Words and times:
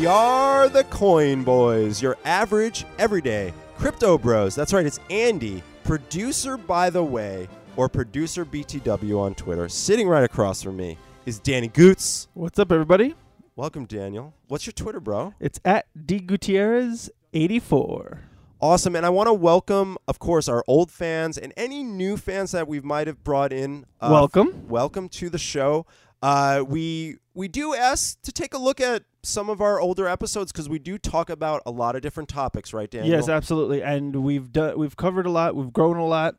We 0.00 0.06
are 0.06 0.70
the 0.70 0.84
Coin 0.84 1.44
Boys, 1.44 2.00
your 2.00 2.16
average, 2.24 2.86
everyday 2.98 3.52
crypto 3.76 4.16
bros. 4.16 4.54
That's 4.54 4.72
right, 4.72 4.86
it's 4.86 4.98
Andy, 5.10 5.62
producer 5.84 6.56
by 6.56 6.88
the 6.88 7.04
way, 7.04 7.46
or 7.76 7.86
producer 7.90 8.46
BTW 8.46 9.20
on 9.20 9.34
Twitter. 9.34 9.68
Sitting 9.68 10.08
right 10.08 10.24
across 10.24 10.62
from 10.62 10.78
me 10.78 10.96
is 11.26 11.38
Danny 11.38 11.68
Goots. 11.68 12.28
What's 12.32 12.58
up, 12.58 12.72
everybody? 12.72 13.14
Welcome, 13.56 13.84
Daniel. 13.84 14.32
What's 14.48 14.64
your 14.64 14.72
Twitter, 14.72 15.00
bro? 15.00 15.34
It's 15.38 15.60
at 15.66 15.84
D 16.06 16.18
Gutierrez 16.18 17.10
eighty 17.34 17.58
four. 17.58 18.22
Awesome. 18.58 18.96
And 18.96 19.04
I 19.04 19.10
want 19.10 19.26
to 19.26 19.34
welcome, 19.34 19.98
of 20.08 20.18
course, 20.18 20.48
our 20.48 20.64
old 20.66 20.90
fans 20.90 21.36
and 21.36 21.52
any 21.58 21.82
new 21.82 22.16
fans 22.16 22.52
that 22.52 22.66
we 22.66 22.80
might 22.80 23.06
have 23.06 23.22
brought 23.22 23.52
in. 23.52 23.84
Uh, 24.00 24.08
Welcome. 24.10 24.66
welcome 24.66 25.10
to 25.10 25.28
the 25.28 25.36
show. 25.36 25.84
Uh, 26.22 26.64
we 26.66 27.16
we 27.34 27.48
do 27.48 27.74
ask 27.74 28.20
to 28.22 28.32
take 28.32 28.54
a 28.54 28.58
look 28.58 28.80
at 28.80 29.02
some 29.22 29.50
of 29.50 29.60
our 29.60 29.80
older 29.80 30.06
episodes 30.06 30.52
because 30.52 30.68
we 30.68 30.78
do 30.78 30.98
talk 30.98 31.30
about 31.30 31.62
a 31.66 31.70
lot 31.70 31.96
of 31.96 32.02
different 32.02 32.28
topics, 32.28 32.72
right, 32.72 32.90
Daniel? 32.90 33.10
Yes, 33.14 33.28
absolutely. 33.28 33.82
And 33.82 34.22
we've 34.22 34.52
done 34.52 34.78
we've 34.78 34.96
covered 34.96 35.26
a 35.26 35.30
lot. 35.30 35.54
We've 35.54 35.72
grown 35.72 35.96
a 35.96 36.06
lot. 36.06 36.36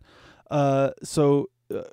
Uh, 0.50 0.92
so 1.04 1.50
uh, 1.74 1.84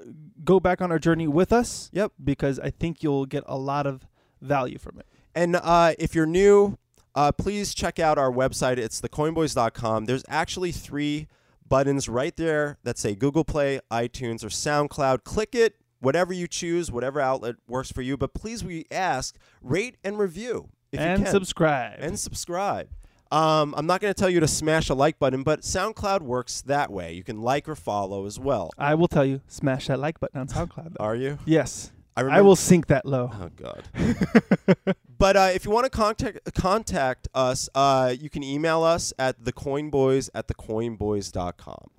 go 0.44 0.60
back 0.60 0.80
on 0.80 0.90
our 0.90 0.98
journey 0.98 1.28
with 1.28 1.52
us. 1.52 1.90
Yep. 1.92 2.12
Because 2.22 2.58
I 2.58 2.70
think 2.70 3.02
you'll 3.02 3.26
get 3.26 3.44
a 3.46 3.58
lot 3.58 3.86
of 3.86 4.06
value 4.40 4.78
from 4.78 4.98
it. 4.98 5.06
And 5.34 5.56
uh, 5.56 5.94
if 5.98 6.14
you're 6.14 6.26
new, 6.26 6.78
uh, 7.14 7.32
please 7.32 7.74
check 7.74 7.98
out 7.98 8.18
our 8.18 8.30
website. 8.30 8.78
It's 8.78 9.00
thecoinboys.com. 9.00 10.06
There's 10.06 10.24
actually 10.28 10.72
three 10.72 11.28
buttons 11.68 12.08
right 12.08 12.34
there 12.36 12.78
that 12.82 12.98
say 12.98 13.14
Google 13.14 13.44
Play, 13.44 13.80
iTunes, 13.90 14.42
or 14.42 14.48
SoundCloud. 14.48 15.24
Click 15.24 15.54
it, 15.54 15.76
whatever 16.00 16.32
you 16.32 16.48
choose, 16.48 16.90
whatever 16.90 17.20
outlet 17.20 17.56
works 17.68 17.92
for 17.92 18.02
you. 18.02 18.16
But 18.16 18.34
please, 18.34 18.64
we 18.64 18.86
ask, 18.90 19.36
rate 19.60 19.96
and 20.02 20.18
review 20.18 20.70
if 20.92 21.00
and 21.00 21.18
you 21.18 21.24
can. 21.24 21.32
subscribe. 21.32 21.98
and 22.00 22.18
subscribe. 22.18 22.88
Um, 23.30 23.74
I'm 23.76 23.86
not 23.86 24.00
going 24.00 24.12
to 24.12 24.18
tell 24.18 24.30
you 24.30 24.40
to 24.40 24.48
smash 24.48 24.88
a 24.88 24.94
like 24.94 25.18
button, 25.18 25.42
but 25.42 25.60
SoundCloud 25.60 26.22
works 26.22 26.62
that 26.62 26.90
way. 26.90 27.12
You 27.12 27.22
can 27.22 27.42
like 27.42 27.68
or 27.68 27.76
follow 27.76 28.24
as 28.24 28.40
well. 28.40 28.70
I 28.78 28.94
will 28.94 29.08
tell 29.08 29.24
you, 29.24 29.42
smash 29.48 29.88
that 29.88 30.00
like 30.00 30.18
button 30.18 30.40
on 30.40 30.48
SoundCloud. 30.48 30.94
though. 30.98 31.04
Are 31.04 31.14
you? 31.14 31.38
yes. 31.44 31.92
I, 32.16 32.22
I 32.22 32.40
will 32.40 32.56
sink 32.56 32.88
that 32.88 33.06
low. 33.06 33.30
Oh 33.32 33.48
God. 33.54 33.84
but 35.18 35.36
uh, 35.36 35.50
if 35.54 35.64
you 35.64 35.70
want 35.70 35.84
to 35.84 35.90
contact 35.90 36.52
contact 36.54 37.28
us, 37.32 37.68
uh, 37.76 38.12
you 38.18 38.28
can 38.28 38.42
email 38.42 38.82
us 38.82 39.12
at 39.20 39.40
thecoinboys 39.44 40.28
at 40.34 40.48
thecoinboys.com. 40.48 41.90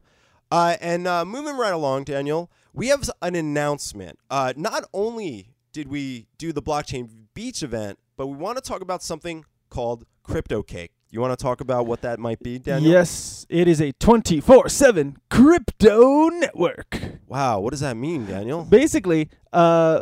Uh, 0.51 0.75
and 0.81 1.07
uh, 1.07 1.23
moving 1.23 1.55
right 1.55 1.71
along, 1.71 2.03
Daniel, 2.03 2.51
we 2.73 2.87
have 2.87 3.09
an 3.21 3.35
announcement. 3.35 4.19
Uh, 4.29 4.51
not 4.57 4.83
only 4.93 5.53
did 5.71 5.87
we 5.87 6.27
do 6.37 6.51
the 6.51 6.61
blockchain 6.61 7.07
beach 7.33 7.63
event, 7.63 7.97
but 8.19 8.27
we 8.27 8.35
want 8.35 8.57
to 8.57 8.61
talk 8.61 8.81
about 8.81 9.01
something 9.01 9.45
called 9.69 10.05
Crypto 10.23 10.61
Cafe. 10.61 10.89
You 11.09 11.21
want 11.21 11.31
to 11.39 11.41
talk 11.41 11.61
about 11.61 11.87
what 11.87 12.01
that 12.01 12.19
might 12.19 12.43
be, 12.43 12.59
Daniel? 12.59 12.91
Yes, 12.91 13.45
it 13.47 13.65
is 13.65 13.79
a 13.79 13.93
24 13.93 14.67
7 14.67 15.15
crypto 15.29 16.27
network. 16.27 16.99
Wow, 17.27 17.61
what 17.61 17.71
does 17.71 17.79
that 17.79 17.95
mean, 17.95 18.25
Daniel? 18.25 18.65
Basically, 18.65 19.29
uh, 19.53 20.01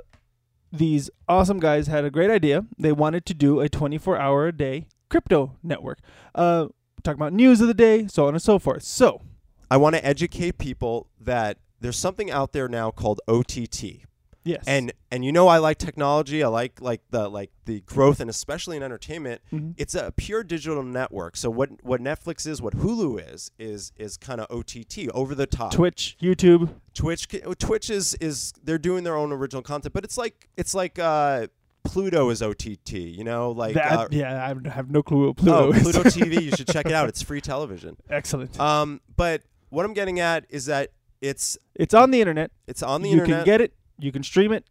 these 0.72 1.12
awesome 1.30 1.59
guys 1.59 1.86
had 1.86 2.06
a 2.06 2.09
great 2.09 2.32
idea. 2.32 2.66
They 2.80 2.92
wanted 2.92 3.24
to 3.28 3.36
do 3.36 3.59
a 3.59 3.70
24 3.70 4.18
hour 4.18 4.48
a 4.48 4.52
day 4.52 4.88
crypto 5.12 5.56
network. 5.62 6.00
Uh, 6.34 6.70
talk 7.04 7.14
about 7.14 7.34
news 7.34 7.62
of 7.62 7.68
the 7.68 7.76
day, 7.76 8.08
so 8.08 8.26
on 8.26 8.34
and 8.34 8.42
so 8.42 8.58
forth. 8.58 8.81
So, 8.81 9.22
I 9.70 9.78
want 9.78 9.96
to 9.96 10.04
educate 10.04 10.58
people 10.58 11.08
that 11.22 11.59
there's 11.80 12.00
something 12.00 12.31
out 12.31 12.52
there 12.52 12.68
now 12.68 12.90
called 12.90 13.22
OTT. 13.28 14.06
Yes. 14.48 14.64
and 14.67 14.92
and 15.12 15.23
you 15.23 15.31
know 15.31 15.48
I 15.48 15.58
like 15.58 15.78
technology. 15.78 16.44
I 16.44 16.48
like 16.48 16.81
like 16.81 17.02
the 17.09 17.30
like 17.30 17.52
the 17.66 17.81
growth 17.81 18.20
and 18.20 18.30
especially 18.30 18.78
in 18.78 18.84
entertainment. 18.84 19.42
Mhm. 19.52 19.73
It's 19.78 19.95
a 19.95 20.12
pure 20.16 20.44
digital 20.44 20.84
network. 20.84 21.38
So 21.38 21.50
what 21.50 21.84
what 21.84 22.02
Netflix 22.02 22.47
is, 22.47 22.62
what 22.62 22.75
Hulu 22.75 23.34
is, 23.34 23.52
is 23.59 23.91
is 23.97 24.18
kind 24.18 24.41
of 24.41 24.47
OTT, 24.50 25.09
over 25.13 25.35
the 25.35 25.46
top. 25.46 25.72
Twitch, 25.72 26.18
YouTube. 26.22 26.69
Twitch 26.94 27.28
Twitch 27.59 27.90
is 27.90 28.16
is 28.16 28.53
they're 28.63 28.78
doing 28.78 29.03
their 29.03 29.16
own 29.16 29.31
original 29.31 29.62
content, 29.62 29.94
but 29.94 30.03
it's 30.03 30.18
like 30.18 30.47
it's 30.58 30.74
like 30.74 30.97
uh, 30.97 31.47
Pluto 31.84 32.29
is 32.29 32.41
OTT. 32.41 32.94
You 32.94 33.24
know, 33.24 33.52
like 33.52 33.75
that, 33.75 33.91
uh, 33.91 34.08
yeah, 34.12 34.44
I 34.46 34.69
have 34.69 34.90
no 34.90 35.03
clue 35.03 35.28
what 35.28 35.38
Pluto 35.38 35.68
oh, 35.68 35.72
is. 35.72 35.81
Pluto 35.84 36.03
TV. 36.03 36.41
You 36.41 36.52
should 36.52 36.68
check 36.68 36.85
it 36.85 36.94
out. 36.94 37.08
It's 37.18 37.22
free 37.22 37.41
television. 37.41 37.96
Excellent. 38.09 38.59
Um, 38.59 39.02
but 39.16 39.44
what 39.69 39.85
I'm 39.85 39.94
getting 39.94 40.19
at 40.19 40.46
is 40.50 40.66
that 40.66 40.91
it's 41.22 41.58
it's 41.75 41.94
on 41.94 42.12
the 42.12 42.19
internet. 42.19 42.52
it's 42.68 42.84
on 42.84 43.02
the 43.02 43.09
you 43.09 43.14
internet. 43.14 43.29
You 43.29 43.44
can 43.44 43.46
get 43.46 43.62
it, 43.62 43.74
you 44.00 44.12
can 44.12 44.24
stream 44.24 44.52
it, 44.52 44.66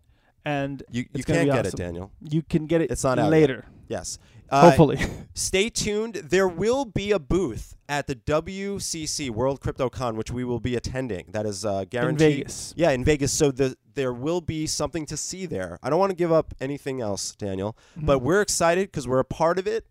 and 0.45 0.83
you 0.91 1.05
you 1.13 1.25
can't 1.25 1.51
get 1.51 1.67
it. 1.67 1.75
Daniel. 1.77 2.11
you 2.21 2.43
can 2.43 2.67
get 2.67 2.81
it 2.81 2.91
It's 2.91 3.05
not 3.05 3.19
out 3.19 3.25
yet. 3.25 3.31
later. 3.31 3.65
Yes. 3.89 4.19
Uh, 4.49 4.61
hopefully. 4.69 4.99
Stay 5.35 5.69
tuned. 5.69 6.15
There 6.15 6.47
will 6.47 6.85
be 6.85 7.11
a 7.11 7.19
booth 7.19 7.75
at 7.89 8.07
the 8.07 8.15
WCC 8.15 9.29
World 9.31 9.61
CryptoCon, 9.61 10.15
which 10.15 10.31
we 10.31 10.45
will 10.45 10.61
be 10.61 10.77
attending. 10.77 11.27
That 11.31 11.47
is 11.47 11.65
uh, 11.65 11.85
in. 11.93 12.17
Vegas. 12.17 12.73
Yeah, 12.77 12.91
in 12.91 13.05
Vegas. 13.05 13.33
So 13.33 13.51
the 13.51 13.77
there 13.95 14.13
will 14.13 14.41
be 14.41 14.67
something 14.69 15.05
to 15.07 15.17
see 15.17 15.47
there. 15.47 15.79
I 15.83 15.91
don't 15.91 15.99
want 15.99 16.11
to 16.11 16.17
give 16.17 16.31
up 16.31 16.55
anything 16.61 17.01
else, 17.01 17.35
Daniel, 17.35 17.77
Mm-hmm. 17.97 18.07
but 18.07 18.21
we're 18.21 18.41
excited 18.41 18.89
because 18.93 19.09
we're 19.09 19.19
a 19.21 19.25
part 19.25 19.59
of 19.59 19.67
it, 19.67 19.87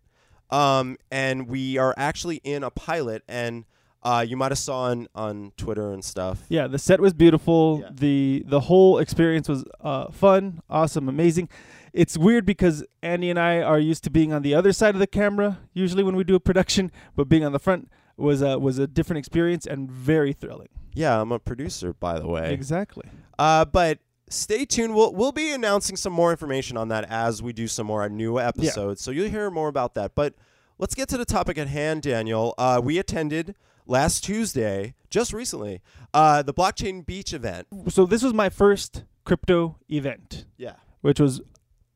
um, 0.50 0.96
and 1.10 1.48
we 1.48 1.76
are 1.76 1.92
actually 1.98 2.36
in 2.44 2.62
a 2.62 2.70
pilot. 2.70 3.22
And 3.28 3.64
uh, 4.02 4.24
you 4.26 4.36
might 4.36 4.52
have 4.52 4.58
saw 4.58 4.82
on 4.82 5.08
on 5.14 5.52
Twitter 5.56 5.92
and 5.92 6.04
stuff. 6.04 6.44
Yeah, 6.48 6.66
the 6.66 6.78
set 6.78 7.00
was 7.00 7.12
beautiful. 7.12 7.80
Yeah. 7.82 7.90
The 7.92 8.44
the 8.46 8.60
whole 8.60 8.98
experience 8.98 9.48
was 9.48 9.64
uh, 9.80 10.10
fun, 10.10 10.60
awesome, 10.70 11.08
amazing. 11.08 11.48
It's 11.92 12.18
weird 12.18 12.44
because 12.44 12.84
Andy 13.02 13.30
and 13.30 13.38
I 13.38 13.62
are 13.62 13.78
used 13.78 14.04
to 14.04 14.10
being 14.10 14.32
on 14.32 14.42
the 14.42 14.54
other 14.54 14.72
side 14.72 14.94
of 14.94 14.98
the 14.98 15.06
camera 15.06 15.60
usually 15.72 16.02
when 16.02 16.14
we 16.14 16.24
do 16.24 16.34
a 16.34 16.40
production, 16.40 16.92
but 17.14 17.28
being 17.28 17.44
on 17.44 17.52
the 17.52 17.58
front 17.58 17.90
was 18.16 18.42
a 18.42 18.58
was 18.58 18.78
a 18.78 18.86
different 18.86 19.18
experience 19.18 19.66
and 19.66 19.90
very 19.90 20.32
thrilling. 20.32 20.68
Yeah, 20.94 21.20
I'm 21.20 21.32
a 21.32 21.38
producer, 21.38 21.92
by 21.92 22.18
the 22.18 22.26
way. 22.26 22.52
Exactly. 22.52 23.04
Uh, 23.38 23.64
but 23.64 23.98
stay 24.28 24.64
tuned. 24.64 24.94
We'll 24.94 25.14
we'll 25.14 25.32
be 25.32 25.52
announcing 25.52 25.96
some 25.96 26.12
more 26.12 26.30
information 26.30 26.76
on 26.76 26.88
that 26.88 27.04
as 27.10 27.42
we 27.42 27.52
do 27.52 27.66
some 27.68 27.86
more 27.86 28.08
new 28.08 28.38
episodes. 28.38 29.02
So 29.02 29.10
you'll 29.10 29.30
hear 29.30 29.50
more 29.50 29.68
about 29.68 29.94
that. 29.94 30.14
But 30.14 30.34
let's 30.78 30.94
get 30.94 31.08
to 31.10 31.16
the 31.18 31.24
topic 31.24 31.58
at 31.58 31.68
hand, 31.68 32.02
Daniel. 32.02 32.54
Uh, 32.56 32.80
we 32.82 32.98
attended 32.98 33.54
last 33.86 34.24
Tuesday, 34.24 34.94
just 35.10 35.32
recently, 35.32 35.80
uh, 36.12 36.42
the 36.42 36.52
Blockchain 36.54 37.04
Beach 37.04 37.32
event. 37.32 37.66
So 37.88 38.06
this 38.06 38.22
was 38.22 38.34
my 38.34 38.48
first 38.48 39.04
crypto 39.24 39.78
event, 39.88 40.46
Yeah. 40.56 40.74
which 41.00 41.20
was 41.20 41.40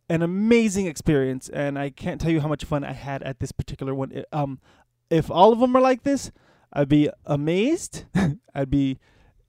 an 0.09 0.23
amazing 0.23 0.87
experience, 0.87 1.49
and 1.49 1.79
I 1.79 1.91
can't 1.91 2.21
tell 2.21 2.31
you 2.31 2.41
how 2.41 2.49
much 2.49 2.65
fun 2.65 2.83
I 2.85 2.93
had 2.93 3.23
at 3.23 3.39
this 3.41 3.53
particular 3.53 3.95
one. 3.95 4.11
It- 4.13 4.27
um, 4.33 4.59
if 5.09 5.31
all 5.31 5.53
of 5.53 5.61
them 5.61 5.77
are 5.77 5.81
like 5.81 6.03
this, 6.03 6.31
I'd 6.73 6.89
be 6.89 7.11
amazed. 7.27 8.05
I'd 8.55 8.71
be 8.71 8.99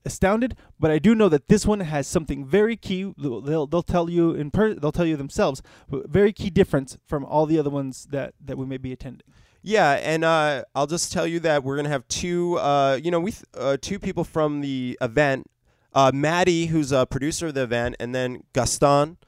astounded. 0.04 0.56
But 0.80 0.90
I 0.90 0.98
do 0.98 1.14
know 1.14 1.28
that 1.28 1.46
this 1.48 1.64
one 1.66 1.80
has 1.80 2.06
something 2.08 2.44
very 2.44 2.76
key. 2.76 3.12
They'll 3.16 3.66
they'll, 3.66 3.82
tell 3.82 4.10
you 4.10 4.32
in 4.32 4.50
per- 4.50 4.74
they'll 4.74 4.90
tell 4.92 5.06
you 5.06 5.16
themselves, 5.16 5.62
but 5.88 6.08
very 6.08 6.32
key 6.32 6.50
difference 6.50 6.98
from 7.06 7.24
all 7.24 7.46
the 7.46 7.58
other 7.58 7.70
ones 7.70 8.08
that 8.10 8.34
that 8.44 8.58
we 8.58 8.66
may 8.66 8.76
be 8.78 8.92
attending. 8.92 9.26
Yeah, 9.62 9.92
and 9.92 10.24
uh, 10.24 10.64
I'll 10.74 10.88
just 10.88 11.12
tell 11.12 11.26
you 11.26 11.38
that 11.40 11.62
we're 11.62 11.76
gonna 11.76 11.88
have 11.88 12.06
two, 12.08 12.58
uh, 12.58 12.98
you 13.02 13.10
know, 13.12 13.20
we 13.20 13.30
th- 13.30 13.44
uh, 13.54 13.76
two 13.80 14.00
people 14.00 14.24
from 14.24 14.60
the 14.60 14.98
event, 15.00 15.48
uh, 15.94 16.10
Maddie, 16.12 16.66
who's 16.66 16.90
a 16.90 17.06
producer 17.06 17.46
of 17.48 17.54
the 17.54 17.62
event, 17.62 17.94
and 18.00 18.12
then 18.12 18.42
Gaston, 18.52 19.18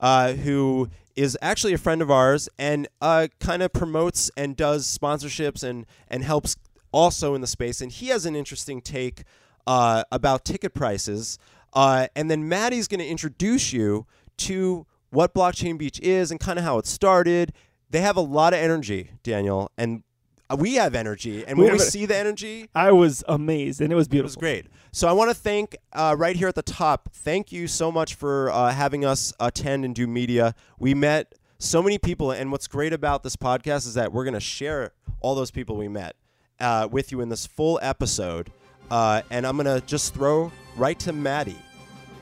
uh, 0.00 0.32
who 0.32 0.88
is 1.14 1.38
actually 1.40 1.72
a 1.74 1.78
friend 1.78 2.02
of 2.02 2.10
ours 2.10 2.48
and 2.58 2.88
uh, 3.00 3.28
kind 3.38 3.62
of 3.62 3.72
promotes 3.72 4.32
and 4.36 4.56
does 4.56 4.86
sponsorships 4.86 5.62
and 5.62 5.86
and 6.08 6.24
helps 6.24 6.56
also 6.90 7.36
in 7.36 7.40
the 7.40 7.46
space. 7.46 7.80
And 7.80 7.92
he 7.92 8.08
has 8.08 8.26
an 8.26 8.34
interesting 8.34 8.80
take 8.80 9.22
about 9.66 10.44
ticket 10.44 10.74
prices. 10.74 11.38
And 11.72 12.28
then 12.28 12.48
Maddie's 12.48 12.88
to 12.88 13.06
introduce 13.06 13.72
you 13.72 14.06
to 14.38 14.86
what 15.10 15.34
Blockchain 15.34 15.78
Beach 15.78 16.00
is 16.00 16.32
and 16.32 16.40
kind 16.40 16.58
of 16.58 16.64
how 16.64 16.78
it 16.78 16.86
started. 16.86 17.52
They 17.94 18.00
have 18.00 18.16
a 18.16 18.22
lot 18.22 18.52
of 18.54 18.58
energy, 18.58 19.10
Daniel, 19.22 19.70
and 19.78 20.02
uh, 20.50 20.56
we 20.58 20.74
have 20.74 20.96
energy. 20.96 21.46
And 21.46 21.56
We 21.56 21.66
when 21.66 21.74
we 21.74 21.78
see 21.78 22.06
the 22.06 22.16
energy, 22.16 22.68
I 22.74 22.90
was 22.90 23.22
amazed, 23.28 23.80
and 23.80 23.92
it 23.92 23.94
was 23.94 24.08
beautiful. 24.08 24.24
it 24.24 24.34
was 24.34 24.36
great. 24.36 24.66
So 24.90 25.06
I 25.06 25.12
want 25.12 25.30
to 25.30 25.34
thank 25.34 25.76
uh, 25.92 26.16
right 26.18 26.34
here 26.34 26.48
at 26.48 26.56
the 26.56 26.62
top. 26.64 27.10
Thank 27.12 27.52
you 27.52 27.68
so 27.68 27.92
much 27.92 28.16
for 28.16 28.50
uh, 28.50 28.72
having 28.72 29.04
us 29.04 29.32
attend 29.38 29.84
and 29.84 29.94
do 29.94 30.08
media. 30.08 30.56
We 30.76 30.92
met 30.92 31.36
so 31.60 31.84
many 31.84 31.98
people, 31.98 32.32
and 32.32 32.50
what's 32.50 32.66
great 32.66 32.92
about 32.92 33.22
this 33.22 33.36
podcast 33.36 33.86
is 33.86 33.94
that 33.94 34.12
we're 34.12 34.24
going 34.24 34.34
to 34.34 34.40
share 34.40 34.90
all 35.20 35.36
those 35.36 35.52
people 35.52 35.76
we 35.76 35.86
met 35.86 36.16
uh, 36.58 36.88
with 36.90 37.12
you 37.12 37.20
in 37.20 37.28
this 37.28 37.46
full 37.46 37.78
episode. 37.80 38.50
Uh, 38.90 39.22
and 39.30 39.46
I'm 39.46 39.56
going 39.56 39.72
to 39.80 39.86
just 39.86 40.14
throw 40.14 40.50
right 40.76 40.98
to 40.98 41.12
Maddie. 41.12 41.62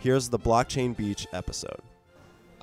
Here's 0.00 0.28
the 0.28 0.38
Blockchain 0.38 0.94
Beach 0.94 1.26
episode. 1.32 1.80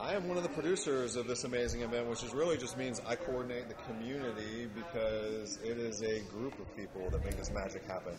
I 0.01 0.13
am 0.13 0.29
one 0.29 0.37
of 0.37 0.43
the 0.43 0.49
producers 0.49 1.17
of 1.17 1.27
this 1.27 1.43
amazing 1.43 1.81
event, 1.81 2.07
which 2.07 2.23
is 2.23 2.33
really 2.33 2.57
just 2.57 2.77
means 2.77 3.01
I 3.05 3.15
coordinate 3.15 3.67
the 3.67 3.73
community 3.73 4.69
because 4.73 5.59
it 5.61 5.77
is 5.77 6.01
a 6.03 6.21
group 6.21 6.57
of 6.57 6.73
people 6.77 7.09
that 7.09 7.23
make 7.25 7.35
this 7.35 7.51
magic 7.51 7.85
happen. 7.85 8.13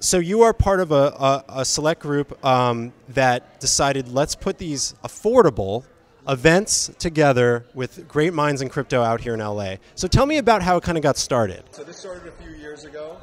So 0.00 0.18
you 0.18 0.42
are 0.42 0.52
part 0.52 0.80
of 0.80 0.92
a, 0.92 0.94
a, 0.94 1.44
a 1.60 1.64
select 1.64 2.02
group 2.02 2.44
um, 2.44 2.92
that 3.08 3.58
decided 3.58 4.08
let's 4.08 4.34
put 4.34 4.58
these 4.58 4.94
affordable 5.02 5.84
events 6.28 6.90
together 6.98 7.64
with 7.72 8.06
great 8.06 8.34
minds 8.34 8.60
in 8.60 8.68
crypto 8.68 9.02
out 9.02 9.22
here 9.22 9.32
in 9.32 9.40
LA. 9.40 9.76
So 9.94 10.06
tell 10.06 10.26
me 10.26 10.36
about 10.36 10.62
how 10.62 10.76
it 10.76 10.82
kind 10.82 10.98
of 10.98 11.02
got 11.02 11.16
started. 11.16 11.64
So 11.70 11.84
this 11.84 11.96
started 11.96 12.28
a 12.28 12.32
few 12.32 12.52
years 12.52 12.84
ago 12.84 13.16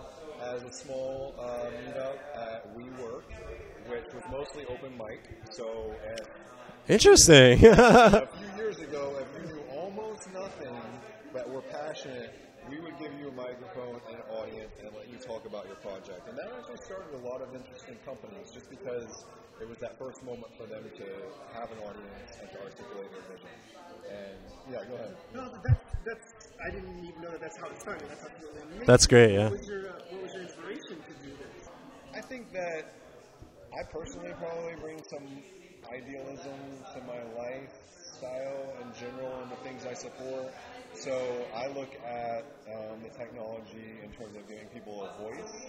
as 0.43 0.63
a 0.63 0.71
small 0.71 1.35
uh, 1.37 1.69
meetup 1.87 2.17
at 2.35 2.75
WeWork, 2.75 3.23
which 3.87 4.13
was 4.13 4.23
mostly 4.31 4.65
open 4.65 4.97
mic. 4.97 5.21
So 5.51 5.93
at 6.07 6.27
Interesting. 6.89 7.63
a 7.65 8.27
few 8.27 8.55
years 8.57 8.79
ago, 8.79 9.15
if 9.21 9.29
you 9.41 9.53
knew 9.53 9.61
almost 9.71 10.31
nothing 10.33 10.75
but 11.31 11.49
were 11.49 11.61
passionate, 11.61 12.33
we 12.69 12.79
would 12.79 12.97
give 12.99 13.13
you 13.19 13.29
a 13.29 13.31
microphone 13.31 13.99
and 14.09 14.15
an 14.17 14.27
audience 14.33 14.71
and 14.81 14.89
let 14.95 15.07
you 15.09 15.17
talk 15.17 15.45
about 15.45 15.67
your 15.67 15.75
project. 15.77 16.27
And 16.27 16.37
that 16.37 16.49
actually 16.57 16.83
started 16.83 17.13
a 17.13 17.23
lot 17.27 17.41
of 17.41 17.53
interesting 17.53 17.97
companies 18.05 18.51
just 18.51 18.69
because 18.69 19.25
it 19.61 19.69
was 19.69 19.77
that 19.79 19.97
first 19.99 20.23
moment 20.23 20.51
for 20.57 20.65
them 20.65 20.83
to 20.83 21.07
have 21.53 21.69
an 21.71 21.79
audience 21.85 22.31
and 22.41 22.49
to 22.51 22.57
articulate 22.63 23.11
their 23.11 23.25
vision. 23.29 23.53
And 24.09 24.39
yeah, 24.71 24.83
go 24.89 24.95
ahead. 24.95 25.15
No, 25.33 25.51
that's 25.63 25.85
that's. 26.05 26.27
I 26.65 26.71
didn't 26.71 27.05
even 27.05 27.21
know 27.21 27.31
that 27.31 27.41
that's 27.41 27.57
how 27.57 27.67
it 27.69 27.79
started. 27.79 28.09
That's 28.09 28.25
absolutely 28.25 28.61
amazing. 28.61 28.87
That's 28.87 29.07
great, 29.07 29.31
yeah. 29.33 29.49
What 29.49 29.59
was 29.59 29.67
your 29.67 29.89
uh, 29.89 29.93
What 30.09 30.21
was 30.23 30.33
your 30.33 30.43
inspiration 30.43 30.97
to 30.97 31.13
do 31.23 31.31
this? 31.37 31.69
I 32.13 32.21
think 32.21 32.51
that 32.53 32.93
I 33.71 33.83
personally 33.91 34.33
probably 34.39 34.75
bring 34.81 34.99
some 35.09 35.25
idealism 35.89 36.59
to 36.93 36.99
my 37.07 37.21
lifestyle 37.37 38.73
in 38.81 38.87
general 38.99 39.33
and 39.41 39.51
the 39.51 39.55
things 39.63 39.85
I 39.85 39.93
support. 39.93 40.51
So 40.93 41.45
I 41.55 41.67
look 41.67 41.89
at 42.05 42.43
um, 42.67 43.01
the 43.01 43.09
technology 43.17 43.99
in 44.03 44.11
terms 44.11 44.35
of 44.35 44.47
giving 44.47 44.67
people 44.73 45.07
a 45.07 45.21
voice, 45.23 45.65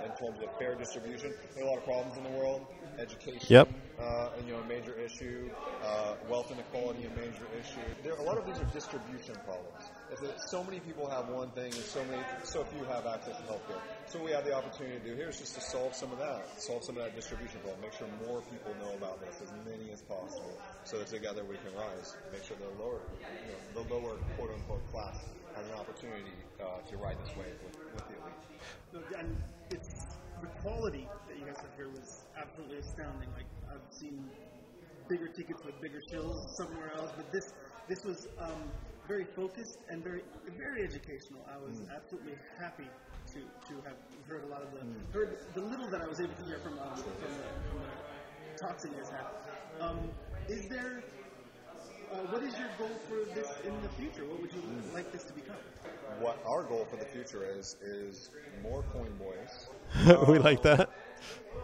in 0.00 0.10
terms 0.16 0.40
of 0.42 0.48
fair 0.58 0.74
distribution. 0.74 1.32
There 1.54 1.64
are 1.64 1.66
a 1.66 1.70
lot 1.70 1.78
of 1.78 1.84
problems 1.84 2.16
in 2.16 2.24
the 2.24 2.38
world. 2.38 2.66
Education, 2.98 3.40
Yep. 3.48 3.68
uh, 4.00 4.28
you 4.44 4.52
know, 4.52 4.58
a 4.60 4.64
major 4.68 4.94
issue. 4.94 5.50
Uh, 5.82 6.14
wealth 6.28 6.50
inequality, 6.52 7.04
a 7.04 7.10
major 7.18 7.46
issue. 7.58 7.80
There, 8.02 8.12
a 8.14 8.22
lot 8.22 8.38
of 8.38 8.46
these 8.46 8.58
are 8.60 8.64
distribution 8.72 9.34
problems. 9.44 9.90
So 10.36 10.62
many 10.62 10.80
people 10.80 11.08
have 11.08 11.28
one 11.28 11.50
thing, 11.52 11.72
and 11.72 11.84
so 11.88 12.04
many, 12.04 12.22
so 12.44 12.64
few 12.64 12.84
have 12.84 13.06
access 13.06 13.36
to 13.38 13.42
healthcare. 13.44 13.80
So 14.06 14.18
what 14.18 14.26
we 14.26 14.32
have 14.32 14.44
the 14.44 14.54
opportunity 14.54 14.98
to 14.98 15.04
do 15.04 15.14
here 15.16 15.28
is 15.30 15.38
just 15.38 15.54
to 15.54 15.60
solve 15.60 15.94
some 15.94 16.12
of 16.12 16.18
that, 16.18 16.60
solve 16.60 16.84
some 16.84 16.98
of 16.98 17.04
that 17.04 17.16
distribution 17.16 17.60
problem. 17.60 17.80
Make 17.80 17.94
sure 17.94 18.06
more 18.26 18.42
people 18.42 18.74
know 18.80 18.92
about 18.94 19.20
this, 19.20 19.40
as 19.40 19.50
many 19.64 19.90
as 19.90 20.02
possible, 20.02 20.52
so 20.84 20.98
that 20.98 21.06
together 21.06 21.44
we 21.44 21.56
can 21.56 21.72
rise. 21.74 22.16
Make 22.30 22.44
sure 22.44 22.56
the 22.60 22.68
lower, 22.82 23.00
you 23.20 23.52
know, 23.52 23.82
the 23.82 23.94
lower 23.94 24.16
quote 24.36 24.50
unquote 24.52 24.84
class 24.92 25.16
has 25.56 25.66
an 25.66 25.74
opportunity 25.74 26.36
uh, 26.60 26.80
to 26.90 26.96
ride 26.98 27.16
this 27.24 27.34
wave 27.36 27.56
with, 27.64 27.76
with 27.94 28.04
the 28.08 28.14
elite. 28.20 28.40
No, 28.92 29.18
And 29.18 29.36
it's 29.70 30.04
the 30.42 30.48
quality 30.60 31.08
that 31.28 31.38
you 31.38 31.46
guys 31.46 31.56
have 31.56 31.72
here 31.76 31.88
was 31.88 32.24
absolutely 32.36 32.78
astounding. 32.78 33.28
Like 33.32 33.48
I've 33.70 33.88
seen 33.90 34.28
bigger 35.08 35.28
tickets 35.28 35.64
with 35.64 35.80
bigger 35.80 36.00
shows 36.12 36.36
somewhere 36.56 36.92
else, 36.96 37.12
but 37.16 37.32
this 37.32 37.52
this 37.88 38.04
was 38.04 38.28
um, 38.38 38.70
very 39.08 39.26
focused 39.36 39.78
and 39.88 40.02
very 40.02 40.22
very 40.56 40.84
educational. 40.84 41.40
I 41.52 41.58
was 41.58 41.80
absolutely 41.94 42.34
happy 42.58 42.88
to 43.34 43.40
to 43.40 43.74
have 43.86 43.96
heard 44.28 44.44
a 44.44 44.46
lot 44.46 44.62
of 44.62 44.70
the 44.72 44.82
heard 45.12 45.38
the 45.54 45.60
little 45.62 45.90
that 45.90 46.00
I 46.00 46.06
was 46.06 46.20
able 46.20 46.34
to 46.34 46.44
hear 46.44 46.58
from 46.58 46.78
um, 46.78 46.94
from, 46.94 47.12
the, 47.20 47.28
from 47.70 47.78
the 47.80 48.58
talks 48.60 48.82
that 48.82 48.90
you 48.90 48.96
guys 48.98 49.10
had. 49.10 49.26
Um, 49.82 49.98
is 50.48 50.68
there 50.68 51.02
uh, 52.12 52.16
what 52.30 52.42
is 52.42 52.56
your 52.58 52.68
goal 52.78 52.96
for 53.08 53.24
this 53.34 53.48
in 53.64 53.74
the 53.82 53.88
future? 53.90 54.24
What 54.26 54.40
would 54.40 54.52
you 54.52 54.62
like 54.94 55.10
this 55.12 55.24
to 55.24 55.32
become? 55.32 55.56
What 56.20 56.38
our 56.46 56.62
goal 56.64 56.86
for 56.90 56.96
the 56.96 57.06
future 57.06 57.44
is 57.58 57.76
is 57.82 58.30
more 58.62 58.82
coin 58.92 59.12
boys, 59.18 60.26
we 60.28 60.38
like 60.38 60.62
that. 60.62 60.90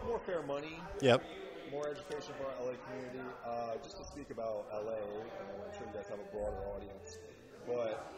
more 0.05 0.19
fair 0.25 0.41
money, 0.43 0.79
Yep. 1.01 1.23
More 1.71 1.89
education 1.89 2.33
for 2.37 2.49
our 2.49 2.57
LA 2.65 2.75
community. 2.89 3.25
Uh, 3.45 3.77
just 3.83 3.97
to 3.97 4.05
speak 4.05 4.29
about 4.29 4.65
LA, 4.73 4.97
and 4.97 5.45
I'm 5.61 5.71
sure 5.77 5.85
you 5.85 5.93
guys 5.93 6.09
have 6.09 6.19
a 6.19 6.29
broader 6.33 6.61
audience, 6.73 7.17
but 7.65 8.09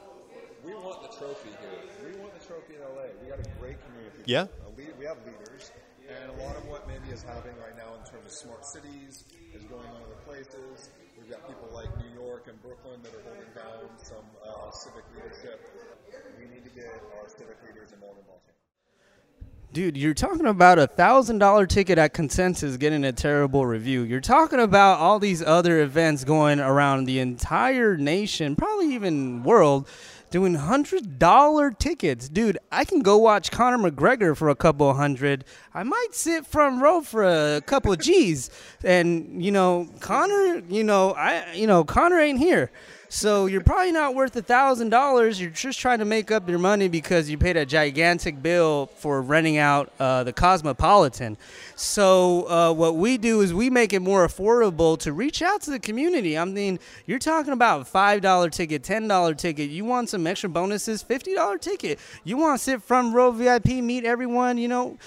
we 0.64 0.74
want 0.76 1.04
the 1.04 1.12
trophy 1.18 1.52
here. 1.60 1.80
We 2.06 2.16
want 2.20 2.32
the 2.38 2.44
trophy 2.46 2.80
in 2.80 2.82
LA. 2.82 3.12
We 3.20 3.28
got 3.28 3.40
a 3.40 3.50
great 3.60 3.82
community. 3.84 4.24
Yeah. 4.26 4.48
Lead, 4.78 4.96
we 4.98 5.06
have 5.06 5.20
leaders, 5.28 5.72
and 6.08 6.32
a 6.32 6.38
lot 6.44 6.56
of 6.56 6.66
what 6.68 6.88
maybe 6.88 7.12
is 7.12 7.24
happening 7.24 7.58
right 7.60 7.76
now 7.76 7.92
in 8.00 8.04
terms 8.08 8.26
of 8.26 8.34
smart 8.34 8.64
cities 8.66 9.26
is 9.54 9.64
going 9.68 9.86
on 9.90 10.00
other 10.06 10.22
places. 10.24 10.90
We've 11.18 11.30
got 11.30 11.46
people 11.48 11.70
like 11.74 11.92
New 12.00 12.12
York 12.16 12.48
and 12.48 12.58
Brooklyn 12.62 13.02
that 13.04 13.14
are 13.14 13.24
holding 13.28 13.52
down 13.54 13.90
some 14.02 14.26
uh, 14.42 14.72
civic 14.72 15.06
leadership. 15.14 15.60
We 16.40 16.48
need 16.50 16.64
to 16.64 16.74
get 16.74 16.90
our 17.20 17.28
civic 17.30 17.62
leaders 17.68 17.92
involved 17.92 18.20
in 18.20 18.26
Baltimore. 18.26 18.61
Dude, 19.74 19.96
you're 19.96 20.14
talking 20.14 20.48
about 20.48 20.80
a 20.80 20.88
thousand 20.88 21.38
dollar 21.38 21.66
ticket 21.66 21.98
at 21.98 22.14
Consensus 22.14 22.76
getting 22.76 23.06
a 23.06 23.14
terrible 23.14 23.66
review. 23.66 24.02
You're 24.02 24.20
talking 24.20 24.60
about 24.60 25.00
all 25.00 25.18
these 25.18 25.42
other 25.42 25.80
events 25.80 26.26
going 26.26 26.60
around 26.60 27.06
the 27.06 27.20
entire 27.20 27.96
nation, 27.96 28.58
probably 28.58 28.94
even 28.94 29.44
world, 29.44 29.88
doing 30.30 30.56
hundred 30.56 31.18
dollar 31.18 31.72
tickets. 31.72 32.28
Dude, 32.28 32.58
I 32.70 32.84
can 32.84 33.00
go 33.00 33.18
watch 33.18 33.50
Conor 33.50 33.90
McGregor 33.90 34.36
for 34.36 34.50
a 34.50 34.56
couple 34.56 34.94
hundred. 34.94 35.46
I 35.74 35.84
might 35.84 36.10
sit 36.12 36.46
front 36.46 36.82
row 36.82 37.00
for 37.00 37.24
a 37.24 37.62
couple 37.62 37.94
of 37.94 38.00
G's. 38.00 38.50
And 38.84 39.42
you 39.42 39.54
know, 39.54 39.88
Conor, 40.02 40.64
you 40.68 40.84
know, 40.84 41.14
I 41.14 41.54
you 41.54 41.66
know, 41.66 41.86
Conor 41.86 42.20
ain't 42.20 42.40
here. 42.40 42.72
So 43.14 43.46
you're 43.46 43.60
probably 43.60 43.92
not 43.92 44.16
worth 44.16 44.34
a 44.38 44.42
thousand 44.42 44.88
dollars. 44.88 45.42
You're 45.42 45.50
just 45.50 45.78
trying 45.78 46.00
to 46.00 46.06
make 46.06 46.32
up 46.32 46.48
your 46.48 46.60
money 46.60 46.88
because 46.88 47.30
you 47.30 47.38
paid 47.38 47.58
a 47.58 47.66
gigantic 47.66 48.42
bill 48.42 48.86
for 48.86 49.22
renting 49.22 49.58
out 49.58 49.92
uh, 50.00 50.24
the 50.24 50.32
Cosmopolitan. 50.32 51.36
So 51.76 52.50
uh, 52.50 52.74
what 52.74 52.96
we 52.96 53.18
do 53.18 53.42
is 53.42 53.54
we 53.54 53.70
make 53.70 53.92
it 53.92 54.00
more 54.00 54.26
affordable 54.26 54.98
to 55.00 55.12
reach 55.12 55.42
out 55.42 55.62
to 55.64 55.72
the 55.72 55.80
community. 55.80 56.38
I 56.38 56.46
mean, 56.46 56.80
you're 57.06 57.20
talking 57.20 57.52
about 57.52 57.86
five 57.86 58.22
dollar 58.22 58.50
ticket, 58.50 58.82
ten 58.82 59.10
dollar 59.10 59.34
ticket. 59.34 59.70
You 59.70 59.84
want 59.84 60.08
some 60.08 60.26
extra 60.26 60.48
bonuses, 60.48 61.04
fifty 61.04 61.36
dollar 61.36 61.58
ticket. 61.58 62.00
You 62.24 62.38
want 62.38 62.60
to 62.60 62.64
sit 62.64 62.82
front 62.82 63.14
row 63.14 63.32
VIP, 63.32 63.84
meet 63.84 64.06
everyone. 64.06 64.58
You 64.58 64.70
know, 64.70 64.98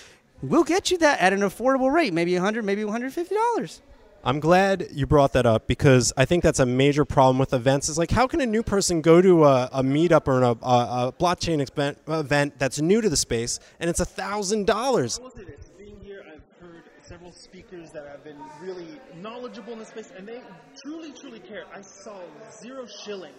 we'll 0.42 0.64
get 0.64 0.90
you 0.90 0.98
that 0.98 1.20
at 1.20 1.32
an 1.32 1.40
affordable 1.40 1.90
rate, 1.90 2.12
maybe 2.12 2.36
a 2.36 2.40
hundred, 2.42 2.66
maybe 2.66 2.84
one 2.84 2.92
hundred 2.92 3.14
fifty 3.14 3.34
dollars. 3.34 3.80
I'm 4.26 4.40
glad 4.40 4.88
you 4.90 5.06
brought 5.06 5.34
that 5.34 5.44
up 5.44 5.66
because 5.66 6.10
I 6.16 6.24
think 6.24 6.42
that's 6.42 6.58
a 6.58 6.64
major 6.64 7.04
problem 7.04 7.36
with 7.36 7.52
events. 7.52 7.90
Is 7.90 7.98
like, 7.98 8.10
how 8.10 8.26
can 8.26 8.40
a 8.40 8.46
new 8.46 8.62
person 8.62 9.02
go 9.02 9.20
to 9.20 9.44
a, 9.44 9.68
a 9.70 9.82
meetup 9.82 10.26
or 10.26 10.42
a, 10.42 10.48
a, 10.48 11.08
a 11.08 11.12
blockchain 11.12 11.60
expen- 11.60 11.96
event 12.08 12.58
that's 12.58 12.80
new 12.80 13.02
to 13.02 13.10
the 13.10 13.18
space 13.18 13.60
and 13.80 13.90
it's 13.90 14.00
a 14.00 14.06
thousand 14.06 14.66
dollars? 14.66 15.18
I 15.18 15.24
will 15.24 15.30
say 15.30 15.44
this: 15.44 15.70
being 15.76 16.00
here, 16.02 16.24
I've 16.26 16.66
heard 16.66 16.84
several 17.02 17.32
speakers 17.32 17.90
that 17.90 18.06
have 18.06 18.24
been 18.24 18.38
really 18.62 18.98
knowledgeable 19.20 19.74
in 19.74 19.78
the 19.78 19.84
space, 19.84 20.10
and 20.16 20.26
they 20.26 20.40
truly, 20.82 21.12
truly 21.12 21.40
care. 21.40 21.64
I 21.74 21.82
saw 21.82 22.18
zero 22.62 22.86
shilling 23.04 23.34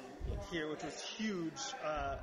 here, 0.51 0.69
which 0.69 0.83
was 0.83 1.01
huge, 1.01 1.53
uh, 1.83 1.87
uh, 1.87 2.17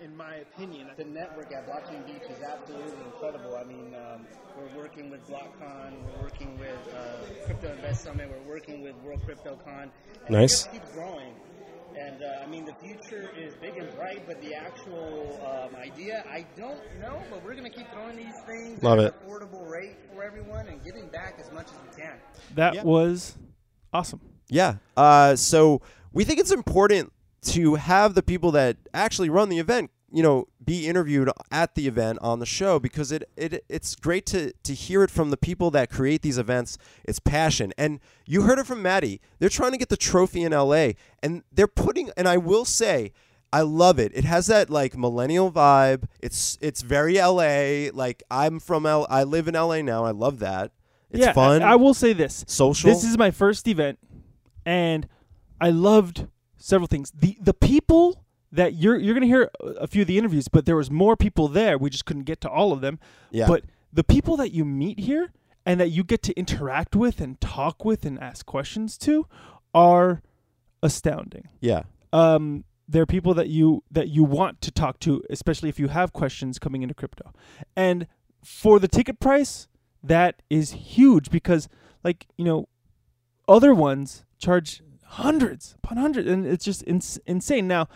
in, 0.00 0.10
in 0.10 0.16
my 0.16 0.36
opinion. 0.36 0.88
The 0.96 1.04
network 1.04 1.52
at 1.52 1.66
Blockchain 1.66 2.06
Beach 2.06 2.28
is 2.30 2.42
absolutely 2.42 2.92
incredible. 3.06 3.56
I 3.56 3.64
mean, 3.64 3.94
um, 3.94 4.26
we're 4.56 4.76
working 4.76 5.10
with 5.10 5.26
BlockCon, 5.28 5.92
we're 6.04 6.22
working 6.22 6.58
with 6.58 6.81
Crypto 7.62 7.76
Invest 7.76 8.02
Summit, 8.02 8.28
we're 8.28 8.52
working 8.52 8.82
with 8.82 8.96
World 9.04 9.20
CryptoCon. 9.24 9.82
And 10.26 10.30
Nice. 10.30 10.66
It 10.66 10.72
keeps 10.72 10.90
growing. 10.90 11.32
And 11.96 12.20
uh, 12.20 12.42
I 12.42 12.46
mean, 12.48 12.64
the 12.64 12.74
future 12.74 13.30
is 13.38 13.54
big 13.60 13.76
and 13.76 13.94
bright, 13.94 14.26
but 14.26 14.40
the 14.42 14.52
actual 14.52 15.40
um, 15.46 15.76
idea, 15.76 16.24
I 16.28 16.44
don't 16.56 16.80
know. 17.00 17.22
But 17.30 17.44
we're 17.44 17.52
going 17.54 17.70
to 17.70 17.76
keep 17.76 17.88
throwing 17.92 18.16
these 18.16 18.34
things 18.48 18.82
Love 18.82 18.98
at 18.98 19.04
it. 19.04 19.14
an 19.22 19.28
affordable 19.30 19.70
rate 19.70 19.96
for 20.12 20.24
everyone 20.24 20.66
and 20.66 20.82
giving 20.82 21.06
back 21.06 21.38
as 21.38 21.52
much 21.52 21.66
as 21.68 21.96
we 21.96 22.02
can. 22.02 22.14
That 22.56 22.74
Yep. 22.74 22.84
was 22.84 23.38
awesome. 23.92 24.20
Yeah. 24.48 24.76
Uh, 24.96 25.36
so 25.36 25.82
we 26.12 26.24
think 26.24 26.40
it's 26.40 26.50
important 26.50 27.12
to 27.42 27.76
have 27.76 28.14
the 28.16 28.24
people 28.24 28.50
that 28.52 28.76
actually 28.92 29.30
run 29.30 29.50
the 29.50 29.60
event, 29.60 29.92
you 30.12 30.22
know, 30.22 30.46
be 30.62 30.86
interviewed 30.86 31.30
at 31.50 31.74
the 31.74 31.88
event 31.88 32.18
on 32.20 32.38
the 32.38 32.46
show 32.46 32.78
because 32.78 33.10
it, 33.10 33.28
it 33.36 33.64
it's 33.68 33.96
great 33.96 34.26
to 34.26 34.52
to 34.52 34.74
hear 34.74 35.02
it 35.02 35.10
from 35.10 35.30
the 35.30 35.36
people 35.36 35.70
that 35.70 35.90
create 35.90 36.22
these 36.22 36.38
events. 36.38 36.76
It's 37.04 37.18
passion, 37.18 37.72
and 37.78 38.00
you 38.26 38.42
heard 38.42 38.58
it 38.58 38.66
from 38.66 38.82
Maddie. 38.82 39.20
They're 39.38 39.48
trying 39.48 39.72
to 39.72 39.78
get 39.78 39.88
the 39.88 39.96
trophy 39.96 40.42
in 40.42 40.52
L.A. 40.52 40.96
and 41.22 41.42
they're 41.50 41.66
putting. 41.66 42.10
And 42.16 42.28
I 42.28 42.36
will 42.36 42.64
say. 42.64 43.12
I 43.54 43.60
love 43.60 43.98
it. 43.98 44.12
It 44.14 44.24
has 44.24 44.46
that 44.46 44.70
like 44.70 44.96
millennial 44.96 45.52
vibe. 45.52 46.04
It's 46.22 46.56
it's 46.62 46.80
very 46.80 47.18
LA. 47.20 47.90
Like 47.92 48.22
I'm 48.30 48.58
from 48.58 48.86
L. 48.86 49.06
I 49.10 49.24
live 49.24 49.46
in 49.46 49.52
LA 49.52 49.82
now. 49.82 50.06
I 50.06 50.10
love 50.10 50.38
that. 50.38 50.72
It's 51.10 51.20
yeah, 51.20 51.34
fun. 51.34 51.62
I, 51.62 51.72
I 51.72 51.74
will 51.74 51.92
say 51.92 52.14
this: 52.14 52.46
social. 52.48 52.88
This 52.88 53.04
is 53.04 53.18
my 53.18 53.30
first 53.30 53.68
event, 53.68 53.98
and 54.64 55.06
I 55.60 55.68
loved 55.68 56.28
several 56.56 56.86
things. 56.86 57.10
the 57.10 57.36
The 57.42 57.52
people 57.52 58.21
that 58.52 58.74
you're 58.74 58.98
you're 58.98 59.14
gonna 59.14 59.26
hear 59.26 59.50
a 59.60 59.66
a 59.82 59.86
few 59.86 60.02
of 60.02 60.08
the 60.08 60.18
interviews, 60.18 60.48
but 60.48 60.66
there 60.66 60.76
was 60.76 60.90
more 60.90 61.16
people 61.16 61.48
there. 61.48 61.78
We 61.78 61.90
just 61.90 62.04
couldn't 62.04 62.24
get 62.24 62.40
to 62.42 62.48
all 62.48 62.72
of 62.72 62.80
them. 62.80 62.98
Yeah. 63.30 63.48
But 63.48 63.64
the 63.92 64.04
people 64.04 64.36
that 64.36 64.52
you 64.52 64.64
meet 64.64 65.00
here 65.00 65.32
and 65.64 65.80
that 65.80 65.88
you 65.88 66.04
get 66.04 66.22
to 66.22 66.32
interact 66.34 66.94
with 66.96 67.20
and 67.20 67.40
talk 67.40 67.84
with 67.84 68.04
and 68.04 68.18
ask 68.20 68.44
questions 68.46 68.98
to 68.98 69.26
are 69.74 70.22
astounding. 70.82 71.48
yeah. 71.60 71.82
Um, 72.12 72.64
they're 72.88 73.06
people 73.06 73.32
that 73.34 73.48
you 73.48 73.84
that 73.90 74.08
you 74.08 74.22
want 74.22 74.60
to 74.60 74.70
talk 74.70 74.98
to, 75.00 75.22
especially 75.30 75.70
if 75.70 75.78
you 75.78 75.88
have 75.88 76.12
questions 76.12 76.58
coming 76.58 76.82
into 76.82 76.94
crypto. 76.94 77.32
And 77.74 78.06
for 78.44 78.78
the 78.78 78.88
ticket 78.88 79.18
price, 79.18 79.66
that 80.02 80.42
is 80.50 80.72
huge 80.72 81.30
because, 81.30 81.68
like 82.04 82.26
you 82.36 82.44
know, 82.44 82.68
other 83.48 83.72
ones 83.74 84.24
charge 84.38 84.82
hundreds 85.04 85.74
upon 85.82 85.96
hundreds, 85.96 86.28
and 86.28 86.44
it's 86.44 86.64
just 86.64 86.82
ins- 86.86 87.20
insane. 87.24 87.66
Now, 87.66 87.88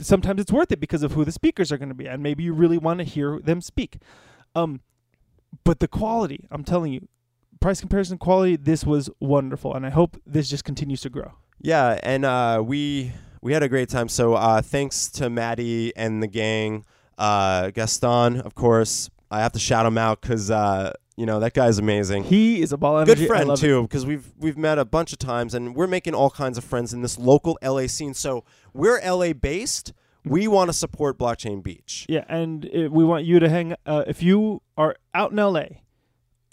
sometimes 0.00 0.40
it's 0.40 0.52
worth 0.52 0.72
it 0.72 0.80
because 0.80 1.02
of 1.02 1.12
who 1.12 1.24
the 1.24 1.32
speakers 1.32 1.70
are 1.72 1.78
going 1.78 1.88
to 1.88 1.94
be, 1.94 2.06
and 2.06 2.22
maybe 2.22 2.42
you 2.42 2.52
really 2.52 2.78
want 2.78 2.98
to 2.98 3.04
hear 3.04 3.40
them 3.40 3.60
speak. 3.60 3.98
Um, 4.54 4.80
but 5.64 5.80
the 5.80 5.88
quality, 5.88 6.46
I'm 6.50 6.64
telling 6.64 6.92
you, 6.92 7.08
price 7.60 7.80
comparison 7.80 8.18
quality, 8.18 8.56
this 8.56 8.84
was 8.84 9.10
wonderful, 9.20 9.74
and 9.74 9.84
I 9.86 9.90
hope 9.90 10.16
this 10.26 10.48
just 10.48 10.64
continues 10.64 11.00
to 11.02 11.10
grow. 11.10 11.32
Yeah, 11.60 11.98
and 12.02 12.24
uh, 12.24 12.62
we 12.64 13.12
we 13.42 13.52
had 13.52 13.62
a 13.62 13.68
great 13.68 13.88
time. 13.88 14.08
So 14.08 14.34
uh, 14.34 14.62
thanks 14.62 15.08
to 15.12 15.30
Maddie 15.30 15.96
and 15.96 16.22
the 16.22 16.26
gang, 16.26 16.84
uh, 17.16 17.70
Gaston, 17.70 18.40
of 18.40 18.54
course. 18.54 19.10
I 19.30 19.40
have 19.40 19.52
to 19.52 19.58
shout 19.58 19.84
him 19.84 19.98
out 19.98 20.20
because 20.22 20.50
uh, 20.50 20.92
you 21.18 21.26
know 21.26 21.40
that 21.40 21.52
guy's 21.52 21.78
amazing. 21.78 22.22
He 22.24 22.62
is 22.62 22.72
a 22.72 22.76
ball 22.76 22.98
energy. 22.98 23.22
Good 23.22 23.26
friend 23.26 23.56
too, 23.56 23.82
because 23.82 24.06
we've 24.06 24.32
we've 24.38 24.56
met 24.56 24.78
a 24.78 24.84
bunch 24.84 25.12
of 25.12 25.18
times, 25.18 25.52
and 25.52 25.74
we're 25.74 25.88
making 25.88 26.14
all 26.14 26.30
kinds 26.30 26.56
of 26.56 26.62
friends 26.62 26.94
in 26.94 27.02
this 27.02 27.18
local 27.18 27.58
LA 27.60 27.88
scene. 27.88 28.14
So 28.14 28.44
we're 28.72 29.00
LA 29.04 29.32
based. 29.32 29.92
We 30.24 30.46
want 30.46 30.68
to 30.68 30.72
support 30.72 31.18
Blockchain 31.18 31.60
Beach. 31.60 32.06
Yeah, 32.08 32.24
and 32.28 32.66
uh 32.66 32.88
we 32.90 33.04
want 33.04 33.24
you 33.24 33.40
to 33.40 33.48
hang. 33.48 33.74
Uh, 33.84 34.04
if 34.06 34.22
you 34.22 34.62
are 34.76 34.94
out 35.12 35.32
in 35.32 35.38
LA, 35.38 35.64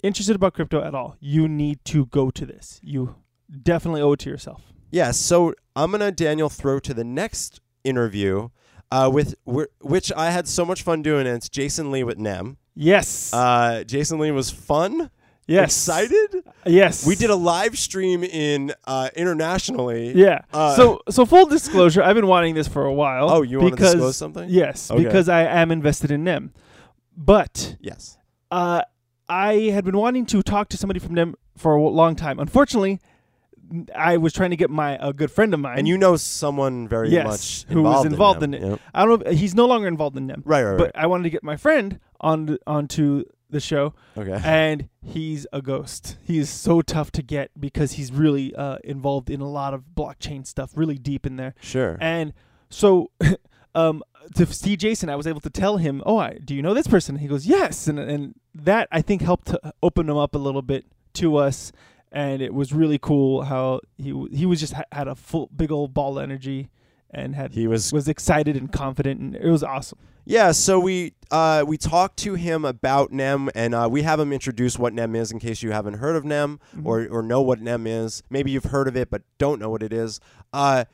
interested 0.02 0.34
about 0.34 0.54
crypto 0.54 0.82
at 0.82 0.96
all, 0.96 1.16
you 1.20 1.46
need 1.46 1.84
to 1.84 2.06
go 2.06 2.30
to 2.32 2.44
this. 2.44 2.80
You 2.82 3.14
definitely 3.62 4.00
owe 4.00 4.12
it 4.14 4.20
to 4.20 4.30
yourself. 4.30 4.62
Yeah, 4.90 5.12
so 5.12 5.54
I'm 5.76 5.92
gonna 5.92 6.10
Daniel 6.10 6.48
throw 6.48 6.80
to 6.80 6.92
the 6.92 7.04
next 7.04 7.60
interview, 7.84 8.48
uh, 8.90 9.10
with 9.12 9.36
which 9.44 10.10
I 10.16 10.32
had 10.32 10.48
so 10.48 10.64
much 10.64 10.82
fun 10.82 11.02
doing. 11.02 11.28
And 11.28 11.36
it's 11.36 11.48
Jason 11.48 11.92
Lee 11.92 12.02
with 12.02 12.18
Nem. 12.18 12.56
Yes. 12.76 13.32
Uh, 13.32 13.82
Jason 13.84 14.18
Lee 14.18 14.30
was 14.30 14.50
fun. 14.50 15.10
yes. 15.48 15.64
Excited. 15.88 16.44
Yes. 16.66 17.06
We 17.06 17.14
did 17.16 17.30
a 17.30 17.34
live 17.36 17.78
stream 17.78 18.22
in 18.22 18.72
uh, 18.86 19.08
internationally. 19.16 20.12
Yeah. 20.14 20.42
Uh, 20.52 20.76
so 20.76 21.00
so 21.08 21.24
full 21.24 21.46
disclosure, 21.46 22.02
I've 22.02 22.14
been 22.16 22.26
wanting 22.26 22.54
this 22.54 22.68
for 22.68 22.84
a 22.84 22.92
while. 22.92 23.30
Oh, 23.30 23.42
you 23.42 23.58
wanna 23.60 23.76
disclose 23.76 24.16
something? 24.16 24.48
Yes, 24.48 24.90
Okay. 24.90 25.02
because 25.02 25.28
I 25.28 25.42
am 25.44 25.70
invested 25.72 26.10
in 26.10 26.22
NEM. 26.24 26.52
But 27.16 27.76
Yes. 27.80 28.18
uh, 28.50 28.82
I 29.28 29.54
had 29.72 29.84
been 29.84 29.96
wanting 29.96 30.26
to 30.26 30.42
talk 30.42 30.68
to 30.68 30.76
somebody 30.76 31.00
from 31.00 31.14
NEM 31.14 31.34
for 31.56 31.74
a 31.74 31.82
long 31.82 32.14
time. 32.14 32.38
Unfortunately, 32.38 33.00
I 33.94 34.16
was 34.18 34.32
trying 34.32 34.50
to 34.50 34.56
get 34.56 34.70
my 34.70 34.98
a 35.00 35.12
good 35.12 35.30
friend 35.30 35.54
of 35.54 35.60
mine. 35.60 35.78
And 35.78 35.88
you 35.88 35.96
know 35.98 36.16
someone 36.16 36.86
very 36.88 37.08
yes, 37.08 37.26
much 37.26 37.72
who 37.72 37.82
was 37.82 38.04
involved 38.04 38.42
in, 38.42 38.54
in, 38.54 38.60
them. 38.62 38.72
it. 38.74 38.80
I 38.94 39.04
don't 39.04 39.24
know. 39.24 39.32
He's 39.32 39.54
no 39.54 39.66
longer 39.66 39.88
involved 39.88 40.16
in 40.16 40.26
NEM. 40.26 40.42
Right, 40.44 40.62
right, 40.62 40.78
But 40.78 40.92
I 40.94 41.06
wanted 41.06 41.24
to 41.24 41.30
get 41.30 41.42
my 41.42 41.56
friend 41.56 41.98
on 42.20 42.58
onto 42.66 43.24
the 43.50 43.60
show. 43.60 43.94
Okay. 44.16 44.40
and 44.44 44.88
he's 45.02 45.46
a 45.52 45.62
ghost. 45.62 46.16
He 46.22 46.38
is 46.38 46.50
so 46.50 46.82
tough 46.82 47.10
to 47.12 47.22
get 47.22 47.50
because 47.58 47.92
he's 47.92 48.12
really 48.12 48.54
uh, 48.54 48.78
involved 48.84 49.30
in 49.30 49.40
a 49.40 49.48
lot 49.48 49.74
of 49.74 49.84
blockchain 49.94 50.46
stuff, 50.46 50.72
really 50.74 50.98
deep 50.98 51.26
in 51.26 51.36
there. 51.36 51.54
Sure. 51.60 51.96
And 52.00 52.32
so, 52.70 53.10
um, 53.74 54.02
to 54.34 54.46
see 54.46 54.76
Jason, 54.76 55.08
I 55.08 55.16
was 55.16 55.26
able 55.26 55.40
to 55.40 55.50
tell 55.50 55.76
him, 55.76 56.02
"Oh, 56.04 56.18
I, 56.18 56.38
do 56.44 56.54
you 56.54 56.62
know 56.62 56.74
this 56.74 56.86
person?" 56.86 57.16
He 57.16 57.28
goes, 57.28 57.46
"Yes," 57.46 57.86
and 57.86 57.98
and 57.98 58.34
that 58.54 58.88
I 58.90 59.02
think 59.02 59.22
helped 59.22 59.48
to 59.48 59.72
open 59.82 60.08
him 60.08 60.16
up 60.16 60.34
a 60.34 60.38
little 60.38 60.62
bit 60.62 60.86
to 61.14 61.36
us, 61.36 61.72
and 62.10 62.42
it 62.42 62.52
was 62.52 62.72
really 62.72 62.98
cool 62.98 63.42
how 63.42 63.80
he 63.96 64.26
he 64.32 64.46
was 64.46 64.60
just 64.60 64.72
ha- 64.72 64.84
had 64.92 65.08
a 65.08 65.14
full 65.14 65.48
big 65.54 65.70
old 65.70 65.94
ball 65.94 66.18
of 66.18 66.24
energy, 66.24 66.70
and 67.10 67.36
had 67.36 67.52
he 67.52 67.66
was 67.66 67.92
was 67.92 68.08
excited 68.08 68.56
and 68.56 68.72
confident, 68.72 69.20
and 69.20 69.36
it 69.36 69.48
was 69.48 69.62
awesome. 69.62 69.98
Yeah, 70.28 70.50
so 70.50 70.80
we 70.80 71.14
uh, 71.30 71.64
we 71.66 71.78
talked 71.78 72.16
to 72.18 72.34
him 72.34 72.64
about 72.64 73.12
NEM, 73.12 73.48
and 73.54 73.74
uh, 73.76 73.88
we 73.90 74.02
have 74.02 74.18
him 74.18 74.32
introduce 74.32 74.76
what 74.76 74.92
NEM 74.92 75.14
is 75.14 75.30
in 75.30 75.38
case 75.38 75.62
you 75.62 75.70
haven't 75.70 75.94
heard 75.94 76.16
of 76.16 76.24
NEM 76.24 76.58
or, 76.84 77.06
or 77.08 77.22
know 77.22 77.40
what 77.42 77.60
NEM 77.60 77.86
is. 77.86 78.24
Maybe 78.28 78.50
you've 78.50 78.64
heard 78.64 78.88
of 78.88 78.96
it 78.96 79.08
but 79.08 79.22
don't 79.38 79.60
know 79.60 79.70
what 79.70 79.82
it 79.84 79.92
is. 79.92 80.18
Uh, 80.52 80.84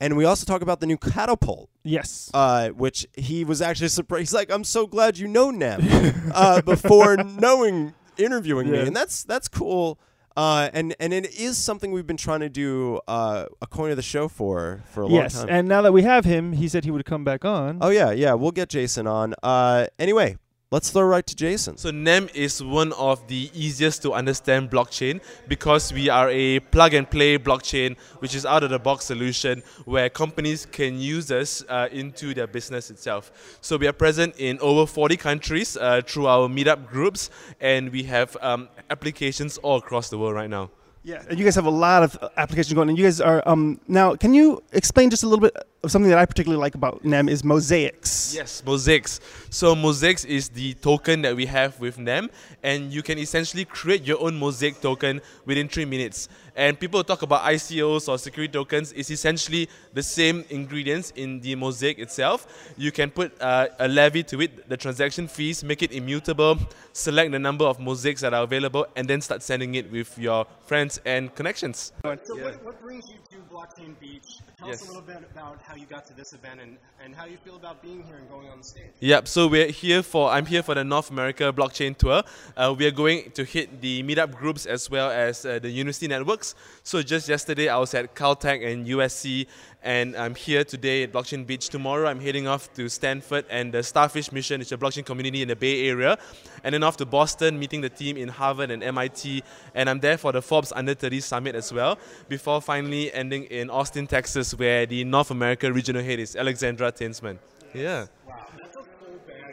and 0.00 0.16
we 0.16 0.24
also 0.24 0.44
talk 0.44 0.60
about 0.62 0.80
the 0.80 0.86
new 0.86 0.96
catapult, 0.96 1.68
Yes. 1.84 2.30
uh, 2.34 2.70
which 2.70 3.06
he 3.16 3.44
was 3.44 3.62
actually 3.62 3.88
surprised. 3.88 4.20
He's 4.22 4.34
like, 4.34 4.50
"I'm 4.50 4.64
so 4.64 4.86
glad 4.88 5.18
you 5.18 5.28
know 5.28 5.50
NEM," 5.52 6.32
uh, 6.34 6.60
before 6.62 7.16
knowing 7.24 7.94
interviewing 8.18 8.70
me, 8.70 8.80
and 8.80 8.96
that's 8.96 9.22
that's 9.22 9.46
cool. 9.46 10.00
Uh, 10.36 10.70
and 10.72 10.94
and 11.00 11.12
it 11.12 11.38
is 11.38 11.56
something 11.58 11.92
we've 11.92 12.06
been 12.06 12.16
trying 12.16 12.40
to 12.40 12.48
do 12.48 13.00
uh, 13.08 13.46
a 13.60 13.66
coin 13.66 13.90
of 13.90 13.96
the 13.96 14.02
show 14.02 14.28
for 14.28 14.82
for 14.92 15.02
a 15.02 15.08
yes, 15.08 15.34
long 15.34 15.42
time. 15.42 15.48
Yes, 15.48 15.58
and 15.58 15.68
now 15.68 15.82
that 15.82 15.92
we 15.92 16.02
have 16.02 16.24
him, 16.24 16.52
he 16.52 16.68
said 16.68 16.84
he 16.84 16.90
would 16.90 17.04
come 17.04 17.24
back 17.24 17.44
on. 17.44 17.78
Oh 17.80 17.90
yeah, 17.90 18.10
yeah. 18.12 18.34
We'll 18.34 18.52
get 18.52 18.68
Jason 18.68 19.06
on. 19.06 19.34
Uh, 19.42 19.86
anyway, 19.98 20.36
let's 20.70 20.90
throw 20.90 21.02
right 21.02 21.26
to 21.26 21.34
Jason. 21.34 21.76
So 21.76 21.90
NEM 21.90 22.28
is 22.32 22.62
one 22.62 22.92
of 22.92 23.26
the 23.26 23.50
easiest 23.52 24.02
to 24.02 24.12
understand 24.12 24.70
blockchain 24.70 25.20
because 25.48 25.92
we 25.92 26.08
are 26.08 26.30
a 26.30 26.60
plug 26.60 26.94
and 26.94 27.10
play 27.10 27.38
blockchain, 27.38 27.98
which 28.20 28.36
is 28.36 28.46
out 28.46 28.62
of 28.62 28.70
the 28.70 28.78
box 28.78 29.04
solution 29.06 29.64
where 29.84 30.08
companies 30.08 30.66
can 30.66 30.98
use 30.98 31.32
us 31.32 31.64
uh, 31.68 31.88
into 31.90 32.34
their 32.34 32.46
business 32.46 32.90
itself. 32.90 33.58
So 33.60 33.76
we 33.76 33.88
are 33.88 33.92
present 33.92 34.36
in 34.38 34.60
over 34.60 34.86
40 34.86 35.16
countries 35.16 35.76
uh, 35.76 36.02
through 36.06 36.28
our 36.28 36.48
meetup 36.48 36.86
groups, 36.86 37.30
and 37.60 37.90
we 37.90 38.04
have 38.04 38.36
um, 38.40 38.68
applications 38.90 39.58
all 39.58 39.78
across 39.78 40.10
the 40.10 40.18
world 40.18 40.34
right 40.34 40.50
now. 40.50 40.70
Yeah, 41.02 41.22
and 41.30 41.38
you 41.38 41.44
guys 41.44 41.54
have 41.54 41.64
a 41.64 41.70
lot 41.70 42.02
of 42.02 42.18
applications 42.36 42.74
going, 42.74 42.90
and 42.90 42.98
you 42.98 43.04
guys 43.04 43.20
are 43.22 43.42
um 43.48 43.80
now. 43.88 44.16
Can 44.16 44.34
you 44.34 44.62
explain 44.72 45.08
just 45.08 45.22
a 45.22 45.28
little 45.28 45.40
bit 45.40 45.56
something 45.88 46.10
that 46.10 46.18
I 46.18 46.26
particularly 46.26 46.60
like 46.60 46.74
about 46.74 47.04
NEM 47.04 47.28
is 47.28 47.42
mosaics. 47.42 48.34
Yes, 48.34 48.62
mosaics. 48.66 49.20
So 49.48 49.74
mosaics 49.74 50.24
is 50.24 50.48
the 50.50 50.74
token 50.74 51.22
that 51.22 51.34
we 51.34 51.46
have 51.46 51.78
with 51.80 51.98
NEM, 51.98 52.30
and 52.62 52.92
you 52.92 53.02
can 53.02 53.18
essentially 53.18 53.64
create 53.64 54.04
your 54.04 54.20
own 54.20 54.38
mosaic 54.38 54.80
token 54.80 55.20
within 55.46 55.68
three 55.68 55.86
minutes. 55.86 56.28
And 56.56 56.78
people 56.78 57.02
talk 57.02 57.22
about 57.22 57.42
ICOs 57.44 58.08
or 58.08 58.18
security 58.18 58.52
tokens. 58.52 58.92
It's 58.92 59.10
essentially 59.10 59.68
the 59.94 60.02
same 60.02 60.44
ingredients 60.50 61.12
in 61.16 61.40
the 61.40 61.54
mosaic 61.54 61.98
itself. 61.98 62.46
You 62.76 62.92
can 62.92 63.10
put 63.10 63.40
uh, 63.40 63.68
a 63.78 63.88
levy 63.88 64.22
to 64.24 64.42
it, 64.42 64.68
the 64.68 64.76
transaction 64.76 65.28
fees, 65.28 65.64
make 65.64 65.82
it 65.82 65.92
immutable, 65.92 66.58
select 66.92 67.32
the 67.32 67.38
number 67.38 67.64
of 67.64 67.80
mosaics 67.80 68.20
that 68.20 68.34
are 68.34 68.42
available, 68.42 68.86
and 68.96 69.08
then 69.08 69.20
start 69.22 69.42
sending 69.42 69.76
it 69.76 69.90
with 69.90 70.18
your 70.18 70.44
friends 70.66 71.00
and 71.06 71.34
connections. 71.34 71.92
So 72.02 72.36
what, 72.36 72.62
what 72.64 72.82
brings 72.82 73.08
you 73.08 73.14
to 73.30 73.36
Blockchain 73.54 73.98
Beach? 73.98 74.40
Tell 74.58 74.68
Yes. 74.68 74.82
us 74.82 74.88
a 74.88 74.92
little 74.92 75.02
bit 75.02 75.22
about 75.32 75.62
how 75.70 75.76
you 75.76 75.86
got 75.86 76.04
to 76.04 76.12
this 76.14 76.32
event 76.32 76.60
and, 76.60 76.76
and 77.00 77.14
how 77.14 77.26
you 77.26 77.36
feel 77.36 77.54
about 77.54 77.80
being 77.80 78.02
here 78.02 78.16
and 78.16 78.28
going 78.28 78.48
on 78.48 78.58
the 78.58 78.64
stage. 78.64 78.90
Yep. 78.98 79.28
So 79.28 79.46
we're 79.46 79.70
here 79.70 80.02
for 80.02 80.28
I'm 80.28 80.44
here 80.44 80.64
for 80.64 80.74
the 80.74 80.82
North 80.82 81.10
America 81.12 81.52
blockchain 81.52 81.96
tour. 81.96 82.24
Uh, 82.56 82.74
we 82.76 82.86
are 82.86 82.90
going 82.90 83.30
to 83.30 83.44
hit 83.44 83.80
the 83.80 84.02
meetup 84.02 84.34
groups 84.34 84.66
as 84.66 84.90
well 84.90 85.12
as 85.12 85.46
uh, 85.46 85.60
the 85.60 85.70
university 85.70 86.08
networks. 86.08 86.56
So 86.82 87.02
just 87.02 87.28
yesterday 87.28 87.68
I 87.68 87.78
was 87.78 87.94
at 87.94 88.16
Caltech 88.16 88.66
and 88.66 88.84
USC, 88.84 89.46
and 89.82 90.16
I'm 90.16 90.34
here 90.34 90.64
today 90.64 91.02
at 91.04 91.12
Blockchain 91.12 91.46
Beach. 91.46 91.68
Tomorrow 91.68 92.08
I'm 92.08 92.20
heading 92.20 92.46
off 92.46 92.72
to 92.74 92.88
Stanford 92.88 93.44
and 93.48 93.72
the 93.72 93.82
Starfish 93.82 94.32
Mission, 94.32 94.58
which 94.58 94.68
is 94.68 94.72
a 94.72 94.76
blockchain 94.76 95.04
community 95.04 95.42
in 95.42 95.48
the 95.48 95.56
Bay 95.56 95.88
Area, 95.88 96.18
and 96.64 96.74
then 96.74 96.82
off 96.82 96.96
to 96.98 97.06
Boston, 97.06 97.58
meeting 97.58 97.80
the 97.80 97.88
team 97.88 98.16
in 98.16 98.28
Harvard 98.28 98.70
and 98.70 98.82
MIT, 98.82 99.42
and 99.74 99.88
I'm 99.88 100.00
there 100.00 100.18
for 100.18 100.32
the 100.32 100.42
Forbes 100.42 100.72
Under 100.72 100.94
30 100.94 101.20
Summit 101.20 101.54
as 101.54 101.72
well. 101.72 101.98
Before 102.28 102.60
finally 102.60 103.12
ending 103.12 103.44
in 103.44 103.70
Austin, 103.70 104.06
Texas, 104.06 104.54
where 104.54 104.86
the 104.86 105.04
North 105.04 105.30
America 105.30 105.72
regional 105.72 106.02
head 106.02 106.18
is 106.18 106.36
Alexandra 106.36 106.92
Tinsman. 106.92 107.38
Yeah. 107.72 108.06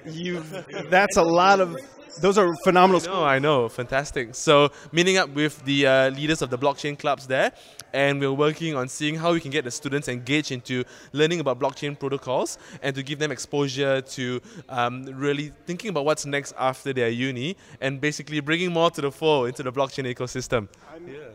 You, 0.10 0.40
that's 0.90 1.18
a 1.18 1.24
lot 1.24 1.60
of. 1.60 1.78
Those 2.20 2.40
are 2.40 2.52
phenomenal. 2.64 3.00
No, 3.02 3.24
I 3.24 3.38
know, 3.38 3.70
fantastic. 3.70 4.34
So 4.34 4.72
meeting 4.92 5.18
up 5.18 5.30
with 5.36 5.64
the 5.66 5.86
uh, 5.86 6.10
leaders 6.10 6.42
of 6.42 6.50
the 6.50 6.58
blockchain 6.58 6.98
clubs 6.98 7.28
there, 7.28 7.52
and 7.94 8.20
we're 8.20 8.34
working 8.34 8.76
on 8.76 8.88
seeing 8.88 9.16
how 9.16 9.34
we 9.34 9.40
can 9.40 9.52
get 9.52 9.66
the 9.66 9.70
students 9.72 10.08
engaged 10.08 10.52
into 10.52 10.84
learning 11.14 11.42
about 11.42 11.60
blockchain 11.60 11.98
protocols 12.00 12.58
and 12.82 12.96
to 12.96 13.04
give 13.04 13.20
NEM 13.20 13.32
exposure 13.32 14.02
to 14.02 14.42
um, 14.70 15.06
really 15.14 15.52
thinking 15.68 15.92
about 15.92 16.06
what's 16.06 16.26
next 16.26 16.56
after 16.58 16.92
their 16.92 17.10
uni 17.10 17.56
and 17.82 18.02
basically 18.02 18.40
bringing 18.40 18.74
more 18.74 18.90
to 18.90 19.02
the 19.02 19.12
fore 19.12 19.48
into 19.48 19.62
the 19.62 19.72
blockchain 19.72 20.12
ecosystem. 20.12 20.68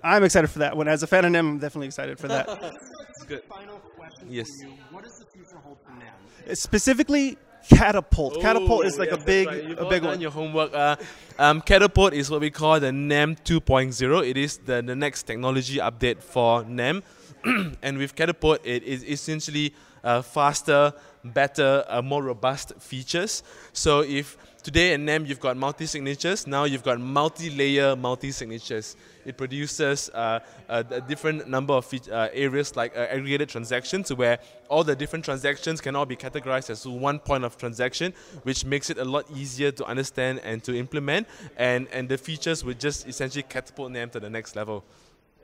I'm 0.03 0.25
excited 0.25 0.51
for 0.51 0.59
that 0.61 0.77
one. 0.77 0.89
As 0.89 1.05
a 1.05 1.07
fan 1.07 1.25
of 1.25 1.33
them, 1.33 1.47
I'm 1.49 1.59
definitely 1.59 1.87
excited 1.87 2.19
for 2.19 2.27
that. 2.27 2.49
good. 3.29 3.45
Final 3.45 3.77
question 3.97 4.27
Yes. 4.29 4.49
for 4.61 4.67
you. 4.67 4.75
What 4.91 5.05
does 5.05 5.19
the 5.19 5.27
future 5.27 5.59
hold 5.63 5.79
for 5.87 5.93
NEM? 5.93 6.57
Specifically, 6.57 7.39
catapult. 7.69 8.41
catapult 8.41 8.87
is 8.87 8.99
like 8.99 9.11
yes, 9.11 9.23
a 9.23 9.25
big, 9.25 9.47
right. 9.47 9.65
You've 9.65 9.79
a 9.79 9.89
big 9.89 10.03
done 10.03 10.13
one. 10.13 10.21
your 10.21 10.31
homework. 10.31 10.75
Uh, 10.75 10.97
um, 11.39 11.61
Catapult 11.61 12.13
is 12.13 12.31
what 12.31 12.41
we 12.41 12.51
call 12.51 12.79
the 12.81 12.93
NEM 12.93 13.37
2.0. 13.37 14.29
It 14.29 14.37
is 14.37 14.59
the, 14.59 14.83
the 14.83 14.95
next 14.95 15.25
technology 15.25 15.79
update 15.79 16.23
for 16.23 16.65
NEM. 16.65 17.03
and 17.83 17.99
with 17.99 18.15
Catapult, 18.15 18.61
it 18.65 18.83
is 18.83 19.05
essentially 19.05 19.75
uh, 20.05 20.23
faster, 20.23 20.93
better, 21.25 21.85
uh, 21.89 22.03
more 22.03 22.23
robust 22.23 22.73
features. 22.79 23.43
So 23.73 24.01
if 24.01 24.37
today 24.63 24.95
in 24.95 25.05
NEM 25.05 25.27
you've 25.27 25.41
got 25.41 25.57
multi-signatures, 25.57 26.47
now 26.47 26.65
you've 26.65 26.83
got 26.83 27.01
multi-layer 27.01 27.97
multi-signatures. 27.97 28.97
It 29.25 29.37
produces 29.37 30.09
uh, 30.11 30.41
a, 30.69 30.85
a 30.91 31.01
different 31.01 31.49
number 31.49 31.75
of 31.75 31.93
uh, 32.11 32.29
areas 32.33 32.77
like 32.77 32.97
uh, 32.97 33.01
aggregated 33.01 33.49
transactions 33.49 34.13
where 34.13 34.39
all 34.69 34.85
the 34.85 34.97
different 34.97 35.25
transactions 35.25 35.81
can 35.81 35.97
all 35.97 36.07
be 36.07 36.17
categorized 36.17 36.71
as 36.71 36.87
one 36.87 37.19
point 37.19 37.45
of 37.45 37.57
transaction, 37.57 38.15
which 38.43 38.65
makes 38.65 38.91
it 38.91 38.99
a 38.99 39.05
lot 39.05 39.25
easier 39.35 39.71
to 39.73 39.85
understand 39.85 40.41
and 40.45 40.63
to 40.65 40.77
implement. 40.77 41.27
And, 41.57 41.89
and 41.93 42.09
the 42.09 42.19
features 42.19 42.65
would 42.65 42.81
just 42.81 43.07
essentially 43.07 43.43
catapult 43.43 43.93
NEM 43.93 44.11
to 44.11 44.21
the 44.21 44.31
next 44.31 44.57
level. 44.57 44.85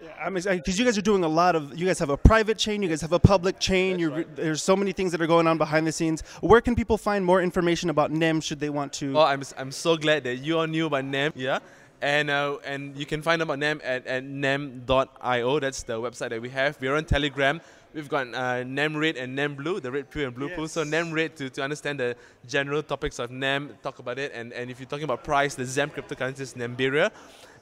Yeah, 0.00 0.10
I'm 0.20 0.34
because 0.34 0.78
you 0.78 0.84
guys 0.84 0.96
are 0.96 1.02
doing 1.02 1.24
a 1.24 1.28
lot 1.28 1.56
of. 1.56 1.76
You 1.76 1.86
guys 1.86 1.98
have 1.98 2.10
a 2.10 2.16
private 2.16 2.56
chain. 2.56 2.82
You 2.82 2.88
guys 2.88 3.00
have 3.00 3.12
a 3.12 3.18
public 3.18 3.58
chain. 3.58 3.98
You're, 3.98 4.22
There's 4.24 4.62
so 4.62 4.76
many 4.76 4.92
things 4.92 5.10
that 5.10 5.20
are 5.20 5.26
going 5.26 5.48
on 5.48 5.58
behind 5.58 5.86
the 5.88 5.92
scenes. 5.92 6.22
Where 6.40 6.60
can 6.60 6.76
people 6.76 6.96
find 6.96 7.24
more 7.24 7.42
information 7.42 7.90
about 7.90 8.12
NEM 8.12 8.40
should 8.40 8.60
they 8.60 8.70
want 8.70 8.92
to? 8.94 9.18
Oh, 9.18 9.22
I'm, 9.22 9.42
I'm 9.56 9.72
so 9.72 9.96
glad 9.96 10.22
that 10.24 10.36
you 10.36 10.58
all 10.58 10.66
knew 10.68 10.86
about 10.86 11.04
NEM. 11.04 11.32
Yeah. 11.34 11.58
And, 12.00 12.30
uh, 12.30 12.58
and 12.64 12.96
you 12.96 13.06
can 13.06 13.22
find 13.22 13.42
about 13.42 13.58
NEM 13.58 13.80
at, 13.82 14.06
at 14.06 14.22
nem.io. 14.22 15.58
That's 15.58 15.82
the 15.82 15.94
website 15.94 16.30
that 16.30 16.40
we 16.40 16.48
have. 16.50 16.80
We're 16.80 16.94
on 16.94 17.04
Telegram. 17.04 17.60
We've 17.92 18.08
got 18.08 18.32
uh, 18.32 18.62
NEM 18.62 18.96
Red 18.96 19.16
and 19.16 19.34
NEM 19.34 19.56
Blue, 19.56 19.80
the 19.80 19.90
red 19.90 20.08
pill 20.10 20.26
and 20.26 20.34
blue 20.34 20.50
pool. 20.50 20.68
So 20.68 20.84
NEM 20.84 21.10
Red 21.10 21.34
to, 21.36 21.50
to 21.50 21.62
understand 21.62 21.98
the 21.98 22.14
general 22.46 22.84
topics 22.84 23.18
of 23.18 23.32
NEM, 23.32 23.76
talk 23.82 23.98
about 23.98 24.18
it. 24.20 24.30
And, 24.32 24.52
and 24.52 24.70
if 24.70 24.78
you're 24.78 24.88
talking 24.88 25.04
about 25.04 25.24
price, 25.24 25.56
the 25.56 25.64
XEM 25.64 25.90
cryptocurrency 25.90 26.40
is 26.40 26.54
Nemberia. 26.54 27.10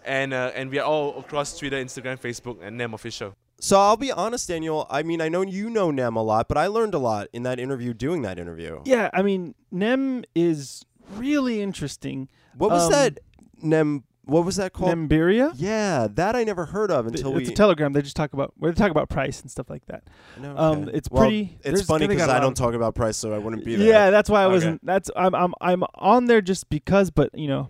And, 0.06 0.32
uh, 0.32 0.52
and 0.54 0.70
we 0.70 0.78
are 0.78 0.86
all 0.86 1.18
across 1.18 1.58
Twitter, 1.58 1.76
Instagram, 1.76 2.18
Facebook, 2.18 2.58
and 2.62 2.76
NEM 2.78 2.94
Official. 2.94 3.34
So 3.58 3.78
I'll 3.80 3.96
be 3.96 4.12
honest, 4.12 4.48
Daniel. 4.48 4.86
I 4.90 5.02
mean, 5.02 5.20
I 5.20 5.28
know 5.28 5.42
you 5.42 5.68
know 5.70 5.90
Nem 5.90 6.14
a 6.16 6.22
lot, 6.22 6.46
but 6.46 6.56
I 6.58 6.66
learned 6.66 6.94
a 6.94 6.98
lot 6.98 7.28
in 7.32 7.42
that 7.44 7.58
interview 7.58 7.92
doing 7.94 8.22
that 8.22 8.38
interview. 8.38 8.80
Yeah, 8.84 9.10
I 9.12 9.22
mean, 9.22 9.54
Nem 9.70 10.24
is 10.34 10.84
really 11.14 11.60
interesting. 11.62 12.28
What 12.56 12.70
was 12.70 12.84
Um, 12.86 12.92
that 12.92 13.18
Nem? 13.62 14.04
What 14.26 14.44
was 14.44 14.56
that 14.56 14.72
called? 14.72 14.90
Nemberia? 14.92 15.52
yeah, 15.54 16.08
that 16.14 16.34
I 16.34 16.42
never 16.44 16.66
heard 16.66 16.90
of 16.90 17.06
until 17.06 17.36
it's 17.38 17.46
we. 17.48 17.52
a 17.54 17.56
Telegram. 17.56 17.92
They 17.92 18.02
just 18.02 18.16
talk 18.16 18.32
about 18.32 18.52
where 18.58 18.72
they 18.72 18.76
talk 18.76 18.90
about 18.90 19.08
price 19.08 19.40
and 19.40 19.48
stuff 19.50 19.70
like 19.70 19.86
that. 19.86 20.02
No, 20.40 20.54
um, 20.56 20.82
okay. 20.82 20.90
it's 20.98 21.08
Well, 21.10 21.22
pretty- 21.22 21.56
It's 21.62 21.82
funny 21.82 22.08
because 22.08 22.28
I 22.28 22.40
don't 22.40 22.56
talk 22.56 22.74
about 22.74 22.94
price, 22.96 23.16
so 23.16 23.32
I 23.32 23.38
wouldn't 23.38 23.64
be 23.64 23.76
there. 23.76 23.86
Yeah, 23.86 24.10
that's 24.10 24.28
why 24.28 24.42
I 24.42 24.46
Okay. 24.46 24.52
wasn't. 24.54 24.84
That's 24.84 25.10
I'm 25.16 25.34
I'm 25.34 25.54
I'm 25.60 25.82
on 25.94 26.26
there 26.26 26.40
just 26.42 26.68
because, 26.68 27.10
but 27.10 27.30
you 27.38 27.46
know, 27.48 27.68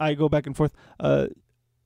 I 0.00 0.14
go 0.14 0.28
back 0.28 0.46
and 0.46 0.56
forth. 0.56 0.74
Uh, 1.00 1.28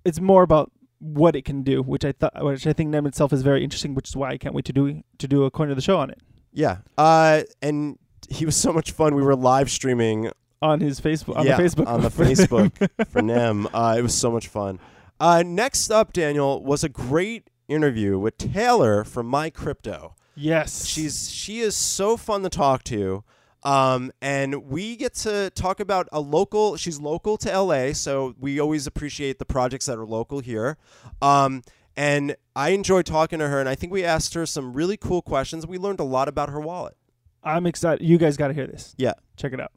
it's 0.05 0.21
more 0.21 0.43
about 0.43 0.71
what 0.99 1.35
it 1.35 1.45
can 1.45 1.63
do, 1.63 1.83
which 1.83 2.05
I 2.05 2.13
thought, 2.13 2.33
which 2.45 2.67
I 2.67 2.73
think 2.73 2.91
Nem 2.91 3.07
itself 3.07 3.33
is 3.33 3.43
very 3.43 3.65
interesting, 3.65 3.95
which 3.95 4.09
is 4.09 4.17
why 4.17 4.31
I 4.31 4.39
can't 4.39 4.55
wait 4.55 4.65
to 4.67 4.73
do 4.73 5.03
to 5.19 5.29
do 5.29 5.45
a 5.45 5.51
corner 5.51 5.73
of 5.73 5.77
the 5.77 5.83
show 5.83 5.99
on 5.99 6.11
it 6.11 6.21
Yeah. 6.53 6.79
Uh, 6.97 7.43
and 7.61 7.99
he 8.29 8.47
was 8.47 8.57
so 8.57 8.73
much 8.73 8.93
fun. 8.93 9.15
We 9.15 9.23
were 9.23 9.35
live 9.37 9.71
streaming 9.71 10.31
on 10.61 10.81
his 10.81 11.01
Facebook 11.01 11.37
on 11.37 11.45
yeah, 11.47 11.57
the 11.57 11.63
Facebook 11.63 11.87
on 11.89 12.03
the 12.03 12.09
Facebook 12.25 13.09
for 13.09 13.21
Nem. 13.21 13.67
Uh, 13.75 13.97
it 13.99 14.03
was 14.03 14.15
so 14.15 14.31
much 14.31 14.47
fun. 14.49 14.79
Uh, 15.19 15.43
next 15.45 15.91
up, 15.91 16.13
Daniel 16.13 16.63
was 16.63 16.85
a 16.85 16.89
great 16.89 17.51
interview 17.69 18.19
with 18.19 18.39
Taylor 18.39 19.03
from 19.05 19.27
My 19.27 19.51
Crypto. 19.51 20.15
yes, 20.37 20.87
She's 20.87 21.31
she 21.31 21.61
is 21.61 21.75
so 21.77 22.17
fun 22.17 22.43
to 22.43 22.49
talk 22.49 22.85
to. 22.85 23.25
Um, 23.65 24.13
and 24.21 24.67
we 24.67 24.97
get 24.97 25.15
to 25.15 25.51
talk 25.51 25.81
about 25.81 26.09
a 26.13 26.21
local. 26.21 26.77
She's 26.77 26.99
local 27.01 27.37
to 27.39 27.61
LA, 27.61 27.93
so 27.93 28.35
we 28.41 28.59
always 28.61 28.87
appreciate 28.87 29.39
the 29.39 29.45
projects 29.45 29.87
that 29.87 29.99
are 29.99 30.07
local 30.07 30.41
here. 30.41 30.79
Um, 31.21 31.63
and 31.97 32.37
I 32.57 32.71
enjoyed 32.71 33.07
talking 33.07 33.39
to 33.39 33.49
her, 33.49 33.61
and 33.61 33.69
I 33.69 33.75
think 33.75 33.93
we 33.93 34.05
asked 34.05 34.35
her 34.35 34.47
some 34.47 34.73
really 34.73 34.97
cool 34.97 35.23
questions. 35.23 35.67
We 35.67 35.79
learned 35.79 36.01
a 36.01 36.05
lot 36.05 36.29
about 36.29 36.49
her 36.51 36.61
wallet. 36.61 36.97
I'm 37.45 37.67
excited. 37.67 38.07
You 38.07 38.19
guys 38.19 38.37
got 38.37 38.49
to 38.49 38.55
hear 38.55 38.67
this. 38.67 38.95
Yeah. 38.97 39.15
Check 39.37 39.53
it 39.53 39.61
out. 39.61 39.73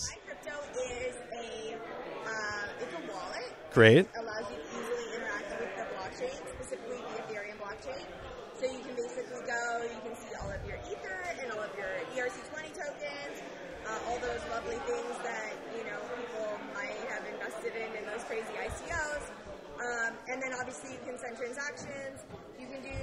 My 0.00 0.16
crypto 0.24 0.56
is 0.80 1.16
a 1.36 1.76
uh, 2.24 2.80
it's 2.80 2.94
a 2.94 3.12
wallet. 3.12 3.52
Great. 3.72 3.98
It 3.98 4.08
allows 4.16 4.48
you 4.48 4.56
to 4.56 4.64
easily 4.72 5.06
interact 5.14 5.50
with 5.60 5.72
the 5.76 5.84
blockchain, 5.92 6.38
specifically 6.48 6.96
the 6.96 7.22
Ethereum 7.28 7.58
blockchain. 7.60 8.06
So 8.58 8.64
you 8.66 8.80
can 8.80 8.96
basically 8.96 9.42
go, 9.44 9.84
you 9.84 10.00
can 10.00 10.16
see 10.16 10.32
all 10.40 10.48
of 10.50 10.64
your 10.64 10.78
Ether 10.88 11.20
and 11.44 11.52
all 11.52 11.60
of 11.60 11.76
your 11.76 11.92
ERC20 12.16 12.72
tokens, 12.72 13.36
uh, 13.84 14.08
all 14.08 14.18
those 14.24 14.40
lovely 14.50 14.80
things 14.88 15.16
that 15.22 15.52
you 15.76 15.84
know 15.84 16.00
people 16.16 16.56
might 16.72 16.96
have 17.12 17.22
invested 17.28 17.76
in 17.76 17.90
in 18.00 18.04
those 18.08 18.24
crazy 18.24 18.54
ICOs. 18.56 19.28
Um, 19.78 20.12
and 20.26 20.42
then 20.42 20.50
obviously 20.58 20.90
you 20.90 21.02
can 21.06 21.18
send 21.18 21.38
transactions. 21.38 22.26
You 22.58 22.66
can 22.66 22.82
do 22.82 22.98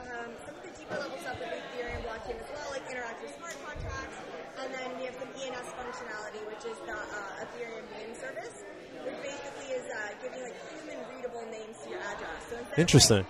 um, 0.00 0.32
some 0.48 0.56
of 0.56 0.62
the 0.64 0.72
deeper 0.72 0.96
level 0.96 1.16
stuff 1.20 1.36
with 1.36 1.52
the 1.52 1.60
Ethereum 1.60 2.02
blockchain 2.08 2.40
as 2.40 2.48
well, 2.48 2.68
like 2.72 2.88
interact 2.88 3.20
with 3.20 3.36
smart 3.36 3.56
contracts. 3.60 4.16
And 4.56 4.72
then 4.72 4.96
we 4.96 5.04
have 5.04 5.16
some 5.20 5.28
ENS 5.36 5.68
functionality, 5.76 6.40
which 6.48 6.64
is 6.64 6.76
the 6.88 6.96
uh, 6.96 7.44
Ethereum 7.44 7.84
name 8.00 8.16
service, 8.16 8.64
which 9.04 9.18
basically 9.20 9.76
is 9.76 9.84
uh, 9.92 10.16
giving 10.24 10.40
like 10.40 10.56
human 10.72 10.98
readable 11.12 11.44
names 11.52 11.76
to 11.84 11.92
your 11.92 12.00
address. 12.00 12.40
So 12.48 12.56
instead 12.56 12.65
Interesting. 12.76 13.24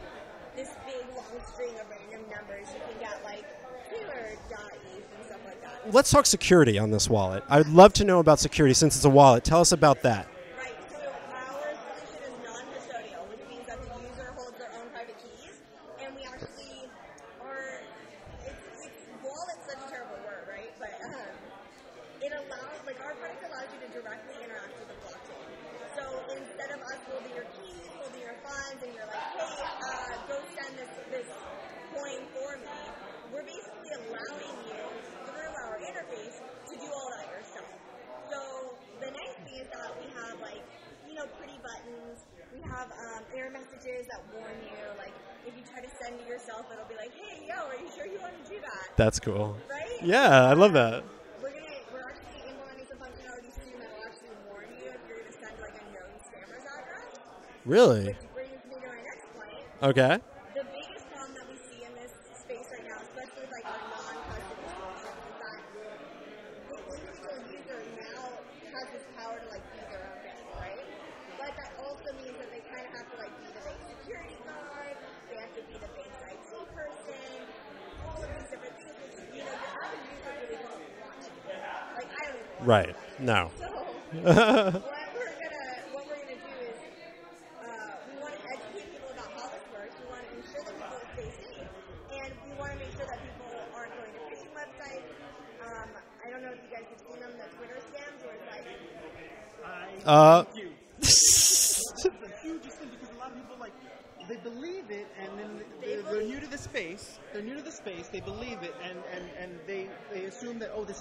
This 0.57 0.69
big 0.85 1.07
long 1.15 1.25
string 1.53 1.71
of 1.81 1.89
random 1.89 2.29
numbers, 2.29 2.67
you 2.75 2.81
can 2.81 2.99
get 2.99 3.23
like 3.25 3.45
Taylor.eth 3.89 4.43
and 4.53 5.25
stuff 5.25 5.41
like 5.47 5.63
that. 5.63 5.95
Let's 5.95 6.11
talk 6.11 6.27
security 6.27 6.79
on 6.81 6.91
this 6.91 7.09
wallet. 7.09 7.45
I'd 7.49 7.69
love 7.69 7.93
to 7.95 8.05
know 8.05 8.19
about 8.19 8.41
security 8.41 8.75
since 8.75 8.97
it's 8.97 9.05
a 9.05 9.11
wallet. 9.11 9.45
Tell 9.45 9.61
us 9.61 9.71
about 9.71 10.03
that. 10.03 10.27
Right. 10.59 10.75
So 10.91 10.99
our 10.99 11.79
solution 11.95 12.27
is 12.27 12.35
non-custodial, 12.43 13.23
which 13.31 13.47
means 13.49 13.67
that 13.69 13.79
the 13.79 13.87
user 14.03 14.35
holds 14.35 14.59
their 14.59 14.73
own 14.75 14.91
private 14.91 15.15
keys, 15.23 15.55
and 16.03 16.17
we 16.17 16.23
actually 16.27 16.91
are. 17.39 17.87
It's, 18.51 18.83
it's 18.83 18.99
wallet's 19.23 19.63
such 19.63 19.79
a 19.79 19.89
terrible 19.95 20.19
word, 20.27 20.51
right? 20.51 20.75
But 20.83 20.91
um, 21.07 21.39
it 22.19 22.35
allows, 22.35 22.83
like, 22.83 22.99
our 22.99 23.15
product 23.15 23.47
allows 23.47 23.71
you 23.71 23.79
to 23.87 23.91
directly 23.95 24.43
interact 24.43 24.75
with 24.75 24.91
the 24.91 24.99
blockchain. 25.07 25.47
So 25.95 26.03
instead 26.35 26.75
of 26.75 26.83
us 26.83 26.99
holding 27.09 27.31
your 27.31 27.47
keys, 27.57 27.89
holding 27.97 28.21
your 28.21 28.37
funds, 28.43 28.83
and 28.85 28.91
you're 28.93 29.07
like, 29.07 29.25
hey, 29.39 29.65
uh, 29.65 30.29
go 30.29 30.37
send 30.53 30.77
this 30.77 30.93
this 31.09 31.25
coin 31.97 32.21
for 32.37 32.61
me, 32.61 32.77
we're 33.33 33.49
basically 33.49 33.97
allowing 33.97 34.59
you 34.69 34.83
through 35.25 35.53
our 35.65 35.81
interface 35.81 36.37
to 36.69 36.75
do 36.77 36.89
all 36.93 37.09
that 37.17 37.33
yourself. 37.33 37.73
So 38.29 38.77
the 39.01 39.09
nice 39.09 39.37
thing 39.49 39.57
is 39.65 39.69
that 39.73 39.97
we 39.97 40.13
have 40.21 40.37
like, 40.45 40.61
you 41.09 41.15
know, 41.17 41.25
pretty 41.41 41.57
buttons. 41.65 42.29
We 42.53 42.61
have 42.69 42.93
um, 42.93 43.25
error 43.33 43.49
messages 43.49 44.05
that 44.13 44.21
warn 44.37 44.61
you. 44.69 44.77
Like 45.01 45.17
if 45.49 45.57
you 45.57 45.65
try 45.65 45.81
to 45.81 45.89
send 45.97 46.21
it 46.21 46.29
yourself, 46.29 46.67
it'll 46.69 46.85
be 46.85 47.01
like, 47.01 47.17
hey, 47.17 47.49
yo, 47.49 47.57
are 47.73 47.81
you 47.81 47.89
sure 47.97 48.05
you 48.05 48.21
want 48.21 48.37
to 48.37 48.45
do 48.51 48.61
that? 48.61 48.93
That's 48.97 49.16
cool. 49.27 49.57
Right? 49.69 49.83
Yeah, 50.05 50.47
I 50.47 50.53
love 50.55 50.73
that. 50.75 51.03
We're 51.43 51.51
gonna 51.51 51.67
we're 51.91 51.99
actually 52.07 52.47
implementing 52.47 52.87
some 52.87 53.03
functionality 53.03 53.51
soon 53.59 53.75
that 53.83 53.91
will 53.91 54.07
actually 54.07 54.39
warn 54.47 54.71
you 54.79 54.87
if 54.87 55.03
you're 55.11 55.19
gonna 55.19 55.35
send 55.35 55.59
like 55.59 55.75
a 55.75 55.85
known 55.91 56.15
scammer's 56.23 56.63
address. 56.63 57.11
Really? 57.67 58.15
Which 58.15 58.23
brings 58.31 58.63
me 58.71 58.79
to 58.79 58.87
my 58.87 59.03
next 59.03 59.27
point. 59.35 59.67
Okay. 59.83 60.23
The 60.55 60.63
biggest 60.71 61.11
problem 61.11 61.35
that 61.35 61.47
we 61.51 61.59
see 61.59 61.83
in 61.83 61.91
this 61.99 62.15
space 62.39 62.71
right 62.71 62.87
now, 62.87 63.03
especially 63.03 63.51
with 63.51 63.51
like 63.51 63.67
our 63.67 63.83
non-custody 63.83 64.63
solutions, 64.79 65.19
is 65.27 65.37
that 65.43 65.59
the 65.75 65.91
individual 66.87 67.35
user 67.51 67.83
now 67.99 68.31
has 68.79 68.87
this 68.95 69.07
power 69.19 69.43
to 69.43 69.49
like 69.51 69.67
be 69.75 69.83
their 69.91 70.07
own 70.07 70.23
bank, 70.23 70.39
right? 70.55 70.87
But 71.35 71.51
that 71.59 71.75
also 71.83 72.15
means 72.23 72.39
that 72.39 72.55
they 72.55 72.63
kind 72.71 72.87
of 72.87 72.95
have 72.95 73.11
to 73.11 73.17
like 73.19 73.35
be 73.43 73.51
the 73.51 73.63
bank 73.67 73.83
security 73.91 74.39
guard, 74.47 74.95
they 75.35 75.39
have 75.43 75.51
to 75.59 75.63
be 75.67 75.75
the 75.83 75.91
bank's 75.99 76.23
IT 76.31 76.47
person, 76.79 77.43
all 78.07 78.23
of 78.23 78.31
these 78.31 78.49
different 78.55 78.77
things, 78.79 78.95
which 79.03 79.19
you 79.35 79.43
know 79.43 79.51
your 79.51 79.75
average 79.83 80.07
user 80.07 80.33
really 80.47 80.57
doesn't 80.63 80.95
want 81.03 81.19
to 81.21 81.29
do. 81.29 81.53
Like 81.53 82.07
I 82.07 82.23
don't 82.31 82.39
even 82.39 82.49
want 82.56 82.56
Right. 82.67 82.97
to. 83.17 83.23
No. 83.23 83.51
So 83.59 83.65
what 83.71 84.35
we're 84.35 84.75
gonna 84.75 84.83
what 85.95 86.03
we're 86.11 86.19
gonna 86.19 86.35
do 86.35 86.55
is 86.67 86.75
uh, 87.63 87.95
we 88.11 88.19
want 88.21 88.35
to 88.35 88.43
educate 88.43 88.91
people 88.91 89.11
about 89.15 89.31
how 89.39 89.47
this 89.55 89.63
works. 89.71 89.95
We 90.03 90.07
want 90.11 90.27
to 90.27 90.35
ensure 90.35 90.67
that 90.67 90.75
people 90.75 90.99
stay 91.15 91.31
safe, 91.31 91.71
and 92.11 92.31
we 92.43 92.53
want 92.59 92.73
to 92.75 92.79
make 92.83 92.91
sure 92.99 93.07
that 93.07 93.23
people 93.23 93.55
aren't 93.71 93.95
going 93.95 94.11
to 94.11 94.21
phishing 94.27 94.51
websites. 94.51 95.07
Um, 95.63 95.89
I 95.95 96.31
don't 96.31 96.43
know 96.43 96.51
if 96.51 96.61
you 96.67 96.71
guys 96.75 96.91
have 96.91 96.99
seen 97.07 97.19
them, 97.23 97.39
the 97.39 97.47
Twitter 97.55 97.79
scams, 97.87 98.19
where 98.27 98.35
it's 98.35 98.51
like 98.51 98.67
Uh, 100.05 100.43
Thank 100.43 100.57
you. 100.59 100.71
It's 100.99 102.05
a 102.07 102.11
huge 102.43 102.63
thing 102.63 102.91
because 102.91 103.15
a 103.15 103.19
lot 103.19 103.31
of 103.31 103.37
people 103.37 103.57
like 103.59 103.73
they 104.29 104.37
believe 104.37 104.91
it, 104.91 105.07
and 105.23 105.39
then 105.39 105.63
they're, 105.81 106.03
they're 106.03 106.23
new 106.23 106.41
to 106.41 106.47
the 106.49 106.59
space. 106.59 107.19
They're 107.33 107.43
new 107.43 107.55
to 107.55 107.63
the 107.63 107.71
space. 107.71 108.09
They 108.09 108.21
believe 108.21 108.59
it, 108.63 108.75
and 108.83 108.99
and 109.15 109.31
and 109.39 109.61
they 109.67 109.89
they 110.13 110.25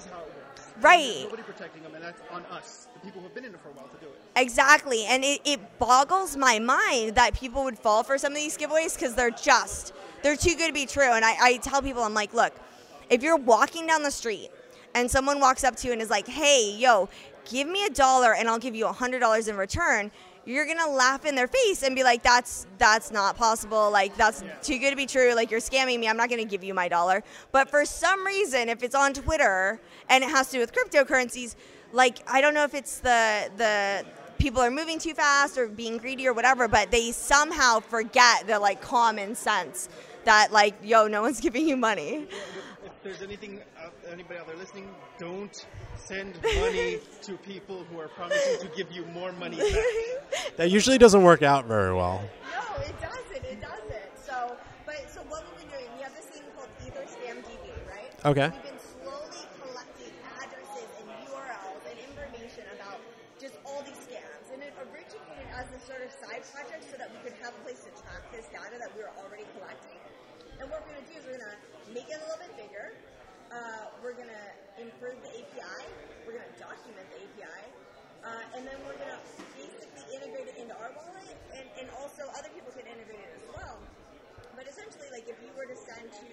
assume 0.05 0.17
that 0.17 0.55
this 0.55 0.65
is 0.65 0.71
how 0.71 0.71
it 0.71 0.75
works. 0.75 0.83
Right. 0.83 1.13
There's 1.13 1.23
nobody 1.23 1.43
protecting 1.43 1.83
them, 1.83 1.95
and 1.95 2.03
that's 2.03 2.21
on 2.31 2.43
us, 2.51 2.87
the 2.93 2.99
people 2.99 3.21
who 3.21 3.27
have 3.27 3.35
been 3.35 3.45
in 3.45 3.53
it 3.53 3.59
for 3.61 3.69
a 3.69 3.71
while, 3.73 3.87
to 3.87 3.97
do 3.97 4.07
it. 4.07 4.21
Exactly. 4.35 5.05
And 5.05 5.23
it, 5.23 5.41
it 5.45 5.79
boggles 5.79 6.35
my 6.35 6.59
mind 6.59 7.15
that 7.15 7.33
people 7.33 7.63
would 7.63 7.77
fall 7.77 8.03
for 8.03 8.17
some 8.17 8.33
of 8.33 8.37
these 8.37 8.57
giveaways 8.57 8.95
because 8.95 9.15
they're 9.15 9.31
just, 9.31 9.93
they're 10.23 10.35
too 10.35 10.55
good 10.55 10.67
to 10.67 10.73
be 10.73 10.85
true. 10.85 11.11
And 11.11 11.23
I, 11.23 11.35
I 11.39 11.57
tell 11.57 11.81
people, 11.81 12.03
I'm 12.03 12.13
like, 12.13 12.33
look, 12.33 12.53
if 13.09 13.23
you're 13.23 13.37
walking 13.37 13.87
down 13.87 14.03
the 14.03 14.11
street 14.11 14.49
and 14.93 15.09
someone 15.09 15.39
walks 15.39 15.63
up 15.63 15.75
to 15.77 15.87
you 15.87 15.93
and 15.93 16.01
is 16.01 16.09
like, 16.09 16.27
hey, 16.27 16.75
yo, 16.77 17.09
give 17.45 17.67
me 17.67 17.85
a 17.85 17.89
dollar 17.89 18.33
and 18.33 18.49
I'll 18.49 18.59
give 18.59 18.75
you 18.75 18.87
a 18.87 18.93
$100 18.93 19.47
in 19.47 19.55
return, 19.57 20.11
you're 20.45 20.65
to 20.77 20.89
laugh 20.89 21.25
in 21.25 21.35
their 21.35 21.47
face 21.47 21.83
and 21.83 21.95
be 21.95 22.03
like, 22.03 22.21
that's, 22.23 22.67
that's 22.77 23.11
not 23.11 23.35
possible. 23.35 23.89
Like, 23.89 24.15
that's 24.15 24.43
too 24.61 24.77
good 24.79 24.91
to 24.91 24.95
be 24.95 25.05
true. 25.05 25.33
Like, 25.33 25.49
you're 25.51 25.59
scamming 25.59 25.99
me. 25.99 26.07
I'm 26.07 26.17
not 26.17 26.29
to 26.43 26.49
give 26.49 26.63
you 26.63 26.73
my 26.73 26.87
dollar. 26.87 27.23
But 27.51 27.69
for 27.69 27.85
some 27.85 28.25
reason, 28.25 28.69
if 28.69 28.83
it's 28.83 28.95
on 28.95 29.13
Twitter 29.13 29.79
and 30.09 30.23
it 30.23 30.29
has 30.29 30.47
to 30.47 30.53
do 30.53 30.59
with 30.59 30.73
cryptocurrencies, 30.73 31.55
like 31.95 32.19
I 32.27 32.41
don't 32.41 32.53
know 32.53 32.63
if 32.63 32.73
it's 32.73 32.99
the 32.99 33.49
the 33.57 34.05
people 34.37 34.61
are 34.61 34.69
moving 34.69 34.99
too 34.99 35.13
fast 35.13 35.57
or 35.57 35.67
being 35.67 35.97
greedy 35.97 36.27
or 36.27 36.33
whatever, 36.33 36.67
but 36.67 36.91
they 36.91 37.11
somehow 37.11 37.79
forget 37.79 38.45
the 38.47 38.59
like 38.59 38.81
common 38.81 39.33
sense 39.33 39.89
that 40.25 40.51
like 40.51 40.75
yo, 40.83 41.07
no 41.07 41.21
one's 41.21 41.39
giving 41.47 41.67
you 41.67 41.77
money 41.77 42.27
there's 43.05 43.21
anything 43.21 43.61
uh, 43.79 43.89
anybody 44.11 44.39
out 44.39 44.47
there 44.47 44.57
listening, 44.57 44.89
don't 45.19 45.67
send 45.95 46.41
money 46.41 46.97
to 47.21 47.37
people 47.37 47.83
who 47.83 47.99
are 47.99 48.07
promising 48.07 48.59
to 48.59 48.67
give 48.75 48.91
you 48.91 49.05
more 49.05 49.31
money 49.31 49.57
back. 49.57 49.83
That 50.57 50.71
usually 50.71 50.97
doesn't 50.97 51.21
work 51.21 51.43
out 51.43 51.65
very 51.65 51.93
well. 51.93 52.21
No, 52.51 52.83
it 52.83 52.99
doesn't. 53.01 53.45
It 53.45 53.61
doesn't. 53.61 54.25
So, 54.25 54.55
but 54.85 55.03
so 55.07 55.21
what 55.27 55.43
we've 55.51 55.69
been 55.69 55.79
doing, 55.79 55.91
we 55.97 56.03
have 56.03 56.15
this 56.15 56.25
thing 56.25 56.43
called 56.55 56.69
Ether 56.85 57.03
Scam 57.03 57.37
DB, 57.43 57.69
right? 57.89 58.25
Okay. 58.25 58.51
Uh, 78.25 78.57
and 78.57 78.65
then 78.65 78.73
we're 78.89 78.97
going 78.97 79.13
to 79.13 79.21
basically 79.53 80.05
integrate 80.17 80.49
it 80.49 80.57
into 80.57 80.73
our 80.73 80.89
wallet, 80.97 81.37
and, 81.53 81.65
and 81.79 81.87
also 82.01 82.25
other 82.33 82.49
people 82.57 82.73
can 82.73 82.89
integrate 82.89 83.21
it 83.21 83.31
as 83.37 83.45
well. 83.53 83.77
But 84.57 84.65
essentially, 84.65 85.07
like 85.13 85.29
if 85.29 85.37
you 85.45 85.53
were 85.53 85.69
to 85.69 85.77
send 85.77 86.09
to 86.09 86.29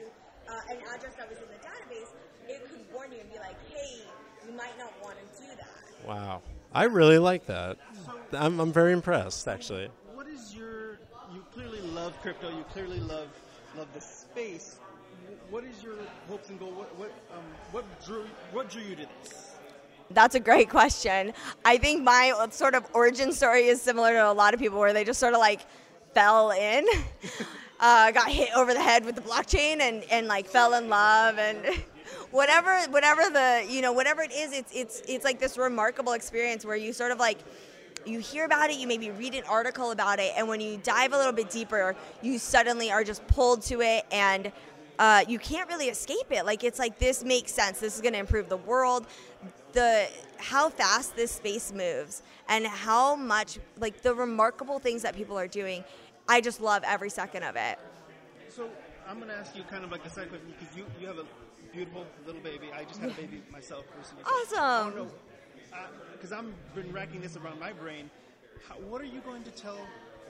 uh, 0.49 0.73
an 0.73 0.79
address 0.95 1.15
that 1.21 1.29
was 1.29 1.39
in 1.39 1.49
the 1.53 1.61
database, 1.61 2.09
it 2.49 2.65
could 2.71 2.81
warn 2.95 3.13
you 3.13 3.21
and 3.21 3.29
be 3.29 3.39
like, 3.39 3.61
"Hey, 3.69 4.01
you 4.47 4.53
might 4.57 4.77
not 4.79 4.93
want 5.03 5.17
to 5.21 5.27
do 5.43 5.49
that." 5.49 6.09
Wow. 6.09 6.43
I 6.75 6.85
really 6.85 7.19
like 7.19 7.47
that. 7.47 7.77
I'm, 8.33 8.59
I'm 8.59 8.73
very 8.73 8.93
impressed, 8.93 9.47
actually. 9.47 9.91
What 10.15 10.27
is 10.27 10.55
your? 10.55 10.93
You 11.35 11.45
clearly 11.53 11.81
love 11.81 12.19
crypto. 12.23 12.49
You 12.49 12.65
clearly 12.73 13.01
love 13.01 13.29
love 13.77 13.89
the 13.93 14.01
space. 14.01 14.79
What 15.51 15.65
is 15.65 15.83
your 15.83 15.97
hopes 16.29 16.49
and 16.49 16.59
goal? 16.59 16.73
What 16.73 16.97
what 16.99 17.13
um, 17.35 17.45
what 17.73 17.85
drew 18.07 18.25
what 18.53 18.71
drew 18.71 18.83
you 18.83 18.97
to 18.97 19.07
this? 19.23 19.53
That's 20.11 20.35
a 20.35 20.41
great 20.41 20.69
question. 20.69 21.33
I 21.65 21.79
think 21.79 22.03
my 22.03 22.33
sort 22.51 22.75
of 22.75 22.87
origin 22.93 23.33
story 23.33 23.67
is 23.67 23.81
similar 23.81 24.13
to 24.13 24.31
a 24.31 24.33
lot 24.33 24.55
of 24.55 24.61
people 24.61 24.79
where 24.79 24.93
they 24.93 25.05
just 25.05 25.21
sort 25.21 25.35
of 25.35 25.41
like 25.41 25.61
fell 26.15 26.51
in, 26.51 26.87
uh, 27.81 28.11
got 28.11 28.29
hit 28.29 28.51
over 28.57 28.75
the 28.75 28.83
head 28.83 29.05
with 29.05 29.15
the 29.15 29.23
blockchain 29.23 29.81
and, 29.81 30.05
and 30.11 30.27
like 30.27 30.47
fell 30.47 30.75
in 30.75 30.89
love 30.89 31.39
and 31.39 31.59
whatever 32.31 32.79
whatever 32.91 33.23
the 33.31 33.65
you 33.69 33.81
know 33.81 33.93
whatever 33.93 34.23
it 34.23 34.33
is 34.33 34.53
it's 34.53 34.73
it's 34.75 35.03
it's 35.07 35.25
like 35.25 35.39
this 35.39 35.57
remarkable 35.57 36.13
experience 36.13 36.65
where 36.65 36.77
you 36.77 36.93
sort 36.93 37.11
of 37.11 37.19
like 37.19 37.39
you 38.07 38.19
hear 38.19 38.45
about 38.45 38.71
it, 38.71 38.79
you 38.79 38.87
maybe 38.87 39.11
read 39.11 39.35
an 39.35 39.45
article 39.49 39.91
about 39.91 40.19
it, 40.19 40.33
and 40.37 40.49
when 40.49 40.61
you 40.61 40.79
dive 40.83 41.13
a 41.13 41.17
little 41.17 41.33
bit 41.33 41.51
deeper, 41.51 41.95
you 42.21 42.39
suddenly 42.39 42.91
are 42.91 43.05
just 43.05 43.27
pulled 43.29 43.63
to 43.63 43.81
it 43.81 44.05
and 44.11 44.53
uh, 44.99 45.25
you 45.27 45.39
can't 45.39 45.69
really 45.69 45.89
escape 45.89 46.31
it. 46.31 46.45
Like 46.45 46.65
it's 46.65 46.79
like 46.79 46.99
this 46.99 47.25
makes 47.25 47.53
sense. 47.53 47.81
This 47.81 47.95
is 47.97 48.01
going 48.01 48.13
to 48.13 48.19
improve 48.19 48.49
the 48.49 48.59
world. 48.59 49.07
The 49.73 50.09
how 50.39 50.69
fast 50.69 51.17
this 51.17 51.31
space 51.31 51.73
moves 51.73 52.23
and 52.49 52.67
how 52.67 53.17
much 53.17 53.59
like 53.79 54.03
the 54.03 54.15
remarkable 54.15 54.79
things 54.79 55.03
that 55.03 55.17
people 55.17 55.39
are 55.39 55.49
doing. 55.49 55.85
I 56.29 56.41
just 56.41 56.61
love 56.61 56.83
every 56.85 57.11
second 57.11 57.43
of 57.45 57.57
it. 57.57 57.79
So 58.49 58.69
I'm 59.09 59.19
gonna 59.19 59.33
ask 59.35 59.57
you 59.57 59.63
kind 59.65 59.85
of 59.85 59.91
like 59.91 60.05
a 60.05 60.11
side 60.11 60.29
question 60.29 60.53
because 60.59 60.77
you 60.77 60.85
you 61.01 61.07
have 61.07 61.19
a 61.19 61.25
beautiful 61.73 62.07
little 62.27 62.41
baby. 62.43 62.71
I 62.75 62.85
just 62.85 63.01
had 63.01 63.11
a 63.11 63.15
baby 63.15 63.43
myself 63.53 63.85
recently. 63.97 64.25
Awesome. 64.25 64.59
Oh, 64.59 64.91
don't 64.95 65.13
because 66.13 66.33
uh, 66.33 66.37
I'm 66.37 66.55
been 66.75 66.93
racking 66.93 67.21
this 67.21 67.37
around 67.37 67.59
my 67.59 67.73
brain. 67.73 68.11
How, 68.69 68.75
what 68.77 69.01
are 69.01 69.07
you 69.07 69.21
going 69.21 69.43
to 69.45 69.51
tell 69.51 69.79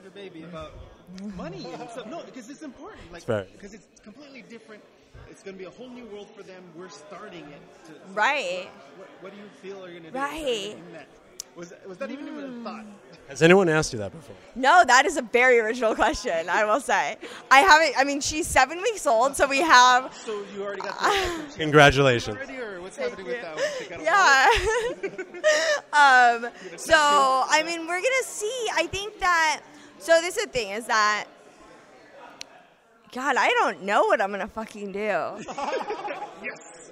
the 0.03 0.09
baby 0.09 0.43
about 0.43 0.71
money 1.35 1.65
and 1.65 1.89
stuff? 1.89 2.07
No, 2.07 2.23
because 2.23 2.49
it's 2.49 2.61
important. 2.61 3.11
Like 3.11 3.25
because 3.25 3.73
it's 3.73 3.87
completely 4.03 4.43
different. 4.43 4.83
It's 5.29 5.43
going 5.43 5.55
to 5.55 5.59
be 5.59 5.65
a 5.65 5.69
whole 5.71 5.89
new 5.89 6.05
world 6.05 6.29
for 6.35 6.43
them. 6.43 6.63
We're 6.75 6.89
starting 6.89 7.41
it. 7.41 7.61
To, 7.85 7.91
so 7.91 7.97
Right. 8.13 8.67
What, 8.97 9.09
what 9.21 9.31
do 9.33 9.37
you 9.39 9.47
feel 9.61 9.83
are 9.83 9.89
going 9.89 10.03
to 10.03 10.11
do? 10.11 10.17
Right. 10.17 10.75
in 10.77 10.93
that? 10.93 11.07
Was 11.55 11.71
was 11.87 11.99
that 11.99 12.09
even 12.09 12.27
even 12.27 12.45
a 12.45 12.63
thought? 12.63 12.83
Has 13.27 13.43
anyone 13.43 13.69
asked 13.69 13.93
you 13.93 13.99
that 13.99 14.11
before? 14.11 14.35
No, 14.55 14.83
that 14.87 15.05
is 15.05 15.17
a 15.17 15.21
very 15.21 15.59
original 15.59 15.93
question. 15.93 16.49
I 16.49 16.65
will 16.65 16.79
say. 16.79 17.15
I 17.51 17.59
haven't. 17.59 17.93
I 17.95 18.03
mean, 18.03 18.21
she's 18.21 18.47
seven 18.47 18.81
weeks 18.81 19.05
old, 19.05 19.35
so 19.35 19.45
we 19.47 19.59
have. 19.59 20.11
So 20.25 20.43
you 20.55 20.63
already 20.63 20.81
got 20.81 20.97
the 20.99 21.43
Congratulations. 21.57 22.35
already, 22.37 22.57
or 22.57 22.81
what's 22.81 22.97
happening 22.97 23.27
with 23.27 23.39
that? 23.43 23.55
one? 23.55 23.63
They 23.79 23.85
got 23.87 23.99
a 23.99 24.03
Yeah. 24.03 24.47
um, 26.47 26.51
so 26.75 26.95
I 26.97 27.61
mean, 27.63 27.81
we're 27.87 28.01
gonna 28.01 28.23
see. 28.23 28.67
I 28.73 28.87
think 28.87 29.19
that. 29.19 29.61
So 29.99 30.19
this 30.21 30.37
is 30.37 30.45
the 30.45 30.49
thing 30.51 30.71
is 30.71 30.87
that. 30.87 31.25
God, 33.13 33.35
I 33.37 33.49
don't 33.49 33.83
know 33.83 34.03
what 34.05 34.21
I'm 34.21 34.31
gonna 34.31 34.47
fucking 34.47 34.91
do. 34.91 34.99
yes. 36.43 36.91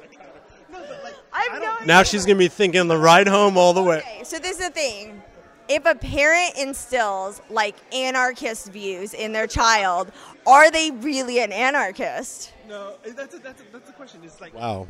No, 0.71 0.79
but 0.87 1.03
like 1.03 1.15
I 1.33 1.49
have 1.51 1.61
no 1.61 1.85
Now 1.85 2.03
she's 2.03 2.25
going 2.25 2.37
to 2.37 2.39
be 2.39 2.47
thinking 2.47 2.87
the 2.87 2.97
ride 2.97 3.27
home 3.27 3.57
all 3.57 3.73
the 3.73 3.83
way. 3.83 3.97
Okay, 3.97 4.23
so 4.23 4.39
this 4.39 4.59
is 4.59 4.67
the 4.67 4.73
thing. 4.73 5.21
If 5.67 5.85
a 5.85 5.95
parent 5.95 6.57
instills 6.57 7.41
like 7.49 7.75
anarchist 7.93 8.71
views 8.71 9.13
in 9.13 9.31
their 9.31 9.47
child, 9.47 10.11
are 10.45 10.71
they 10.71 10.91
really 10.91 11.39
an 11.39 11.51
anarchist? 11.51 12.53
No, 12.67 12.95
eh, 13.05 13.11
that's 13.15 13.35
a, 13.35 13.39
that's 13.39 13.61
a, 13.61 13.65
that's 13.71 13.89
a 13.89 13.93
question. 13.93 14.21
It's 14.23 14.39
like 14.39 14.53
Wow. 14.53 14.87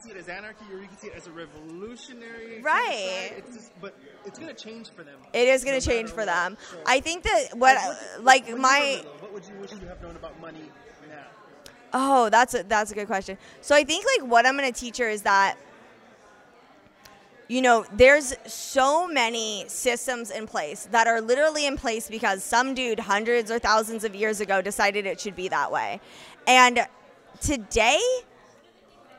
Can 0.00 0.08
see 0.08 0.16
it 0.16 0.20
as 0.20 0.28
anarchy, 0.28 0.64
or 0.72 0.80
you 0.80 0.86
can 0.86 0.98
see 0.98 1.08
it 1.08 1.14
as 1.16 1.26
a 1.26 1.30
revolutionary. 1.30 2.62
Right. 2.62 3.32
It's 3.36 3.54
just, 3.54 3.80
but 3.80 3.96
it's 4.24 4.38
gonna 4.38 4.54
change 4.54 4.90
for 4.90 5.02
them. 5.02 5.18
It 5.32 5.48
is 5.48 5.64
going 5.64 5.74
No 5.74 5.80
to 5.80 5.86
change 5.86 6.10
for 6.10 6.24
them. 6.24 6.56
So- 6.70 6.78
I 6.86 7.00
think 7.00 7.24
that 7.24 7.48
what 7.54 7.76
like 8.20 8.48
you 8.48 8.54
were 8.54 8.60
my 8.60 9.02
what 9.20 9.32
would 9.32 9.46
you 9.46 9.54
wish 9.60 9.72
you 9.72 9.88
have 9.88 10.02
known 10.02 10.16
about 10.16 10.38
money 10.40 10.70
now? 11.08 11.26
Oh, 11.92 12.28
that's 12.30 12.54
a 12.54 12.62
that's 12.62 12.92
a 12.92 12.94
good 12.94 13.06
question. 13.06 13.36
So 13.60 13.74
I 13.74 13.84
think 13.84 14.04
like 14.18 14.30
what 14.30 14.46
I'm 14.46 14.56
going 14.56 14.72
to 14.72 14.78
teach 14.78 14.98
her 14.98 15.08
is 15.08 15.22
that 15.22 15.56
you 17.48 17.62
know, 17.62 17.84
there's 17.92 18.32
so 18.46 19.08
many 19.08 19.64
systems 19.66 20.30
in 20.30 20.46
place 20.46 20.86
that 20.92 21.08
are 21.08 21.20
literally 21.20 21.66
in 21.66 21.76
place 21.76 22.08
because 22.08 22.44
some 22.44 22.74
dude 22.74 23.00
hundreds 23.00 23.50
or 23.50 23.58
thousands 23.58 24.04
of 24.04 24.14
years 24.14 24.40
ago 24.40 24.62
decided 24.62 25.04
it 25.04 25.18
should 25.20 25.34
be 25.34 25.48
that 25.48 25.72
way. 25.72 26.00
And 26.46 26.86
today 27.40 27.98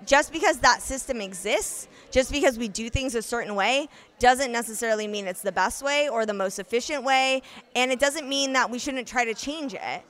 just 0.06 0.32
because 0.32 0.60
that 0.60 0.82
system 0.82 1.22
exists, 1.22 1.88
just 2.12 2.32
because 2.32 2.58
we 2.58 2.68
do 2.68 2.90
things 2.90 3.16
a 3.16 3.22
certain 3.22 3.56
way, 3.56 3.88
doesn't 4.20 4.52
necessarily 4.52 5.08
mean 5.08 5.28
it's 5.28 5.42
the 5.42 5.52
best 5.52 5.84
way 5.84 6.10
or 6.10 6.26
the 6.26 6.34
most 6.34 6.60
efficient 6.60 7.04
way. 7.04 7.42
And 7.76 7.92
it 7.92 8.00
doesn't 8.00 8.28
mean 8.28 8.54
that 8.54 8.70
we 8.70 8.80
shouldn't 8.80 9.08
try 9.08 9.26
to 9.26 9.34
change 9.34 9.74
it. 9.74 10.02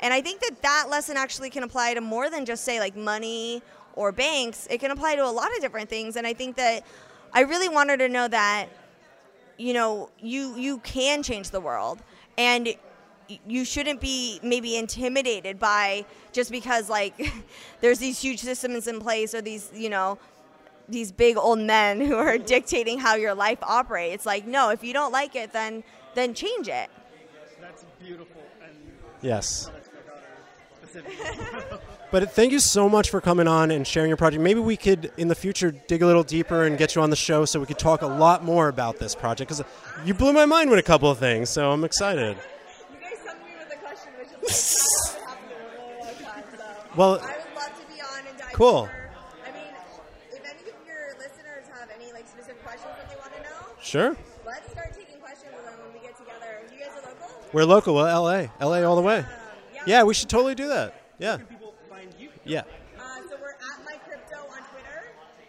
And 0.00 0.12
I 0.12 0.20
think 0.20 0.40
that 0.40 0.60
that 0.62 0.86
lesson 0.90 1.16
actually 1.16 1.50
can 1.50 1.62
apply 1.62 1.94
to 1.94 2.00
more 2.00 2.28
than 2.28 2.44
just, 2.44 2.64
say, 2.64 2.80
like 2.80 2.96
money 2.96 3.62
or 3.94 4.12
banks. 4.12 4.66
It 4.70 4.78
can 4.78 4.90
apply 4.90 5.16
to 5.16 5.24
a 5.24 5.30
lot 5.30 5.54
of 5.54 5.60
different 5.60 5.88
things. 5.88 6.16
And 6.16 6.26
I 6.26 6.34
think 6.34 6.56
that 6.56 6.84
I 7.32 7.40
really 7.40 7.68
wanted 7.68 7.98
to 7.98 8.08
know 8.08 8.28
that, 8.28 8.66
you 9.56 9.72
know, 9.72 10.10
you, 10.20 10.54
you 10.56 10.78
can 10.78 11.22
change 11.22 11.50
the 11.50 11.60
world. 11.60 12.00
And 12.36 12.74
you 13.46 13.64
shouldn't 13.64 14.00
be 14.00 14.38
maybe 14.42 14.76
intimidated 14.76 15.58
by 15.58 16.04
just 16.32 16.50
because 16.50 16.88
like 16.88 17.14
there's 17.80 17.98
these 17.98 18.20
huge 18.20 18.40
systems 18.40 18.86
in 18.86 19.00
place 19.00 19.34
or 19.34 19.42
these 19.42 19.70
you 19.74 19.88
know 19.88 20.18
these 20.88 21.10
big 21.10 21.36
old 21.36 21.58
men 21.58 22.00
who 22.06 22.16
are 22.16 22.38
dictating 22.38 22.98
how 22.98 23.14
your 23.16 23.34
life 23.34 23.58
operates 23.62 24.24
like 24.26 24.46
no 24.46 24.70
if 24.70 24.84
you 24.84 24.92
don't 24.92 25.12
like 25.12 25.34
it 25.34 25.52
then 25.52 25.82
then 26.14 26.34
change 26.34 26.68
it 26.68 26.88
That's 27.60 27.84
beautiful 28.00 28.42
and 28.62 28.74
Yes. 29.22 29.70
that's 29.74 29.88
my 29.88 30.00
daughter 30.08 30.26
specifically. 30.82 31.78
But 32.12 32.30
thank 32.32 32.52
you 32.52 32.60
so 32.60 32.88
much 32.88 33.10
for 33.10 33.20
coming 33.20 33.48
on 33.48 33.72
and 33.72 33.84
sharing 33.84 34.08
your 34.08 34.16
project. 34.16 34.40
Maybe 34.40 34.60
we 34.60 34.76
could, 34.76 35.10
in 35.16 35.26
the 35.26 35.34
future, 35.34 35.72
dig 35.72 36.02
a 36.02 36.06
little 36.06 36.22
deeper 36.22 36.64
and 36.64 36.78
get 36.78 36.94
you 36.94 37.02
on 37.02 37.10
the 37.10 37.16
show 37.16 37.44
so 37.44 37.58
we 37.58 37.66
could 37.66 37.80
talk 37.80 38.02
a 38.02 38.06
lot 38.06 38.44
more 38.44 38.68
about 38.68 38.98
this 39.00 39.14
project 39.14 39.48
because 39.50 39.64
you 40.04 40.14
blew 40.14 40.32
my 40.32 40.46
mind 40.46 40.70
with 40.70 40.78
a 40.78 40.84
couple 40.84 41.10
of 41.10 41.18
things. 41.18 41.50
So 41.50 41.72
I'm 41.72 41.82
excited. 41.82 42.36
Well- 46.96 47.20
i 47.20 47.36
would 47.36 47.54
love 47.54 47.72
to 47.80 47.86
be 47.94 48.00
on 48.00 48.26
and 48.28 48.38
dive 48.38 48.52
Cool. 48.52 48.82
deeper. 48.86 49.10
i 49.44 49.50
mean 49.52 49.74
if 50.32 50.40
any 50.40 50.70
of 50.70 50.86
your 50.86 51.12
listeners 51.18 51.64
have 51.78 51.90
any 51.94 52.12
like 52.12 52.26
specific 52.28 52.62
questions 52.64 52.92
that 52.96 53.08
they 53.10 53.16
want 53.16 53.34
to 53.34 53.42
know 53.42 53.66
Sure. 53.82 54.16
let's 54.46 54.70
start 54.70 54.94
taking 54.94 55.20
questions 55.20 55.52
when 55.54 55.64
when 55.84 55.92
we 55.92 56.00
get 56.00 56.16
together 56.16 56.62
you 56.72 56.78
guys 56.80 56.96
are 56.96 57.10
local 57.10 57.28
We're 57.52 57.64
local. 57.64 57.94
Well, 57.94 58.22
LA. 58.22 58.48
LA 58.60 58.82
all 58.88 58.96
the 58.96 59.02
way. 59.02 59.24
Yeah, 59.86 60.02
we 60.02 60.14
should 60.14 60.28
totally 60.28 60.54
do 60.56 60.66
that. 60.68 60.94
Yeah. 61.18 61.36
People 61.38 61.74
find 61.88 62.12
you. 62.18 62.30
Yeah. 62.44 62.62
Uh, 62.98 63.22
so 63.30 63.36
we're 63.40 63.54
at 63.54 63.78
my 63.86 63.94
crypto 64.02 64.36
on 64.50 64.60
Twitter. 64.74 64.98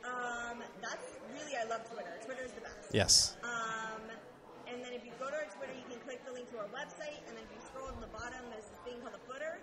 Um, 0.05 0.61
that's 0.79 1.17
really 1.33 1.57
I 1.57 1.63
love 1.65 1.81
Twitter. 1.89 2.13
Twitter's 2.23 2.51
the 2.53 2.61
best. 2.61 2.93
Yes. 2.93 3.35
Um, 3.43 4.01
and 4.69 4.77
then 4.85 4.93
if 4.93 5.03
you 5.03 5.11
go 5.19 5.25
to 5.27 5.35
our 5.35 5.49
Twitter, 5.57 5.73
you 5.73 5.83
can 5.89 5.99
click 6.05 6.21
the 6.23 6.31
link 6.33 6.45
to 6.53 6.59
our 6.61 6.69
website, 6.69 7.17
and 7.27 7.33
then 7.35 7.43
if 7.49 7.51
you 7.51 7.59
scroll 7.65 7.89
to 7.89 7.99
the 7.99 8.13
bottom, 8.13 8.45
there's 8.53 8.69
this 8.69 8.79
thing 8.85 9.01
called 9.01 9.15
the 9.17 9.23
footer, 9.25 9.57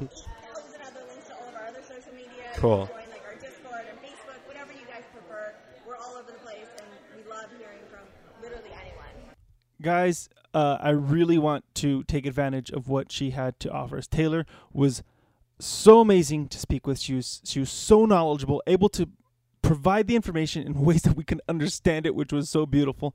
and 0.00 0.08
it's 0.08 0.22
got 0.22 0.30
like 0.54 0.78
8,000 0.78 0.80
other 0.82 1.06
links 1.08 1.26
to 1.28 1.34
all 1.34 1.48
of 1.48 1.54
our 1.54 1.66
other 1.66 1.82
social 1.82 2.12
media. 2.12 2.50
Cool. 2.56 2.86
join 2.86 3.10
like 3.10 3.24
our 3.26 3.34
Discord 3.34 3.84
Facebook, 4.02 4.40
whatever 4.46 4.72
you 4.72 4.86
guys 4.86 5.04
prefer. 5.12 5.54
We're 5.86 5.96
all 5.96 6.16
over 6.16 6.30
the 6.30 6.38
place, 6.38 6.68
and 6.78 6.86
we 7.16 7.28
love 7.28 7.46
hearing 7.58 7.82
from 7.90 8.06
literally 8.42 8.70
anyone. 8.70 9.34
guys, 9.80 10.28
uh, 10.54 10.78
I 10.80 10.90
really 10.90 11.38
want 11.38 11.64
to 11.76 12.04
take 12.04 12.26
advantage 12.26 12.70
of 12.70 12.88
what 12.88 13.10
she 13.12 13.30
had 13.30 13.58
to 13.60 13.70
offer 13.70 13.98
us. 13.98 14.06
Taylor 14.06 14.46
was 14.72 15.02
so 15.58 16.00
amazing 16.00 16.48
to 16.48 16.58
speak 16.58 16.86
with. 16.86 16.98
She 16.98 17.14
was 17.14 17.40
she 17.44 17.60
was 17.60 17.70
so 17.70 18.04
knowledgeable, 18.04 18.62
able 18.66 18.88
to 18.90 19.08
provide 19.62 20.06
the 20.06 20.16
information 20.16 20.66
in 20.66 20.74
ways 20.84 21.02
that 21.02 21.16
we 21.16 21.24
can 21.24 21.40
understand 21.48 22.06
it, 22.06 22.14
which 22.14 22.32
was 22.32 22.48
so 22.48 22.66
beautiful. 22.66 23.14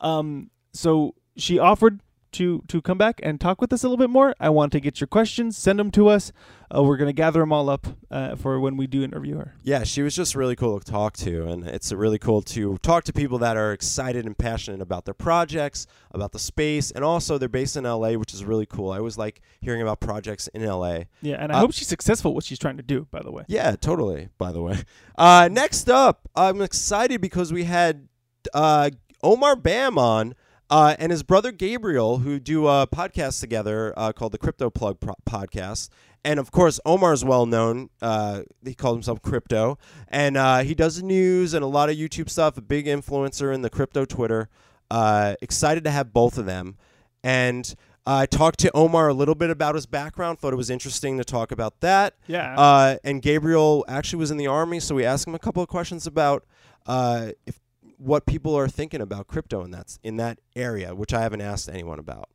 Um, 0.00 0.50
so 0.72 1.14
she 1.36 1.58
offered 1.58 2.00
to 2.34 2.62
to 2.68 2.80
come 2.82 2.98
back 2.98 3.20
and 3.22 3.40
talk 3.40 3.60
with 3.60 3.72
us 3.72 3.82
a 3.84 3.88
little 3.88 4.02
bit 4.04 4.10
more. 4.10 4.34
I 4.38 4.50
want 4.50 4.72
to 4.72 4.80
get 4.80 5.00
your 5.00 5.06
questions, 5.08 5.56
send 5.56 5.78
them 5.78 5.90
to 5.92 6.08
us. 6.08 6.32
Uh, 6.74 6.82
we're 6.82 6.96
gonna 6.96 7.12
gather 7.12 7.40
them 7.40 7.52
all 7.52 7.68
up 7.70 7.86
uh, 8.10 8.34
for 8.36 8.58
when 8.60 8.76
we 8.76 8.86
do 8.86 9.02
interview 9.04 9.36
her. 9.36 9.54
Yeah, 9.62 9.84
she 9.84 10.02
was 10.02 10.14
just 10.16 10.34
really 10.34 10.56
cool 10.56 10.78
to 10.80 10.84
talk 10.90 11.16
to, 11.18 11.46
and 11.46 11.66
it's 11.66 11.92
really 11.92 12.18
cool 12.18 12.42
to 12.42 12.78
talk 12.78 13.04
to 13.04 13.12
people 13.12 13.38
that 13.38 13.56
are 13.56 13.72
excited 13.72 14.26
and 14.26 14.36
passionate 14.36 14.80
about 14.80 15.04
their 15.04 15.14
projects, 15.14 15.86
about 16.10 16.32
the 16.32 16.38
space, 16.38 16.90
and 16.90 17.04
also 17.04 17.38
they're 17.38 17.48
based 17.48 17.76
in 17.76 17.84
LA, 17.84 18.12
which 18.14 18.34
is 18.34 18.44
really 18.44 18.66
cool. 18.66 18.90
I 18.90 18.98
always 18.98 19.16
like 19.18 19.40
hearing 19.60 19.82
about 19.82 20.00
projects 20.00 20.48
in 20.48 20.64
LA. 20.64 21.00
Yeah, 21.22 21.36
and 21.38 21.52
I 21.52 21.56
Uh, 21.56 21.60
hope 21.60 21.72
she's 21.72 21.88
successful 21.88 22.34
what 22.34 22.44
she's 22.44 22.58
trying 22.58 22.76
to 22.78 22.82
do. 22.82 23.06
By 23.10 23.22
the 23.22 23.30
way. 23.30 23.44
Yeah, 23.46 23.76
totally. 23.76 24.28
By 24.38 24.50
the 24.52 24.62
way, 24.62 24.82
uh, 25.16 25.48
next 25.52 25.88
up, 25.88 26.28
I'm 26.34 26.60
excited 26.60 27.20
because 27.20 27.52
we 27.52 27.64
had 27.64 28.08
uh, 28.52 28.90
Omar 29.22 29.56
Bham 29.56 29.96
on. 29.98 30.34
Uh, 30.74 30.96
and 30.98 31.12
his 31.12 31.22
brother 31.22 31.52
Gabriel, 31.52 32.18
who 32.18 32.40
do 32.40 32.66
a 32.66 32.84
podcast 32.92 33.38
together 33.38 33.94
uh, 33.96 34.10
called 34.10 34.32
the 34.32 34.38
Crypto 34.38 34.70
Plug 34.70 34.98
Pro- 34.98 35.14
Podcast. 35.24 35.88
And 36.24 36.40
of 36.40 36.50
course, 36.50 36.80
Omar's 36.84 37.24
well 37.24 37.46
known. 37.46 37.90
Uh, 38.02 38.42
he 38.64 38.74
calls 38.74 38.96
himself 38.96 39.22
Crypto. 39.22 39.78
And 40.08 40.36
uh, 40.36 40.64
he 40.64 40.74
does 40.74 41.00
news 41.00 41.54
and 41.54 41.62
a 41.62 41.68
lot 41.68 41.90
of 41.90 41.96
YouTube 41.96 42.28
stuff, 42.28 42.58
a 42.58 42.60
big 42.60 42.86
influencer 42.86 43.54
in 43.54 43.62
the 43.62 43.70
crypto 43.70 44.04
Twitter. 44.04 44.48
Uh, 44.90 45.36
excited 45.40 45.84
to 45.84 45.92
have 45.92 46.12
both 46.12 46.38
of 46.38 46.44
them. 46.44 46.76
And 47.22 47.72
I 48.04 48.26
talked 48.26 48.58
to 48.58 48.72
Omar 48.74 49.06
a 49.06 49.14
little 49.14 49.36
bit 49.36 49.50
about 49.50 49.76
his 49.76 49.86
background, 49.86 50.40
thought 50.40 50.52
it 50.52 50.56
was 50.56 50.70
interesting 50.70 51.18
to 51.18 51.24
talk 51.24 51.52
about 51.52 51.82
that. 51.82 52.14
Yeah. 52.26 52.52
Uh, 52.58 52.96
and 53.04 53.22
Gabriel 53.22 53.84
actually 53.86 54.18
was 54.18 54.32
in 54.32 54.38
the 54.38 54.48
army, 54.48 54.80
so 54.80 54.96
we 54.96 55.04
asked 55.04 55.28
him 55.28 55.36
a 55.36 55.38
couple 55.38 55.62
of 55.62 55.68
questions 55.68 56.04
about 56.04 56.44
uh, 56.86 57.28
if 57.46 57.60
what 58.04 58.26
people 58.26 58.54
are 58.54 58.68
thinking 58.68 59.00
about 59.00 59.26
crypto 59.26 59.64
in 59.64 59.70
that 59.72 59.98
in 60.02 60.16
that 60.18 60.38
area, 60.54 60.94
which 60.94 61.14
I 61.14 61.22
haven't 61.22 61.40
asked 61.40 61.68
anyone 61.68 61.98
about. 61.98 62.28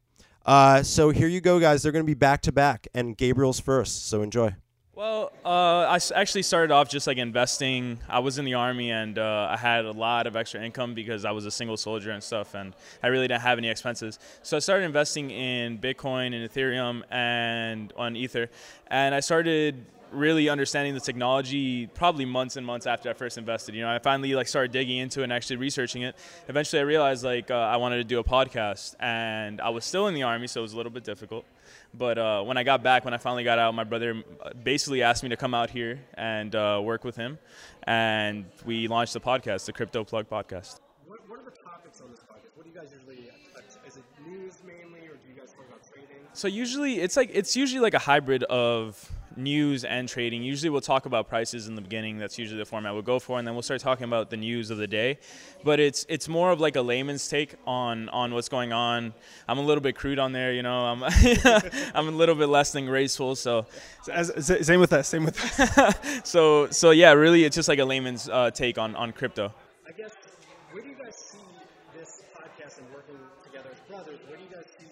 Uh, 0.46 0.82
so 0.82 1.12
here 1.12 1.28
you 1.28 1.42
go, 1.42 1.60
guys. 1.60 1.84
They're 1.84 1.92
going 1.92 2.06
to 2.06 2.10
be 2.10 2.16
back 2.16 2.42
to 2.42 2.52
back, 2.52 2.88
and 2.94 3.16
Gabriel's 3.16 3.60
first. 3.60 4.08
So 4.08 4.22
enjoy. 4.22 4.56
Well, 4.96 5.32
uh, 5.46 5.98
I 5.98 6.00
actually 6.14 6.44
started 6.44 6.74
off 6.74 6.90
just 6.90 7.08
like 7.08 7.18
investing. 7.18 8.00
I 8.10 8.20
was 8.20 8.38
in 8.38 8.44
the 8.44 8.56
army 8.56 8.92
and 8.92 9.18
uh, 9.18 9.48
I 9.50 9.56
had 9.56 9.86
a 9.86 9.94
lot 9.94 10.28
of 10.28 10.36
extra 10.36 10.62
income 10.62 10.94
because 10.94 11.24
I 11.24 11.32
was 11.32 11.46
a 11.46 11.52
single 11.52 11.78
soldier 11.78 12.12
and 12.12 12.22
stuff, 12.22 12.54
and 12.54 12.74
I 13.02 13.08
really 13.08 13.30
didn't 13.30 13.40
have 13.40 13.58
any 13.58 13.70
expenses. 13.70 14.20
So 14.44 14.58
I 14.58 14.60
started 14.60 14.84
investing 14.84 15.32
in 15.32 15.78
Bitcoin 15.78 16.36
and 16.36 16.50
Ethereum 16.50 17.04
and 17.10 17.94
on 17.96 18.18
Ether, 18.18 18.50
and 18.88 19.16
I 19.16 19.22
started 19.22 19.86
really 20.12 20.50
understanding 20.50 20.94
the 20.94 21.00
technology 21.00 21.88
probably 21.88 22.26
months 22.26 22.56
and 22.56 22.66
months 22.66 22.88
after 22.88 23.10
I 23.10 23.14
first 23.14 23.38
invested. 23.38 23.76
You 23.76 23.82
know, 23.82 23.90
I 23.90 24.00
finally 24.00 24.34
like 24.36 24.48
started 24.48 24.72
digging 24.72 24.98
into 24.98 25.22
it 25.22 25.26
and 25.26 25.34
actually 25.34 25.58
researching 25.58 26.04
it. 26.04 26.16
Eventually, 26.48 26.80
I 26.80 26.84
realized 26.84 27.24
like 27.24 27.52
uh, 27.52 27.56
I 27.56 27.78
wanted 27.78 27.98
to 27.98 28.04
do 28.04 28.20
a 28.20 28.24
podcast, 28.24 28.96
and 29.00 29.62
I 29.62 29.70
was 29.70 29.86
still 29.86 30.08
in 30.08 30.14
the 30.14 30.24
army, 30.24 30.48
so 30.48 30.62
it 30.62 30.64
was 30.64 30.74
a 30.74 30.78
little 30.78 30.92
bit 30.92 31.04
difficult. 31.04 31.46
But 31.94 32.18
uh, 32.18 32.44
when 32.44 32.58
I 32.58 32.64
got 32.64 32.84
back, 32.84 33.06
when 33.06 33.14
I 33.14 33.18
finally 33.18 33.44
got 33.44 33.60
out, 33.60 33.74
my 33.74 33.84
brother 33.84 34.24
uh, 34.42 34.52
basically 34.64 35.02
asked 35.04 35.24
me 35.24 35.30
to 35.30 35.38
come 35.38 35.54
out 35.54 35.70
here 35.70 36.00
and 36.16 36.56
uh, 36.56 36.80
work 36.84 37.04
with 37.04 37.16
him, 37.16 37.40
and 37.84 38.46
we 38.66 38.88
launched 38.88 39.14
the 39.14 39.22
podcast, 39.22 39.66
the 39.66 39.74
Crypto 39.74 40.04
Plug 40.04 40.30
Podcast. 40.30 40.80
What, 41.08 41.20
what 41.28 41.40
are 41.40 41.44
the 41.44 41.52
topics 41.52 42.02
on 42.02 42.12
this 42.12 42.20
podcast? 42.20 42.56
What 42.56 42.64
do 42.66 42.70
you 42.70 42.76
guys 42.76 42.90
usually? 42.94 43.30
Is 43.88 43.98
it 43.98 44.04
news 44.28 44.62
mainly, 44.66 45.08
or 45.08 45.16
do 45.16 45.28
you 45.28 45.40
guys 45.40 45.52
talk 45.52 45.66
about 45.68 45.82
trading? 45.92 46.18
So 46.34 46.48
usually 46.48 47.00
it's 47.00 47.18
like 47.18 47.32
it's 47.34 47.56
usually 47.56 47.82
like 47.82 47.96
a 47.96 48.00
hybrid 48.00 48.44
of 48.44 49.12
news 49.36 49.84
and 49.84 50.08
trading. 50.10 50.44
Usually 50.44 50.70
we'll 50.70 50.82
talk 50.82 51.06
about 51.06 51.28
prices 51.28 51.68
in 51.68 51.76
the 51.76 51.82
beginning. 51.82 52.18
That's 52.18 52.38
usually 52.38 52.58
the 52.60 52.66
format 52.66 52.94
we'll 52.94 53.02
go 53.02 53.20
for, 53.20 53.38
and 53.40 53.48
then 53.48 53.56
we'll 53.56 53.62
start 53.62 53.82
talking 53.82 54.06
about 54.06 54.30
the 54.30 54.38
news 54.38 54.70
of 54.70 54.78
the 54.78 54.88
day. 54.88 55.20
But 55.64 55.80
it's 55.80 56.06
it's 56.10 56.28
more 56.28 56.52
of 56.52 56.60
like 56.60 56.76
a 56.76 56.82
layman's 56.82 57.28
take 57.28 57.56
on 57.66 58.10
on 58.10 58.34
what's 58.34 58.50
going 58.50 58.74
on. 58.74 59.14
I'm 59.48 59.58
a 59.58 59.62
little 59.62 59.82
bit 59.82 59.96
crude 59.96 60.20
on 60.20 60.32
there, 60.32 60.54
you 60.54 60.64
know. 60.64 60.80
I'm 60.86 61.04
I'm 61.96 62.08
a 62.08 62.12
little 62.12 62.36
bit 62.36 62.48
less 62.50 62.72
than 62.72 62.86
graceful, 62.86 63.36
so 63.36 63.66
As, 64.12 64.30
as- 64.30 64.66
same 64.66 64.80
with 64.80 64.94
us. 64.94 65.08
Same 65.08 65.26
with 65.26 65.40
us. 65.60 66.22
so 66.24 66.70
so 66.70 66.92
yeah, 66.92 67.14
really 67.14 67.44
it's 67.44 67.56
just 67.56 67.70
like 67.70 67.80
a 67.80 67.86
layman's 67.86 68.30
uh, 68.30 68.52
take 68.52 68.78
on 68.78 68.96
on 68.96 69.12
crypto. 69.12 69.54
I 69.88 69.92
guess 69.92 70.12
where 70.72 70.84
do 70.84 70.90
you 70.90 70.96
guys 70.96 71.16
see 71.16 71.38
this 71.98 72.22
podcast 72.36 72.78
and 72.80 72.88
working 72.94 73.16
together 73.44 73.70
as 73.74 73.80
brothers? 73.90 74.20
Where 74.28 74.38
do 74.38 74.44
you 74.44 74.50
guys 74.56 74.66
see 74.80 74.86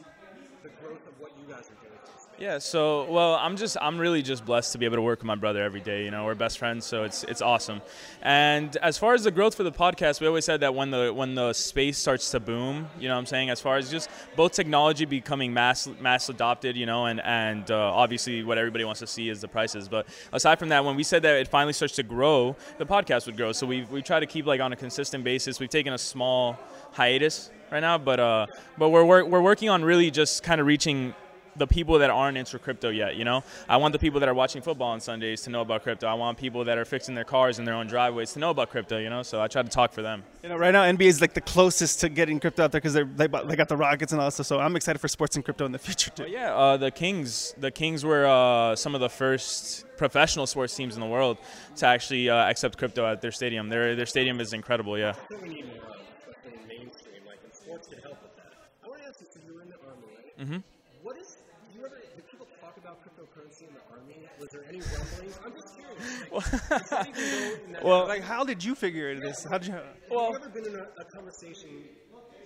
the 0.63 0.69
growth 0.81 1.05
of 1.07 1.13
what 1.19 1.31
you 1.39 1.47
guys 1.53 1.69
are 1.69 1.77
doing? 1.85 1.97
for 2.03 2.11
the 2.11 2.19
space? 2.19 2.26
Yeah, 2.39 2.59
so 2.59 3.09
well, 3.09 3.33
I'm 3.33 3.57
just 3.57 3.77
I'm 3.81 3.97
really 3.97 4.21
just 4.21 4.45
blessed 4.45 4.71
to 4.73 4.77
be 4.77 4.85
able 4.85 4.97
to 4.97 5.01
work 5.01 5.19
with 5.19 5.25
my 5.25 5.33
brother 5.33 5.63
every 5.63 5.79
day. 5.79 6.05
You 6.05 6.11
know, 6.11 6.23
we're 6.23 6.35
best 6.35 6.59
friends, 6.59 6.85
so 6.85 7.03
it's 7.03 7.23
it's 7.23 7.41
awesome. 7.41 7.81
And 8.21 8.77
as 8.77 8.95
far 8.95 9.15
as 9.15 9.23
the 9.23 9.31
growth 9.31 9.55
for 9.55 9.63
the 9.63 9.71
podcast, 9.71 10.21
we 10.21 10.27
always 10.27 10.45
said 10.45 10.59
that 10.59 10.75
when 10.75 10.91
the 10.91 11.11
when 11.11 11.33
the 11.33 11.51
space 11.53 11.97
starts 11.97 12.29
to 12.29 12.39
boom, 12.39 12.89
you 12.99 13.07
know, 13.07 13.15
what 13.15 13.21
I'm 13.21 13.25
saying 13.25 13.49
as 13.49 13.59
far 13.59 13.77
as 13.77 13.89
just 13.89 14.11
both 14.35 14.51
technology 14.51 15.05
becoming 15.05 15.51
mass 15.51 15.89
mass 15.99 16.29
adopted, 16.29 16.77
you 16.77 16.85
know, 16.85 17.07
and 17.07 17.19
and 17.21 17.71
uh, 17.71 17.75
obviously 17.75 18.43
what 18.43 18.59
everybody 18.59 18.83
wants 18.83 18.99
to 18.99 19.07
see 19.07 19.29
is 19.29 19.41
the 19.41 19.47
prices. 19.47 19.89
But 19.89 20.05
aside 20.31 20.59
from 20.59 20.69
that, 20.69 20.85
when 20.85 20.95
we 20.95 21.01
said 21.01 21.23
that 21.23 21.37
it 21.37 21.47
finally 21.47 21.73
starts 21.73 21.95
to 21.95 22.03
grow, 22.03 22.55
the 22.77 22.85
podcast 22.85 23.25
would 23.25 23.37
grow. 23.37 23.51
So 23.51 23.65
we 23.65 23.85
we 23.85 24.03
try 24.03 24.19
to 24.19 24.27
keep 24.27 24.45
like 24.45 24.61
on 24.61 24.71
a 24.73 24.75
consistent 24.75 25.23
basis. 25.23 25.59
We've 25.59 25.69
taken 25.69 25.93
a 25.93 25.97
small 25.97 26.59
hiatus 26.91 27.49
right 27.71 27.79
now, 27.79 27.97
but 27.97 28.19
uh, 28.19 28.45
but 28.77 28.89
we're 28.89 29.05
wor- 29.05 29.25
we're 29.25 29.41
working 29.41 29.69
on 29.69 29.83
really 29.83 30.11
just 30.11 30.43
kind 30.43 30.61
of 30.61 30.67
reaching 30.67 31.15
the 31.57 31.67
people 31.67 31.99
that 31.99 32.09
aren't 32.09 32.37
into 32.37 32.59
crypto 32.59 32.89
yet. 32.89 33.15
You 33.15 33.25
know, 33.25 33.43
I 33.67 33.77
want 33.77 33.93
the 33.93 33.99
people 33.99 34.19
that 34.19 34.29
are 34.29 34.33
watching 34.33 34.61
football 34.61 34.89
on 34.89 34.99
Sundays 34.99 35.41
to 35.43 35.49
know 35.49 35.61
about 35.61 35.83
crypto. 35.83 36.07
I 36.07 36.13
want 36.13 36.37
people 36.37 36.63
that 36.65 36.77
are 36.77 36.85
fixing 36.85 37.15
their 37.15 37.23
cars 37.23 37.59
in 37.59 37.65
their 37.65 37.75
own 37.75 37.87
driveways 37.87 38.33
to 38.33 38.39
know 38.39 38.51
about 38.51 38.69
crypto. 38.69 38.97
You 38.97 39.09
know, 39.09 39.23
so 39.23 39.41
I 39.41 39.47
try 39.47 39.63
to 39.63 39.69
talk 39.69 39.93
for 39.93 40.01
them. 40.01 40.23
You 40.43 40.49
know, 40.49 40.57
right 40.57 40.71
now 40.71 40.83
NBA 40.83 41.07
is 41.07 41.21
like 41.21 41.33
the 41.33 41.41
closest 41.41 41.99
to 42.01 42.09
getting 42.09 42.39
crypto 42.39 42.63
out 42.63 42.71
there 42.71 42.81
because 42.81 42.93
they 42.93 43.03
they 43.03 43.55
got 43.55 43.67
the 43.67 43.77
Rockets 43.77 44.11
and 44.11 44.21
all 44.21 44.27
that 44.27 44.31
stuff. 44.31 44.47
So 44.47 44.59
I'm 44.59 44.75
excited 44.75 44.99
for 44.99 45.07
sports 45.07 45.35
and 45.35 45.43
crypto 45.43 45.65
in 45.65 45.71
the 45.71 45.79
future 45.79 46.09
too. 46.11 46.23
But 46.23 46.31
yeah, 46.31 46.53
uh, 46.55 46.77
the 46.77 46.91
Kings. 46.91 47.53
The 47.57 47.71
Kings 47.71 48.03
were 48.05 48.25
uh, 48.25 48.75
some 48.75 48.95
of 48.95 49.01
the 49.01 49.09
first 49.09 49.85
professional 49.97 50.45
sports 50.45 50.75
teams 50.75 50.95
in 50.95 51.01
the 51.01 51.07
world 51.07 51.37
to 51.77 51.85
actually 51.85 52.29
uh, 52.29 52.35
accept 52.49 52.77
crypto 52.77 53.05
at 53.05 53.21
their 53.21 53.31
stadium. 53.31 53.69
Their 53.69 53.95
their 53.95 54.05
stadium 54.05 54.39
is 54.39 54.53
incredible. 54.53 54.97
Yeah. 54.97 55.13
I 60.39 60.76
Was 64.39 64.49
there 64.49 64.63
any 64.69 64.79
rumblings? 64.81 65.39
I'm 65.43 65.53
just 65.53 65.75
curious. 65.75 66.31
Like, 66.31 66.79
does 66.79 66.89
that 66.89 67.07
even 67.07 67.21
go 67.21 67.65
in 67.65 67.71
that 67.73 67.83
Well, 67.83 68.07
like 68.07 68.21
how 68.21 68.43
did 68.43 68.63
you 68.63 68.75
figure 68.75 69.19
this? 69.19 69.43
How 69.43 69.57
did 69.57 69.67
you? 69.67 69.73
Have 69.73 69.83
you 70.09 70.35
ever 70.35 70.49
been 70.49 70.65
in 70.65 70.75
a, 70.75 70.87
a 70.99 71.03
conversation 71.05 71.69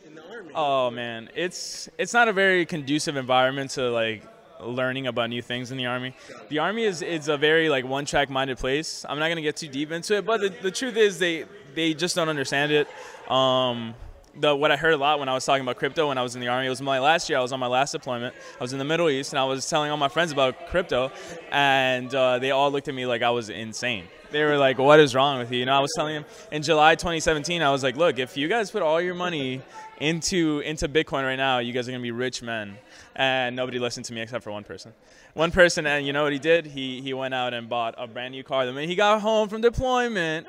in 0.05 0.15
the 0.15 0.23
army? 0.29 0.51
Oh 0.55 0.89
man, 0.89 1.29
it's 1.35 1.89
it's 1.97 2.13
not 2.13 2.27
a 2.27 2.33
very 2.33 2.65
conducive 2.65 3.17
environment 3.17 3.71
to 3.71 3.89
like 3.89 4.23
learning 4.61 5.07
about 5.07 5.29
new 5.29 5.41
things 5.41 5.71
in 5.71 5.77
the 5.77 5.87
army. 5.87 6.15
The 6.49 6.59
army 6.59 6.83
is 6.83 7.01
is 7.01 7.27
a 7.27 7.37
very 7.37 7.67
like 7.67 7.85
one 7.85 8.05
track 8.05 8.29
minded 8.29 8.57
place. 8.57 9.05
I'm 9.09 9.19
not 9.19 9.27
gonna 9.29 9.41
get 9.41 9.57
too 9.57 9.67
deep 9.67 9.91
into 9.91 10.17
it, 10.17 10.25
but 10.25 10.41
the, 10.41 10.49
the 10.49 10.71
truth 10.71 10.95
is 10.95 11.19
they 11.19 11.45
they 11.75 11.93
just 11.93 12.15
don't 12.15 12.29
understand 12.29 12.71
it. 12.71 12.87
Um, 13.29 13.95
the 14.39 14.55
what 14.55 14.71
I 14.71 14.77
heard 14.77 14.93
a 14.93 14.97
lot 14.97 15.19
when 15.19 15.29
I 15.29 15.33
was 15.33 15.45
talking 15.45 15.61
about 15.61 15.77
crypto 15.77 16.07
when 16.07 16.17
I 16.17 16.23
was 16.23 16.35
in 16.35 16.41
the 16.41 16.47
army. 16.47 16.67
It 16.67 16.69
was 16.69 16.81
my 16.81 16.99
last 16.99 17.29
year. 17.29 17.37
I 17.37 17.41
was 17.41 17.51
on 17.51 17.59
my 17.59 17.67
last 17.67 17.91
deployment. 17.91 18.33
I 18.59 18.63
was 18.63 18.73
in 18.73 18.79
the 18.79 18.85
Middle 18.85 19.09
East, 19.09 19.33
and 19.33 19.39
I 19.39 19.43
was 19.43 19.69
telling 19.69 19.91
all 19.91 19.97
my 19.97 20.07
friends 20.07 20.31
about 20.31 20.67
crypto, 20.67 21.11
and 21.51 22.13
uh, 22.13 22.39
they 22.39 22.51
all 22.51 22.71
looked 22.71 22.87
at 22.87 22.95
me 22.95 23.05
like 23.05 23.21
I 23.21 23.31
was 23.31 23.49
insane. 23.49 24.05
They 24.31 24.43
were 24.43 24.57
like, 24.57 24.77
"What 24.77 24.99
is 24.99 25.13
wrong 25.13 25.39
with 25.39 25.51
you?" 25.51 25.59
You 25.59 25.65
know, 25.65 25.73
I 25.73 25.79
was 25.79 25.91
telling 25.95 26.15
them 26.15 26.25
in 26.51 26.63
July 26.63 26.95
2017. 26.95 27.61
I 27.61 27.71
was 27.71 27.83
like, 27.83 27.97
"Look, 27.97 28.19
if 28.19 28.37
you 28.37 28.47
guys 28.47 28.71
put 28.71 28.81
all 28.81 29.01
your 29.01 29.15
money 29.15 29.61
into 29.99 30.59
into 30.59 30.87
Bitcoin 30.87 31.23
right 31.23 31.35
now, 31.35 31.59
you 31.59 31.73
guys 31.73 31.87
are 31.87 31.91
gonna 31.91 32.01
be 32.01 32.11
rich 32.11 32.41
men." 32.41 32.77
And 33.13 33.57
nobody 33.57 33.77
listened 33.77 34.05
to 34.05 34.13
me 34.13 34.21
except 34.21 34.43
for 34.45 34.51
one 34.51 34.63
person. 34.63 34.93
One 35.33 35.51
person, 35.51 35.85
and 35.85 36.07
you 36.07 36.13
know 36.13 36.23
what 36.23 36.31
he 36.31 36.39
did? 36.39 36.65
He 36.65 37.01
he 37.01 37.13
went 37.13 37.33
out 37.33 37.53
and 37.53 37.67
bought 37.67 37.95
a 37.97 38.07
brand 38.07 38.31
new 38.33 38.43
car 38.43 38.65
the 38.65 38.71
minute 38.71 38.89
he 38.89 38.95
got 38.95 39.19
home 39.19 39.49
from 39.49 39.59
deployment. 39.59 40.47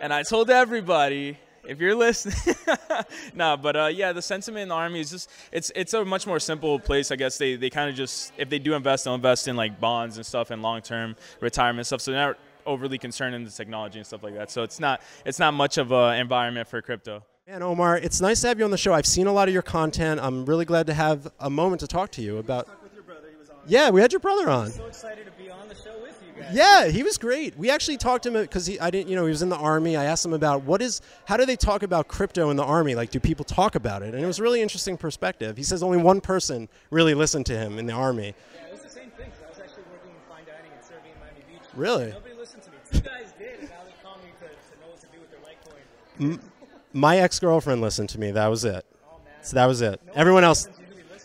And 0.00 0.12
I 0.12 0.22
told 0.22 0.48
everybody, 0.48 1.36
if 1.64 1.80
you're 1.80 1.94
listening, 1.94 2.56
no, 3.34 3.56
but 3.56 3.76
uh, 3.76 3.86
yeah, 3.86 4.12
the 4.12 4.22
sentiment 4.22 4.62
in 4.62 4.68
the 4.68 4.74
army 4.74 5.00
is 5.00 5.10
just 5.10 5.30
it's 5.52 5.70
it's 5.74 5.94
a 5.94 6.04
much 6.04 6.26
more 6.26 6.40
simple 6.40 6.78
place. 6.78 7.10
I 7.10 7.16
guess 7.16 7.38
they 7.38 7.56
they 7.56 7.70
kind 7.70 7.88
of 7.88 7.96
just 7.96 8.32
if 8.36 8.48
they 8.48 8.58
do 8.58 8.74
invest, 8.74 9.04
they'll 9.04 9.14
invest 9.14 9.48
in 9.48 9.56
like 9.56 9.80
bonds 9.80 10.16
and 10.16 10.26
stuff 10.26 10.50
and 10.50 10.62
long 10.62 10.82
term 10.82 11.16
retirement 11.40 11.86
stuff. 11.86 12.00
So 12.00 12.10
they're 12.10 12.28
not 12.28 12.38
overly 12.66 12.98
concerned 12.98 13.34
in 13.34 13.44
the 13.44 13.50
technology 13.50 13.98
and 13.98 14.06
stuff 14.06 14.22
like 14.22 14.34
that. 14.34 14.50
So 14.50 14.62
it's 14.62 14.80
not 14.80 15.02
it's 15.24 15.38
not 15.38 15.54
much 15.54 15.78
of 15.78 15.92
an 15.92 16.18
environment 16.18 16.68
for 16.68 16.82
crypto. 16.82 17.24
Man, 17.46 17.62
Omar, 17.62 17.98
it's 17.98 18.20
nice 18.20 18.40
to 18.42 18.48
have 18.48 18.58
you 18.58 18.64
on 18.64 18.70
the 18.70 18.78
show. 18.78 18.94
I've 18.94 19.06
seen 19.06 19.26
a 19.26 19.32
lot 19.32 19.48
of 19.48 19.54
your 19.54 19.62
content. 19.62 20.20
I'm 20.22 20.44
really 20.46 20.64
glad 20.64 20.86
to 20.86 20.94
have 20.94 21.32
a 21.40 21.50
moment 21.50 21.80
to 21.80 21.88
talk 21.88 22.10
to 22.12 22.22
you 22.22 22.38
about. 22.38 22.68
Yeah, 23.66 23.90
we 23.90 24.00
had 24.00 24.12
your 24.12 24.20
brother 24.20 24.48
on. 24.48 24.70
So 24.70 24.86
excited 24.86 25.24
to 25.26 25.32
be 25.32 25.50
on 25.50 25.68
the 25.68 25.74
show 25.74 25.92
with 26.02 26.04
you 26.04 26.08
guys. 26.10 26.21
Yeah, 26.50 26.88
he 26.88 27.02
was 27.02 27.18
great. 27.18 27.56
We 27.56 27.70
actually 27.70 27.96
talked 27.96 28.24
to 28.24 28.30
him 28.30 28.36
uh, 28.36 28.42
because 28.42 28.66
he, 28.66 28.80
I 28.80 28.90
didn't, 28.90 29.08
you 29.08 29.16
know, 29.16 29.24
he 29.24 29.30
was 29.30 29.42
in 29.42 29.48
the 29.48 29.56
army. 29.56 29.96
I 29.96 30.04
asked 30.04 30.24
him 30.24 30.32
about 30.32 30.62
what 30.62 30.82
is, 30.82 31.00
how 31.26 31.36
do 31.36 31.46
they 31.46 31.56
talk 31.56 31.82
about 31.82 32.08
crypto 32.08 32.50
in 32.50 32.56
the 32.56 32.64
army? 32.64 32.94
Like, 32.94 33.10
do 33.10 33.20
people 33.20 33.44
talk 33.44 33.74
about 33.74 34.02
it? 34.02 34.14
And 34.14 34.22
it 34.22 34.26
was 34.26 34.38
a 34.38 34.42
really 34.42 34.60
interesting 34.62 34.96
perspective. 34.96 35.56
He 35.56 35.62
says 35.62 35.82
only 35.82 35.98
one 35.98 36.20
person 36.20 36.68
really 36.90 37.14
listened 37.14 37.46
to 37.46 37.56
him 37.56 37.78
in 37.78 37.86
the 37.86 37.92
army. 37.92 38.34
Yeah, 38.54 38.66
it 38.66 38.72
was 38.72 38.82
the 38.82 38.88
same 38.88 39.10
thing. 39.10 39.30
I 39.44 39.48
was 39.50 39.58
actually 39.58 39.84
working 39.92 40.10
in 40.10 40.16
fine 40.28 40.44
dining 40.44 40.72
and 40.74 40.84
serving 40.84 41.12
in 41.12 41.20
Miami 41.20 41.44
Beach. 41.50 41.68
Really? 41.74 42.10
Nobody 42.10 42.34
listened 42.34 42.62
to 42.64 42.70
me. 42.70 42.76
Two 42.90 43.00
guys 43.00 43.32
did, 43.38 43.60
and 43.60 43.68
now 43.68 43.76
they 43.84 43.92
call 44.02 44.16
me 44.18 44.30
to, 44.40 44.46
to 44.46 44.80
know 44.80 44.90
what 44.90 45.00
to 45.00 45.06
do 45.06 45.20
with 45.20 45.30
their 45.30 46.30
Litecoin. 46.30 46.40
My 46.92 47.18
ex 47.18 47.38
girlfriend 47.38 47.80
listened 47.80 48.08
to 48.10 48.20
me. 48.20 48.30
That 48.32 48.48
was 48.48 48.64
it. 48.64 48.84
Oh, 49.10 49.16
so 49.42 49.54
that 49.54 49.66
was 49.66 49.80
it. 49.80 50.00
Everyone 50.14 50.44
else. 50.44 50.68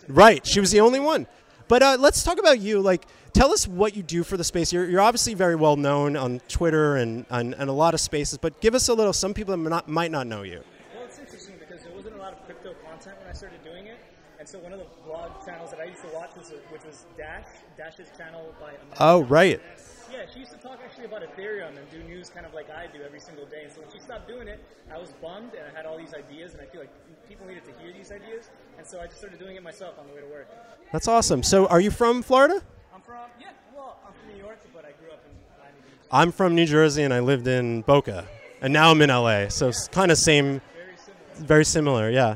Right. 0.07 0.45
She 0.47 0.59
was 0.59 0.71
the 0.71 0.79
only 0.79 0.99
one. 0.99 1.27
But 1.67 1.83
uh, 1.83 1.97
let's 1.99 2.23
talk 2.23 2.39
about 2.39 2.59
you. 2.59 2.79
Like, 2.79 3.05
tell 3.33 3.51
us 3.51 3.67
what 3.67 3.95
you 3.95 4.03
do 4.03 4.23
for 4.23 4.37
the 4.37 4.43
space. 4.43 4.71
You're, 4.71 4.89
you're 4.89 5.01
obviously 5.01 5.33
very 5.33 5.55
well 5.55 5.75
known 5.75 6.15
on 6.15 6.39
Twitter 6.47 6.95
and, 6.95 7.25
and, 7.29 7.53
and 7.55 7.69
a 7.69 7.73
lot 7.73 7.93
of 7.93 7.99
spaces, 7.99 8.37
but 8.37 8.61
give 8.61 8.73
us 8.73 8.87
a 8.87 8.93
little. 8.93 9.13
Some 9.13 9.33
people 9.33 9.55
might 9.57 9.69
not, 9.69 9.89
might 9.89 10.11
not 10.11 10.27
know 10.27 10.43
you. 10.43 10.63
Well, 10.95 11.05
it's 11.05 11.19
interesting 11.19 11.55
because 11.59 11.83
there 11.83 11.93
wasn't 11.93 12.15
a 12.15 12.19
lot 12.19 12.33
of 12.33 12.45
crypto 12.45 12.73
content 12.89 13.17
when 13.19 13.29
I 13.29 13.33
started 13.33 13.61
doing 13.63 13.87
it, 13.87 13.97
and 14.39 14.47
so 14.47 14.59
one 14.59 14.71
of 14.71 14.79
the 14.79 14.85
blog 15.05 15.45
channels 15.45 15.71
that 15.71 15.81
I 15.81 15.85
used 15.85 16.01
to 16.01 16.09
watch 16.15 16.31
was 16.37 16.53
which 16.71 16.85
was 16.85 17.05
Dash 17.17 17.45
Dash's 17.77 18.07
channel 18.17 18.55
by 18.61 18.69
Amanda. 18.69 18.95
Oh, 18.99 19.23
right. 19.23 19.59
Yeah, 20.09 20.23
she 20.33 20.39
used 20.39 20.53
to 20.53 20.57
talk 20.57 20.79
actually 20.81 21.03
about 21.03 21.21
Ethereum 21.21 21.77
and 21.77 21.83
do 21.91 22.01
news 22.03 22.29
kind 22.29 22.45
of 22.45 22.53
like 22.53 22.69
I 22.71 22.87
do 22.87 23.03
every 23.03 23.19
single 23.19 23.45
day. 23.45 23.63
And 23.65 23.73
so 23.73 23.81
when 23.81 23.91
she 23.91 23.99
stopped 23.99 24.25
doing 24.25 24.47
it, 24.47 24.63
I 24.89 24.97
was 24.97 25.11
bummed 25.21 25.51
and 25.53 25.67
I 25.67 25.75
had 25.75 25.85
all 25.85 25.97
these 25.97 26.13
ideas, 26.13 26.53
and 26.53 26.61
I 26.61 26.65
feel 26.65 26.79
like 26.79 26.93
people 27.27 27.45
needed 27.45 27.65
to 27.65 27.73
hear 27.83 27.91
these 27.91 28.09
ideas, 28.09 28.49
and 28.77 28.85
so 28.85 28.99
I 28.99 29.05
just 29.07 29.17
started 29.17 29.39
doing 29.39 29.55
it 29.55 29.63
myself 29.63 29.97
on 29.99 30.07
the 30.07 30.13
way 30.13 30.21
to 30.21 30.27
work. 30.27 30.47
That's 30.91 31.07
awesome. 31.07 31.43
So, 31.43 31.65
are 31.67 31.81
you 31.81 31.91
from 31.91 32.21
Florida? 32.23 32.61
I'm 32.93 33.01
from 33.01 33.15
yeah, 33.39 33.47
well, 33.75 33.99
I'm 34.05 34.13
from 34.13 34.33
New 34.33 34.41
York, 34.43 34.59
but 34.73 34.85
I 34.85 34.91
grew 35.01 35.11
up 35.11 35.23
in 35.25 35.31
Miami 35.59 35.75
Beach. 35.83 36.07
I'm 36.11 36.31
from 36.31 36.55
New 36.55 36.65
Jersey 36.65 37.03
and 37.03 37.13
I 37.13 37.19
lived 37.19 37.47
in 37.47 37.81
Boca, 37.81 38.27
and 38.61 38.71
now 38.73 38.91
I'm 38.91 39.01
in 39.01 39.09
LA. 39.09 39.49
So 39.49 39.67
it's 39.69 39.87
kind 39.89 40.11
of 40.11 40.17
same, 40.17 40.61
very 41.35 41.65
similar. 41.65 42.09
Yeah. 42.09 42.35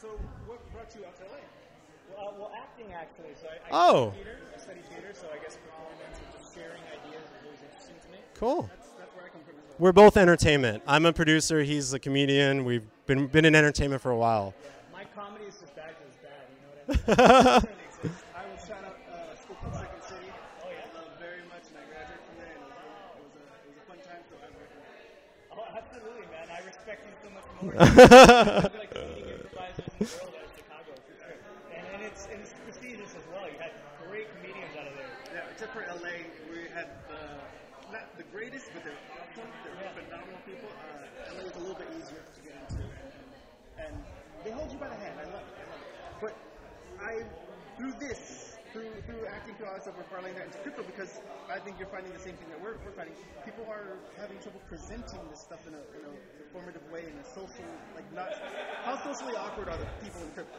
So 0.00 0.08
what 0.46 0.58
brought 0.72 0.94
you 0.98 1.04
out 1.06 1.16
to 1.18 1.24
LA? 1.24 2.16
Well, 2.16 2.28
uh, 2.28 2.32
well 2.38 2.52
acting 2.56 2.92
actually. 2.94 3.34
So 3.40 3.48
I, 3.48 3.74
I 3.76 3.88
Oh. 3.88 4.10
theater. 4.12 4.38
I 4.56 4.58
studied 4.60 4.84
theater, 4.86 5.08
so 5.12 5.26
I 5.32 5.38
guess 5.42 5.56
performance 5.58 6.18
and 6.18 6.42
just 6.42 6.54
sharing 6.54 6.80
ideas 6.88 7.22
is 7.22 7.44
always 7.44 7.60
interesting 7.68 7.96
to 8.02 8.08
me. 8.12 8.18
Cool. 8.34 8.62
That's, 8.62 8.88
that's 8.98 9.14
where 9.14 9.26
I 9.26 9.28
come 9.28 9.42
from. 9.44 9.54
We're 9.78 9.92
both 9.92 10.16
entertainment. 10.16 10.82
I'm 10.86 11.04
a 11.06 11.12
producer. 11.12 11.62
He's 11.62 11.92
a 11.92 11.98
comedian. 11.98 12.64
We've 12.64 12.86
been 13.06 13.26
been 13.26 13.44
in 13.44 13.54
entertainment 13.54 14.00
for 14.02 14.10
a 14.10 14.16
while. 14.16 14.54
My 14.92 15.04
comedy 15.14 15.44
is 15.44 15.56
just 15.58 15.74
bad 15.76 15.88
'cause 15.96 16.06
it's 16.08 16.16
bad. 16.18 16.30
You 16.50 16.62
know 16.62 16.68
what 16.74 16.79
I? 16.90 17.62
I 18.34 18.42
will 18.50 18.58
shout 18.66 18.82
out 18.82 18.98
uh, 19.06 19.36
School 19.38 19.54
from 19.62 19.72
Second 19.78 20.02
City. 20.10 20.26
Oh 20.26 20.70
yeah, 20.74 20.90
uh, 20.98 21.06
very 21.22 21.46
much, 21.46 21.70
and 21.70 21.78
I 21.78 21.84
graduated 21.86 22.24
from 22.26 22.36
there, 22.42 22.54
and 22.58 22.66
it 22.66 23.22
was, 23.22 23.34
a, 23.38 23.44
it 23.46 23.68
was 23.70 23.78
a 23.78 23.86
fun 23.86 24.00
time. 24.02 24.22
So 24.26 24.34
I 24.42 24.50
recommend. 24.50 24.90
it. 24.90 25.54
Oh, 25.54 25.66
absolutely, 25.70 26.26
man. 26.34 26.46
I 26.50 26.60
respect 26.66 27.06
you 27.06 27.14
so 27.22 27.28
much 27.30 27.46
more. 27.62 27.74
I 27.78 28.66
feel 28.66 28.82
like 28.82 28.94
leading 28.94 29.38
improvisers 29.38 29.86
in 29.86 30.02
the 30.02 30.10
world 30.18 30.34
out 30.34 30.46
of 30.50 30.54
Chicago, 30.58 30.90
for 30.98 31.14
sure. 31.14 31.38
And, 31.70 31.84
and 31.94 32.00
it's 32.02 32.26
it's 32.26 32.50
prestigious 32.66 33.14
as 33.14 33.26
well. 33.30 33.46
You 33.46 33.58
had 33.62 33.70
great 34.10 34.26
comedians 34.34 34.74
out 34.74 34.90
of 34.90 34.94
there. 34.98 35.14
Yeah, 35.30 35.52
except 35.54 35.70
for 35.70 35.86
LA, 35.86 36.26
we 36.50 36.66
had 36.74 36.90
not 37.94 38.06
the 38.18 38.26
greatest, 38.34 38.66
but 38.74 38.82
awesome. 38.86 39.50
They're 39.62 39.94
phenomenal 39.94 40.42
people. 40.46 40.70
Uh, 40.70 41.34
LA 41.38 41.42
was 41.46 41.54
a 41.54 41.62
little 41.62 41.78
bit 41.78 41.90
easier 41.98 42.22
to 42.22 42.40
get 42.42 42.54
into, 42.54 42.82
and, 42.82 43.14
and 43.86 43.94
they 44.42 44.50
hold 44.50 44.70
you 44.70 44.78
by 44.78 44.88
the 44.88 44.98
hand. 44.98 45.14
I 45.18 45.26
love 45.30 45.42
it. 45.46 45.54
I 45.58 45.66
love 45.70 45.82
it. 45.82 45.90
But 46.22 46.34
I 47.10 47.24
through 47.76 47.94
this, 47.98 48.54
through 48.72 48.86
through 49.06 49.26
acting, 49.26 49.54
through 49.56 49.66
all 49.66 49.74
that 49.74 49.82
stuff, 49.82 49.96
we're 49.98 50.06
parlaying 50.06 50.36
that 50.38 50.46
into 50.46 50.58
crypto 50.58 50.82
because 50.86 51.18
I 51.50 51.58
think 51.58 51.78
you're 51.78 51.90
finding 51.90 52.12
the 52.12 52.22
same 52.22 52.36
thing 52.38 52.46
that 52.54 52.60
we're, 52.62 52.78
we're 52.86 52.94
finding. 52.94 53.14
People 53.44 53.66
are 53.66 53.98
having 54.14 54.38
trouble 54.38 54.60
presenting 54.68 55.18
this 55.30 55.40
stuff 55.42 55.66
in 55.66 55.74
a 55.74 55.82
in 55.98 56.02
a 56.06 56.12
informative 56.46 56.84
way, 56.92 57.02
in 57.10 57.18
a 57.18 57.26
social 57.34 57.66
like 57.98 58.06
not 58.14 58.30
how 58.86 58.94
socially 59.02 59.34
awkward 59.34 59.68
are 59.68 59.78
the 59.78 59.88
people 60.04 60.22
in 60.22 60.30
crypto? 60.38 60.58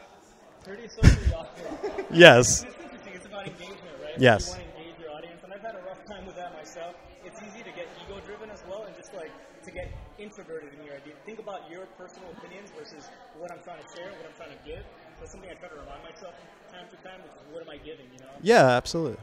Pretty 0.63 0.87
socially 0.91 1.33
awkward. 1.33 2.05
Yes. 2.11 2.63
It's 2.63 2.75
interesting. 2.83 3.13
It's 3.15 3.25
about 3.25 3.47
engagement, 3.47 3.95
right? 4.03 4.19
Yes. 4.19 4.51
You 4.51 4.59
want 4.59 4.61
to 4.61 4.77
engage 4.77 4.99
your 4.99 5.11
audience, 5.15 5.41
and 5.43 5.53
I've 5.53 5.63
had 5.63 5.75
a 5.79 5.83
rough 5.87 6.03
time 6.05 6.25
with 6.27 6.35
that 6.35 6.53
myself. 6.53 6.93
It's 7.23 7.39
easy 7.41 7.63
to 7.63 7.71
get 7.71 7.87
ego-driven 8.03 8.51
as 8.51 8.61
well, 8.67 8.83
and 8.83 8.93
just 8.95 9.13
like 9.13 9.31
to 9.63 9.71
get 9.71 9.89
introverted 10.19 10.73
in 10.77 10.85
your 10.85 10.95
idea. 10.95 11.13
Think 11.25 11.39
about 11.39 11.69
your 11.71 11.85
personal 11.97 12.29
opinions 12.37 12.69
versus 12.77 13.09
what 13.39 13.49
I'm 13.49 13.63
trying 13.63 13.81
to 13.81 13.89
share, 13.95 14.11
what 14.11 14.25
I'm 14.27 14.37
trying 14.37 14.53
to 14.53 14.61
give. 14.65 14.83
It's 15.21 15.31
something 15.31 15.49
I 15.49 15.53
try 15.53 15.69
to 15.69 15.75
remind 15.75 16.03
myself 16.03 16.33
time 16.71 16.85
to 16.89 16.95
time, 17.07 17.19
is 17.23 17.53
what 17.53 17.61
am 17.61 17.69
I 17.69 17.77
giving, 17.77 18.05
you 18.13 18.19
know? 18.19 18.29
Yeah, 18.41 18.65
absolutely. 18.69 19.17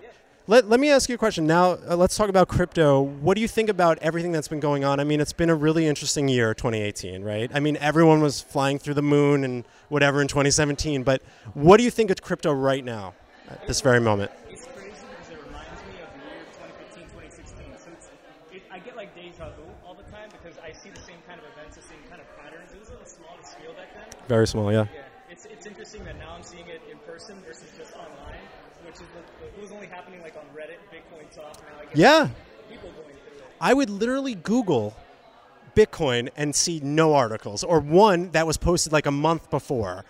Let, 0.47 0.69
let 0.69 0.81
me 0.81 0.91
ask 0.91 1.09
you 1.09 1.15
a 1.17 1.19
question. 1.19 1.47
Now, 1.47 1.73
uh, 1.89 1.97
let's 1.97 2.17
talk 2.17 2.29
about 2.31 2.49
crypto. 2.49 3.01
What 3.03 3.35
do 3.35 3.43
you 3.43 3.49
think 3.49 3.69
about 3.69 3.99
everything 3.99 4.33
that's 4.33 4.49
been 4.49 4.61
going 4.61 4.85
on? 4.85 4.99
I 5.01 5.05
mean, 5.05 5.21
it's 5.21 5.33
been 5.33 5.51
a 5.51 5.55
really 5.55 5.87
interesting 5.87 6.29
year, 6.29 6.55
2018, 6.55 7.23
right? 7.23 7.51
I 7.53 7.61
mean, 7.61 7.77
everyone 7.79 8.21
was 8.21 8.41
flying 8.41 8.79
through 8.79 8.95
the 8.95 9.03
moon 9.03 9.45
and 9.45 9.65
whatever 9.89 10.23
in 10.23 10.29
2017, 10.29 11.03
but 11.03 11.21
what 11.53 11.77
do 11.77 11.83
you 11.83 11.91
think 11.91 12.11
of 12.11 12.23
crypto 12.23 12.53
right 12.53 12.85
now, 12.85 13.15
at 13.51 13.67
this 13.67 13.81
very 13.81 14.01
moment? 14.01 14.31
It's 14.49 14.65
crazy 14.65 14.89
because 14.89 15.31
it 15.31 15.39
reminds 15.45 15.83
me 15.85 16.01
of 16.01 16.09
the 16.15 16.23
year 16.31 16.47
2015, 16.55 17.03
2016. 17.13 17.65
So 17.77 17.91
it's, 17.93 18.09
it, 18.53 18.63
I 18.71 18.79
get 18.79 18.97
like 18.97 19.15
deja 19.15 19.51
vu 19.51 19.65
all 19.85 19.95
the 19.95 20.05
time 20.05 20.31
because 20.31 20.57
I 20.65 20.73
see 20.73 20.89
the 20.89 21.03
same 21.03 21.21
kind 21.27 21.41
of 21.41 21.47
events, 21.53 21.77
the 21.77 21.83
same 21.83 22.01
kind 22.09 22.23
of 22.23 22.29
patterns. 22.41 22.73
It 22.73 22.81
was 22.81 22.89
on 22.89 23.03
a 23.05 23.09
smaller 23.09 23.43
scale 23.43 23.75
back 23.75 23.93
then. 23.93 24.09
Very 24.29 24.47
small, 24.47 24.73
yeah. 24.73 24.87
Yeah, 24.95 25.03
it's, 25.29 25.45
it's 25.45 25.67
interesting 25.67 26.05
that 26.05 26.17
now 26.19 26.33
I'm 26.33 26.43
seeing 26.43 26.67
it 26.69 26.81
in 26.91 26.97
person 27.05 27.37
versus 27.47 27.69
just 27.77 27.93
online, 27.95 28.43
which 28.85 28.97
is 28.97 29.09
the, 29.15 29.23
it 29.45 29.61
was 29.63 29.71
only 29.71 29.87
happening 29.87 30.21
like 30.21 30.35
on 30.37 30.45
Reddit, 30.51 30.83
Bitcoin 30.91 31.31
Talk. 31.31 31.55
Now 31.63 31.78
I 31.78 31.78
get 31.78 31.78
Yeah. 31.94 32.29
I 33.61 33.74
would 33.74 33.90
literally 33.90 34.35
Google 34.35 34.96
Bitcoin 35.74 36.29
and 36.37 36.55
see 36.55 36.81
no 36.81 37.14
articles, 37.14 37.64
or 37.64 37.81
one 37.81 38.31
that 38.31 38.46
was 38.46 38.57
posted 38.57 38.92
like 38.92 39.07
a 39.07 39.11
month 39.11 39.51
before. 39.51 40.05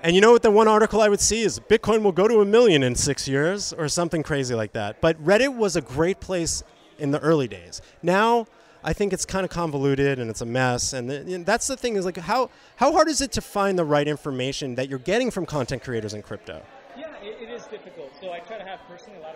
And 0.00 0.14
you 0.14 0.20
know 0.20 0.32
what? 0.32 0.42
The 0.42 0.50
one 0.50 0.68
article 0.68 1.00
I 1.00 1.08
would 1.08 1.20
see 1.20 1.42
is 1.42 1.58
Bitcoin 1.58 2.02
will 2.02 2.12
go 2.12 2.28
to 2.28 2.40
a 2.40 2.44
million 2.44 2.82
in 2.82 2.94
six 2.94 3.26
years, 3.26 3.72
or 3.72 3.88
something 3.88 4.22
crazy 4.22 4.54
like 4.54 4.72
that. 4.72 5.00
But 5.00 5.22
Reddit 5.24 5.56
was 5.56 5.76
a 5.76 5.80
great 5.80 6.20
place 6.20 6.62
in 6.98 7.10
the 7.10 7.20
early 7.20 7.48
days. 7.48 7.80
Now, 8.02 8.46
I 8.84 8.92
think 8.92 9.14
it's 9.14 9.24
kind 9.24 9.44
of 9.44 9.50
convoluted 9.50 10.18
and 10.18 10.28
it's 10.28 10.42
a 10.42 10.46
mess. 10.46 10.92
And, 10.92 11.46
that's 11.46 11.66
the 11.66 11.76
thing 11.76 11.96
is 11.96 12.04
like 12.04 12.18
how 12.18 12.50
how 12.76 12.92
hard 12.92 13.08
is 13.08 13.22
it 13.22 13.32
to 13.32 13.40
find 13.40 13.78
the 13.78 13.84
right 13.84 14.06
information 14.06 14.74
that 14.74 14.88
you're 14.90 14.98
getting 14.98 15.30
from 15.30 15.46
content 15.46 15.82
creators 15.82 16.12
in 16.12 16.22
crypto? 16.22 16.62
Yeah, 16.96 17.08
it, 17.22 17.48
it 17.48 17.50
is 17.50 17.64
difficult. 17.64 18.12
So 18.20 18.30
I 18.30 18.40
try 18.40 18.58
to 18.58 18.64
have 18.64 18.80
personally 18.86 19.18
a 19.18 19.22
lot 19.22 19.33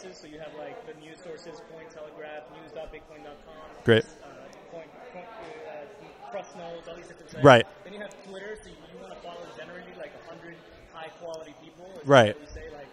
sources. 0.00 0.20
So 0.20 0.26
you 0.26 0.38
have 0.38 0.54
like 0.58 0.76
the 0.86 0.94
news 1.00 1.20
sources, 1.22 1.60
Cointelegraph, 1.68 2.48
news.bitcoin.com. 2.56 3.84
Great. 3.84 4.04
Uh, 4.04 4.28
coin, 4.70 4.84
coin, 5.12 5.24
uh, 5.24 6.30
Trust 6.32 6.56
Nodes, 6.56 6.88
all 6.88 6.96
these 6.96 7.08
different. 7.08 7.44
Right. 7.44 7.66
Then 7.84 7.92
you 7.92 8.00
have 8.00 8.14
Twitter, 8.24 8.56
so 8.62 8.68
you, 8.68 8.76
you 8.92 9.00
want 9.00 9.12
to 9.12 9.20
follow 9.20 9.44
generally 9.56 9.92
like 9.98 10.12
100 10.26 10.54
high 10.92 11.08
quality 11.20 11.54
people. 11.62 11.88
Right. 12.04 12.38
we 12.38 12.46
say 12.46 12.70
like 12.72 12.88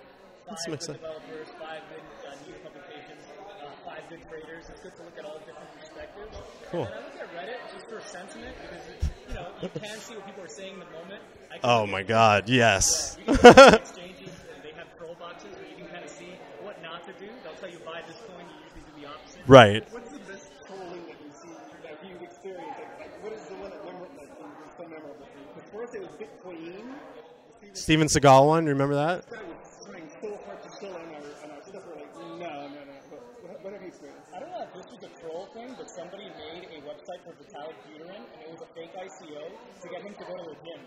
five 0.48 0.58
good 0.68 0.80
developers, 0.80 1.48
five 1.60 1.82
good 1.92 2.06
uh, 2.28 2.36
news 2.48 2.60
publications, 2.64 3.24
uh, 3.48 3.72
five 3.86 4.04
good 4.10 4.22
traders. 4.28 4.66
It's 4.70 4.82
good 4.82 4.96
to 4.96 5.04
look 5.04 5.18
at 5.18 5.26
all 5.26 5.40
different 5.46 5.72
perspectives. 5.80 6.38
Cool. 6.72 6.86
And 6.86 6.94
I 6.94 7.00
look 7.08 7.16
at 7.20 7.30
Reddit 7.32 7.60
just 7.74 7.88
for 7.88 8.02
sentiment 8.02 8.56
because 8.60 8.84
you 9.28 9.34
know 9.36 9.48
you 9.62 9.70
can 9.70 10.00
see 10.00 10.16
what 10.16 10.26
people 10.26 10.44
are 10.44 10.52
saying 10.52 10.74
in 10.74 10.80
the 10.80 10.92
moment. 10.92 11.22
Oh 11.64 11.86
my 11.88 12.04
God, 12.04 12.50
yes. 12.50 13.18
Yeah, 13.26 13.32
you 13.32 13.38
can 13.38 13.48
look 13.48 13.58
at 13.58 13.74
exchanges 13.82 14.34
and 14.54 14.64
they 14.64 14.74
have 14.78 14.88
troll 14.98 15.16
boxes 15.20 15.54
where 15.58 15.70
you 15.70 15.76
can 15.78 15.88
kind 15.88 16.04
of 16.04 16.12
see 16.12 16.34
what 16.62 16.82
not 16.82 17.06
to 17.06 17.14
do. 17.14 17.32
They'll 17.44 17.56
tell 17.56 17.70
you 17.70 17.80
buy 17.86 18.02
this 18.08 18.18
coin, 18.28 18.46
you 18.46 18.58
usually 18.64 18.84
do 18.84 19.02
the 19.02 19.08
opposite. 19.08 19.37
Right. 19.48 19.84
What's 19.94 20.12
the 20.12 20.20
best 20.20 20.52
trolling 20.68 21.08
that 21.08 21.16
you 21.24 21.32
see 21.32 21.48
that 21.84 22.04
you've 22.04 22.22
experienced? 22.22 22.68
Like, 22.68 23.00
like, 23.00 23.24
what 23.24 23.32
is 23.32 23.44
the 23.48 23.56
one 23.56 23.72
that 23.72 23.80
memor- 23.86 24.12
like, 24.20 24.28
so 24.76 24.84
memorable 24.84 25.24
for 25.72 25.84
you? 25.84 25.88
It 25.88 26.02
was 26.04 26.12
Bitcoin. 26.20 26.84
Steven 27.72 28.08
Seagal 28.08 28.46
one, 28.46 28.66
remember 28.66 28.96
that? 28.96 29.24
That 29.30 29.48
was 29.48 29.86
trying 29.86 30.10
so 30.20 30.36
hard 30.46 30.60
to 30.64 30.70
show 30.76 30.92
on 30.92 31.00
our, 31.16 31.24
on 31.48 31.52
our 31.56 31.64
stuff. 31.64 31.84
We're 31.88 31.96
like, 31.96 32.12
no, 32.18 32.36
no, 32.36 32.68
no. 32.68 32.96
But 33.10 33.24
what, 33.48 33.64
what 33.64 33.72
have 33.72 33.82
you 33.82 33.88
experienced? 33.88 34.28
I 34.36 34.40
don't 34.42 34.52
know 34.52 34.68
if 34.68 34.74
this 34.76 34.92
was 34.92 35.04
a 35.08 35.12
troll 35.22 35.48
thing, 35.54 35.76
but 35.78 35.90
somebody 35.90 36.28
made 36.36 36.68
a 36.68 36.84
website 36.84 37.24
for 37.24 37.32
Vitalik 37.40 37.80
Buterin, 37.88 38.20
and 38.20 38.44
it 38.44 38.52
was 38.52 38.60
a 38.60 38.70
fake 38.76 38.92
ICO 39.00 39.48
to 39.82 39.88
get 39.88 40.02
him 40.04 40.14
to 40.14 40.26
go 40.28 40.36
to 40.44 40.52
the 40.52 40.60
gym. 40.60 40.84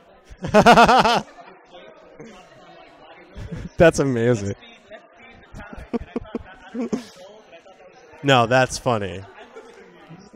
That's 3.78 3.98
amazing. 4.00 4.54
No, 8.22 8.46
that's 8.46 8.78
funny. 8.78 9.22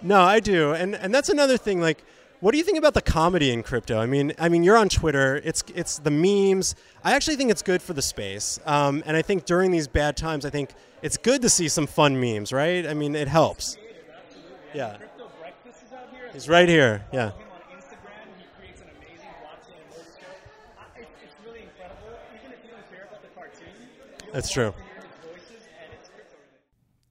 No, 0.02 0.20
I 0.20 0.40
do, 0.40 0.72
and 0.72 0.94
and 0.94 1.14
that's 1.14 1.28
another 1.28 1.56
thing. 1.56 1.80
Like, 1.80 2.04
what 2.40 2.52
do 2.52 2.58
you 2.58 2.64
think 2.64 2.78
about 2.78 2.94
the 2.94 3.02
comedy 3.02 3.50
in 3.50 3.62
crypto? 3.62 3.98
I 3.98 4.06
mean, 4.06 4.32
I 4.38 4.48
mean, 4.48 4.62
you're 4.62 4.76
on 4.76 4.88
Twitter. 4.88 5.40
It's 5.44 5.64
it's 5.74 5.98
the 5.98 6.10
memes. 6.10 6.74
I 7.02 7.12
actually 7.14 7.36
think 7.36 7.50
it's 7.50 7.62
good 7.62 7.82
for 7.82 7.94
the 7.94 8.02
space, 8.02 8.58
um, 8.66 9.02
and 9.06 9.16
I 9.16 9.22
think 9.22 9.44
during 9.44 9.70
these 9.70 9.88
bad 9.88 10.16
times, 10.16 10.44
I 10.44 10.50
think 10.50 10.70
it's 11.02 11.16
good 11.16 11.42
to 11.42 11.48
see 11.48 11.68
some 11.68 11.86
fun 11.86 12.20
memes, 12.20 12.52
right? 12.52 12.86
I 12.86 12.94
mean, 12.94 13.14
it 13.14 13.28
helps. 13.28 13.76
Yeah, 14.74 14.96
he's 16.32 16.48
right 16.48 16.68
here. 16.68 17.04
Yeah. 17.12 17.32
That's 24.34 24.50
true. 24.50 24.72
to 24.72 24.76
hear 24.76 24.96
his 24.96 25.04
voices, 25.22 25.62
and 25.80 25.92
it's 25.94 26.08
crypto. 26.08 26.36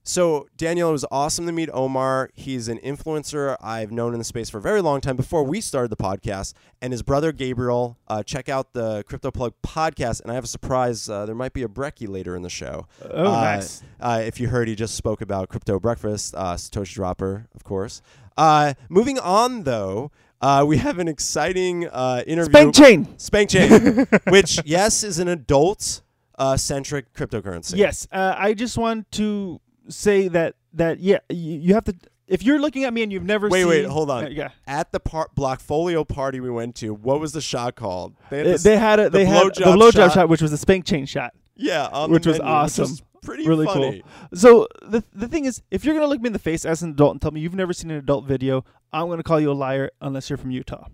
So, 0.06 0.46
Daniel, 0.58 0.90
it 0.90 0.92
was 0.92 1.06
awesome 1.10 1.46
to 1.46 1.52
meet 1.52 1.70
Omar. 1.72 2.28
He's 2.34 2.68
an 2.68 2.78
influencer 2.80 3.56
I've 3.62 3.90
known 3.90 4.12
in 4.12 4.18
the 4.18 4.24
space 4.24 4.50
for 4.50 4.58
a 4.58 4.60
very 4.60 4.82
long 4.82 5.00
time 5.00 5.16
before 5.16 5.42
we 5.44 5.62
started 5.62 5.88
the 5.90 5.96
podcast. 5.96 6.52
And 6.82 6.92
his 6.92 7.02
brother 7.02 7.32
Gabriel, 7.32 7.96
uh, 8.06 8.22
check 8.22 8.50
out 8.50 8.74
the 8.74 9.02
Crypto 9.04 9.30
Plug 9.30 9.54
podcast. 9.66 10.20
And 10.20 10.30
I 10.30 10.34
have 10.34 10.44
a 10.44 10.48
surprise. 10.48 11.08
Uh, 11.08 11.24
there 11.24 11.34
might 11.34 11.54
be 11.54 11.62
a 11.62 11.68
brekkie 11.68 12.06
later 12.06 12.36
in 12.36 12.42
the 12.42 12.50
show. 12.50 12.86
Oh, 13.02 13.28
Uh, 13.28 13.40
nice. 13.40 13.82
Uh, 13.98 14.20
if 14.22 14.38
you 14.38 14.48
heard, 14.48 14.68
he 14.68 14.74
just 14.74 14.94
spoke 14.94 15.22
about 15.22 15.48
Crypto 15.48 15.80
Breakfast, 15.80 16.34
uh, 16.36 16.54
Satoshi 16.56 16.92
Dropper, 16.96 17.46
of 17.54 17.64
course. 17.64 18.02
Uh, 18.36 18.74
moving 18.90 19.18
on, 19.18 19.62
though, 19.62 20.10
Uh, 20.42 20.62
we 20.66 20.76
have 20.76 20.98
an 20.98 21.08
exciting 21.08 21.88
uh, 21.88 22.22
interview. 22.26 22.52
Spank 22.52 22.74
Chain. 22.74 23.18
Spank 23.18 23.48
Chain, 23.48 24.06
which 24.28 24.60
yes 24.66 25.02
is 25.02 25.18
an 25.18 25.28
adult 25.28 26.02
uh, 26.38 26.58
centric 26.58 27.14
cryptocurrency. 27.14 27.76
Yes, 27.78 28.06
uh, 28.12 28.34
I 28.36 28.52
just 28.52 28.76
want 28.76 29.10
to 29.12 29.60
say 29.88 30.28
that 30.28 30.54
that 30.72 31.00
yeah, 31.00 31.18
you, 31.28 31.58
you 31.60 31.74
have 31.74 31.84
to. 31.84 31.94
If 32.26 32.42
you're 32.42 32.58
looking 32.58 32.84
at 32.84 32.94
me 32.94 33.02
and 33.02 33.12
you've 33.12 33.22
never 33.22 33.48
Wait, 33.50 33.60
seen, 33.60 33.68
wait, 33.68 33.84
hold 33.84 34.10
on. 34.10 34.24
Uh, 34.24 34.28
yeah, 34.28 34.48
At 34.66 34.92
the 34.92 34.98
par- 35.00 35.28
Blockfolio 35.36 36.08
party 36.08 36.40
we 36.40 36.48
went 36.48 36.74
to, 36.76 36.94
what 36.94 37.20
was 37.20 37.32
the 37.32 37.42
shot 37.42 37.74
called? 37.74 38.14
they, 38.30 38.42
this- 38.42 38.62
they 38.62 38.78
had 38.78 38.98
a, 38.98 39.04
the 39.04 39.10
they 39.10 39.24
had 39.26 39.48
the 39.54 39.60
blowjob 39.64 39.92
blowjob 39.92 40.14
shot. 40.14 40.28
which 40.30 40.40
was 40.40 40.50
the 40.50 40.56
spank 40.56 40.86
chain 40.86 41.04
shot. 41.04 41.34
Yeah, 41.54 42.06
which 42.06 42.26
was 42.26 42.38
menu, 42.38 42.50
awesome. 42.52 42.82
Which 42.84 42.90
was 42.90 43.02
pretty 43.22 43.46
really 43.46 43.66
funny. 43.66 44.02
cool. 44.02 44.38
So 44.38 44.68
the 44.82 45.04
the 45.12 45.28
thing 45.28 45.44
is, 45.44 45.62
if 45.70 45.84
you're 45.84 45.94
gonna 45.94 46.06
look 46.06 46.20
me 46.20 46.28
in 46.28 46.32
the 46.32 46.38
face 46.38 46.64
as 46.64 46.82
an 46.82 46.90
adult 46.92 47.12
and 47.12 47.20
tell 47.22 47.30
me 47.30 47.40
you've 47.40 47.54
never 47.54 47.72
seen 47.74 47.90
an 47.90 47.98
adult 47.98 48.24
video, 48.24 48.64
I'm 48.92 49.08
gonna 49.10 49.22
call 49.22 49.38
you 49.38 49.50
a 49.50 49.54
liar 49.54 49.90
unless 50.00 50.30
you're 50.30 50.36
from 50.38 50.50
Utah. 50.50 50.86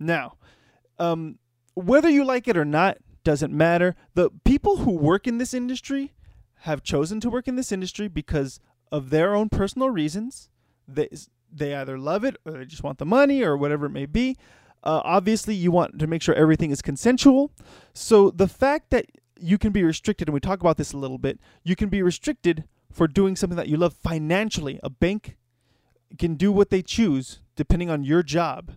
Now, 0.00 0.34
um, 0.98 1.38
whether 1.74 2.08
you 2.10 2.24
like 2.24 2.48
it 2.48 2.56
or 2.56 2.64
not 2.64 2.98
doesn't 3.24 3.52
matter. 3.52 3.94
The 4.14 4.30
people 4.44 4.78
who 4.78 4.90
work 4.90 5.26
in 5.28 5.38
this 5.38 5.54
industry 5.54 6.12
have 6.62 6.82
chosen 6.82 7.20
to 7.20 7.30
work 7.30 7.48
in 7.48 7.56
this 7.56 7.72
industry 7.72 8.08
because 8.08 8.60
of 8.90 9.10
their 9.10 9.34
own 9.34 9.48
personal 9.48 9.90
reasons. 9.90 10.48
They 10.86 11.08
they 11.52 11.74
either 11.74 11.98
love 11.98 12.24
it 12.24 12.36
or 12.44 12.52
they 12.52 12.64
just 12.64 12.82
want 12.82 12.98
the 12.98 13.06
money 13.06 13.42
or 13.42 13.56
whatever 13.56 13.86
it 13.86 13.90
may 13.90 14.06
be. 14.06 14.36
Uh, 14.84 15.00
obviously, 15.04 15.54
you 15.54 15.70
want 15.70 15.98
to 15.98 16.06
make 16.06 16.22
sure 16.22 16.34
everything 16.34 16.70
is 16.70 16.82
consensual. 16.82 17.52
So 17.94 18.30
the 18.30 18.48
fact 18.48 18.90
that 18.90 19.06
you 19.38 19.58
can 19.58 19.72
be 19.72 19.82
restricted, 19.82 20.28
and 20.28 20.34
we 20.34 20.40
talk 20.40 20.60
about 20.60 20.76
this 20.76 20.92
a 20.92 20.96
little 20.96 21.18
bit, 21.18 21.38
you 21.62 21.76
can 21.76 21.88
be 21.88 22.02
restricted 22.02 22.64
for 22.90 23.06
doing 23.06 23.36
something 23.36 23.56
that 23.56 23.68
you 23.68 23.76
love 23.76 23.94
financially. 23.94 24.80
A 24.82 24.90
bank 24.90 25.36
can 26.18 26.34
do 26.34 26.52
what 26.52 26.70
they 26.70 26.82
choose 26.82 27.40
depending 27.54 27.90
on 27.90 28.02
your 28.02 28.22
job. 28.22 28.72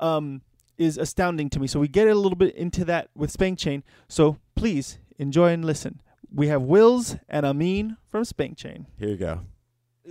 Um, 0.00 0.42
is 0.78 0.98
astounding 0.98 1.48
to 1.50 1.58
me. 1.58 1.66
So 1.66 1.80
we 1.80 1.88
get 1.88 2.06
a 2.06 2.14
little 2.14 2.36
bit 2.36 2.54
into 2.54 2.84
that 2.84 3.08
with 3.14 3.30
Spank 3.30 3.58
Chain. 3.58 3.82
So 4.08 4.36
please 4.54 4.98
enjoy 5.18 5.52
and 5.52 5.64
listen. 5.64 6.02
We 6.36 6.48
have 6.48 6.60
Wills 6.60 7.16
and 7.30 7.46
Ameen 7.46 7.96
from 8.08 8.26
Spank 8.26 8.58
Chain. 8.58 8.86
Here 8.98 9.08
you 9.08 9.16
go. 9.16 9.40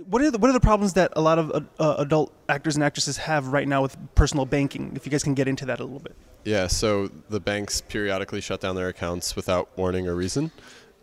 What 0.06 0.20
are 0.22 0.30
the 0.32 0.38
what 0.38 0.50
are 0.50 0.52
the 0.52 0.60
problems 0.60 0.94
that 0.94 1.12
a 1.14 1.20
lot 1.20 1.38
of 1.38 1.52
uh, 1.52 1.60
uh, 1.78 1.94
adult 1.98 2.34
actors 2.48 2.74
and 2.74 2.82
actresses 2.82 3.16
have 3.16 3.46
right 3.46 3.66
now 3.66 3.80
with 3.80 3.96
personal 4.16 4.44
banking? 4.44 4.92
If 4.96 5.06
you 5.06 5.10
guys 5.10 5.22
can 5.22 5.34
get 5.34 5.46
into 5.46 5.64
that 5.66 5.78
a 5.78 5.84
little 5.84 6.00
bit. 6.00 6.16
Yeah, 6.44 6.66
so 6.66 7.08
the 7.30 7.38
banks 7.38 7.80
periodically 7.80 8.40
shut 8.40 8.60
down 8.60 8.74
their 8.74 8.88
accounts 8.88 9.36
without 9.36 9.70
warning 9.78 10.08
or 10.08 10.16
reason. 10.16 10.50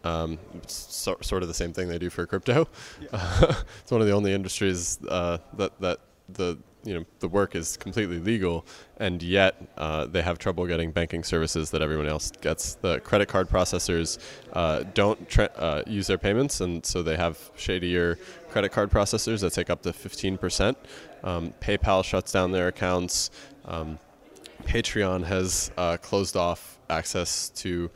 Um, 0.04 0.38
it's 0.56 0.74
so, 0.74 1.18
sort 1.22 1.42
of 1.42 1.48
the 1.48 1.54
same 1.54 1.72
thing 1.72 1.88
they 1.88 1.98
do 1.98 2.10
for 2.10 2.28
crypto. 2.28 2.68
it's 3.02 3.92
one 3.92 4.02
of 4.02 4.08
the 4.08 4.14
only 4.14 4.34
industries 4.34 5.00
uh, 5.08 5.38
that 5.54 5.80
that 5.80 6.00
the 6.28 6.58
you 6.84 6.94
know 6.94 7.06
the 7.20 7.28
work 7.28 7.56
is 7.56 7.78
completely 7.78 8.20
legal, 8.20 8.66
and 8.98 9.22
yet 9.24 9.56
uh, 9.78 10.06
they 10.06 10.22
have 10.22 10.38
trouble 10.38 10.66
getting 10.68 10.92
banking 10.92 11.24
services 11.24 11.72
that 11.72 11.82
everyone 11.82 12.08
else 12.08 12.32
gets. 12.42 12.76
The 12.76 13.00
credit 13.00 13.28
card 13.28 13.50
processors 13.50 14.20
uh, 14.54 14.84
don't 14.94 15.30
tra- 15.30 15.52
uh, 15.56 15.84
use 15.88 16.08
their 16.08 16.18
payments, 16.18 16.62
and 16.62 16.86
so 16.86 17.02
they 17.02 17.18
have 17.18 17.52
shadier 17.56 18.18
credit 18.50 18.72
card 18.72 18.92
processors 18.92 19.42
that 19.42 19.54
take 19.54 19.70
up 19.70 19.82
to 19.84 19.92
15%. 19.92 20.76
Um, 21.24 21.54
PayPal 21.60 22.04
shuts 22.04 22.32
down 22.32 22.52
their 22.52 22.68
accounts. 22.68 23.32
Um, 23.66 23.98
Patreon 24.66 25.24
has 25.24 25.72
uh, 25.78 25.98
closed 25.98 26.36
off 26.36 26.78
access 26.90 27.50
to 27.50 27.90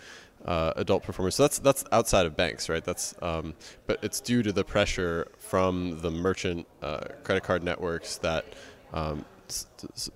uh, 0.46 0.74
adult 0.78 1.04
performers. 1.04 1.36
So 1.36 1.44
that's 1.44 1.60
that's 1.60 1.84
outside 1.92 2.26
of 2.26 2.36
banks, 2.36 2.70
right? 2.70 2.84
That's 2.84 3.14
um, 3.22 3.54
but 3.86 4.00
it's 4.02 4.22
due 4.22 4.42
to 4.44 4.52
the 4.52 4.64
pressure 4.64 5.28
from 5.38 6.00
the 6.00 6.10
merchant 6.10 6.68
uh, 6.82 7.06
credit 7.24 7.44
card 7.44 7.64
networks 7.64 8.18
that 8.20 8.46
um, 8.94 9.26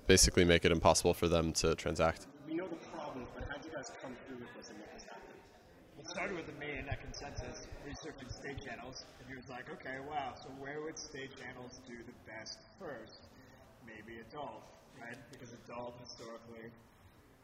basically 0.06 0.44
make 0.44 0.64
it 0.64 0.72
impossible 0.72 1.14
for 1.14 1.28
them 1.28 1.52
to 1.54 1.74
transact. 1.74 2.26
We 2.48 2.54
know 2.54 2.68
the 2.68 2.76
problems, 2.92 3.28
but 3.34 3.44
how 3.48 3.56
did 3.56 3.66
you 3.66 3.72
guys 3.72 3.90
come 4.02 4.14
through 4.26 4.38
with 4.38 4.52
this 4.56 4.68
and 4.70 4.78
make 4.78 4.92
this 4.94 5.04
happen? 5.04 5.34
It 5.98 6.08
started 6.08 6.36
with 6.36 6.46
the 6.46 6.58
main 6.58 6.88
at 6.88 7.00
ConsenSys 7.00 7.66
researching 7.86 8.28
state 8.28 8.64
channels, 8.64 9.04
and 9.20 9.28
he 9.28 9.36
was 9.36 9.48
like, 9.48 9.70
okay, 9.72 9.98
wow, 10.08 10.34
so 10.36 10.48
where 10.60 10.80
would 10.82 10.98
state 10.98 11.30
channels 11.40 11.80
do 11.86 11.96
the 12.04 12.16
best 12.26 12.58
first? 12.78 13.28
Maybe 13.86 14.20
adult, 14.20 14.62
right? 15.00 15.16
Because 15.30 15.52
adult 15.64 15.98
historically, 16.00 16.70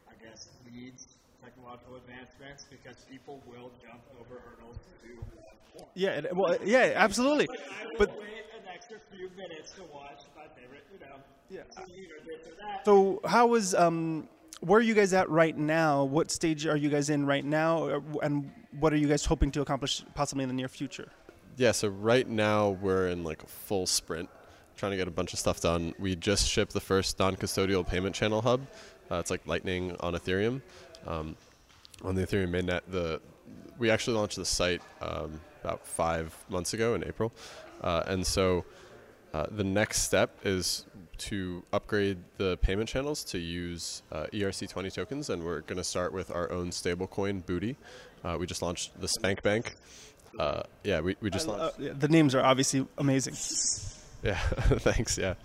I 0.07 0.13
guess, 0.23 0.49
leads 0.65 1.07
technological 1.43 1.95
advancements 1.97 2.65
because 2.69 2.97
people 3.09 3.41
will 3.45 3.71
jump 3.81 4.01
over 4.19 4.41
hurdles 4.41 4.77
to 5.03 5.15
watch 5.37 5.55
porn. 5.73 5.89
Yeah, 5.95 6.09
it- 6.19 6.35
well, 6.35 6.57
yeah, 6.63 6.93
absolutely. 6.95 7.47
Like, 7.47 7.59
I 7.59 7.85
will 7.85 7.97
But 7.97 8.19
wait 8.19 8.27
an 8.57 8.67
extra 8.73 8.97
few 9.15 9.29
minutes 9.37 9.71
to 9.73 9.83
watch 9.93 10.21
my 10.35 10.43
favorite, 10.59 10.83
you 10.93 10.99
know, 10.99 11.15
Yeah. 11.49 11.85
scene 11.85 12.07
or 12.11 12.25
this 12.25 12.47
or 12.47 12.55
that. 12.61 12.85
So 12.85 13.21
how 13.25 13.53
is 13.55 13.73
um 13.75 14.27
where 14.61 14.79
are 14.79 14.83
you 14.83 14.93
guys 14.93 15.13
at 15.13 15.29
right 15.29 15.57
now? 15.57 16.03
What 16.03 16.31
stage 16.31 16.65
are 16.67 16.75
you 16.75 16.89
guys 16.89 17.09
in 17.09 17.25
right 17.25 17.45
now, 17.45 17.85
Uh, 17.87 18.01
and 18.21 18.51
what 18.79 18.91
are 18.91 18.97
you 18.97 19.07
guys 19.07 19.23
hoping 19.25 19.51
to 19.51 19.61
accomplish 19.61 20.03
possibly 20.15 20.43
in 20.43 20.49
the 20.49 20.53
near 20.55 20.67
future? 20.67 21.09
Yeah, 21.55 21.71
so 21.71 21.87
right 21.87 22.27
now 22.27 22.69
we're 22.71 23.07
in 23.07 23.23
like 23.23 23.41
a 23.43 23.47
full 23.47 23.85
sprint, 23.87 24.29
trying 24.75 24.91
to 24.91 24.97
get 24.97 25.07
a 25.07 25.11
bunch 25.11 25.31
of 25.33 25.39
stuff 25.39 25.61
done. 25.61 25.93
We 25.97 26.15
just 26.17 26.49
shipped 26.49 26.73
the 26.73 26.81
first 26.81 27.19
non-custodial 27.19 27.87
payment 27.87 28.15
channel 28.15 28.41
hub. 28.41 28.67
Uh, 29.09 29.15
it's 29.15 29.31
like 29.31 29.47
Lightning 29.47 29.95
on 30.01 30.13
Ethereum, 30.13 30.61
um, 31.07 31.35
on 32.03 32.15
the 32.15 32.25
Ethereum 32.25 32.49
mainnet. 32.49 32.81
The 32.87 33.21
we 33.77 33.89
actually 33.89 34.17
launched 34.17 34.35
the 34.35 34.45
site 34.45 34.81
um, 35.01 35.39
about 35.63 35.85
five 35.85 36.35
months 36.49 36.73
ago 36.73 36.95
in 36.95 37.03
April, 37.05 37.31
uh, 37.81 38.03
and 38.07 38.25
so 38.25 38.65
uh, 39.33 39.45
the 39.51 39.63
next 39.63 40.01
step 40.03 40.35
is 40.43 40.85
to 41.17 41.63
upgrade 41.73 42.17
the 42.37 42.57
payment 42.57 42.89
channels 42.89 43.23
to 43.25 43.37
use 43.37 44.03
uh, 44.11 44.25
ERC20 44.33 44.93
tokens, 44.93 45.29
and 45.29 45.43
we're 45.43 45.61
going 45.61 45.77
to 45.77 45.83
start 45.83 46.13
with 46.13 46.31
our 46.31 46.51
own 46.51 46.69
stablecoin 46.69 47.45
Booty. 47.45 47.75
Uh, 48.23 48.37
we 48.39 48.45
just 48.45 48.61
launched 48.61 48.99
the 48.99 49.07
Spank 49.07 49.43
Bank. 49.43 49.75
Uh, 50.37 50.63
yeah, 50.83 50.99
we, 51.01 51.15
we 51.21 51.29
just 51.29 51.47
I- 51.47 51.51
launched. 51.57 51.79
yeah, 51.79 51.93
the 51.97 52.07
names 52.07 52.35
are 52.35 52.43
obviously 52.43 52.85
amazing. 52.97 53.35
Yeah, 54.23 54.37
thanks. 54.79 55.17
Yeah, 55.17 55.35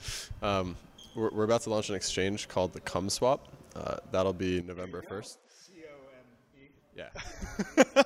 um, 0.42 0.76
we're, 1.14 1.30
we're 1.30 1.44
about 1.44 1.62
to 1.62 1.70
launch 1.70 1.88
an 1.88 1.94
exchange 1.96 2.48
called 2.48 2.72
the 2.72 2.80
Cum 2.80 3.08
Swap. 3.10 3.48
Uh, 3.76 3.96
that'll 4.12 4.32
be 4.32 4.62
November 4.62 5.02
first. 5.02 5.38
Yeah. 6.96 7.08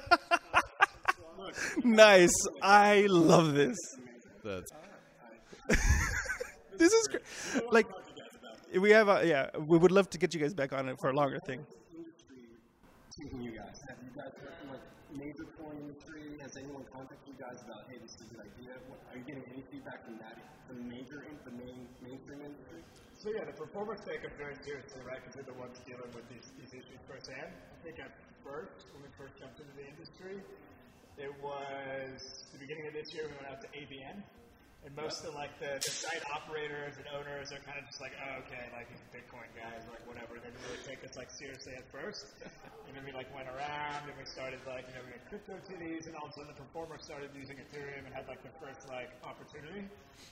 nice. 1.84 2.34
I 2.62 3.07
love 3.09 3.55
this. 3.55 3.76
That's 4.45 4.70
this 6.78 6.93
is 6.93 7.09
great. 7.09 7.22
Like 7.70 7.86
we 8.80 8.91
have 8.91 9.09
a 9.09 9.26
yeah. 9.26 9.51
We 9.59 9.76
would 9.76 9.93
love 9.93 10.09
to 10.11 10.18
get 10.18 10.32
you 10.34 10.41
guys 10.41 10.55
back 10.55 10.72
on 10.72 10.89
it 10.89 10.97
for 11.01 11.11
a 11.11 11.12
longer 11.12 11.39
thing. 11.45 11.66
Speaking 13.11 13.43
you 13.43 13.53
guys, 13.53 13.76
have 13.89 13.99
you 14.01 14.14
guys 14.16 14.32
like 14.70 14.80
major 15.12 15.45
coin 15.61 15.76
industry? 15.76 16.39
Has 16.41 16.57
anyone 16.57 16.84
contacted 16.93 17.28
you 17.28 17.34
guys 17.34 17.61
about, 17.66 17.84
hey, 17.91 17.99
this 18.01 18.14
is 18.14 18.32
a 18.32 18.41
idea? 18.41 18.78
Are 19.11 19.16
you 19.18 19.24
getting 19.26 19.45
any 19.53 19.64
feedback 19.70 20.05
from 20.07 20.16
that, 20.22 20.39
the 20.70 20.78
major, 20.80 21.26
the 21.45 21.51
main 21.51 21.84
mainstream 22.01 22.41
industry? 22.41 22.80
So 23.18 23.34
yeah, 23.34 23.45
the 23.45 23.53
performers 23.59 23.99
take 24.07 24.22
it 24.22 24.32
very 24.39 24.55
seriously, 24.62 25.03
right? 25.03 25.18
Because 25.18 25.34
they're 25.34 25.51
the 25.51 25.59
ones 25.59 25.74
dealing 25.82 26.07
with 26.14 26.22
these, 26.30 26.47
these 26.55 26.70
issues 26.78 27.03
firsthand. 27.11 27.51
I 27.51 27.78
think 27.82 27.99
at 27.99 28.14
first, 28.49 28.89
when 28.97 29.05
we 29.05 29.11
first 29.21 29.37
jumped 29.37 29.61
into 29.61 29.75
the 29.77 29.85
industry, 29.85 30.41
it 31.21 31.33
was 31.45 32.49
the 32.57 32.59
beginning 32.59 32.89
of 32.89 32.95
this 32.97 33.13
year. 33.13 33.29
We 33.29 33.37
went 33.37 33.53
out 33.53 33.61
to 33.61 33.69
AVN, 33.77 34.25
and 34.87 34.93
most 34.97 35.27
of 35.27 35.35
like 35.37 35.53
the, 35.61 35.77
the 35.85 35.93
site 35.93 36.23
operators 36.33 36.97
and 36.97 37.05
owners 37.13 37.53
are 37.53 37.61
kind 37.67 37.77
of 37.77 37.85
just 37.91 38.01
like, 38.01 38.15
oh, 38.17 38.41
okay, 38.47 38.71
like 38.73 38.89
these 38.89 39.05
Bitcoin 39.13 39.51
guys, 39.53 39.85
like 39.93 40.01
whatever. 40.09 40.41
They 40.41 40.49
didn't 40.49 40.65
really 40.65 40.81
take 40.87 41.05
us 41.05 41.13
like 41.19 41.29
seriously 41.29 41.77
at 41.77 41.85
first, 41.93 42.41
and 42.89 42.97
then 42.97 43.05
we 43.05 43.13
like 43.13 43.29
went 43.37 43.53
around 43.53 44.09
and 44.09 44.17
we 44.17 44.25
started 44.25 44.65
like 44.65 44.89
you 44.89 44.95
know 44.97 45.05
we 45.05 45.13
had 45.13 45.25
crypto 45.29 45.61
titties, 45.69 46.09
and 46.09 46.17
all 46.17 46.31
of 46.31 46.33
a 46.33 46.35
sudden 46.41 46.49
the 46.55 46.57
performers 46.57 47.05
started 47.05 47.29
using 47.37 47.61
Ethereum 47.61 48.09
and 48.09 48.15
had 48.17 48.25
like 48.31 48.41
the 48.41 48.55
first 48.63 48.89
like 48.89 49.13
opportunity 49.27 49.85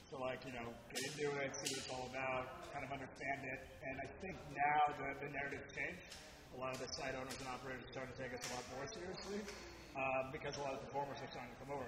to 0.09 0.15
like 0.17 0.41
you 0.49 0.57
know 0.57 0.73
get 0.89 1.05
into 1.05 1.29
it, 1.37 1.53
see 1.59 1.69
what 1.75 1.83
it's 1.85 1.91
all 1.93 2.07
about, 2.09 2.65
kind 2.73 2.87
of 2.87 2.95
understand 2.95 3.45
it. 3.45 3.61
And 3.85 4.01
I 4.01 4.09
think 4.25 4.41
now 4.57 4.81
the 4.97 5.09
the 5.21 5.29
narrative's 5.37 5.69
changed. 5.77 6.26
A 6.57 6.59
lot 6.59 6.73
of 6.73 6.81
the 6.81 6.89
site 6.89 7.13
owners 7.13 7.37
and 7.37 7.53
operators 7.53 7.85
are 7.85 7.93
starting 7.93 8.17
to 8.17 8.21
take 8.25 8.33
us 8.33 8.41
a 8.49 8.51
lot 8.57 8.65
more 8.73 8.89
seriously 8.89 9.45
um, 9.93 10.33
because 10.33 10.57
a 10.57 10.65
lot 10.65 10.73
of 10.73 10.81
the 10.81 10.89
performers 10.89 11.21
are 11.21 11.29
starting 11.29 11.53
to 11.53 11.59
come 11.61 11.77
over. 11.77 11.85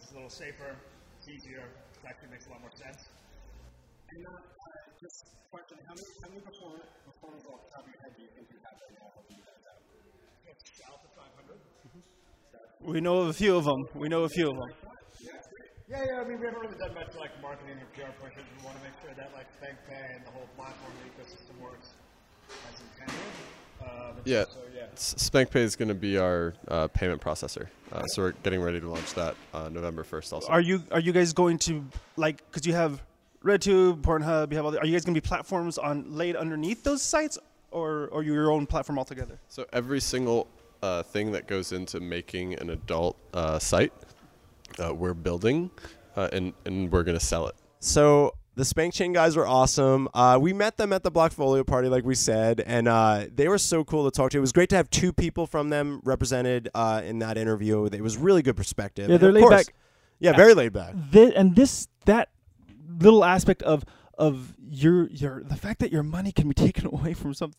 It's 0.00 0.08
a 0.08 0.16
little 0.16 0.32
safer, 0.32 0.80
it's 1.20 1.28
easier, 1.28 1.68
it 1.68 2.04
actually 2.08 2.32
makes 2.32 2.48
a 2.48 2.56
lot 2.56 2.64
more 2.64 2.72
sense. 2.72 3.04
And 3.04 4.24
uh, 4.24 4.32
just 4.96 5.28
question: 5.52 5.76
How 5.84 5.92
many 5.92 6.08
how 6.24 6.28
many 6.32 6.40
performers 6.40 6.88
performers 7.04 7.44
off 7.52 7.60
the 7.68 7.70
top 7.76 7.84
of 7.84 7.92
your 7.92 8.00
head 8.00 8.12
do 8.16 8.24
you 8.24 8.32
think 8.32 8.48
you 8.48 8.56
have 8.64 8.80
right 8.80 8.96
now 8.96 9.12
helping 9.12 9.36
you 9.36 9.44
guys 9.44 9.64
out? 9.68 9.80
It's 10.48 10.64
south 10.80 11.04
of 11.04 11.12
500. 11.12 11.60
We 12.88 13.04
know 13.04 13.28
of 13.28 13.28
a 13.28 13.36
few 13.36 13.60
of 13.60 13.68
them. 13.68 13.84
We 13.92 14.08
know 14.08 14.24
a 14.24 14.32
few 14.32 14.48
of 14.48 14.56
them. 14.56 14.72
Yeah, 15.20 16.00
yeah. 16.00 16.20
I 16.20 16.24
mean, 16.24 16.40
we 16.40 16.48
haven't 16.48 16.64
really 16.64 16.80
done 16.80 16.96
much 16.96 17.12
like 17.12 17.36
marketing 17.44 17.76
or 17.76 17.88
PR 17.92 18.08
pushes. 18.24 18.40
We 18.56 18.64
want 18.64 18.80
to 18.80 18.84
make 18.88 18.96
sure 19.04 19.12
that 19.12 19.36
like 19.36 19.52
SpankPay 19.60 20.16
and 20.16 20.24
the 20.24 20.32
whole 20.32 20.48
platform 20.56 20.96
and 20.96 21.12
ecosystem 21.12 21.60
works 21.60 21.92
as 22.48 22.76
intended. 22.80 23.67
Uh, 23.80 24.12
but 24.14 24.26
yeah. 24.26 24.44
So 24.44 24.58
yeah. 24.74 24.86
SpankPay 24.94 25.56
is 25.56 25.76
going 25.76 25.88
to 25.88 25.94
be 25.94 26.18
our 26.18 26.54
uh, 26.68 26.88
payment 26.88 27.20
processor, 27.20 27.68
uh, 27.92 28.04
so 28.06 28.22
we're 28.22 28.32
getting 28.42 28.60
ready 28.60 28.80
to 28.80 28.88
launch 28.88 29.14
that 29.14 29.36
uh, 29.54 29.68
November 29.68 30.04
first. 30.04 30.32
Also. 30.32 30.48
Are 30.48 30.60
you 30.60 30.82
are 30.90 31.00
you 31.00 31.12
guys 31.12 31.32
going 31.32 31.58
to 31.60 31.84
like 32.16 32.44
because 32.46 32.66
you 32.66 32.74
have 32.74 33.02
RedTube, 33.44 34.02
Pornhub. 34.02 34.50
You 34.50 34.56
have 34.56 34.66
all. 34.66 34.72
The, 34.72 34.80
are 34.80 34.86
you 34.86 34.92
guys 34.92 35.04
going 35.04 35.14
to 35.14 35.20
be 35.20 35.26
platforms 35.26 35.78
on 35.78 36.04
laid 36.08 36.36
underneath 36.36 36.82
those 36.82 37.02
sites, 37.02 37.38
or 37.70 38.08
or 38.08 38.22
you 38.22 38.32
your 38.34 38.50
own 38.50 38.66
platform 38.66 38.98
altogether? 38.98 39.38
So 39.48 39.64
every 39.72 40.00
single 40.00 40.48
uh, 40.82 41.02
thing 41.02 41.32
that 41.32 41.46
goes 41.46 41.72
into 41.72 42.00
making 42.00 42.54
an 42.54 42.70
adult 42.70 43.16
uh, 43.32 43.58
site, 43.58 43.92
uh, 44.82 44.92
we're 44.94 45.14
building, 45.14 45.70
uh, 46.16 46.28
and 46.32 46.52
and 46.64 46.90
we're 46.90 47.04
gonna 47.04 47.20
sell 47.20 47.46
it. 47.46 47.54
So 47.80 48.34
the 48.58 48.64
Spank 48.64 48.92
Chain 48.92 49.12
guys 49.12 49.36
were 49.36 49.46
awesome. 49.46 50.08
Uh, 50.12 50.36
we 50.40 50.52
met 50.52 50.76
them 50.76 50.92
at 50.92 51.04
the 51.04 51.12
Blockfolio 51.12 51.64
party, 51.64 51.88
like 51.88 52.04
we 52.04 52.16
said, 52.16 52.60
and 52.66 52.88
uh, 52.88 53.26
they 53.32 53.46
were 53.46 53.56
so 53.56 53.84
cool 53.84 54.10
to 54.10 54.10
talk 54.10 54.32
to. 54.32 54.38
It 54.38 54.40
was 54.40 54.50
great 54.50 54.68
to 54.70 54.76
have 54.76 54.90
two 54.90 55.12
people 55.12 55.46
from 55.46 55.70
them 55.70 56.00
represented 56.02 56.68
uh, 56.74 57.00
in 57.04 57.20
that 57.20 57.38
interview. 57.38 57.84
It 57.84 58.00
was 58.00 58.16
really 58.16 58.42
good 58.42 58.56
perspective. 58.56 59.08
Yeah, 59.08 59.18
they're 59.18 59.30
laid 59.30 59.42
course- 59.42 59.66
back. 59.66 59.74
Yeah, 60.18 60.32
very 60.32 60.54
laid 60.54 60.72
back. 60.72 60.94
And 61.14 61.54
this 61.54 61.86
that 62.06 62.30
little 62.98 63.24
aspect 63.24 63.62
of 63.62 63.84
of 64.18 64.56
your 64.58 65.06
your 65.10 65.44
the 65.44 65.54
fact 65.54 65.78
that 65.78 65.92
your 65.92 66.02
money 66.02 66.32
can 66.32 66.48
be 66.48 66.54
taken 66.66 66.86
away 66.86 67.14
from 67.14 67.34
some 67.34 67.52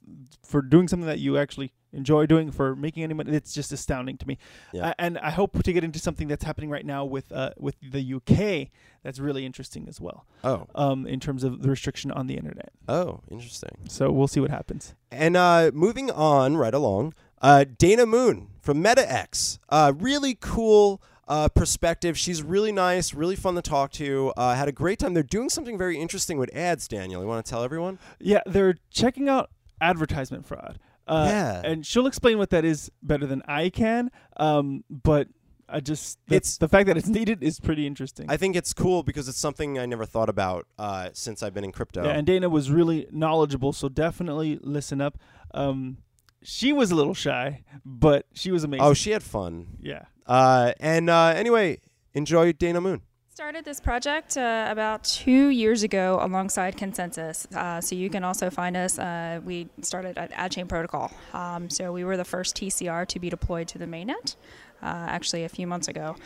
for 0.43 0.61
doing 0.61 0.89
something 0.89 1.07
that 1.07 1.19
you 1.19 1.37
actually 1.37 1.71
enjoy 1.93 2.25
doing 2.25 2.51
for 2.51 2.75
making 2.75 3.03
any 3.03 3.13
money 3.13 3.31
it's 3.35 3.53
just 3.53 3.71
astounding 3.71 4.17
to 4.17 4.27
me 4.27 4.37
Yeah. 4.73 4.89
Uh, 4.89 4.93
and 4.99 5.17
i 5.19 5.31
hope 5.31 5.63
to 5.63 5.73
get 5.73 5.83
into 5.83 5.99
something 5.99 6.27
that's 6.27 6.43
happening 6.43 6.69
right 6.69 6.85
now 6.85 7.03
with 7.05 7.31
uh 7.31 7.51
with 7.57 7.75
the 7.81 8.13
uk 8.13 8.67
that's 9.03 9.19
really 9.19 9.45
interesting 9.45 9.87
as 9.87 9.99
well 9.99 10.25
Oh. 10.43 10.67
um 10.75 11.07
in 11.07 11.19
terms 11.19 11.43
of 11.43 11.61
the 11.63 11.69
restriction 11.69 12.11
on 12.11 12.27
the 12.27 12.35
internet 12.35 12.71
Oh, 12.87 13.21
interesting. 13.31 13.71
so 13.87 14.11
we'll 14.11 14.27
see 14.27 14.39
what 14.39 14.51
happens 14.51 14.93
And 15.11 15.35
uh, 15.35 15.71
moving 15.73 16.11
on 16.11 16.57
right 16.57 16.73
along, 16.73 17.13
uh, 17.41 17.65
Dana 17.77 18.05
Moon 18.05 18.47
from 18.61 18.83
MetaX. 18.83 19.57
Uh, 19.69 19.93
really 19.97 20.35
cool 20.39 21.01
uh, 21.27 21.47
perspective. 21.49 22.17
She's 22.17 22.41
really 22.43 22.71
nice, 22.71 23.13
really 23.13 23.35
fun 23.35 23.55
to 23.55 23.61
talk 23.61 23.91
to. 23.93 24.33
Uh, 24.35 24.53
had 24.55 24.67
a 24.67 24.71
great 24.71 24.99
time. 24.99 25.13
They're 25.13 25.23
doing 25.23 25.49
something 25.49 25.77
very 25.77 25.97
interesting 25.97 26.37
with 26.37 26.53
ads, 26.55 26.87
Daniel. 26.87 27.21
You 27.21 27.27
want 27.27 27.45
to 27.45 27.49
tell 27.49 27.63
everyone? 27.63 27.97
Yeah, 28.19 28.41
they're 28.45 28.75
checking 28.91 29.29
out 29.29 29.49
advertisement 29.81 30.45
fraud. 30.45 30.79
Uh, 31.09 31.25
Yeah. 31.27 31.61
and 31.65 31.85
she'll 31.85 32.07
explain 32.07 32.37
what 32.37 32.49
that 32.51 32.63
is 32.63 32.91
better 33.01 33.25
than 33.25 33.41
I 33.47 33.69
can. 33.69 34.11
Um, 34.37 34.83
but 34.89 35.27
I 35.67 35.79
just 35.79 36.17
the, 36.27 36.35
It's- 36.37 36.57
the 36.57 36.67
fact 36.67 36.87
that 36.87 36.97
it's 36.97 37.07
needed 37.07 37.43
is 37.43 37.59
pretty 37.59 37.85
interesting. 37.85 38.25
I 38.29 38.37
think 38.37 38.55
it's 38.55 38.73
cool 38.73 39.03
because 39.03 39.27
it's 39.27 39.37
something 39.37 39.77
I 39.77 39.85
never 39.85 40.05
thought 40.05 40.29
about 40.29 40.65
uh, 40.79 41.09
since 41.13 41.43
I've 41.43 41.53
been 41.53 41.63
in 41.63 41.71
crypto. 41.71 42.03
Yeah, 42.05 42.11
and 42.11 42.25
Dana 42.25 42.47
was 42.49 42.71
really 42.71 43.07
knowledgeable, 43.11 43.73
so 43.73 43.89
definitely 43.89 44.59
listen 44.63 45.01
up. 45.01 45.17
Um, 45.53 45.97
she 46.41 46.71
was 46.73 46.89
a 46.91 46.95
little 46.95 47.13
shy, 47.13 47.63
but 47.85 48.25
she 48.33 48.51
was 48.51 48.63
amazing. 48.63 48.85
oh, 48.85 48.93
she 48.93 49.11
had 49.11 49.21
fun. 49.23 49.77
Yeah. 49.81 50.05
Uh, 50.25 50.73
and 50.79 51.09
uh, 51.09 51.33
anyway, 51.35 51.79
enjoy 52.13 52.51
Dana 52.53 52.79
Moon. 52.81 53.01
Started 53.39 53.63
this 53.63 53.79
project 53.79 54.35
uh, 54.35 54.67
about 54.69 55.05
two 55.05 55.47
years 55.47 55.83
ago 55.83 56.19
alongside 56.21 56.75
ConsenSys. 56.75 57.49
Uh, 57.55 57.79
so 57.79 57.95
you 57.95 58.09
can 58.09 58.25
also 58.25 58.49
find 58.49 58.75
us. 58.75 58.99
Uh, 58.99 59.39
we 59.45 59.69
started 59.81 60.17
at 60.17 60.29
AdChain 60.33 60.67
Protocol. 60.67 61.09
Um, 61.31 61.69
so 61.69 61.93
we 61.93 62.03
were 62.03 62.17
the 62.17 62.25
first 62.25 62.57
TCR 62.57 63.07
to 63.07 63.17
be 63.17 63.29
deployed 63.29 63.69
to 63.69 63.77
the 63.77 63.85
mainnet, 63.85 64.35
uh, 64.83 65.05
actually 65.07 65.45
a 65.45 65.49
few 65.49 65.67
months 65.67 65.87
ago. 65.87 66.17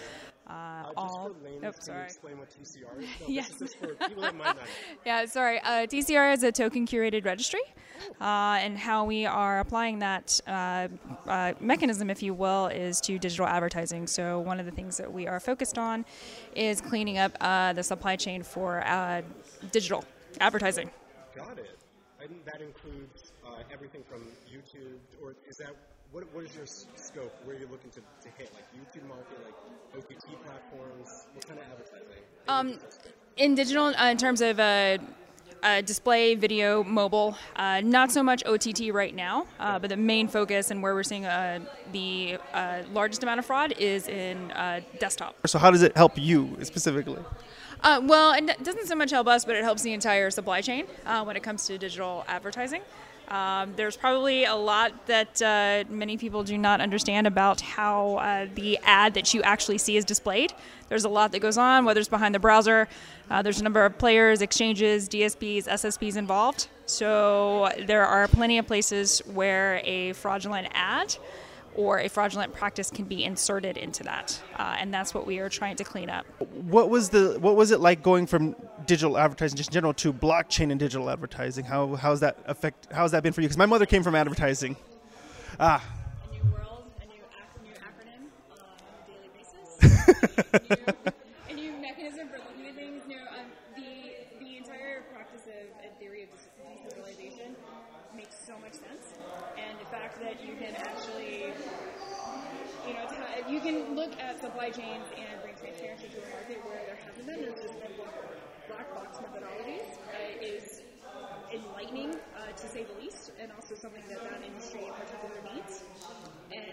Uh, 0.46 0.92
all, 0.98 1.32
oh, 1.64 1.72
sorry. 1.80 2.04
explain 2.04 2.38
what 2.38 2.50
TCR 2.50 3.02
is? 3.02 3.08
Yes. 3.28 3.50
This 3.50 3.70
is 3.70 3.76
for 3.76 3.88
people 4.08 4.24
that 4.24 4.36
might 4.36 4.46
not. 4.46 4.58
Yeah, 5.06 5.26
sorry. 5.26 5.60
Uh, 5.62 5.88
TCR 5.88 6.34
is 6.34 6.44
a 6.44 6.52
token 6.52 6.86
curated 6.86 7.24
registry, 7.26 7.62
uh, 8.20 8.60
and 8.60 8.78
how 8.78 9.06
we 9.06 9.26
are 9.26 9.60
applying 9.60 10.00
that 10.00 10.40
uh, 10.46 10.90
uh, 11.28 11.54
mechanism, 11.62 12.10
if 12.10 12.22
you 12.22 12.34
will, 12.34 12.68
is 12.68 13.00
to 13.02 13.18
digital 13.18 13.48
advertising. 13.48 14.06
So 14.06 14.40
one 14.42 14.60
of 14.60 14.66
the 14.66 14.72
things 14.72 14.98
that 14.98 15.12
we 15.12 15.28
are 15.28 15.40
focused 15.40 15.78
on 15.78 16.06
is 16.56 16.82
cleaning 16.82 17.18
up 17.18 17.38
uh, 17.40 17.72
the 17.74 17.84
supply 17.84 18.18
chain 18.18 18.44
for 18.44 18.86
uh, 18.86 19.22
digital 19.72 20.04
advertising. 20.42 20.90
Got 21.36 21.58
it. 21.58 21.78
And 22.22 22.32
that 22.46 22.62
includes 22.62 23.32
uh, 23.46 23.64
everything 23.72 24.04
from 24.10 24.24
YouTube, 24.52 25.00
or 25.22 25.36
is 25.48 25.58
that 25.58 25.76
what? 26.14 26.24
What 26.34 26.44
is 26.46 26.56
your 26.56 26.66
scope? 26.66 27.34
Where 27.44 27.56
are 27.56 27.60
you're 27.60 27.70
looking 27.70 27.90
to, 27.92 28.00
to 28.00 28.30
hit, 28.38 28.52
like 28.54 28.66
YouTube 28.74 29.08
market, 29.08 29.38
like 29.44 29.56
OTT 29.98 30.46
platforms? 30.46 31.28
What 31.34 31.48
kind 31.48 31.60
of 31.60 31.66
advertising? 31.72 32.24
Um, 32.48 32.80
in 33.36 33.56
digital, 33.56 33.88
uh, 33.88 34.12
in 34.12 34.18
terms 34.18 34.42
of 34.42 34.60
uh, 34.60 35.00
uh, 35.64 35.82
display, 35.82 36.36
video, 36.36 36.84
mobile, 36.84 37.36
uh, 37.56 37.82
not 37.82 38.12
so 38.12 38.22
much 38.22 38.46
OTT 38.46 38.94
right 38.94 39.16
now, 39.16 39.48
uh, 39.60 39.80
but 39.80 39.90
the 39.90 39.98
main 39.98 40.28
focus 40.28 40.70
and 40.70 40.84
where 40.84 40.94
we're 40.94 41.04
seeing 41.04 41.26
uh, 41.26 41.60
the 41.92 42.38
uh, 42.54 42.84
largest 42.92 43.24
amount 43.24 43.40
of 43.40 43.46
fraud 43.46 43.74
is 43.80 44.08
in 44.08 44.52
uh, 44.52 44.82
desktop. 45.00 45.36
So 45.48 45.58
how 45.58 45.72
does 45.72 45.82
it 45.82 45.98
help 45.98 46.14
you 46.16 46.58
specifically? 46.62 47.20
Uh, 47.82 48.00
well, 48.04 48.34
it 48.34 48.64
doesn't 48.64 48.88
so 48.88 48.96
much 48.96 49.12
help 49.12 49.28
us, 49.28 49.44
but 49.44 49.56
it 49.56 49.64
helps 49.64 49.82
the 49.82 49.92
entire 49.92 50.30
supply 50.30 50.62
chain 50.62 50.86
uh, 51.06 51.24
when 51.24 51.36
it 51.36 51.44
comes 51.44 51.66
to 51.68 51.78
digital 51.78 52.24
advertising. 52.30 52.82
Um, 53.30 53.74
there's 53.76 53.98
probably 53.98 54.46
a 54.46 54.56
lot 54.56 55.08
that 55.08 55.42
uh, 55.42 55.84
many 55.90 56.18
people 56.18 56.44
do 56.44 56.58
not 56.58 56.82
understand 56.82 57.26
about 57.26 57.62
how 57.62 58.16
uh, 58.18 58.48
the 58.54 58.78
ad 58.84 59.14
that 59.16 59.34
you 59.34 59.42
actually 59.42 59.78
see 59.78 59.98
is 59.98 60.06
displayed. 60.06 60.54
There's 60.90 61.06
a 61.06 61.10
lot 61.10 61.32
that 61.32 61.40
goes 61.40 61.58
on, 61.58 61.86
whether 61.86 62.00
it's 62.00 62.10
behind 62.10 62.36
the 62.36 62.40
browser. 62.40 62.88
Uh, 63.30 63.42
there's 63.42 63.60
a 63.60 63.64
number 63.64 63.86
of 63.86 63.98
players, 63.98 64.42
exchanges, 64.42 65.10
DSPs, 65.10 65.66
SSPs 65.66 66.18
involved. 66.18 66.68
So 66.86 67.72
there 67.88 68.06
are 68.06 68.28
plenty 68.28 68.58
of 68.58 68.68
places 68.68 69.20
where 69.34 69.82
a 69.84 70.14
fraudulent 70.14 70.68
ad 70.74 71.16
or 71.76 72.00
a 72.00 72.08
fraudulent 72.08 72.54
practice 72.54 72.90
can 72.90 73.06
be 73.06 73.24
inserted 73.24 73.78
into 73.78 74.04
that, 74.04 74.40
uh, 74.58 74.76
and 74.80 74.94
that's 74.94 75.14
what 75.14 75.26
we 75.26 75.40
are 75.40 75.50
trying 75.50 75.76
to 75.78 75.84
clean 75.84 76.10
up. 76.10 76.26
What 76.40 76.90
was 76.90 77.10
the 77.10 77.38
what 77.40 77.56
was 77.56 77.72
it 77.72 77.80
like 77.80 78.04
going 78.04 78.28
from 78.28 78.56
digital 78.86 79.18
advertising 79.18 79.58
just 79.58 79.70
in 79.70 79.74
general 79.74 79.94
to 79.96 80.14
blockchain 80.14 80.72
and 80.72 80.80
digital 80.80 81.10
advertising? 81.10 81.66
How 81.66 81.96
how's 81.96 82.20
that 82.22 82.38
affect 82.46 82.88
how's 82.92 83.12
that 83.12 83.24
been 83.24 83.34
for 83.34 83.42
you? 83.42 83.48
Because 83.48 83.58
my 83.58 83.66
mother 83.66 83.86
came 83.86 84.04
from 84.04 84.16
advertising. 84.16 84.76
Ah. 85.60 85.84
a 91.50 91.54
new 91.54 91.72
mechanism 91.82 92.28
for 92.30 92.38
looking 92.40 92.68
at 92.68 92.76
things. 92.76 93.02
No, 93.08 93.16
um, 93.16 93.48
the 93.76 94.16
the 94.40 94.58
entire 94.58 95.04
practice 95.14 95.46
of 95.48 95.66
a 95.86 95.90
theory 96.00 96.24
of 96.24 96.30
decentralization 96.58 97.56
makes 98.16 98.36
so 98.46 98.54
much 98.60 98.74
sense, 98.74 99.14
and 99.58 99.80
the 99.80 99.86
fact 99.86 100.20
that 100.22 100.44
you 100.44 100.56
can 100.56 100.76
actually, 100.76 101.54
you 102.88 102.94
know, 102.94 103.06
ta- 103.08 103.50
you 103.50 103.60
can 103.60 103.96
supply 104.64 104.84
chains 104.84 105.08
and 105.20 105.42
bring 105.42 105.56
transparency 105.60 106.08
to 106.08 106.24
a 106.24 106.30
market 106.32 106.64
where 106.64 106.80
there 106.88 106.96
hasn't 107.04 107.28
been. 107.28 107.44
Been 107.44 107.52
black 108.70 108.88
box 108.96 109.20
methodologies 109.20 110.00
uh, 110.08 110.40
is 110.40 110.80
enlightening 111.52 112.16
uh, 112.16 112.52
to 112.56 112.68
say 112.72 112.86
the 112.88 112.96
least, 113.04 113.32
and 113.42 113.52
also 113.52 113.76
something 113.76 114.04
that 114.08 114.24
that 114.24 114.40
industry 114.40 114.88
in 114.88 114.94
particular 114.96 115.36
needs. 115.52 115.84
And 116.56 116.64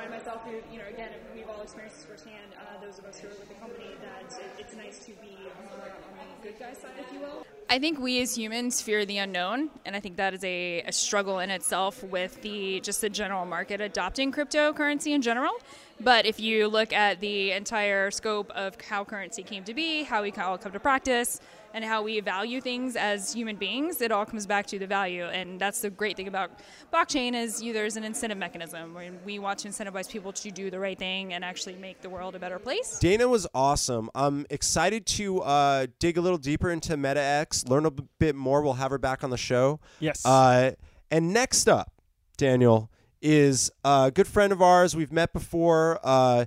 I 0.00 0.08
myself, 0.08 0.42
who 0.44 0.52
you 0.72 0.78
know, 0.78 0.88
again, 0.88 1.10
we've 1.34 1.48
all 1.48 1.60
experienced 1.60 1.98
this 1.98 2.06
firsthand. 2.06 2.54
Uh, 2.56 2.84
those 2.84 2.98
of 2.98 3.04
us 3.04 3.20
who 3.20 3.28
are 3.28 3.30
with 3.30 3.48
the 3.48 3.54
company, 3.54 3.90
that 4.00 4.32
it, 4.40 4.50
it's 4.58 4.74
nice 4.74 4.98
to 5.00 5.12
be 5.20 5.36
on 5.58 5.66
the 5.68 6.48
good 6.48 6.58
guy 6.58 6.72
side, 6.72 6.92
if 6.98 7.12
you 7.12 7.20
will. 7.20 7.46
I 7.68 7.78
think 7.78 8.00
we 8.00 8.20
as 8.20 8.36
humans 8.36 8.80
fear 8.80 9.04
the 9.04 9.18
unknown, 9.18 9.70
and 9.84 9.94
I 9.94 10.00
think 10.00 10.16
that 10.16 10.32
is 10.32 10.42
a, 10.42 10.82
a 10.82 10.92
struggle 10.92 11.38
in 11.38 11.50
itself 11.50 12.02
with 12.02 12.40
the 12.42 12.80
just 12.80 13.02
the 13.02 13.10
general 13.10 13.44
market 13.44 13.80
adopting 13.80 14.32
cryptocurrency 14.32 15.12
in 15.12 15.22
general. 15.22 15.52
But 16.00 16.24
if 16.24 16.40
you 16.40 16.66
look 16.66 16.92
at 16.94 17.20
the 17.20 17.52
entire 17.52 18.10
scope 18.10 18.50
of 18.52 18.80
how 18.80 19.04
currency 19.04 19.42
came 19.42 19.64
to 19.64 19.74
be, 19.74 20.04
how 20.04 20.22
we 20.22 20.32
all 20.32 20.56
come 20.56 20.72
to 20.72 20.80
practice, 20.80 21.40
and 21.72 21.84
how 21.84 22.02
we 22.02 22.20
value 22.20 22.60
things 22.60 22.96
as 22.96 23.32
human 23.32 23.56
beings, 23.56 24.00
it 24.00 24.10
all 24.12 24.24
comes 24.24 24.46
back 24.46 24.66
to 24.66 24.78
the 24.78 24.86
value. 24.86 25.24
And 25.24 25.60
that's 25.60 25.80
the 25.80 25.90
great 25.90 26.16
thing 26.16 26.28
about 26.28 26.50
blockchain 26.92 27.34
is 27.34 27.62
you, 27.62 27.72
there's 27.72 27.96
an 27.96 28.04
incentive 28.04 28.38
mechanism 28.38 28.94
where 28.94 29.12
we 29.24 29.38
want 29.38 29.58
to 29.60 29.68
incentivize 29.68 30.10
people 30.10 30.32
to 30.32 30.50
do 30.50 30.70
the 30.70 30.78
right 30.78 30.98
thing 30.98 31.32
and 31.32 31.44
actually 31.44 31.76
make 31.76 32.00
the 32.00 32.10
world 32.10 32.34
a 32.34 32.38
better 32.38 32.58
place. 32.58 32.98
Dana 32.98 33.28
was 33.28 33.46
awesome. 33.54 34.10
I'm 34.14 34.46
excited 34.50 35.06
to 35.06 35.40
uh, 35.42 35.86
dig 35.98 36.18
a 36.18 36.20
little 36.20 36.38
deeper 36.38 36.70
into 36.70 36.96
MetaX, 36.96 37.68
learn 37.68 37.86
a 37.86 37.90
b- 37.90 38.04
bit 38.18 38.34
more. 38.34 38.62
We'll 38.62 38.74
have 38.74 38.90
her 38.90 38.98
back 38.98 39.22
on 39.22 39.30
the 39.30 39.36
show. 39.36 39.80
Yes. 40.00 40.24
Uh, 40.24 40.72
and 41.10 41.32
next 41.32 41.68
up, 41.68 41.92
Daniel, 42.36 42.90
is 43.22 43.70
a 43.84 44.10
good 44.14 44.26
friend 44.26 44.52
of 44.52 44.62
ours. 44.62 44.96
We've 44.96 45.12
met 45.12 45.32
before. 45.32 46.00
Uh, 46.02 46.46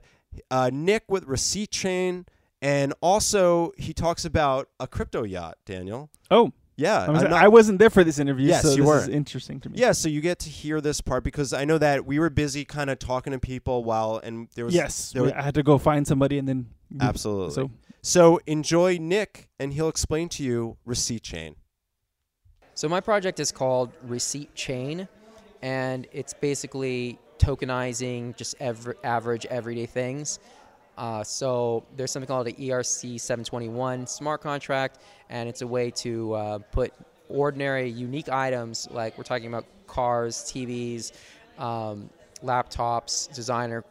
uh, 0.49 0.69
Nick 0.73 1.03
with 1.09 1.25
Receipt 1.25 1.69
Chain. 1.71 2.25
And 2.63 2.93
also, 3.01 3.73
he 3.77 3.93
talks 3.93 4.23
about 4.23 4.69
a 4.79 4.87
crypto 4.87 5.23
yacht, 5.23 5.57
Daniel. 5.65 6.09
Oh. 6.31 6.53
Yeah. 6.77 7.05
I, 7.05 7.09
was, 7.11 7.21
not, 7.21 7.33
I 7.33 7.47
wasn't 7.49 7.77
there 7.77 7.89
for 7.91 8.03
this 8.03 8.17
interview, 8.17 8.47
Yes, 8.47 8.63
so 8.63 8.69
you 8.71 8.77
this 8.77 8.85
were 8.85 8.99
is 8.99 9.09
interesting 9.09 9.59
to 9.59 9.69
me. 9.69 9.77
Yeah, 9.77 9.91
so 9.91 10.09
you 10.09 10.21
get 10.21 10.39
to 10.39 10.49
hear 10.49 10.81
this 10.81 11.01
part 11.01 11.23
because 11.23 11.53
I 11.53 11.65
know 11.65 11.77
that 11.77 12.05
we 12.05 12.17
were 12.17 12.31
busy 12.31 12.65
kind 12.65 12.89
of 12.89 12.97
talking 12.97 13.31
to 13.33 13.37
people 13.39 13.83
while, 13.83 14.19
and 14.23 14.47
there 14.55 14.65
was 14.65 14.73
yes, 14.73 15.11
there 15.11 15.23
was, 15.23 15.33
I 15.33 15.43
had 15.43 15.53
to 15.55 15.61
go 15.61 15.77
find 15.77 16.07
somebody 16.07 16.39
and 16.39 16.47
then 16.47 16.69
Absolutely. 16.99 17.51
So 17.53 17.71
So 18.01 18.39
enjoy 18.47 18.97
Nick, 18.99 19.49
and 19.59 19.73
he'll 19.73 19.87
explain 19.87 20.29
to 20.29 20.43
you 20.43 20.77
receipt 20.85 21.23
chain. 21.23 21.55
So 22.75 22.89
my 22.89 22.99
project 22.99 23.39
is 23.39 23.51
called 23.51 23.91
Receipt 24.03 24.53
Chain, 24.55 25.07
and 25.61 26.07
it's 26.11 26.33
basically 26.33 27.19
tokenizing 27.37 28.35
just 28.35 28.55
every, 28.59 28.95
average 29.03 29.45
everyday 29.45 29.85
things. 29.85 30.39
Uh, 30.97 31.23
so 31.23 31.83
there's 31.95 32.11
something 32.11 32.27
called 32.27 32.47
the 32.47 32.53
ERC 32.53 33.19
721 33.19 34.05
smart 34.07 34.41
contract, 34.41 34.99
and 35.29 35.49
it's 35.49 35.61
a 35.61 35.67
way 35.67 35.89
to 35.91 36.33
uh, 36.33 36.57
put 36.71 36.93
ordinary, 37.29 37.89
unique 37.89 38.29
items 38.29 38.87
like 38.91 39.17
we're 39.17 39.23
talking 39.23 39.47
about 39.47 39.65
cars, 39.87 40.37
TVs, 40.37 41.11
um, 41.57 42.09
laptops, 42.43 43.33
designer 43.33 43.83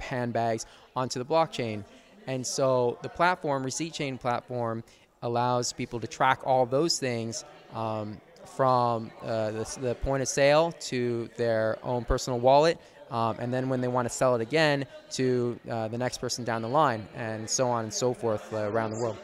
handbags 0.00 0.66
onto 0.94 1.18
the 1.18 1.24
blockchain. 1.24 1.84
And 2.26 2.44
so 2.44 2.98
the 3.02 3.08
platform, 3.08 3.62
Receipt 3.62 3.92
Chain 3.92 4.18
platform, 4.18 4.82
allows 5.22 5.72
people 5.72 6.00
to 6.00 6.06
track 6.06 6.40
all 6.44 6.66
those 6.66 6.98
things 6.98 7.44
um, 7.74 8.20
from 8.44 9.10
uh, 9.22 9.50
the, 9.50 9.78
the 9.80 9.94
point 9.96 10.22
of 10.22 10.28
sale 10.28 10.72
to 10.72 11.28
their 11.36 11.78
own 11.82 12.04
personal 12.04 12.38
wallet. 12.38 12.78
Um, 13.10 13.36
and 13.38 13.54
then 13.54 13.68
when 13.68 13.80
they 13.80 13.88
want 13.88 14.08
to 14.08 14.14
sell 14.14 14.34
it 14.34 14.40
again 14.40 14.84
to 15.12 15.58
uh, 15.70 15.88
the 15.88 15.98
next 15.98 16.18
person 16.18 16.44
down 16.44 16.62
the 16.62 16.68
line, 16.68 17.06
and 17.14 17.48
so 17.48 17.68
on 17.68 17.84
and 17.84 17.92
so 17.94 18.12
forth 18.12 18.52
uh, 18.52 18.68
around 18.70 18.90
the 18.92 18.98
world. 18.98 19.16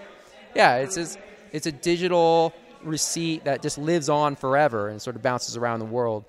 Yeah, 0.55 0.77
it's 0.77 0.95
just, 0.95 1.19
it's 1.51 1.67
a 1.67 1.73
digital 1.73 2.53
receipt 2.83 3.45
that 3.45 3.63
just 3.63 3.79
lives 3.79 4.09
on 4.09 4.37
forever 4.37 4.89
and 4.89 5.01
sort 5.01 5.17
of 5.17 5.23
bounces 5.23 5.57
around 5.57 5.81
the 5.81 5.85
world. 5.87 6.25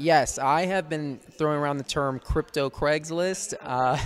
Yes, 0.00 0.38
I 0.38 0.64
have 0.64 0.88
been 0.88 1.18
throwing 1.32 1.58
around 1.58 1.76
the 1.76 1.84
term 1.84 2.20
crypto 2.20 2.70
Craigslist 2.70 3.52
uh, 3.60 3.98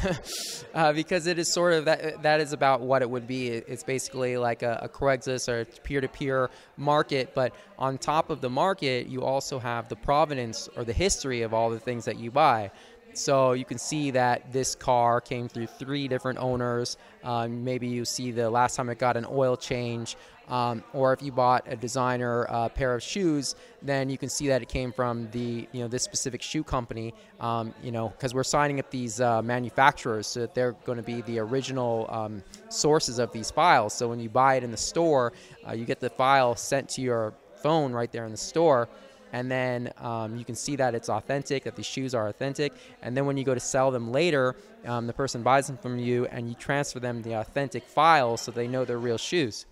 uh, 0.75 0.93
because 0.93 1.29
it 1.29 1.39
is 1.39 1.53
sort 1.53 1.73
of 1.73 1.85
that. 1.85 2.21
That 2.21 2.41
is 2.41 2.53
about 2.53 2.81
what 2.81 3.01
it 3.01 3.09
would 3.09 3.29
be. 3.29 3.51
It's 3.51 3.85
basically 3.85 4.37
like 4.37 4.65
a, 4.65 4.81
a 4.83 4.89
Craigslist 4.89 5.49
or 5.49 5.61
a 5.61 5.65
peer-to-peer 5.65 6.51
market, 6.77 7.33
but 7.33 7.55
on 7.79 7.97
top 7.99 8.31
of 8.31 8.41
the 8.41 8.51
market, 8.51 9.07
you 9.07 9.23
also 9.23 9.61
have 9.61 9.89
the 9.89 9.95
provenance 9.95 10.69
or 10.77 10.83
the 10.83 10.93
history 10.93 11.43
of 11.43 11.55
all 11.55 11.71
the 11.71 11.79
things 11.79 12.07
that 12.07 12.19
you 12.19 12.33
buy. 12.33 12.73
So 13.19 13.53
you 13.53 13.65
can 13.65 13.79
see 13.79 14.11
that 14.13 14.53
this 14.53 14.75
car 14.75 15.21
came 15.21 15.49
through 15.49 15.67
three 15.67 16.09
different 16.09 16.39
owners. 16.39 16.97
Um, 17.23 17.65
maybe 17.65 17.87
you 17.87 18.05
see 18.05 18.31
the 18.31 18.51
last 18.51 18.77
time 18.77 18.89
it 18.89 18.99
got 18.99 19.17
an 19.17 19.27
oil 19.29 19.57
change, 19.57 20.17
um, 20.49 20.85
or 20.93 21.13
if 21.13 21.23
you 21.23 21.33
bought 21.33 21.65
a 21.67 21.77
designer 21.77 22.47
uh, 22.51 22.69
pair 22.69 22.95
of 22.95 23.03
shoes, 23.03 23.55
then 23.83 24.11
you 24.11 24.19
can 24.19 24.29
see 24.29 24.49
that 24.49 24.63
it 24.63 24.69
came 24.69 24.93
from 24.93 25.31
the 25.31 25.67
you 25.73 25.81
know 25.81 25.89
this 25.89 26.03
specific 26.03 26.43
shoe 26.43 26.63
company. 26.65 27.15
Um, 27.41 27.75
you 27.83 27.93
know 27.93 28.09
because 28.09 28.35
we're 28.35 28.45
signing 28.45 28.79
up 28.79 28.91
these 28.91 29.21
uh, 29.21 29.43
manufacturers 29.43 30.27
so 30.27 30.41
that 30.41 30.55
they're 30.55 30.73
going 30.85 30.99
to 30.99 31.05
be 31.05 31.23
the 31.23 31.39
original 31.39 32.07
um, 32.11 32.43
sources 32.69 33.19
of 33.19 33.33
these 33.33 33.51
files. 33.51 33.95
So 33.95 34.09
when 34.09 34.21
you 34.21 34.29
buy 34.29 34.57
it 34.57 34.65
in 34.65 34.71
the 34.71 34.77
store, 34.77 35.33
uh, 35.67 35.73
you 35.73 35.85
get 35.85 36.01
the 36.01 36.11
file 36.11 36.57
sent 36.57 36.89
to 36.91 37.01
your 37.01 37.35
phone 37.63 37.93
right 37.93 38.13
there 38.13 38.27
in 38.27 38.31
the 38.31 38.37
store 38.37 38.89
and 39.35 39.51
then 39.51 39.93
um, 39.99 40.37
you 40.37 40.45
can 40.45 40.55
see 40.55 40.77
that 40.77 40.95
it's 40.95 41.09
authentic, 41.09 41.65
that 41.65 41.75
these 41.75 41.85
shoes 41.87 42.15
are 42.15 42.29
authentic. 42.29 42.73
And 43.03 43.17
then 43.17 43.27
when 43.27 43.37
you 43.37 43.43
go 43.43 43.53
to 43.53 43.59
sell 43.61 43.91
them 43.91 44.13
later, 44.13 44.55
um, 44.87 45.09
the 45.09 45.13
person 45.13 45.43
buys 45.43 45.67
them 45.67 45.77
from 45.77 45.99
you, 45.99 46.27
and 46.27 46.49
you 46.49 46.55
transfer 46.55 47.01
them 47.01 47.21
the 47.23 47.33
authentic 47.35 47.83
files 47.85 48.41
so 48.43 48.53
they 48.53 48.69
know 48.69 48.85
they're 48.85 48.97
real 48.97 49.19
shoes. 49.19 49.67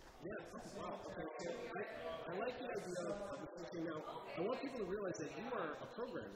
I 4.36 4.40
want 4.42 4.60
people 4.60 4.78
to 4.80 4.84
realize 4.84 5.18
that 5.18 5.30
you 5.38 5.44
are 5.56 5.76
a 5.80 5.86
programmer. 5.94 6.28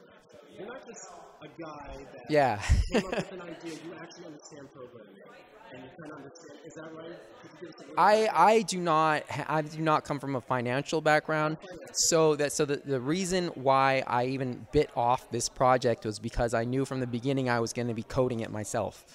You're 0.57 0.67
not 0.67 0.87
just 0.87 1.07
a 1.41 1.47
guy 1.61 1.97
that 2.13 2.31
Yeah. 2.31 2.61
came 2.91 3.05
up 3.05 3.11
with 3.11 3.31
an 3.33 3.41
idea. 3.41 3.73
You 3.85 3.93
actually 3.99 4.25
understand 4.25 4.67
programming, 4.73 5.16
I, 7.97 8.29
I 8.31 8.61
do 8.61 8.79
not 8.79 9.23
I 9.47 9.61
do 9.61 9.81
not 9.81 10.03
come 10.03 10.19
from 10.19 10.35
a 10.35 10.41
financial 10.41 11.01
background, 11.01 11.57
so 11.93 12.35
that 12.35 12.51
so 12.51 12.65
the, 12.65 12.77
the 12.77 12.99
reason 12.99 13.47
why 13.55 14.03
I 14.05 14.25
even 14.25 14.67
bit 14.71 14.91
off 14.95 15.29
this 15.31 15.49
project 15.49 16.05
was 16.05 16.19
because 16.19 16.53
I 16.53 16.63
knew 16.63 16.85
from 16.85 16.99
the 16.99 17.07
beginning 17.07 17.49
I 17.49 17.59
was 17.59 17.73
going 17.73 17.87
to 17.87 17.93
be 17.93 18.03
coding 18.03 18.41
it 18.41 18.51
myself, 18.51 19.05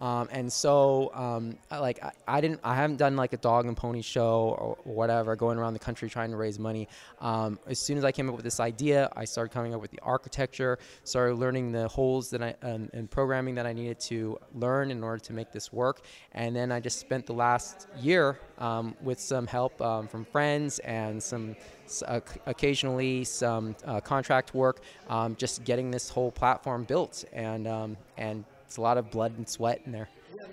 um, 0.00 0.28
and 0.30 0.52
so 0.52 1.12
um, 1.14 1.56
I- 1.70 1.78
like 1.78 2.02
I, 2.02 2.12
I 2.26 2.40
didn't 2.40 2.60
I 2.62 2.74
haven't 2.74 2.96
done 2.96 3.16
like 3.16 3.32
a 3.32 3.36
dog 3.36 3.66
and 3.66 3.76
pony 3.76 4.02
show 4.02 4.56
or 4.58 4.78
whatever 4.84 5.34
going 5.36 5.58
around 5.58 5.72
the 5.72 5.78
country 5.78 6.08
trying 6.08 6.30
to 6.30 6.36
raise 6.36 6.58
money. 6.58 6.88
Um, 7.20 7.58
as 7.66 7.78
soon 7.78 7.98
as 7.98 8.04
I 8.04 8.12
came 8.12 8.28
up 8.28 8.34
with 8.36 8.44
this 8.44 8.60
idea, 8.60 9.08
I 9.16 9.24
started 9.24 9.52
coming 9.52 9.74
up 9.74 9.80
with 9.80 9.90
the 9.90 10.00
architecture, 10.02 10.78
started 11.04 11.34
learning 11.36 11.72
the 11.72 11.88
holes 11.88 12.30
that 12.30 12.42
I 12.42 12.54
um, 12.62 12.88
and 12.92 13.10
programming 13.10 13.54
that 13.56 13.66
I 13.66 13.72
needed 13.72 13.98
to 14.00 14.38
learn 14.54 14.90
in 14.90 15.02
order 15.02 15.18
to 15.24 15.32
make 15.32 15.50
this 15.52 15.72
work, 15.72 16.02
and 16.32 16.54
then 16.54 16.70
I 16.70 16.80
just 16.80 16.98
spent 17.00 17.26
the 17.26 17.34
last 17.34 17.88
year 18.00 18.38
um, 18.58 18.94
with 19.02 19.18
some 19.20 19.46
help 19.46 19.80
um, 19.80 20.06
from 20.08 20.24
friends 20.24 20.78
and 20.80 21.22
some 21.22 21.56
oc- 22.06 22.38
occasionally 22.46 23.24
some 23.24 23.74
uh, 23.84 24.00
contract 24.00 24.54
work, 24.54 24.80
just 25.36 25.64
getting 25.64 25.90
this 25.90 26.08
whole 26.08 26.30
platform 26.30 26.84
built, 26.84 27.24
and 27.32 27.66
and 28.16 28.44
it's 28.68 28.76
a 28.76 28.84
lot 28.84 29.00
of 29.00 29.08
blood 29.10 29.32
and 29.40 29.48
sweat 29.48 29.80
in 29.88 29.92
there. 29.96 30.12
Yeah, 30.36 30.44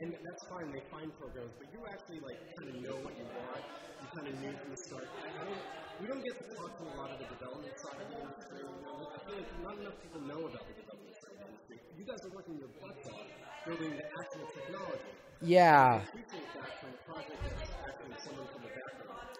and 0.00 0.16
that's 0.24 0.44
fine. 0.48 0.72
They 0.72 0.80
find 0.88 1.12
programs, 1.20 1.52
but 1.60 1.68
you 1.76 1.84
actually 1.84 2.24
like 2.24 2.40
kind 2.56 2.72
of 2.72 2.80
know 2.80 2.96
what 3.04 3.12
you 3.20 3.28
want. 3.28 3.60
You 4.00 4.08
kind 4.16 4.28
of 4.32 4.34
knew 4.40 4.56
from 4.56 4.70
the 4.72 4.80
start. 4.80 5.04
I, 5.12 5.44
don't. 5.44 5.60
We 6.00 6.06
don't 6.08 6.24
get 6.24 6.40
to 6.40 6.56
talk 6.56 6.72
to 6.72 6.84
a 6.88 6.94
lot 6.96 7.12
of 7.12 7.20
the 7.20 7.28
development 7.36 7.76
side 7.84 8.00
of 8.00 8.08
the 8.08 8.16
industry. 8.16 8.64
I 8.64 9.18
feel 9.28 9.36
like 9.36 9.50
not 9.60 9.76
enough 9.84 10.00
people 10.00 10.24
know 10.24 10.40
about 10.48 10.64
the 10.64 10.76
development 10.80 11.16
side 11.20 11.36
of 11.36 11.44
the 11.44 11.52
industry. 11.52 11.76
You 12.00 12.04
guys 12.08 12.20
are 12.24 12.32
working 12.32 12.56
your 12.56 12.72
butts 12.80 13.04
off 13.12 13.28
building 13.68 13.92
the 13.92 14.06
actual 14.08 14.48
technology. 14.56 15.12
Yeah. 15.44 16.00
I 16.00 16.08
appreciate 16.08 16.48
that 16.56 16.72
from 16.80 16.96
a 16.96 17.00
project 17.12 17.44
that's 17.44 17.76
actually 17.84 18.16
someone 18.24 18.48
from 18.48 18.62
the 18.64 18.72
background. 18.72 19.36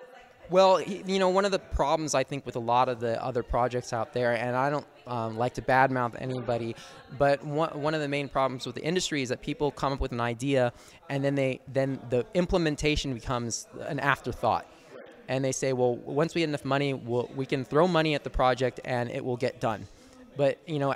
Well, 0.51 0.81
you 0.81 1.19
know, 1.19 1.29
one 1.29 1.45
of 1.45 1.51
the 1.51 1.59
problems 1.59 2.15
I 2.15 2.25
think 2.25 2.47
with 2.47 2.57
a 2.57 2.61
lot 2.61 2.89
of 2.89 3.01
the 3.01 3.23
other 3.23 3.43
projects 3.43 3.93
out 3.93 4.15
there, 4.15 4.33
and 4.33 4.57
I 4.57 4.71
don't 4.71 4.87
um, 5.07 5.37
like 5.37 5.53
to 5.55 5.63
badmouth 5.63 6.17
anybody, 6.19 6.75
but 7.19 7.45
one, 7.45 7.83
one 7.83 7.93
of 7.93 8.01
the 8.01 8.09
main 8.09 8.31
problems 8.31 8.65
with 8.65 8.75
the 8.75 8.83
industry 8.83 9.21
is 9.21 9.29
that 9.29 9.43
people 9.43 9.71
come 9.71 9.93
up 9.93 10.01
with 10.01 10.13
an 10.13 10.23
idea, 10.23 10.73
and 11.11 11.23
then 11.23 11.35
they 11.35 11.61
then 11.69 12.01
the 12.09 12.25
implementation 12.33 13.13
becomes 13.13 13.67
an 13.89 14.01
afterthought, 14.01 14.67
and 15.29 15.45
they 15.45 15.53
say, 15.53 15.75
well, 15.75 15.97
once 15.97 16.35
we 16.35 16.41
get 16.41 16.49
enough 16.49 16.65
money, 16.65 16.95
we'll, 16.95 17.31
we 17.37 17.45
can 17.45 17.63
throw 17.63 17.87
money 17.87 18.15
at 18.15 18.25
the 18.25 18.31
project, 18.31 18.81
and 18.87 19.11
it 19.11 19.23
will 19.23 19.37
get 19.37 19.61
done. 19.61 19.87
But 20.39 20.61
you 20.67 20.79
know, 20.79 20.95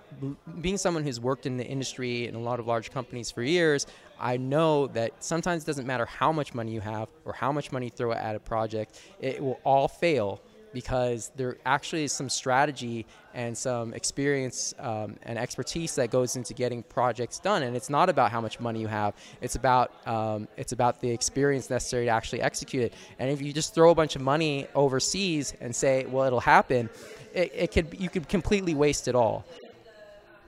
being 0.62 0.78
someone 0.78 1.02
who's 1.02 1.20
worked 1.20 1.44
in 1.44 1.58
the 1.58 1.66
industry 1.66 2.26
in 2.26 2.36
a 2.36 2.40
lot 2.40 2.58
of 2.58 2.66
large 2.66 2.90
companies 2.90 3.30
for 3.30 3.42
years, 3.42 3.86
I 4.20 4.36
know 4.36 4.86
that 4.88 5.12
sometimes 5.22 5.64
it 5.64 5.66
doesn't 5.66 5.86
matter 5.86 6.06
how 6.06 6.32
much 6.32 6.54
money 6.54 6.72
you 6.72 6.80
have 6.80 7.08
or 7.24 7.32
how 7.32 7.52
much 7.52 7.72
money 7.72 7.86
you 7.86 7.90
throw 7.90 8.12
at 8.12 8.36
a 8.36 8.40
project, 8.40 9.00
it 9.20 9.42
will 9.42 9.60
all 9.64 9.88
fail 9.88 10.40
because 10.72 11.30
there 11.36 11.56
actually 11.66 12.04
is 12.04 12.12
some 12.12 12.28
strategy 12.28 13.06
and 13.34 13.56
some 13.56 13.94
experience 13.94 14.74
um, 14.78 15.16
and 15.22 15.38
expertise 15.38 15.94
that 15.94 16.10
goes 16.10 16.36
into 16.36 16.54
getting 16.54 16.82
projects 16.82 17.38
done. 17.38 17.62
And 17.62 17.76
it's 17.76 17.90
not 17.90 18.08
about 18.08 18.30
how 18.30 18.40
much 18.40 18.60
money 18.60 18.80
you 18.80 18.86
have; 18.86 19.14
it's 19.40 19.54
about 19.54 19.92
um, 20.06 20.48
it's 20.56 20.72
about 20.72 21.00
the 21.00 21.10
experience 21.10 21.70
necessary 21.70 22.06
to 22.06 22.10
actually 22.10 22.42
execute 22.42 22.84
it. 22.84 22.94
And 23.18 23.30
if 23.30 23.40
you 23.42 23.52
just 23.52 23.74
throw 23.74 23.90
a 23.90 23.94
bunch 23.94 24.16
of 24.16 24.22
money 24.22 24.66
overseas 24.74 25.54
and 25.60 25.74
say, 25.74 26.06
"Well, 26.06 26.26
it'll 26.26 26.40
happen," 26.40 26.90
it, 27.34 27.52
it 27.54 27.72
could 27.72 27.98
you 27.98 28.08
could 28.08 28.28
completely 28.28 28.74
waste 28.74 29.08
it 29.08 29.14
all. 29.14 29.44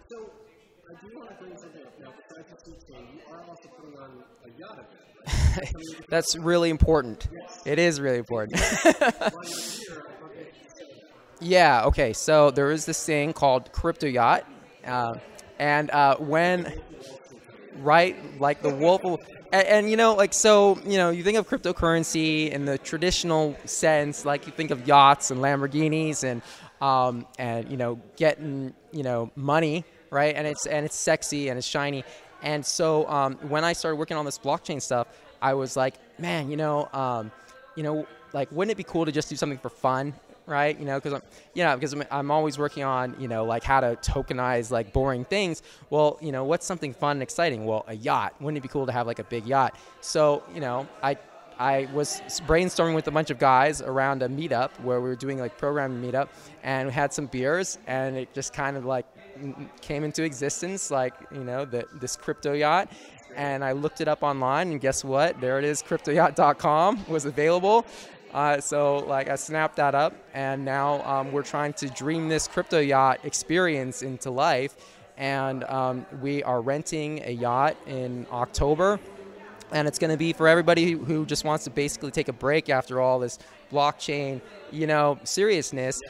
So 0.08 0.30
I 0.88 1.06
do 1.06 1.16
want 1.16 1.30
to 1.30 1.36
bring 1.36 1.56
something 1.56 1.82
up 1.82 2.00
now. 2.00 2.12
Besides 2.28 2.50
the 2.50 2.70
food 2.70 2.86
chain, 2.88 3.06
you 3.14 3.34
are 3.34 3.40
also 3.48 3.68
putting 3.68 3.98
on 3.98 4.10
a 4.44 4.60
yacht 4.60 4.72
event. 4.72 4.88
Right? 5.26 5.40
That's 6.08 6.36
really 6.36 6.70
important. 6.70 7.26
It 7.64 7.78
is 7.78 8.00
really 8.00 8.18
important. 8.18 8.60
yeah. 11.40 11.84
Okay. 11.86 12.12
So 12.12 12.50
there 12.50 12.70
is 12.70 12.86
this 12.86 13.04
thing 13.04 13.32
called 13.32 13.72
crypto 13.72 14.06
yacht, 14.06 14.46
uh, 14.86 15.14
and 15.58 15.90
uh, 15.90 16.16
when 16.16 16.72
right, 17.78 18.16
like 18.40 18.62
the 18.62 18.74
wolf. 18.74 19.02
And, 19.52 19.66
and 19.66 19.90
you 19.90 19.96
know, 19.96 20.14
like 20.14 20.32
so, 20.32 20.78
you 20.84 20.98
know, 20.98 21.10
you 21.10 21.22
think 21.22 21.38
of 21.38 21.48
cryptocurrency 21.48 22.50
in 22.50 22.64
the 22.64 22.78
traditional 22.78 23.56
sense, 23.64 24.24
like 24.24 24.46
you 24.46 24.52
think 24.52 24.70
of 24.70 24.86
yachts 24.86 25.30
and 25.30 25.40
Lamborghinis 25.40 26.24
and 26.24 26.42
um, 26.80 27.26
and 27.38 27.70
you 27.70 27.76
know, 27.76 28.00
getting 28.16 28.74
you 28.92 29.02
know 29.02 29.30
money, 29.36 29.84
right? 30.10 30.34
And 30.34 30.46
it's 30.46 30.66
and 30.66 30.84
it's 30.84 30.96
sexy 30.96 31.48
and 31.48 31.58
it's 31.58 31.66
shiny. 31.66 32.04
And 32.42 32.64
so 32.64 33.08
um, 33.08 33.36
when 33.48 33.64
I 33.64 33.72
started 33.72 33.96
working 33.96 34.18
on 34.18 34.26
this 34.26 34.38
blockchain 34.38 34.82
stuff, 34.82 35.06
I 35.44 35.52
was 35.52 35.76
like, 35.76 35.94
man, 36.18 36.50
you 36.50 36.56
know, 36.56 36.88
um, 36.94 37.30
you 37.76 37.82
know, 37.82 38.06
like 38.32 38.50
wouldn't 38.50 38.72
it 38.72 38.78
be 38.78 38.82
cool 38.82 39.04
to 39.04 39.12
just 39.12 39.28
do 39.28 39.36
something 39.36 39.58
for 39.58 39.68
fun, 39.68 40.14
right? 40.46 40.78
You 40.78 40.86
know, 40.86 40.96
because 40.96 41.12
I'm, 41.12 41.22
you 41.52 41.62
know, 41.62 41.76
because 41.76 41.92
I'm, 41.92 42.02
I'm 42.10 42.30
always 42.30 42.56
working 42.56 42.82
on, 42.82 43.14
you 43.20 43.28
know, 43.28 43.44
like 43.44 43.62
how 43.62 43.80
to 43.80 43.96
tokenize 43.96 44.70
like 44.70 44.94
boring 44.94 45.26
things. 45.26 45.62
Well, 45.90 46.18
you 46.22 46.32
know, 46.32 46.44
what's 46.44 46.64
something 46.64 46.94
fun 46.94 47.18
and 47.18 47.22
exciting? 47.22 47.66
Well, 47.66 47.84
a 47.88 47.94
yacht. 47.94 48.34
Wouldn't 48.40 48.56
it 48.56 48.62
be 48.62 48.68
cool 48.68 48.86
to 48.86 48.92
have 48.92 49.06
like 49.06 49.18
a 49.18 49.24
big 49.24 49.44
yacht? 49.44 49.76
So, 50.00 50.42
you 50.54 50.60
know, 50.60 50.88
I 51.02 51.18
I 51.58 51.88
was 51.92 52.22
brainstorming 52.46 52.94
with 52.94 53.06
a 53.06 53.10
bunch 53.10 53.30
of 53.30 53.38
guys 53.38 53.80
around 53.82 54.22
a 54.22 54.28
meetup 54.28 54.70
where 54.80 55.00
we 55.00 55.08
were 55.08 55.16
doing 55.16 55.38
like 55.38 55.56
programming 55.58 56.02
meetup, 56.02 56.28
and 56.62 56.88
we 56.88 56.92
had 56.94 57.12
some 57.12 57.26
beers, 57.26 57.78
and 57.86 58.16
it 58.16 58.32
just 58.34 58.52
kind 58.52 58.76
of 58.76 58.84
like 58.84 59.06
came 59.80 60.04
into 60.04 60.22
existence, 60.24 60.90
like 60.90 61.14
you 61.30 61.44
know, 61.44 61.64
this 61.64 62.16
crypto 62.16 62.54
yacht, 62.54 62.90
and 63.36 63.64
I 63.64 63.72
looked 63.72 64.00
it 64.00 64.08
up 64.08 64.22
online, 64.22 64.70
and 64.70 64.80
guess 64.80 65.04
what? 65.04 65.40
There 65.40 65.58
it 65.58 65.64
is. 65.64 65.82
CryptoYacht.com 65.82 67.06
was 67.08 67.24
available. 67.24 67.84
Uh, 68.32 68.60
so 68.60 68.98
like 68.98 69.28
I 69.28 69.36
snapped 69.36 69.76
that 69.76 69.94
up, 69.94 70.12
and 70.34 70.64
now 70.64 71.02
um, 71.04 71.30
we're 71.30 71.42
trying 71.42 71.72
to 71.74 71.88
dream 71.88 72.28
this 72.28 72.48
crypto 72.48 72.80
yacht 72.80 73.20
experience 73.22 74.02
into 74.02 74.30
life, 74.30 74.74
and 75.16 75.62
um, 75.64 76.04
we 76.20 76.42
are 76.42 76.60
renting 76.60 77.22
a 77.24 77.30
yacht 77.30 77.76
in 77.86 78.26
October, 78.32 78.98
and 79.70 79.86
it's 79.86 80.00
going 80.00 80.10
to 80.10 80.16
be 80.16 80.32
for 80.32 80.48
everybody 80.48 80.90
who, 80.90 81.04
who 81.04 81.24
just 81.24 81.44
wants 81.44 81.62
to 81.64 81.70
basically 81.70 82.10
take 82.10 82.26
a 82.26 82.32
break 82.32 82.68
after 82.68 83.00
all 83.00 83.20
this 83.20 83.38
blockchain, 83.70 84.40
you 84.72 84.88
know, 84.88 85.18
seriousness. 85.22 86.02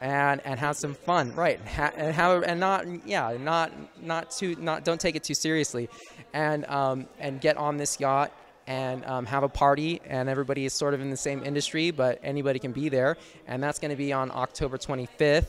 And, 0.00 0.40
and 0.44 0.60
have 0.60 0.76
some 0.76 0.94
fun, 0.94 1.34
right? 1.34 1.60
Ha- 1.66 1.90
and 1.96 2.14
how 2.14 2.40
and 2.42 2.60
not 2.60 2.86
yeah, 3.04 3.36
not 3.36 3.72
not 4.00 4.30
too 4.30 4.54
not 4.60 4.84
don't 4.84 5.00
take 5.00 5.16
it 5.16 5.24
too 5.24 5.34
seriously, 5.34 5.88
and 6.32 6.64
um, 6.66 7.08
and 7.18 7.40
get 7.40 7.56
on 7.56 7.78
this 7.78 7.98
yacht 7.98 8.30
and 8.68 9.04
um, 9.06 9.26
have 9.26 9.42
a 9.42 9.48
party, 9.48 10.00
and 10.04 10.28
everybody 10.28 10.66
is 10.66 10.74
sort 10.74 10.94
of 10.94 11.00
in 11.00 11.10
the 11.10 11.16
same 11.16 11.42
industry, 11.42 11.90
but 11.90 12.20
anybody 12.22 12.58
can 12.58 12.70
be 12.70 12.90
there. 12.90 13.16
And 13.46 13.62
that's 13.62 13.78
going 13.78 13.90
to 13.90 13.96
be 13.96 14.12
on 14.12 14.30
October 14.30 14.76
25th. 14.76 15.46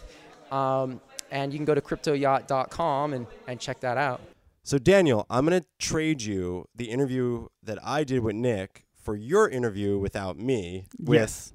Um, 0.52 1.02
and 1.30 1.52
you 1.52 1.60
can 1.60 1.66
go 1.66 1.76
to 1.76 1.82
cryptoyacht.com 1.82 3.14
and, 3.14 3.28
and 3.46 3.60
check 3.60 3.82
that 3.82 3.98
out. 3.98 4.22
So 4.64 4.78
Daniel, 4.78 5.26
I'm 5.30 5.46
gonna 5.46 5.64
trade 5.80 6.22
you 6.22 6.68
the 6.76 6.86
interview 6.86 7.48
that 7.64 7.78
I 7.84 8.04
did 8.04 8.22
with 8.22 8.36
Nick 8.36 8.86
for 9.02 9.16
your 9.16 9.50
interview 9.50 9.98
without 9.98 10.38
me. 10.38 10.86
With, 11.00 11.20
yes. 11.20 11.54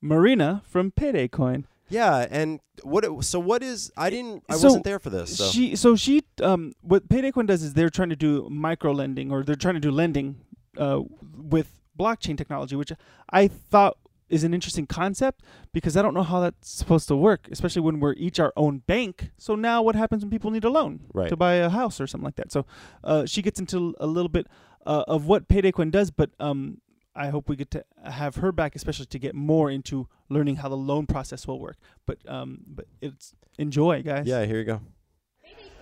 Marina 0.00 0.62
from 0.66 0.90
Payday 0.90 1.28
Coin. 1.28 1.66
Yeah, 1.88 2.26
and 2.30 2.60
what? 2.82 3.04
It, 3.04 3.24
so 3.24 3.38
what 3.38 3.62
is? 3.62 3.92
I 3.96 4.10
didn't. 4.10 4.42
I 4.48 4.54
So 4.56 4.64
wasn't 4.68 4.84
there 4.84 4.98
for 4.98 5.10
this. 5.10 5.36
So. 5.36 5.46
She 5.48 5.76
so 5.76 5.96
she 5.96 6.22
um 6.42 6.72
what 6.80 7.08
Payday 7.08 7.30
Coin 7.32 7.46
does 7.46 7.62
is 7.62 7.74
they're 7.74 7.90
trying 7.90 8.08
to 8.10 8.16
do 8.16 8.48
micro 8.50 8.92
lending 8.92 9.30
or 9.30 9.42
they're 9.42 9.54
trying 9.54 9.74
to 9.74 9.80
do 9.80 9.90
lending 9.90 10.36
uh 10.78 11.00
with 11.36 11.80
blockchain 11.98 12.36
technology, 12.36 12.74
which 12.74 12.92
I 13.30 13.48
thought 13.48 13.98
is 14.30 14.42
an 14.42 14.54
interesting 14.54 14.86
concept 14.86 15.42
because 15.72 15.96
I 15.96 16.02
don't 16.02 16.14
know 16.14 16.22
how 16.22 16.40
that's 16.40 16.68
supposed 16.70 17.06
to 17.08 17.14
work, 17.16 17.46
especially 17.52 17.82
when 17.82 18.00
we're 18.00 18.14
each 18.14 18.40
our 18.40 18.52
own 18.56 18.78
bank. 18.78 19.30
So 19.36 19.54
now 19.54 19.82
what 19.82 19.94
happens 19.94 20.24
when 20.24 20.30
people 20.30 20.50
need 20.50 20.64
a 20.64 20.70
loan 20.70 21.00
Right. 21.12 21.28
to 21.28 21.36
buy 21.36 21.54
a 21.54 21.68
house 21.68 22.00
or 22.00 22.06
something 22.06 22.24
like 22.24 22.36
that? 22.36 22.50
So 22.50 22.64
uh, 23.04 23.26
she 23.26 23.42
gets 23.42 23.60
into 23.60 23.94
a 24.00 24.06
little 24.06 24.30
bit 24.30 24.46
uh, 24.86 25.04
of 25.06 25.26
what 25.26 25.46
Payday 25.46 25.72
Coin 25.72 25.90
does, 25.90 26.10
but 26.10 26.30
um, 26.40 26.80
I 27.16 27.28
hope 27.28 27.48
we 27.48 27.56
get 27.56 27.70
to 27.72 27.84
have 28.04 28.36
her 28.36 28.50
back, 28.52 28.74
especially 28.74 29.06
to 29.06 29.18
get 29.18 29.34
more 29.34 29.70
into 29.70 30.08
learning 30.28 30.56
how 30.56 30.68
the 30.68 30.76
loan 30.76 31.06
process 31.06 31.46
will 31.46 31.60
work. 31.60 31.76
But 32.06 32.18
um, 32.28 32.64
but 32.66 32.86
it's 33.00 33.34
enjoy, 33.58 34.02
guys. 34.02 34.26
yeah, 34.26 34.44
here 34.44 34.58
you 34.58 34.64
go. 34.64 34.80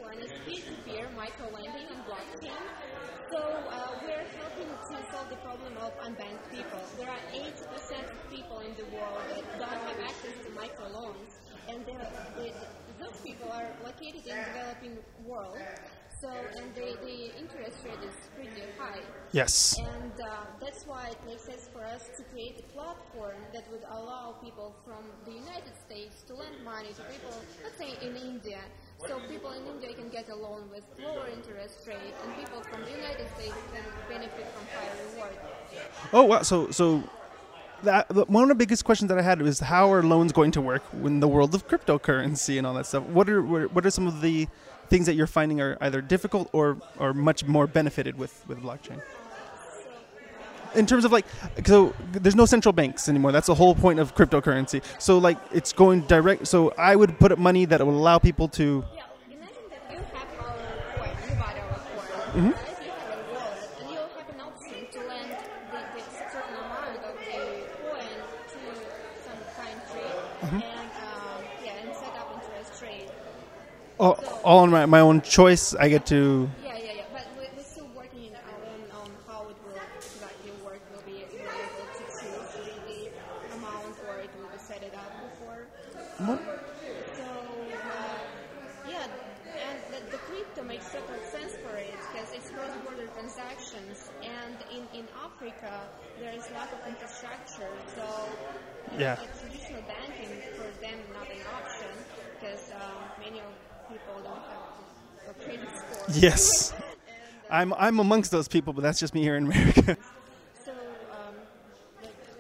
One 0.00 0.18
is 0.18 0.32
peer-to-peer 0.44 1.08
microlending 1.16 1.88
on 1.88 2.04
blockchain. 2.04 2.52
So 3.30 3.38
uh, 3.38 3.88
we're 4.04 4.26
helping 4.36 4.68
to 4.68 5.12
solve 5.12 5.30
the 5.30 5.36
problem 5.36 5.76
of 5.78 5.92
unbanked 6.00 6.50
people. 6.50 6.80
There 6.98 7.08
are 7.08 7.22
80% 7.32 8.10
of 8.10 8.30
people 8.30 8.60
in 8.60 8.74
the 8.76 8.84
world 8.94 9.20
that 9.30 9.58
don't 9.58 9.70
have 9.70 10.00
access 10.04 10.36
to 10.44 10.50
microloans, 10.50 11.32
and 11.68 11.86
those 13.00 13.20
people 13.24 13.50
are 13.50 13.68
located 13.84 14.26
in 14.26 14.36
developing 14.36 14.98
world. 15.24 15.56
So 16.20 16.30
and 16.56 16.72
the, 16.76 16.96
the 17.02 17.36
interest 17.36 17.78
rate 17.84 17.98
is 18.06 18.14
pretty 18.36 18.62
high. 18.78 19.00
Yes. 19.32 19.76
And 19.78 20.12
uh, 20.20 20.44
that's 20.60 20.86
why 20.86 21.08
it 21.08 21.18
makes 21.26 21.42
sense 21.42 21.68
for 21.72 21.82
us 21.82 22.10
to 22.16 22.22
create 22.42 22.58
a 22.58 22.72
platform 22.74 23.36
that 23.52 23.64
would 23.70 23.84
allow 23.90 24.34
people 24.42 24.74
from 24.84 25.02
the 25.24 25.32
United 25.32 25.72
States 25.86 26.22
to 26.26 26.34
lend 26.34 26.56
money 26.64 26.88
to 26.88 27.02
people, 27.02 27.34
let's 27.62 27.78
say 27.78 27.94
in 28.06 28.16
India. 28.16 28.58
So 29.06 29.20
people 29.28 29.50
in 29.52 29.66
India 29.66 29.94
can 29.94 30.08
get 30.08 30.28
a 30.28 30.34
loan 30.34 30.68
with 30.70 30.84
lower 30.98 31.28
interest 31.28 31.86
rate, 31.86 32.14
and 32.24 32.36
people 32.36 32.62
from 32.62 32.82
the 32.82 32.90
United 32.90 33.26
States 33.36 33.54
can 33.72 33.84
benefit 34.08 34.46
from 34.54 34.66
higher 34.74 34.96
reward. 35.10 35.36
Oh 36.12 36.24
wow! 36.24 36.42
So 36.42 36.70
so 36.70 37.02
that 37.82 38.10
one 38.28 38.44
of 38.44 38.48
the 38.48 38.54
biggest 38.54 38.84
questions 38.84 39.08
that 39.08 39.18
I 39.18 39.22
had 39.22 39.42
was 39.42 39.58
how 39.60 39.92
are 39.92 40.02
loans 40.02 40.32
going 40.32 40.52
to 40.52 40.60
work 40.60 40.82
in 40.92 41.20
the 41.20 41.28
world 41.28 41.54
of 41.54 41.66
cryptocurrency 41.66 42.58
and 42.58 42.66
all 42.66 42.74
that 42.74 42.86
stuff? 42.86 43.04
What 43.04 43.28
are 43.28 43.42
what 43.42 43.84
are 43.86 43.90
some 43.90 44.06
of 44.06 44.20
the 44.20 44.48
things 44.88 45.06
that 45.06 45.14
you're 45.14 45.26
finding 45.26 45.60
are 45.60 45.76
either 45.80 46.00
difficult 46.00 46.48
or 46.52 46.78
or 46.98 47.12
much 47.12 47.44
more 47.44 47.66
benefited 47.66 48.18
with 48.18 48.44
with 48.48 48.58
blockchain? 48.62 49.00
In 50.74 50.86
terms 50.86 51.04
of 51.04 51.12
like, 51.12 51.26
so 51.66 51.94
there's 52.12 52.34
no 52.36 52.46
central 52.46 52.72
banks 52.72 53.08
anymore. 53.08 53.30
That's 53.32 53.46
the 53.46 53.54
whole 53.54 53.74
point 53.74 53.98
of 53.98 54.14
cryptocurrency. 54.14 54.82
So 54.98 55.18
like, 55.18 55.38
it's 55.52 55.72
going 55.72 56.02
direct. 56.02 56.46
So 56.46 56.72
I 56.78 56.96
would 56.96 57.18
put 57.18 57.30
up 57.32 57.38
money 57.38 57.64
that 57.66 57.84
will 57.84 57.94
allow 57.96 58.18
people 58.18 58.48
to. 58.48 58.84
And 62.34 62.44
you'll 62.44 62.54
have 62.54 64.28
an 64.28 64.40
option 64.40 64.86
to 64.92 64.98
lend 65.06 65.30
the, 65.70 65.80
the 65.94 66.02
certain 66.32 66.56
amount 66.56 66.96
of 66.96 67.02
the 67.02 67.36
coin 67.82 68.08
to 68.48 68.60
some 69.24 69.40
country 69.56 70.08
Mhm. 70.40 70.62
and 70.62 70.90
um, 71.04 71.44
yeah, 71.64 71.72
and 71.84 71.94
set 71.94 72.14
up 72.16 72.32
interest 72.42 72.82
rate. 72.82 73.10
All, 74.00 74.12
all 74.42 74.58
on 74.60 74.70
my, 74.70 74.86
my 74.86 75.00
own 75.00 75.20
choice. 75.20 75.74
I 75.74 75.88
get 75.88 76.06
to. 76.06 76.48
Yeah, 76.64 76.76
yeah, 76.76 76.92
yeah. 76.96 77.02
But 77.12 77.26
we, 77.38 77.44
we're 77.56 77.62
still 77.62 77.88
working 77.94 78.24
in 78.24 78.34
our 78.34 78.58
own 78.72 78.82
on 79.02 79.10
how 79.28 79.42
it 79.50 79.56
will 79.66 79.78
exactly 79.98 80.52
work. 80.64 80.80
We'll 80.90 81.02
be 81.04 81.24
we're 81.36 81.44
able 81.44 81.86
to 82.00 82.04
choose 82.08 82.48
the, 82.56 82.72
the 82.88 83.56
amount 83.56 83.94
or 84.08 84.16
it 84.24 84.30
will 84.40 84.48
be 84.48 84.58
set 84.58 84.82
it 84.82 84.94
up 84.96 85.12
before. 85.28 85.66
What? 86.26 86.40
So 87.16 87.22
uh, 87.22 88.18
yeah, 88.90 89.06
and 89.52 89.78
the, 89.94 90.10
the 90.10 90.18
crypto 90.26 90.62
makes 90.64 90.86
total 90.90 91.14
sense 91.30 91.54
for 91.62 91.76
it 91.76 91.94
because 92.10 92.32
it's 92.34 92.50
cross-border 92.50 93.06
transactions, 93.14 94.10
and 94.22 94.56
in 94.74 94.82
in 94.98 95.06
Africa 95.22 95.70
there 96.18 96.32
is 96.34 96.42
lack 96.54 96.72
of 96.72 96.80
infrastructure, 96.88 97.70
so 97.94 98.04
Yeah. 98.98 99.14
uh, 99.14 99.26
traditional 99.40 99.82
banking 99.86 100.32
for 100.58 100.66
them 100.82 100.98
not 101.14 101.28
an 101.30 101.42
option 101.54 101.92
because 102.34 102.70
um, 102.74 102.98
many 103.22 103.38
of 103.40 103.50
people 103.88 104.14
don't 104.22 104.44
have 104.50 105.30
a 105.30 105.34
credit 105.44 105.68
score. 105.74 106.11
Yes. 106.22 106.72
I'm 107.50 107.72
I'm 107.74 107.98
amongst 107.98 108.30
those 108.30 108.46
people, 108.48 108.72
but 108.72 108.82
that's 108.82 109.00
just 109.00 109.12
me 109.12 109.22
here 109.22 109.36
in 109.36 109.46
America. 109.46 109.96
So 110.64 110.70
um, 110.70 111.34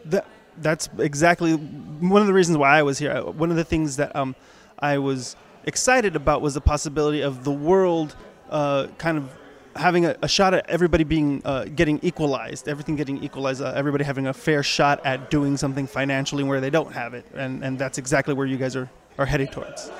that 0.06 0.26
that's 0.58 0.88
exactly 0.98 1.54
one 1.54 2.20
of 2.20 2.28
the 2.28 2.32
reasons 2.32 2.56
why 2.58 2.78
I 2.78 2.82
was 2.82 2.98
here. 2.98 3.20
One 3.24 3.50
of 3.50 3.56
the 3.56 3.64
things 3.64 3.96
that 3.96 4.14
um, 4.14 4.36
I 4.78 4.98
was 4.98 5.34
excited 5.64 6.14
about 6.14 6.42
was 6.42 6.54
the 6.54 6.60
possibility 6.60 7.22
of 7.22 7.42
the 7.42 7.50
world 7.50 8.14
uh, 8.50 8.86
kind 8.98 9.18
of 9.18 9.30
having 9.74 10.04
a, 10.06 10.16
a 10.22 10.28
shot 10.28 10.54
at 10.54 10.68
everybody 10.68 11.02
being 11.04 11.42
uh, 11.44 11.64
getting 11.64 11.98
equalized, 12.02 12.68
everything 12.68 12.94
getting 12.94 13.22
equalized, 13.24 13.62
uh, 13.62 13.72
everybody 13.74 14.04
having 14.04 14.28
a 14.28 14.32
fair 14.34 14.62
shot 14.62 15.04
at 15.04 15.30
doing 15.30 15.56
something 15.56 15.86
financially 15.86 16.44
where 16.44 16.60
they 16.60 16.70
don't 16.70 16.92
have 16.92 17.14
it, 17.14 17.26
and 17.34 17.64
and 17.64 17.78
that's 17.78 17.98
exactly 17.98 18.34
where 18.34 18.46
you 18.46 18.56
guys 18.56 18.76
are 18.76 18.88
are 19.18 19.26
heading 19.26 19.48
towards. 19.48 19.90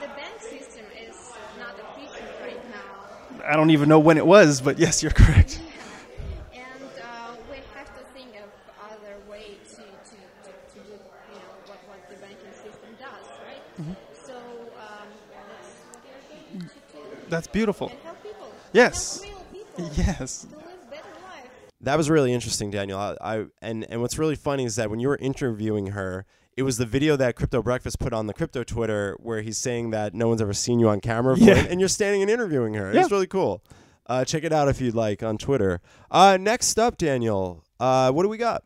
the 0.00 0.08
bank 0.08 0.40
system 0.40 0.84
is 0.98 1.16
not 1.58 1.74
efficient 1.78 2.30
right 2.42 2.70
now. 2.70 3.44
I 3.56 3.58
don't 3.58 3.70
even 3.70 3.88
know 3.88 3.98
when 3.98 4.18
it 4.18 4.26
was, 4.26 4.60
but 4.60 4.78
yes, 4.78 5.02
you're 5.02 5.12
correct. 5.12 5.62
And 6.52 6.62
uh, 7.02 7.36
we 7.50 7.56
have 7.74 7.86
to 7.96 8.04
think 8.12 8.36
of 8.36 8.50
other 8.84 9.16
way 9.30 9.56
to, 9.70 9.76
to, 9.76 9.80
to, 9.80 10.50
to 10.74 10.78
do 10.84 10.90
you 10.90 11.38
know 11.40 11.54
what, 11.64 11.78
what 11.88 12.06
the 12.10 12.16
banking 12.16 12.52
system 12.52 12.90
does, 13.00 13.26
right? 13.46 13.62
Mhm. 13.80 13.96
So 14.26 14.34
um, 14.36 15.08
that's 15.32 15.72
what 15.88 16.02
we're 16.04 16.58
going 16.58 16.68
to 16.68 16.74
do. 16.92 17.28
That's 17.30 17.46
beautiful. 17.46 17.88
And 17.88 17.98
help 18.00 18.22
people. 18.22 18.52
Yes. 18.74 19.22
Help 19.22 19.46
real 19.54 19.64
people 19.64 19.90
Yes. 19.96 20.40
to 20.42 20.48
live 20.56 20.90
better 20.90 21.14
life. 21.24 21.50
That 21.86 21.96
was 21.96 22.10
really 22.10 22.32
interesting, 22.32 22.72
Daniel. 22.72 22.98
I, 22.98 23.16
I 23.20 23.44
and 23.62 23.86
and 23.88 24.00
what's 24.02 24.18
really 24.18 24.34
funny 24.34 24.64
is 24.64 24.74
that 24.74 24.90
when 24.90 24.98
you 24.98 25.06
were 25.06 25.18
interviewing 25.18 25.88
her, 25.88 26.26
it 26.56 26.64
was 26.64 26.78
the 26.78 26.84
video 26.84 27.14
that 27.16 27.36
Crypto 27.36 27.62
Breakfast 27.62 28.00
put 28.00 28.12
on 28.12 28.26
the 28.26 28.34
Crypto 28.34 28.64
Twitter 28.64 29.16
where 29.20 29.40
he's 29.40 29.56
saying 29.56 29.90
that 29.90 30.12
no 30.12 30.26
one's 30.26 30.42
ever 30.42 30.52
seen 30.52 30.80
you 30.80 30.88
on 30.88 31.00
camera 31.00 31.34
before, 31.36 31.54
Yeah. 31.54 31.66
and 31.70 31.78
you're 31.78 31.88
standing 31.88 32.22
and 32.22 32.30
interviewing 32.30 32.74
her. 32.74 32.92
Yeah. 32.92 33.02
It's 33.02 33.12
really 33.12 33.28
cool. 33.28 33.62
Uh, 34.06 34.24
check 34.24 34.42
it 34.42 34.52
out 34.52 34.66
if 34.68 34.80
you'd 34.80 34.96
like 34.96 35.22
on 35.22 35.38
Twitter. 35.38 35.80
Uh, 36.10 36.36
next 36.40 36.76
up, 36.76 36.98
Daniel, 36.98 37.62
uh, 37.78 38.10
what 38.10 38.24
do 38.24 38.28
we 38.28 38.36
got? 38.36 38.64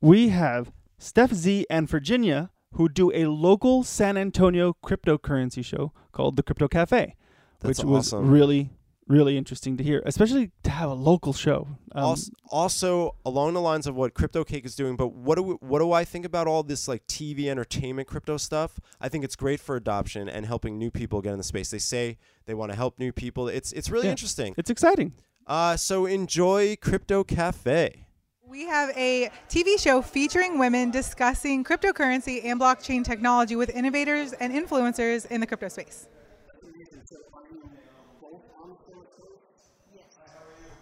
We 0.00 0.30
have 0.30 0.72
Steph 0.98 1.32
Z 1.32 1.66
and 1.70 1.88
Virginia 1.88 2.50
who 2.72 2.88
do 2.88 3.12
a 3.14 3.26
local 3.26 3.84
San 3.84 4.16
Antonio 4.16 4.76
cryptocurrency 4.84 5.64
show 5.64 5.92
called 6.10 6.34
the 6.36 6.42
Crypto 6.42 6.66
Cafe, 6.66 7.14
That's 7.60 7.78
which 7.78 7.86
was 7.86 8.12
really 8.12 8.70
really 9.08 9.36
interesting 9.36 9.76
to 9.76 9.84
hear, 9.84 10.02
especially 10.04 10.50
to 10.62 10.70
have 10.70 10.90
a 10.90 10.94
local 10.94 11.32
show. 11.32 11.68
Um, 11.92 12.04
also, 12.04 12.32
also 12.50 13.16
along 13.24 13.54
the 13.54 13.60
lines 13.60 13.86
of 13.86 13.94
what 13.94 14.14
Crypto 14.14 14.44
Cake 14.44 14.64
is 14.64 14.74
doing, 14.74 14.96
but 14.96 15.12
what 15.12 15.36
do 15.36 15.42
we, 15.42 15.54
what 15.54 15.78
do 15.78 15.92
I 15.92 16.04
think 16.04 16.24
about 16.24 16.46
all 16.46 16.62
this 16.62 16.88
like 16.88 17.06
TV 17.06 17.46
entertainment 17.46 18.08
crypto 18.08 18.36
stuff? 18.36 18.80
I 19.00 19.08
think 19.08 19.24
it's 19.24 19.36
great 19.36 19.60
for 19.60 19.76
adoption 19.76 20.28
and 20.28 20.46
helping 20.46 20.78
new 20.78 20.90
people 20.90 21.22
get 21.22 21.32
in 21.32 21.38
the 21.38 21.44
space. 21.44 21.70
They 21.70 21.78
say 21.78 22.18
they 22.46 22.54
want 22.54 22.72
to 22.72 22.76
help 22.76 22.98
new 22.98 23.12
people. 23.12 23.48
It's 23.48 23.72
it's 23.72 23.90
really 23.90 24.06
Yeah, 24.06 24.12
interesting. 24.12 24.54
It's 24.56 24.70
exciting. 24.70 25.12
Uh, 25.46 25.76
so 25.76 26.06
enjoy 26.06 26.76
Crypto 26.80 27.22
Cafe. 27.22 28.06
We 28.48 28.66
have 28.66 28.90
a 28.96 29.30
TV 29.48 29.78
show 29.78 30.02
featuring 30.02 30.58
women 30.58 30.90
discussing 30.90 31.64
cryptocurrency 31.64 32.44
and 32.44 32.60
blockchain 32.60 33.04
technology 33.04 33.56
with 33.56 33.70
innovators 33.70 34.32
and 34.34 34.52
influencers 34.52 35.26
in 35.26 35.40
the 35.40 35.46
crypto 35.46 35.68
space. 35.68 36.08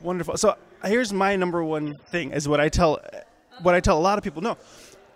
Wonderful. 0.04 0.36
So 0.36 0.54
here's 0.84 1.14
my 1.14 1.34
number 1.34 1.64
one 1.64 1.96
thing 2.10 2.32
is 2.32 2.46
what 2.46 2.60
I 2.60 2.68
tell 2.68 3.00
what 3.62 3.74
I 3.74 3.80
tell 3.80 3.98
a 3.98 4.00
lot 4.00 4.18
of 4.18 4.24
people 4.24 4.42
no 4.42 4.58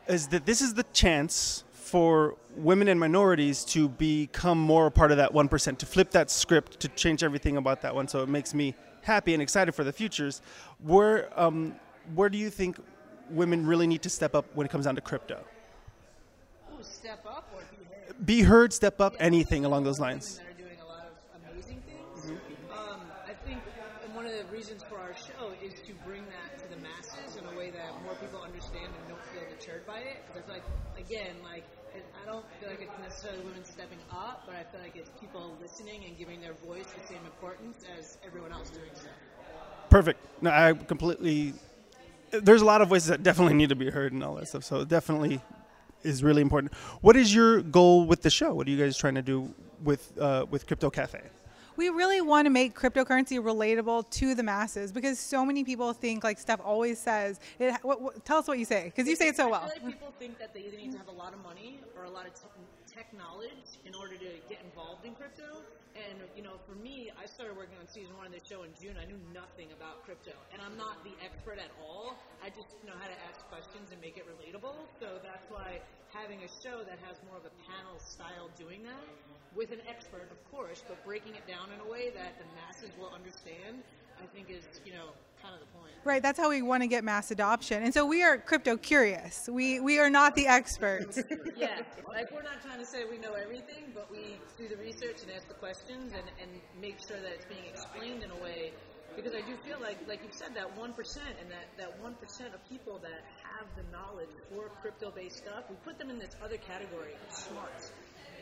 is 0.09 0.29
that 0.29 0.47
this 0.47 0.63
is 0.63 0.73
the 0.73 0.85
chance 0.95 1.65
for 1.73 2.37
women 2.57 2.89
and 2.89 2.99
minorities 2.99 3.65
to 3.67 3.91
become 3.91 4.59
more 4.59 4.87
a 4.87 4.91
part 4.91 5.11
of 5.11 5.19
that 5.19 5.33
1% 5.35 5.79
to 5.79 5.85
flip 5.87 6.11
that 6.13 6.31
script 6.31 6.81
to 6.81 6.89
change 6.89 7.23
everything 7.23 7.59
about 7.59 7.83
that 7.83 7.95
one 7.95 8.09
so 8.09 8.23
it 8.23 8.31
makes 8.31 8.55
me 8.55 8.75
happy 9.03 9.35
and 9.35 9.43
excited 9.43 9.73
for 9.73 9.85
the 9.85 9.93
futures 9.93 10.41
where 10.83 11.29
um, 11.39 11.75
where 12.15 12.31
do 12.31 12.39
you 12.39 12.49
think 12.49 12.79
women 13.29 13.67
really 13.67 13.87
need 13.87 14.01
to 14.01 14.09
step 14.09 14.35
up 14.35 14.47
when 14.55 14.65
it 14.65 14.71
comes 14.71 14.87
down 14.87 14.95
to 14.95 15.03
crypto 15.03 15.39
Ooh, 16.73 16.83
step 16.83 17.23
up 17.27 17.51
or 17.55 17.61
be 17.61 17.85
heard? 17.85 18.27
be 18.27 18.41
heard 18.43 18.73
step 18.73 19.03
up 19.03 19.15
anything 19.21 19.67
along 19.67 19.85
those 19.85 20.01
lines 20.01 20.41
Women 20.41 20.57
that 20.57 20.65
are 20.65 20.69
doing 20.69 20.81
a 20.81 20.87
lot 20.89 21.07
of 21.07 21.53
amazing 21.53 21.83
things. 21.87 22.41
Um, 22.73 23.01
I 23.27 23.33
think 23.47 23.61
and 24.05 24.15
one 24.15 24.25
of 24.25 24.33
the 24.33 24.45
reasons 24.59 24.83
for 24.83 24.99
our 24.99 25.15
show 25.15 25.53
is 25.63 25.73
to 25.87 25.93
bring 26.05 26.25
that 26.35 26.59
to 26.59 26.69
the 26.69 26.83
masses 26.83 27.37
in 27.37 27.47
a 27.47 27.57
way 27.57 27.71
that 27.71 27.95
more 28.03 28.15
people 28.15 28.43
understand 28.43 28.87
and 28.87 29.09
don't 29.09 29.25
feel 29.31 29.47
deterred 29.57 29.87
by 29.87 29.99
it. 29.99 30.19
Because 30.27 30.49
like, 30.49 30.65
again, 30.99 31.37
like 31.45 31.63
I 31.95 32.27
don't 32.27 32.45
feel 32.59 32.69
like 32.69 32.83
it's 32.83 32.99
necessarily 33.01 33.45
women 33.45 33.65
stepping 33.65 34.01
up, 34.11 34.43
but 34.47 34.57
I 34.57 34.65
feel 34.65 34.81
like 34.81 34.97
it's 34.97 35.11
people 35.21 35.57
listening 35.63 36.07
and 36.07 36.19
giving 36.19 36.41
their 36.41 36.55
voice 36.55 36.87
the 36.87 37.07
same 37.07 37.25
importance 37.25 37.85
as 37.97 38.19
everyone 38.27 38.51
else 38.51 38.71
doing 38.71 38.91
so. 38.95 39.07
Perfect. 39.91 40.19
No, 40.43 40.51
I 40.51 40.73
completely. 40.73 41.55
There's 42.33 42.61
a 42.61 42.67
lot 42.67 42.83
of 42.83 42.89
voices 42.89 43.09
that 43.09 43.23
definitely 43.23 43.55
need 43.55 43.69
to 43.69 43.77
be 43.77 43.91
heard 43.91 44.13
and 44.13 44.25
all 44.25 44.35
that 44.35 44.49
stuff. 44.49 44.65
So 44.65 44.81
it 44.81 44.89
definitely 44.89 45.41
is 46.03 46.25
really 46.25 46.43
important. 46.43 46.75
What 47.01 47.15
is 47.15 47.33
your 47.33 47.63
goal 47.63 48.07
with 48.07 48.23
the 48.23 48.31
show? 48.31 48.55
What 48.55 48.67
are 48.67 48.71
you 48.71 48.77
guys 48.85 48.97
trying 48.99 49.15
to 49.15 49.23
do 49.23 49.55
with 49.85 50.19
uh, 50.19 50.47
with 50.51 50.67
Crypto 50.67 50.91
Cafe? 50.91 51.21
We 51.79 51.91
really 51.91 52.21
want 52.21 52.47
to 52.47 52.51
make 52.51 52.77
cryptocurrency 52.77 53.41
relatable 53.41 54.11
to 54.11 54.35
the 54.35 54.43
masses 54.43 54.91
because 54.91 55.17
so 55.17 55.47
many 55.47 55.63
people 55.63 55.93
think, 55.93 56.25
like 56.25 56.41
Steph 56.41 56.61
always 56.65 56.99
says, 56.99 57.39
it, 57.61 57.73
what, 57.83 58.03
what, 58.03 58.25
tell 58.25 58.39
us 58.39 58.49
what 58.49 58.59
you 58.59 58.65
say 58.65 58.87
because 58.87 59.07
you 59.09 59.15
say 59.15 59.29
it 59.29 59.37
so 59.37 59.49
well. 59.49 59.63
I 59.63 59.75
feel 59.79 59.85
like 59.85 59.93
people 59.93 60.13
think 60.19 60.41
that 60.41 60.53
they 60.53 60.63
either 60.63 60.77
need 60.77 60.91
to 60.91 60.99
have 60.99 61.07
a 61.07 61.13
lot 61.13 61.33
of 61.33 61.41
money 61.45 61.79
or 61.97 62.03
a 62.03 62.11
lot 62.11 62.27
of 62.27 62.35
te- 62.35 62.93
tech 62.93 63.17
knowledge 63.17 63.79
in 63.87 63.95
order 63.95 64.15
to 64.15 64.27
get 64.49 64.61
involved 64.65 65.05
in 65.05 65.15
crypto. 65.15 65.45
And 65.99 66.23
you 66.39 66.47
know, 66.47 66.63
for 66.63 66.79
me, 66.79 67.11
I 67.19 67.27
started 67.27 67.59
working 67.59 67.75
on 67.83 67.91
season 67.91 68.15
one 68.15 68.31
of 68.31 68.35
the 68.35 68.43
show 68.47 68.63
in 68.63 68.71
June. 68.79 68.95
I 68.95 69.07
knew 69.11 69.19
nothing 69.35 69.75
about 69.75 70.07
crypto, 70.07 70.31
and 70.55 70.63
I'm 70.63 70.79
not 70.79 71.03
the 71.03 71.11
expert 71.19 71.59
at 71.59 71.75
all. 71.83 72.15
I 72.39 72.55
just 72.55 72.71
know 72.87 72.95
how 72.95 73.11
to 73.11 73.19
ask 73.27 73.43
questions 73.51 73.91
and 73.91 73.99
make 73.99 74.15
it 74.15 74.23
relatable. 74.31 74.79
So 75.03 75.19
that's 75.27 75.47
why 75.51 75.83
having 76.15 76.47
a 76.47 76.51
show 76.63 76.87
that 76.87 77.03
has 77.03 77.19
more 77.27 77.35
of 77.35 77.47
a 77.51 77.55
panel 77.67 77.99
style 77.99 78.47
doing 78.55 78.87
that 78.87 79.07
with 79.59 79.75
an 79.75 79.83
expert, 79.91 80.31
of 80.31 80.39
course, 80.55 80.87
but 80.87 81.03
breaking 81.03 81.35
it 81.35 81.47
down 81.51 81.75
in 81.75 81.83
a 81.83 81.89
way 81.91 82.15
that 82.15 82.39
the 82.39 82.47
masses 82.55 82.95
will 82.95 83.11
understand, 83.11 83.83
I 84.23 84.27
think 84.31 84.55
is 84.55 84.63
you 84.87 84.95
know 84.95 85.11
kind 85.43 85.55
of 85.55 85.61
the 85.61 85.67
point. 85.79 85.93
Right, 86.05 86.23
that's 86.23 86.39
how 86.39 86.51
we 86.51 86.63
want 86.63 86.83
to 86.83 86.87
get 86.87 87.05
mass 87.05 87.31
adoption. 87.31 87.83
And 87.83 87.93
so 87.93 88.07
we 88.07 88.23
are 88.23 88.39
crypto 88.39 88.77
curious. 88.77 89.49
We 89.49 89.81
we 89.81 89.99
are 89.99 90.11
not 90.11 90.35
the 90.35 90.47
experts. 90.47 91.19
yeah, 91.57 91.81
like 92.09 92.31
we're 92.33 92.43
not 92.43 92.63
trying 92.63 92.79
to 92.79 92.87
say 92.87 93.05
we 93.11 93.19
know 93.19 93.33
everything, 93.35 93.93
but 93.95 94.11
we 94.11 94.39
do 94.57 94.69
the 94.69 94.77
research 94.77 95.23
and 95.23 95.31
ask 95.33 95.49
the 95.49 95.55
questions 95.55 96.13
and, 96.13 96.27
and 96.41 96.51
make 96.81 96.99
sure 97.07 97.21
that 97.21 97.33
it's 97.33 97.47
being 97.47 97.67
explained 97.69 98.23
in 98.23 98.31
a 98.31 98.43
way. 98.43 98.73
Because 99.17 99.35
I 99.35 99.41
do 99.41 99.57
feel 99.67 99.81
like, 99.81 99.99
like 100.07 100.23
you 100.23 100.31
said, 100.31 100.55
that 100.55 100.77
one 100.79 100.93
percent 100.93 101.35
and 101.43 101.51
that 101.51 101.67
that 101.77 102.01
one 102.01 102.15
percent 102.15 102.55
of 102.55 102.61
people 102.69 103.01
that 103.03 103.27
have 103.43 103.67
the 103.75 103.83
knowledge 103.91 104.31
for 104.49 104.71
crypto-based 104.81 105.39
stuff, 105.39 105.65
we 105.69 105.77
put 105.85 105.99
them 105.99 106.11
in 106.11 106.19
this 106.19 106.37
other 106.43 106.57
category 106.57 107.15
of 107.27 107.35
smarts. 107.35 107.93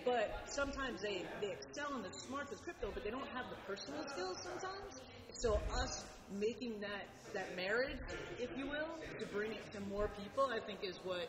But 0.06 0.44
sometimes 0.46 1.02
they, 1.02 1.24
they 1.40 1.50
excel 1.50 1.96
in 1.96 2.02
the 2.02 2.12
smarts 2.12 2.52
of 2.52 2.62
crypto, 2.62 2.90
but 2.94 3.02
they 3.02 3.10
don't 3.10 3.26
have 3.34 3.46
the 3.50 3.56
personal 3.66 4.06
skills 4.06 4.38
sometimes. 4.40 5.00
So 5.32 5.58
us 5.74 6.04
making 6.38 6.80
that 6.80 7.06
that 7.32 7.54
marriage, 7.54 7.98
if 8.40 8.48
you 8.56 8.66
will, 8.66 8.88
to 9.20 9.26
bring 9.26 9.52
it 9.52 9.72
to 9.72 9.80
more 9.90 10.08
people, 10.22 10.48
I 10.50 10.58
think 10.58 10.78
is 10.82 10.98
what 11.04 11.28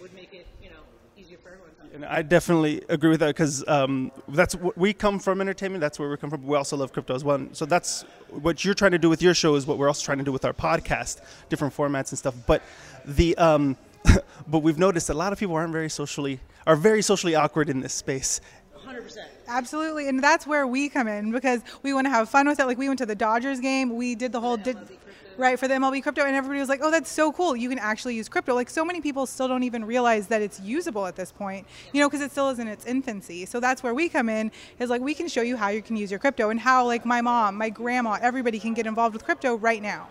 would 0.00 0.14
make 0.14 0.32
it, 0.32 0.46
you 0.62 0.70
know, 0.70 0.76
easier 1.18 1.38
for 1.38 1.48
everyone. 1.48 1.70
And 1.92 2.04
I 2.04 2.22
definitely 2.22 2.82
agree 2.88 3.10
with 3.10 3.20
that 3.20 3.28
because 3.28 3.66
um, 3.66 4.12
that's 4.28 4.54
what 4.54 4.78
we 4.78 4.92
come 4.92 5.18
from 5.18 5.40
entertainment. 5.40 5.80
That's 5.80 5.98
where 5.98 6.08
we 6.08 6.16
come 6.16 6.30
from. 6.30 6.46
We 6.46 6.56
also 6.56 6.76
love 6.76 6.92
crypto 6.92 7.14
as 7.14 7.24
well. 7.24 7.48
So 7.52 7.66
that's 7.66 8.02
what 8.30 8.64
you're 8.64 8.74
trying 8.74 8.92
to 8.92 8.98
do 8.98 9.08
with 9.08 9.22
your 9.22 9.34
show 9.34 9.56
is 9.56 9.66
what 9.66 9.76
we're 9.76 9.88
also 9.88 10.04
trying 10.04 10.18
to 10.18 10.24
do 10.24 10.32
with 10.32 10.44
our 10.44 10.52
podcast, 10.52 11.20
different 11.48 11.74
formats 11.76 12.10
and 12.10 12.18
stuff. 12.18 12.34
But 12.46 12.62
the 13.04 13.36
um, 13.38 13.76
but 14.46 14.60
we've 14.60 14.78
noticed 14.78 15.10
a 15.10 15.14
lot 15.14 15.32
of 15.32 15.38
people 15.38 15.56
aren't 15.56 15.72
very 15.72 15.90
socially 15.90 16.40
are 16.66 16.76
very 16.76 17.02
socially 17.02 17.34
awkward 17.34 17.68
in 17.68 17.80
this 17.80 17.92
space. 17.92 18.40
100%. 18.86 19.18
Absolutely, 19.50 20.08
and 20.08 20.22
that's 20.22 20.46
where 20.46 20.66
we 20.66 20.88
come 20.88 21.08
in 21.08 21.32
because 21.32 21.62
we 21.82 21.92
want 21.92 22.06
to 22.06 22.10
have 22.10 22.28
fun 22.28 22.46
with 22.46 22.60
it. 22.60 22.66
Like 22.66 22.78
we 22.78 22.86
went 22.88 22.98
to 22.98 23.06
the 23.06 23.16
Dodgers 23.16 23.58
game, 23.60 23.96
we 23.96 24.14
did 24.14 24.30
the 24.30 24.40
whole 24.40 24.56
did, 24.56 24.78
right 25.36 25.58
for 25.58 25.66
the 25.66 25.74
MLB 25.74 26.02
crypto, 26.02 26.24
and 26.24 26.36
everybody 26.36 26.60
was 26.60 26.68
like, 26.68 26.80
"Oh, 26.82 26.90
that's 26.90 27.10
so 27.10 27.32
cool! 27.32 27.56
You 27.56 27.68
can 27.68 27.78
actually 27.78 28.14
use 28.14 28.28
crypto." 28.28 28.54
Like 28.54 28.70
so 28.70 28.84
many 28.84 29.00
people 29.00 29.26
still 29.26 29.48
don't 29.48 29.64
even 29.64 29.84
realize 29.84 30.28
that 30.28 30.40
it's 30.40 30.60
usable 30.60 31.04
at 31.06 31.16
this 31.16 31.32
point, 31.32 31.66
you 31.92 32.00
know, 32.00 32.08
because 32.08 32.20
it 32.20 32.30
still 32.30 32.48
is 32.50 32.60
in 32.60 32.68
its 32.68 32.86
infancy. 32.86 33.44
So 33.44 33.58
that's 33.58 33.82
where 33.82 33.92
we 33.92 34.08
come 34.08 34.28
in. 34.28 34.52
Is 34.78 34.88
like 34.88 35.00
we 35.02 35.14
can 35.14 35.26
show 35.26 35.42
you 35.42 35.56
how 35.56 35.68
you 35.68 35.82
can 35.82 35.96
use 35.96 36.10
your 36.10 36.20
crypto 36.20 36.50
and 36.50 36.60
how 36.60 36.86
like 36.86 37.04
my 37.04 37.20
mom, 37.20 37.56
my 37.56 37.70
grandma, 37.70 38.18
everybody 38.22 38.60
can 38.60 38.72
get 38.72 38.86
involved 38.86 39.14
with 39.14 39.24
crypto 39.24 39.56
right 39.56 39.82
now. 39.82 40.08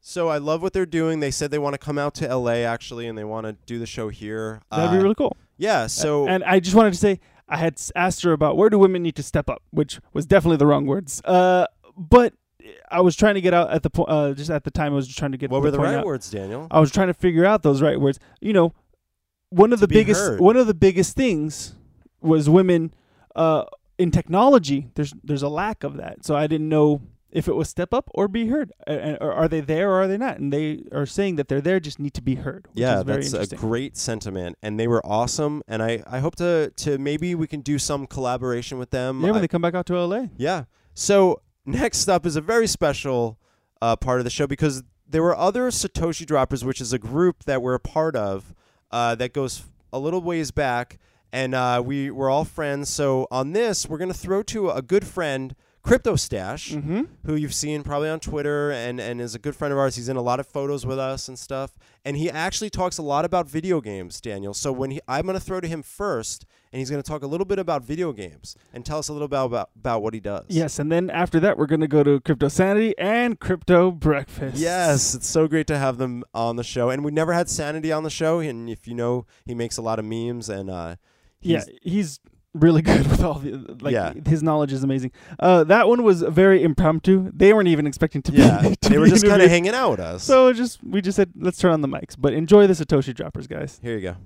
So 0.00 0.28
I 0.28 0.38
love 0.38 0.62
what 0.62 0.72
they're 0.74 0.86
doing. 0.86 1.20
They 1.20 1.30
said 1.30 1.50
they 1.50 1.58
want 1.58 1.74
to 1.74 1.78
come 1.78 1.98
out 1.98 2.14
to 2.16 2.28
LA 2.36 2.64
actually, 2.64 3.06
and 3.08 3.16
they 3.16 3.24
want 3.24 3.46
to 3.46 3.56
do 3.66 3.78
the 3.78 3.86
show 3.86 4.10
here. 4.10 4.60
That'd 4.70 4.90
be 4.92 4.98
Uh, 4.98 5.02
really 5.02 5.14
cool. 5.14 5.36
Yeah. 5.56 5.86
So 5.86 6.28
and 6.28 6.44
I 6.44 6.60
just 6.60 6.76
wanted 6.76 6.92
to 6.92 6.98
say 6.98 7.20
I 7.48 7.56
had 7.56 7.80
asked 7.96 8.22
her 8.22 8.32
about 8.32 8.56
where 8.56 8.70
do 8.70 8.78
women 8.78 9.02
need 9.02 9.16
to 9.16 9.22
step 9.22 9.48
up, 9.48 9.62
which 9.70 10.00
was 10.12 10.26
definitely 10.26 10.58
the 10.58 10.66
wrong 10.66 10.86
words. 10.86 11.22
Uh, 11.24 11.66
but 11.96 12.34
I 12.90 13.00
was 13.00 13.16
trying 13.16 13.34
to 13.34 13.40
get 13.40 13.54
out 13.54 13.70
at 13.70 13.82
the 13.82 13.90
point. 13.90 14.10
Uh, 14.10 14.34
just 14.34 14.50
at 14.50 14.64
the 14.64 14.70
time, 14.70 14.92
I 14.92 14.96
was 14.96 15.06
just 15.06 15.18
trying 15.18 15.32
to 15.32 15.38
get. 15.38 15.50
What 15.50 15.62
were 15.62 15.70
the 15.70 15.78
right 15.78 15.96
out. 15.96 16.06
words, 16.06 16.30
Daniel? 16.30 16.66
I 16.70 16.80
was 16.80 16.90
trying 16.90 17.08
to 17.08 17.14
figure 17.14 17.44
out 17.44 17.62
those 17.62 17.80
right 17.80 18.00
words. 18.00 18.18
You 18.40 18.52
know, 18.52 18.74
one 19.50 19.72
of 19.72 19.80
the 19.80 19.88
biggest 19.88 20.20
heard. 20.20 20.40
one 20.40 20.56
of 20.56 20.66
the 20.66 20.74
biggest 20.74 21.16
things 21.16 21.74
was 22.20 22.48
women 22.50 22.92
uh, 23.36 23.64
in 23.98 24.10
technology. 24.10 24.88
There's 24.94 25.14
there's 25.24 25.42
a 25.42 25.48
lack 25.48 25.84
of 25.84 25.96
that, 25.96 26.24
so 26.24 26.36
I 26.36 26.46
didn't 26.46 26.68
know 26.68 27.02
if 27.30 27.46
it 27.48 27.54
was 27.54 27.68
step 27.68 27.92
up 27.92 28.08
or 28.14 28.28
be 28.28 28.48
heard. 28.48 28.72
Uh, 28.86 29.16
are 29.20 29.48
they 29.48 29.60
there 29.60 29.90
or 29.90 30.02
are 30.02 30.08
they 30.08 30.16
not? 30.16 30.38
And 30.38 30.52
they 30.52 30.84
are 30.92 31.06
saying 31.06 31.36
that 31.36 31.48
they're 31.48 31.60
there, 31.60 31.78
just 31.80 31.98
need 31.98 32.14
to 32.14 32.22
be 32.22 32.36
heard. 32.36 32.66
Which 32.72 32.80
yeah, 32.80 32.98
is 32.98 33.04
very 33.04 33.28
that's 33.28 33.52
a 33.52 33.56
great 33.56 33.96
sentiment, 33.96 34.56
and 34.62 34.78
they 34.80 34.88
were 34.88 35.04
awesome. 35.04 35.62
And 35.68 35.82
I, 35.82 36.02
I 36.06 36.20
hope 36.20 36.36
to 36.36 36.72
to 36.76 36.98
maybe 36.98 37.34
we 37.34 37.46
can 37.46 37.60
do 37.60 37.78
some 37.78 38.06
collaboration 38.06 38.78
with 38.78 38.90
them. 38.90 39.20
Yeah, 39.20 39.28
when 39.28 39.38
I- 39.38 39.40
they 39.40 39.48
come 39.48 39.62
back 39.62 39.74
out 39.74 39.86
to 39.86 39.98
LA. 39.98 40.26
Yeah. 40.36 40.64
So 40.94 41.42
next 41.66 42.08
up 42.08 42.24
is 42.26 42.36
a 42.36 42.40
very 42.40 42.66
special 42.66 43.38
uh, 43.82 43.96
part 43.96 44.20
of 44.20 44.24
the 44.24 44.30
show 44.30 44.46
because 44.46 44.82
there 45.06 45.22
were 45.22 45.36
other 45.36 45.70
Satoshi 45.70 46.26
Droppers, 46.26 46.64
which 46.64 46.80
is 46.80 46.92
a 46.92 46.98
group 46.98 47.44
that 47.44 47.62
we're 47.62 47.74
a 47.74 47.80
part 47.80 48.16
of 48.16 48.54
uh, 48.90 49.14
that 49.16 49.32
goes 49.32 49.64
a 49.92 49.98
little 49.98 50.20
ways 50.20 50.50
back, 50.50 50.98
and 51.32 51.54
uh, 51.54 51.82
we 51.84 52.10
were 52.10 52.28
all 52.30 52.44
friends. 52.44 52.88
So 52.88 53.26
on 53.30 53.52
this, 53.52 53.88
we're 53.88 53.98
gonna 53.98 54.14
throw 54.14 54.42
to 54.44 54.70
a 54.70 54.82
good 54.82 55.06
friend. 55.06 55.54
Crypto 55.88 56.16
Stash, 56.16 56.72
Mm-hmm. 56.72 57.02
who 57.24 57.34
you've 57.34 57.54
seen 57.54 57.82
probably 57.82 58.08
on 58.08 58.20
Twitter 58.20 58.70
and, 58.70 59.00
and 59.00 59.20
is 59.20 59.34
a 59.34 59.38
good 59.38 59.56
friend 59.56 59.72
of 59.72 59.78
ours. 59.78 59.96
He's 59.96 60.08
in 60.08 60.16
a 60.16 60.22
lot 60.22 60.38
of 60.38 60.46
photos 60.46 60.84
with 60.84 60.98
us 60.98 61.28
and 61.28 61.38
stuff. 61.38 61.78
And 62.04 62.16
he 62.16 62.30
actually 62.30 62.70
talks 62.70 62.98
a 62.98 63.02
lot 63.02 63.24
about 63.24 63.48
video 63.48 63.80
games, 63.80 64.20
Daniel. 64.20 64.52
So 64.54 64.70
when 64.70 64.90
he, 64.90 65.00
I'm 65.08 65.22
going 65.24 65.34
to 65.38 65.44
throw 65.44 65.60
to 65.60 65.66
him 65.66 65.82
first, 65.82 66.44
and 66.72 66.78
he's 66.78 66.90
going 66.90 67.02
to 67.02 67.08
talk 67.08 67.22
a 67.22 67.26
little 67.26 67.46
bit 67.46 67.58
about 67.58 67.82
video 67.82 68.12
games 68.12 68.54
and 68.74 68.84
tell 68.84 68.98
us 68.98 69.08
a 69.08 69.12
little 69.14 69.28
bit 69.28 69.40
about, 69.40 69.70
about 69.76 70.02
what 70.02 70.12
he 70.12 70.20
does. 70.20 70.44
Yes, 70.48 70.78
and 70.78 70.92
then 70.92 71.08
after 71.08 71.40
that, 71.40 71.56
we're 71.56 71.66
going 71.66 71.80
to 71.80 71.88
go 71.88 72.02
to 72.02 72.20
Crypto 72.20 72.48
Sanity 72.48 72.94
and 72.98 73.40
Crypto 73.40 73.90
Breakfast. 73.90 74.58
Yes, 74.58 75.14
it's 75.14 75.26
so 75.26 75.48
great 75.48 75.66
to 75.68 75.78
have 75.78 75.96
them 75.96 76.22
on 76.34 76.56
the 76.56 76.64
show. 76.64 76.90
And 76.90 77.02
we 77.04 77.10
never 77.10 77.32
had 77.32 77.48
Sanity 77.48 77.90
on 77.92 78.02
the 78.02 78.10
show. 78.10 78.40
And 78.40 78.68
if 78.68 78.86
you 78.86 78.94
know, 78.94 79.24
he 79.46 79.54
makes 79.54 79.78
a 79.78 79.82
lot 79.82 79.98
of 79.98 80.04
memes 80.04 80.48
and 80.50 80.68
uh, 80.68 80.96
yeah, 81.40 81.64
he's- 81.64 81.78
he's 81.82 82.20
really 82.60 82.82
good 82.90 83.06
with 83.06 83.22
all 83.22 83.34
the 83.38 83.76
like. 83.80 83.92
Yeah. 83.92 84.12
his 84.26 84.42
knowledge 84.42 84.72
is 84.72 84.82
amazing. 84.84 85.12
Uh, 85.38 85.64
that 85.64 85.88
one 85.88 86.02
was 86.02 86.22
very 86.22 86.62
impromptu. 86.62 87.30
They 87.34 87.52
weren't 87.52 87.68
even 87.68 87.86
expecting 87.86 88.22
to 88.22 88.32
Yeah, 88.32 88.62
be. 88.62 88.76
to 88.82 88.88
they 88.88 88.98
were 88.98 89.04
be 89.06 89.10
just 89.10 89.24
kinda 89.24 89.48
hanging 89.48 89.74
out 89.74 89.92
with 89.92 90.00
us. 90.00 90.22
So 90.24 90.52
just 90.52 90.82
we 90.84 91.00
just 91.00 91.16
said 91.16 91.32
let's 91.36 91.58
turn 91.58 91.72
on 91.72 91.80
the 91.80 91.88
mics, 91.88 92.14
but 92.18 92.32
enjoy 92.32 92.66
the 92.66 92.74
Satoshi 92.74 93.14
droppers, 93.14 93.46
guys. 93.46 93.78
Here 93.82 93.94
you 93.96 94.02
go. 94.02 94.16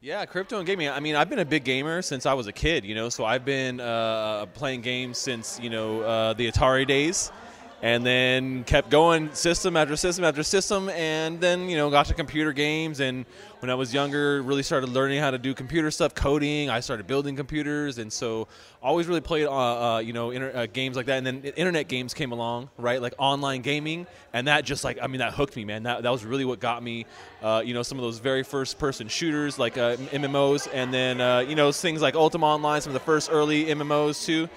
Yeah, 0.00 0.24
crypto 0.26 0.58
and 0.58 0.66
gaming. 0.66 0.88
I 0.88 1.00
mean, 1.00 1.16
I've 1.16 1.28
been 1.28 1.40
a 1.40 1.44
big 1.44 1.64
gamer 1.64 2.02
since 2.02 2.24
I 2.24 2.32
was 2.32 2.46
a 2.46 2.52
kid, 2.52 2.84
you 2.84 2.94
know. 2.94 3.08
So 3.08 3.24
I've 3.24 3.44
been 3.44 3.80
uh, 3.80 4.46
playing 4.46 4.82
games 4.82 5.18
since 5.18 5.58
you 5.60 5.70
know 5.70 6.02
uh, 6.02 6.32
the 6.34 6.50
Atari 6.50 6.86
days, 6.86 7.32
and 7.80 8.04
then 8.04 8.64
kept 8.64 8.90
going 8.90 9.32
system 9.34 9.76
after 9.76 9.96
system 9.96 10.24
after 10.24 10.42
system, 10.42 10.88
and 10.90 11.40
then 11.40 11.68
you 11.68 11.76
know 11.76 11.90
got 11.90 12.06
to 12.06 12.14
computer 12.14 12.52
games. 12.52 13.00
And 13.00 13.24
when 13.60 13.70
I 13.70 13.74
was 13.74 13.94
younger, 13.94 14.42
really 14.42 14.62
started 14.62 14.88
learning 14.90 15.20
how 15.20 15.30
to 15.30 15.38
do 15.38 15.54
computer 15.54 15.90
stuff, 15.90 16.14
coding. 16.14 16.70
I 16.70 16.80
started 16.80 17.06
building 17.06 17.36
computers, 17.36 17.98
and 17.98 18.12
so 18.12 18.48
always 18.82 19.06
really 19.06 19.20
played 19.20 19.46
uh, 19.46 19.52
uh, 19.94 19.98
you 19.98 20.12
know 20.12 20.30
inter- 20.30 20.52
uh, 20.54 20.66
games 20.66 20.96
like 20.96 21.06
that. 21.06 21.18
And 21.18 21.26
then 21.26 21.44
internet 21.56 21.88
games 21.88 22.14
came 22.14 22.32
along, 22.32 22.70
right? 22.78 23.00
Like 23.00 23.14
online 23.18 23.62
gaming, 23.62 24.06
and 24.32 24.48
that 24.48 24.64
just 24.64 24.82
like 24.82 24.98
I 25.00 25.06
mean 25.06 25.20
that 25.20 25.34
hooked 25.34 25.54
me, 25.54 25.64
man. 25.64 25.84
That 25.84 26.02
that 26.02 26.10
was 26.10 26.24
really 26.24 26.44
what 26.44 26.58
got 26.58 26.82
me. 26.82 27.06
Uh, 27.42 27.62
you 27.64 27.74
know, 27.74 27.82
some 27.84 27.98
of 27.98 28.02
those 28.02 28.18
very 28.18 28.42
first 28.42 28.78
person 28.78 29.06
shooters 29.06 29.58
like 29.58 29.78
uh, 29.78 29.96
MMOs, 29.96 30.68
and 30.72 30.92
then 30.92 31.20
uh, 31.20 31.40
you 31.40 31.54
know 31.54 31.70
things 31.70 32.02
like 32.02 32.16
Ultima 32.16 32.46
Online, 32.46 32.80
some 32.80 32.90
of 32.90 32.94
the 32.94 33.00
first 33.00 33.30
early 33.30 33.66
MMOs 33.66 34.24
too. 34.24 34.48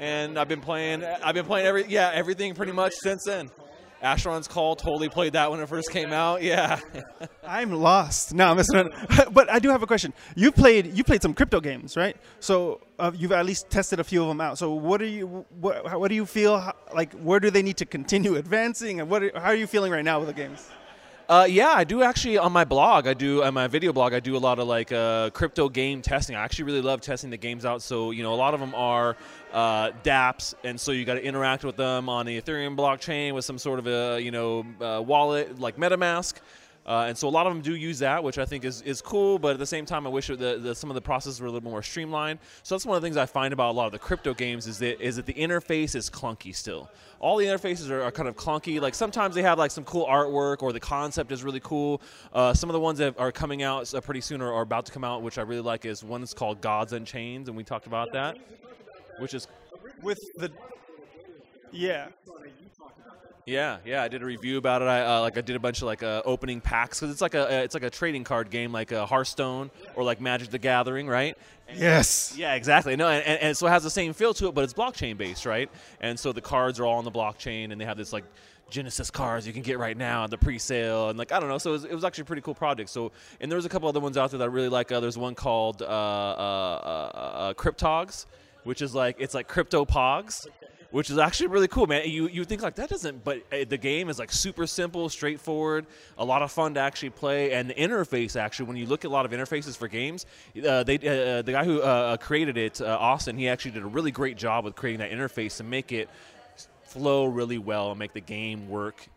And 0.00 0.38
I've 0.38 0.48
been 0.48 0.62
playing. 0.62 1.04
I've 1.04 1.34
been 1.34 1.44
playing 1.44 1.66
every 1.66 1.86
yeah 1.86 2.10
everything 2.12 2.54
pretty 2.54 2.72
much 2.72 2.94
since 2.94 3.24
then. 3.24 3.50
Asheron's 4.02 4.48
Call 4.48 4.76
totally 4.76 5.10
played 5.10 5.34
that 5.34 5.50
when 5.50 5.60
it 5.60 5.68
first 5.68 5.90
came 5.90 6.10
out. 6.12 6.40
Yeah. 6.50 6.80
I'm 7.46 7.72
lost. 7.72 8.32
No, 8.32 8.48
I'm 8.48 8.56
messing 8.56 8.90
but 9.32 9.50
I 9.50 9.58
do 9.58 9.68
have 9.68 9.82
a 9.82 9.86
question. 9.86 10.14
You 10.34 10.52
played 10.52 10.96
you 10.96 11.04
played 11.04 11.20
some 11.20 11.34
crypto 11.34 11.60
games, 11.60 11.98
right? 11.98 12.16
So 12.40 12.80
uh, 12.98 13.12
you've 13.14 13.32
at 13.32 13.44
least 13.44 13.68
tested 13.68 14.00
a 14.00 14.04
few 14.04 14.22
of 14.22 14.28
them 14.28 14.40
out. 14.40 14.56
So 14.56 14.72
what 14.72 15.00
do 15.00 15.06
you 15.06 15.44
what, 15.60 16.00
what 16.00 16.08
do 16.08 16.14
you 16.14 16.24
feel 16.24 16.72
like? 16.94 17.12
Where 17.12 17.40
do 17.40 17.50
they 17.50 17.62
need 17.62 17.76
to 17.76 17.84
continue 17.84 18.36
advancing, 18.42 19.00
and 19.00 19.10
what 19.10 19.22
are, 19.22 19.32
how 19.34 19.48
are 19.48 19.54
you 19.54 19.66
feeling 19.66 19.92
right 19.92 20.04
now 20.04 20.18
with 20.18 20.28
the 20.28 20.34
games? 20.34 20.66
Uh, 21.30 21.44
yeah, 21.44 21.68
I 21.68 21.84
do 21.84 22.02
actually 22.02 22.38
on 22.38 22.50
my 22.50 22.64
blog. 22.64 23.06
I 23.06 23.14
do 23.14 23.44
on 23.44 23.54
my 23.54 23.68
video 23.68 23.92
blog. 23.92 24.12
I 24.12 24.18
do 24.18 24.36
a 24.36 24.42
lot 24.42 24.58
of 24.58 24.66
like 24.66 24.90
uh, 24.90 25.30
crypto 25.30 25.68
game 25.68 26.02
testing. 26.02 26.34
I 26.34 26.42
actually 26.42 26.64
really 26.64 26.80
love 26.80 27.02
testing 27.02 27.30
the 27.30 27.36
games 27.36 27.64
out. 27.64 27.82
So 27.82 28.10
you 28.10 28.24
know, 28.24 28.34
a 28.34 28.40
lot 28.44 28.52
of 28.52 28.58
them 28.58 28.74
are 28.74 29.16
uh, 29.52 29.92
DApps, 30.02 30.54
and 30.64 30.80
so 30.80 30.90
you 30.90 31.04
got 31.04 31.14
to 31.14 31.24
interact 31.24 31.64
with 31.64 31.76
them 31.76 32.08
on 32.08 32.26
the 32.26 32.40
Ethereum 32.40 32.76
blockchain 32.76 33.32
with 33.32 33.44
some 33.44 33.58
sort 33.58 33.78
of 33.78 33.86
a 33.86 34.20
you 34.20 34.32
know 34.32 34.66
uh, 34.80 35.00
wallet 35.00 35.60
like 35.60 35.76
MetaMask. 35.76 36.34
Uh, 36.86 37.04
and 37.06 37.16
so 37.16 37.28
a 37.28 37.30
lot 37.30 37.46
of 37.46 37.52
them 37.52 37.62
do 37.62 37.76
use 37.76 37.98
that, 37.98 38.24
which 38.24 38.38
I 38.38 38.44
think 38.44 38.64
is, 38.64 38.80
is 38.82 39.02
cool. 39.02 39.38
But 39.38 39.52
at 39.52 39.58
the 39.58 39.66
same 39.66 39.84
time, 39.84 40.06
I 40.06 40.10
wish 40.10 40.28
the, 40.28 40.58
the, 40.60 40.74
some 40.74 40.90
of 40.90 40.94
the 40.94 41.00
processes 41.00 41.40
were 41.40 41.46
a 41.46 41.50
little 41.50 41.68
more 41.70 41.82
streamlined. 41.82 42.40
So 42.62 42.74
that's 42.74 42.86
one 42.86 42.96
of 42.96 43.02
the 43.02 43.06
things 43.06 43.16
I 43.16 43.26
find 43.26 43.52
about 43.52 43.70
a 43.70 43.76
lot 43.76 43.86
of 43.86 43.92
the 43.92 43.98
crypto 43.98 44.34
games 44.34 44.66
is 44.66 44.78
that 44.78 45.00
is 45.00 45.16
that 45.16 45.26
the 45.26 45.34
interface 45.34 45.94
is 45.94 46.08
clunky 46.08 46.54
still. 46.54 46.90
All 47.18 47.36
the 47.36 47.44
interfaces 47.44 47.90
are, 47.90 48.02
are 48.02 48.10
kind 48.10 48.28
of 48.28 48.36
clunky. 48.36 48.80
Like 48.80 48.94
sometimes 48.94 49.34
they 49.34 49.42
have 49.42 49.58
like 49.58 49.70
some 49.70 49.84
cool 49.84 50.06
artwork 50.06 50.62
or 50.62 50.72
the 50.72 50.80
concept 50.80 51.32
is 51.32 51.44
really 51.44 51.60
cool. 51.60 52.00
Uh, 52.32 52.54
some 52.54 52.70
of 52.70 52.74
the 52.74 52.80
ones 52.80 52.98
that 52.98 53.18
are 53.18 53.30
coming 53.30 53.62
out 53.62 53.92
uh, 53.94 54.00
pretty 54.00 54.22
soon 54.22 54.40
or 54.40 54.52
are 54.52 54.62
about 54.62 54.86
to 54.86 54.92
come 54.92 55.04
out, 55.04 55.22
which 55.22 55.38
I 55.38 55.42
really 55.42 55.60
like, 55.60 55.84
is 55.84 56.02
one 56.02 56.22
that's 56.22 56.34
called 56.34 56.60
Gods 56.60 56.92
Unchained, 56.92 57.48
and 57.48 57.56
we 57.56 57.62
talked 57.62 57.86
about 57.86 58.12
that, 58.12 58.38
which 59.18 59.34
is 59.34 59.46
with 60.02 60.20
the 60.36 60.50
yeah. 61.72 62.08
Yeah, 63.50 63.78
yeah, 63.84 64.02
I 64.02 64.08
did 64.08 64.22
a 64.22 64.24
review 64.24 64.58
about 64.58 64.80
it. 64.80 64.84
I 64.86 65.00
uh, 65.16 65.20
like 65.20 65.36
I 65.36 65.40
did 65.40 65.56
a 65.56 65.58
bunch 65.58 65.78
of 65.78 65.84
like 65.84 66.02
uh, 66.04 66.22
opening 66.24 66.60
packs 66.60 67.00
because 67.00 67.10
it's 67.12 67.20
like 67.20 67.34
a 67.34 67.46
uh, 67.46 67.62
it's 67.62 67.74
like 67.74 67.82
a 67.82 67.90
trading 67.90 68.22
card 68.22 68.48
game, 68.48 68.70
like 68.72 68.92
a 68.92 69.04
Hearthstone 69.06 69.70
or 69.96 70.04
like 70.04 70.20
Magic 70.20 70.50
the 70.50 70.58
Gathering, 70.58 71.08
right? 71.08 71.36
And- 71.68 71.78
Yes. 71.78 72.34
Yeah, 72.36 72.54
exactly. 72.54 72.94
No, 72.96 73.08
and, 73.08 73.24
and, 73.26 73.42
and 73.42 73.56
so 73.56 73.66
it 73.66 73.70
has 73.70 73.82
the 73.82 73.90
same 73.90 74.12
feel 74.12 74.34
to 74.34 74.48
it, 74.48 74.54
but 74.54 74.62
it's 74.64 74.72
blockchain 74.72 75.16
based, 75.16 75.46
right? 75.46 75.68
And 76.00 76.18
so 76.18 76.32
the 76.32 76.40
cards 76.40 76.78
are 76.80 76.84
all 76.86 76.98
on 76.98 77.04
the 77.04 77.10
blockchain, 77.10 77.72
and 77.72 77.80
they 77.80 77.84
have 77.84 77.96
this 77.96 78.12
like 78.12 78.24
Genesis 78.70 79.10
cards 79.10 79.46
you 79.48 79.52
can 79.52 79.62
get 79.62 79.78
right 79.80 79.96
now 79.96 80.22
at 80.24 80.30
the 80.30 80.38
pre-sale, 80.38 81.08
and 81.08 81.18
like 81.18 81.32
I 81.32 81.40
don't 81.40 81.48
know. 81.48 81.58
So 81.58 81.70
it 81.70 81.72
was, 81.72 81.84
it 81.86 81.94
was 81.94 82.04
actually 82.04 82.22
a 82.22 82.26
pretty 82.26 82.42
cool 82.42 82.54
project. 82.54 82.88
So 82.90 83.10
and 83.40 83.50
there's 83.50 83.64
a 83.64 83.68
couple 83.68 83.88
other 83.88 83.98
ones 84.00 84.16
out 84.16 84.30
there 84.30 84.38
that 84.38 84.44
I 84.44 84.48
really 84.48 84.68
like. 84.68 84.92
Uh, 84.92 85.00
there's 85.00 85.18
one 85.18 85.34
called 85.34 85.82
uh, 85.82 85.86
uh, 85.86 85.88
uh, 85.88 87.18
uh, 87.18 87.54
Cryptogs, 87.54 88.26
which 88.62 88.80
is 88.80 88.94
like 88.94 89.16
it's 89.18 89.34
like 89.34 89.48
crypto 89.48 89.84
pogs 89.84 90.46
which 90.90 91.10
is 91.10 91.18
actually 91.18 91.46
really 91.48 91.68
cool, 91.68 91.86
man. 91.86 92.08
You 92.08 92.28
you 92.28 92.44
think 92.44 92.62
like 92.62 92.74
that 92.76 92.88
doesn't, 92.88 93.24
but 93.24 93.42
uh, 93.52 93.64
the 93.68 93.78
game 93.78 94.08
is 94.08 94.18
like 94.18 94.32
super 94.32 94.66
simple, 94.66 95.08
straightforward, 95.08 95.86
a 96.18 96.24
lot 96.24 96.42
of 96.42 96.50
fun 96.50 96.74
to 96.74 96.80
actually 96.80 97.10
play, 97.10 97.52
and 97.52 97.70
the 97.70 97.74
interface 97.74 98.38
actually, 98.38 98.66
when 98.66 98.76
you 98.76 98.86
look 98.86 99.04
at 99.04 99.08
a 99.08 99.12
lot 99.12 99.24
of 99.24 99.32
interfaces 99.32 99.76
for 99.76 99.88
games, 99.88 100.26
uh, 100.66 100.82
they 100.82 100.96
uh, 100.96 101.42
the 101.42 101.52
guy 101.52 101.64
who 101.64 101.80
uh, 101.80 102.16
created 102.16 102.56
it, 102.56 102.80
uh, 102.80 102.96
Austin, 103.00 103.36
he 103.36 103.48
actually 103.48 103.72
did 103.72 103.82
a 103.82 103.86
really 103.86 104.10
great 104.10 104.36
job 104.36 104.64
with 104.64 104.74
creating 104.74 105.00
that 105.00 105.10
interface 105.10 105.56
to 105.58 105.64
make 105.64 105.92
it 105.92 106.08
flow 106.82 107.26
really 107.26 107.58
well 107.58 107.90
and 107.90 107.98
make 107.98 108.12
the 108.12 108.20
game 108.20 108.68
work 108.68 109.08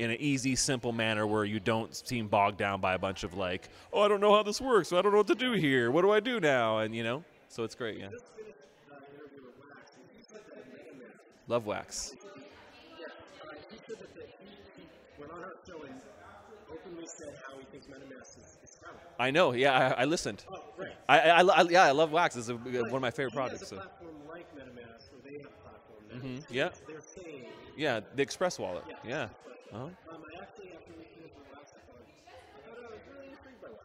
in 0.00 0.10
an 0.10 0.16
easy, 0.18 0.56
simple 0.56 0.92
manner 0.92 1.26
where 1.26 1.44
you 1.44 1.60
don't 1.60 1.94
seem 1.94 2.26
bogged 2.26 2.56
down 2.56 2.80
by 2.80 2.94
a 2.94 2.98
bunch 2.98 3.22
of 3.22 3.34
like, 3.34 3.68
oh, 3.92 4.00
I 4.00 4.08
don't 4.08 4.20
know 4.20 4.34
how 4.34 4.42
this 4.42 4.60
works, 4.60 4.92
I 4.92 5.02
don't 5.02 5.12
know 5.12 5.18
what 5.18 5.26
to 5.28 5.34
do 5.34 5.52
here, 5.52 5.90
what 5.90 6.02
do 6.02 6.10
I 6.10 6.20
do 6.20 6.40
now, 6.40 6.78
and 6.78 6.94
you 6.94 7.04
know, 7.04 7.22
so 7.48 7.62
it's 7.64 7.74
great, 7.74 7.98
yeah. 7.98 8.08
Love 8.08 8.18
wax. 8.18 8.30
When 9.46 9.66
on 9.66 9.72
our 9.72 9.84
show 9.84 10.00
and 10.00 10.08
openly 10.08 10.22
said 10.26 10.40
how 10.48 10.56
he 10.56 10.62
thinks 10.62 10.78
MetaMask 10.78 11.38
is, 11.38 11.39
is 18.62 18.78
talented. 18.80 19.06
I 19.18 19.30
know. 19.30 19.52
Yeah, 19.52 19.94
I, 19.96 20.02
I 20.02 20.04
listened. 20.04 20.44
Oh, 20.50 20.62
right. 20.78 20.88
I, 21.08 21.18
I, 21.20 21.40
I- 21.42 21.62
yeah, 21.68 21.84
I 21.84 21.90
love 21.90 22.12
Wax. 22.12 22.36
It's 22.36 22.48
a, 22.48 22.54
one 22.54 22.94
of 22.94 23.00
my 23.00 23.10
favorite 23.10 23.30
He 23.32 23.36
products. 23.36 23.68
So. 23.68 23.76
platform 23.76 24.10
like 24.28 24.46
MetaMask, 24.56 25.12
or 25.12 25.20
they 25.28 25.36
have 25.38 25.46
a 25.46 25.48
platform 25.62 26.02
that 26.08 26.22
Mhm, 26.22 26.44
yeah. 26.50 26.68
Yeah, 27.76 28.00
the 28.14 28.22
Express 28.22 28.58
wallet. 28.58 28.84
Yeah. 29.04 29.28
Uh-huh. 29.72 29.84
Um, 29.84 29.90
I 30.10 30.42
actually, 30.42 30.72
after 30.74 30.92
we 30.98 31.04
finished 31.16 31.34
with 31.36 31.46
Wax, 31.54 31.72
I 31.72 31.80
thought, 31.86 32.02
I 32.02 32.68
thought 32.68 32.78
I 32.78 32.90
was 32.90 33.00
really 33.14 33.30
intrigued 33.32 33.62
by 33.62 33.68
Wax. 33.68 33.78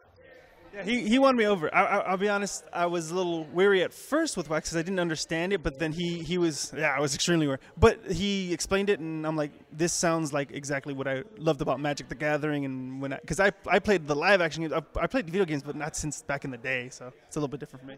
Yeah, 0.76 0.82
he, 0.82 1.08
he 1.08 1.18
won 1.18 1.36
me 1.36 1.46
over. 1.46 1.74
I, 1.74 1.84
I, 1.84 1.98
I'll 2.10 2.16
be 2.18 2.28
honest. 2.28 2.64
I 2.70 2.84
was 2.84 3.10
a 3.10 3.14
little 3.14 3.44
weary 3.44 3.82
at 3.82 3.94
first 3.94 4.36
with 4.36 4.50
Wax 4.50 4.68
because 4.68 4.76
I 4.76 4.82
didn't 4.82 5.00
understand 5.00 5.54
it. 5.54 5.62
But 5.62 5.78
then 5.78 5.90
he, 5.90 6.18
he 6.18 6.36
was 6.36 6.72
yeah, 6.76 6.94
I 6.94 7.00
was 7.00 7.14
extremely 7.14 7.46
weary. 7.46 7.60
But 7.78 8.12
he 8.12 8.52
explained 8.52 8.90
it, 8.90 9.00
and 9.00 9.26
I'm 9.26 9.36
like, 9.36 9.52
this 9.72 9.94
sounds 9.94 10.34
like 10.34 10.52
exactly 10.52 10.92
what 10.92 11.08
I 11.08 11.24
loved 11.38 11.62
about 11.62 11.80
Magic 11.80 12.08
the 12.08 12.14
Gathering. 12.14 12.66
And 12.66 13.00
when 13.00 13.16
because 13.20 13.40
I, 13.40 13.52
I 13.66 13.78
played 13.78 14.06
the 14.06 14.16
live 14.16 14.42
action 14.42 14.62
games, 14.62 14.74
I, 14.74 14.82
I 15.00 15.06
played 15.06 15.26
video 15.26 15.46
games, 15.46 15.62
but 15.62 15.76
not 15.76 15.96
since 15.96 16.22
back 16.22 16.44
in 16.44 16.50
the 16.50 16.58
day. 16.58 16.90
So 16.90 17.10
it's 17.26 17.36
a 17.36 17.38
little 17.38 17.48
bit 17.48 17.60
different 17.60 17.82
for 17.82 17.88
me. 17.88 17.96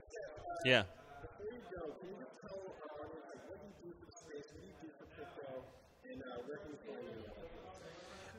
Yeah. 0.64 0.84
Before 1.20 1.52
you 1.52 1.58
go, 1.74 1.82
can 1.98 2.08
you 2.10 2.14
just 2.20 2.40
tell 2.40 2.58
our 2.58 3.02
audience 3.02 3.26
like, 3.28 3.42
what 3.48 3.58
do 3.58 3.66
you 3.66 3.90
do 3.90 3.94
for 3.98 4.06
the 4.06 4.16
space, 4.16 4.46
what 4.54 4.62
do 4.62 4.66
you 4.70 4.74
do 4.82 4.88
for 4.98 5.06
crypto, 5.18 5.66
and 6.10 6.22
uh, 6.22 6.46
where 6.46 6.58
can 6.58 6.70
we 6.70 6.78
follow 6.86 7.02
you? 7.02 7.26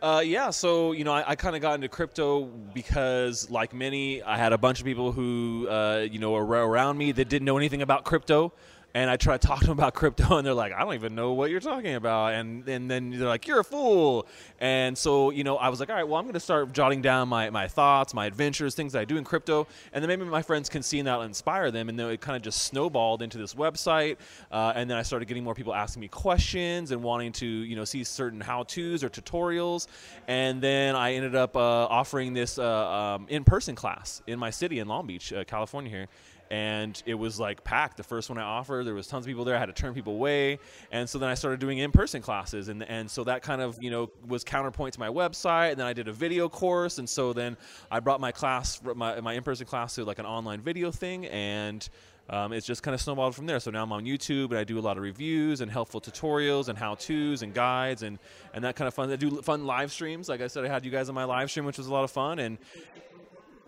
Uh, 0.02 0.22
yeah, 0.24 0.50
so 0.50 0.94
you 0.94 1.04
know, 1.04 1.12
I, 1.12 1.32
I 1.32 1.36
kind 1.36 1.56
of 1.56 1.62
got 1.62 1.76
into 1.76 1.90
crypto 1.90 2.46
because, 2.46 3.50
like 3.50 3.74
many, 3.74 4.24
I 4.24 4.38
had 4.38 4.54
a 4.54 4.58
bunch 4.58 4.80
of 4.80 4.86
people 4.86 5.12
who, 5.12 5.68
uh, 5.70 6.08
you 6.10 6.20
know, 6.20 6.32
were 6.32 6.46
around 6.46 6.98
me 6.98 7.12
that 7.12 7.28
didn't 7.28 7.46
know 7.46 7.58
anything 7.58 7.82
about 7.82 8.06
crypto, 8.06 8.54
and 8.94 9.10
I 9.10 9.18
try 9.18 9.38
to 9.38 9.48
talk 9.48 9.60
to 9.62 9.68
them 9.68 9.78
about 9.78 9.94
crypto, 9.94 10.38
and 10.38 10.46
they're 10.46 10.54
like, 10.54 10.74
"I 10.74 10.80
don't 10.80 10.96
even 10.96 11.16
know 11.16 11.34
what 11.34 11.52
you're 11.52 11.60
talking 11.60 11.96
about," 11.96 12.34
and 12.34 12.68
and 12.68 12.90
then 12.90 13.12
they're 13.12 13.28
like, 13.28 13.48
"You're 13.48 13.60
a 13.60 13.64
fool," 13.64 14.28
and 14.60 14.98
so 14.98 15.30
you 15.30 15.44
know, 15.44 15.58
I 15.58 15.70
was 15.70 15.80
like, 15.80 15.90
"All 15.90 15.96
right, 15.96 16.08
well, 16.08 16.18
I'm 16.18 16.26
going 16.26 16.34
to 16.34 16.40
start 16.40 16.74
jotting 16.74 17.02
down 17.02 17.30
my 17.30 17.50
my 17.50 17.68
thoughts, 17.68 18.14
my 18.14 18.26
adventures, 18.26 18.76
things 18.76 18.94
that 18.94 19.00
I 19.00 19.06
do 19.06 19.18
in 19.18 19.24
crypto, 19.24 19.68
and 19.94 20.04
then 20.04 20.08
maybe 20.08 20.26
my 20.26 20.42
friends 20.42 20.70
can 20.70 20.82
see 20.82 21.00
and 21.00 21.08
that'll 21.08 21.22
inspire 21.22 21.72
them," 21.72 21.90
and 21.90 22.00
then 22.00 22.10
it 22.10 22.22
kind 22.22 22.36
of 22.36 22.42
just 22.42 22.64
snowballed 22.64 23.22
into 23.22 23.38
this 23.38 23.54
website, 23.54 24.18
uh, 24.52 24.74
and 24.76 24.90
then 24.90 24.98
I 24.98 25.04
started 25.04 25.28
getting 25.28 25.44
more 25.44 25.56
people 25.56 25.74
asking 25.74 26.02
me 26.02 26.08
questions 26.08 26.92
and 26.92 27.04
wanting 27.04 27.32
to, 27.34 27.46
you 27.46 27.76
know, 27.76 27.86
see 27.86 28.04
certain 28.04 28.42
how-tos 28.42 29.04
or 29.04 29.10
tutorials, 29.10 29.88
and 30.28 30.62
then 30.62 30.96
I 30.96 31.14
ended 31.14 31.36
up 31.36 31.56
uh, 31.56 31.60
offering 31.60 32.34
this 32.34 32.58
uh, 32.58 32.90
um, 32.90 33.28
in-person 33.30 33.76
class 33.76 34.22
in 34.28 34.40
my 34.40 34.50
city 34.50 34.80
in 34.80 34.88
Long 34.88 35.06
Beach, 35.06 35.32
uh, 35.32 35.44
California 35.44 35.90
here. 35.92 36.08
And 36.52 37.02
it 37.06 37.14
was 37.14 37.40
like 37.40 37.64
packed. 37.64 37.98
The 37.98 38.04
first 38.04 38.30
one 38.30 38.40
I 38.40 38.42
offered, 38.42 38.88
there 38.88 38.96
was 38.96 39.06
tons 39.06 39.26
of 39.26 39.28
people 39.28 39.46
there. 39.46 39.56
I 39.56 39.60
had 39.60 39.68
to 39.68 39.74
turn 39.74 39.94
people 39.94 40.14
away, 40.14 40.58
and 40.92 41.08
so 41.08 41.20
then 41.20 41.30
I 41.30 41.36
started 41.36 41.60
doing 41.60 41.78
in-person 41.78 42.24
classes, 42.24 42.70
and 42.70 42.82
and 42.84 43.10
so 43.10 43.24
that 43.26 43.44
kind 43.44 43.62
of 43.62 43.78
you 43.84 43.92
know 43.92 44.10
was 44.28 44.44
counterpoint 44.44 44.96
to 44.96 45.00
my 45.00 45.10
website. 45.10 45.72
And 45.72 45.80
then 45.80 45.86
I 45.86 45.94
did 45.94 46.08
a 46.08 46.14
video 46.14 46.50
course, 46.50 46.98
and 46.98 47.08
so 47.08 47.34
then 47.34 47.56
I 47.92 48.00
brought 48.00 48.20
my 48.20 48.32
class, 48.32 48.82
my 48.96 49.22
my 49.22 49.34
in-person 49.34 49.68
class 49.68 49.94
to 49.96 50.06
like 50.06 50.18
an 50.18 50.26
online 50.26 50.62
video 50.62 50.90
thing, 50.92 51.28
and 51.28 51.88
um, 52.30 52.54
it's 52.54 52.66
just 52.66 52.84
kind 52.84 52.94
of 52.94 53.02
snowballed 53.02 53.36
from 53.36 53.48
there. 53.48 53.60
So 53.60 53.72
now 53.72 53.82
I'm 53.82 53.92
on 53.92 54.06
YouTube 54.06 54.50
and 54.50 54.58
I 54.60 54.64
do 54.64 54.78
a 54.78 54.82
lot 54.82 54.98
of 54.98 55.04
reviews 55.04 55.62
and 55.62 55.72
helpful 55.72 56.00
tutorials 56.00 56.70
and 56.70 56.78
how-tos 56.78 57.42
and 57.42 57.54
guides 57.56 58.04
and, 58.04 58.20
and 58.54 58.64
that 58.64 58.76
kind 58.76 58.88
of 58.88 58.94
fun. 58.94 59.12
I 59.12 59.16
do 59.16 59.42
fun 59.42 59.66
live 59.66 59.92
streams. 59.92 60.30
Like 60.30 60.42
I 60.42 60.48
said, 60.48 60.64
I 60.64 60.68
had 60.68 60.86
you 60.86 60.92
guys 60.92 61.10
on 61.10 61.16
my 61.16 61.24
live 61.24 61.50
stream, 61.50 61.66
which 61.66 61.80
was 61.80 61.88
a 61.88 61.92
lot 61.94 62.04
of 62.04 62.12
fun. 62.12 62.38
And 62.38 62.60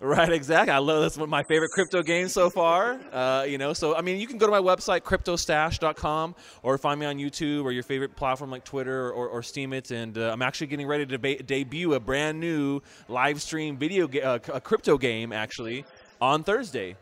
right, 0.01 0.31
exactly. 0.31 0.71
I 0.71 0.79
love 0.79 1.01
that's 1.01 1.15
one 1.15 1.25
of 1.25 1.29
my 1.29 1.43
favorite 1.43 1.71
crypto 1.71 2.01
games 2.01 2.33
so 2.33 2.49
far. 2.49 2.99
Uh, 3.11 3.45
you 3.47 3.57
know, 3.57 3.73
so 3.73 3.95
I 3.95 4.01
mean, 4.01 4.19
you 4.19 4.27
can 4.27 4.37
go 4.37 4.47
to 4.47 4.51
my 4.51 4.59
website 4.59 5.01
cryptostash.com 5.01 6.35
or 6.63 6.77
find 6.77 6.99
me 6.99 7.05
on 7.05 7.17
YouTube 7.17 7.63
or 7.63 7.71
your 7.71 7.83
favorite 7.83 8.15
platform 8.15 8.49
like 8.49 8.65
Twitter 8.65 9.11
or, 9.11 9.27
or 9.27 9.41
Steemit. 9.41 9.91
And 9.91 10.17
uh, 10.17 10.31
I'm 10.31 10.41
actually 10.41 10.67
getting 10.67 10.87
ready 10.87 11.05
to 11.05 11.19
deba- 11.19 11.45
debut 11.45 11.93
a 11.93 11.99
brand 11.99 12.39
new 12.39 12.81
live 13.07 13.41
stream 13.41 13.77
video 13.77 14.07
ga- 14.07 14.21
uh, 14.21 14.39
a 14.53 14.61
crypto 14.61 14.97
game 14.97 15.31
actually 15.31 15.85
on 16.19 16.43
Thursday. 16.43 16.95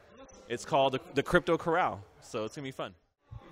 It's 0.49 0.65
called 0.65 0.93
the, 0.93 0.99
the 1.13 1.23
Crypto 1.23 1.57
Corral. 1.57 2.03
So 2.21 2.43
it's 2.43 2.55
gonna 2.55 2.67
be 2.67 2.71
fun. 2.71 2.93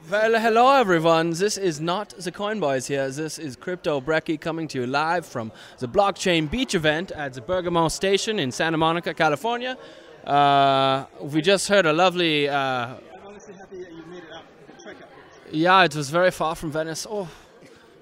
Well, 0.05 0.39
hello 0.39 0.73
everyone. 0.73 1.31
This 1.31 1.57
is 1.57 1.81
not 1.81 2.11
the 2.11 2.31
Coin 2.31 2.61
Boys 2.61 2.87
here. 2.87 3.09
This 3.09 3.37
is 3.37 3.57
Crypto 3.57 3.99
Brecky 3.99 4.39
coming 4.39 4.69
to 4.69 4.79
you 4.79 4.87
live 4.87 5.25
from 5.25 5.51
the 5.79 5.87
Blockchain 5.87 6.49
Beach 6.49 6.75
event 6.75 7.11
at 7.11 7.33
the 7.33 7.41
Bergamot 7.41 7.91
Station 7.91 8.39
in 8.39 8.53
Santa 8.53 8.77
Monica, 8.77 9.13
California. 9.13 9.77
Uh, 10.23 11.05
we 11.19 11.41
just 11.41 11.67
heard 11.67 11.85
a 11.85 11.91
lovely. 11.91 12.47
Uh, 12.47 12.55
I'm 12.55 12.99
honestly 13.25 13.55
happy 13.55 13.81
that 13.81 13.91
you 13.91 14.05
made 14.05 14.19
it 14.19 14.29
the 14.77 14.81
Trek 14.81 14.95
out 15.01 15.53
yeah, 15.53 15.83
it 15.83 15.93
was 15.93 16.09
very 16.09 16.31
far 16.31 16.55
from 16.55 16.71
Venice. 16.71 17.05
Oh, 17.09 17.27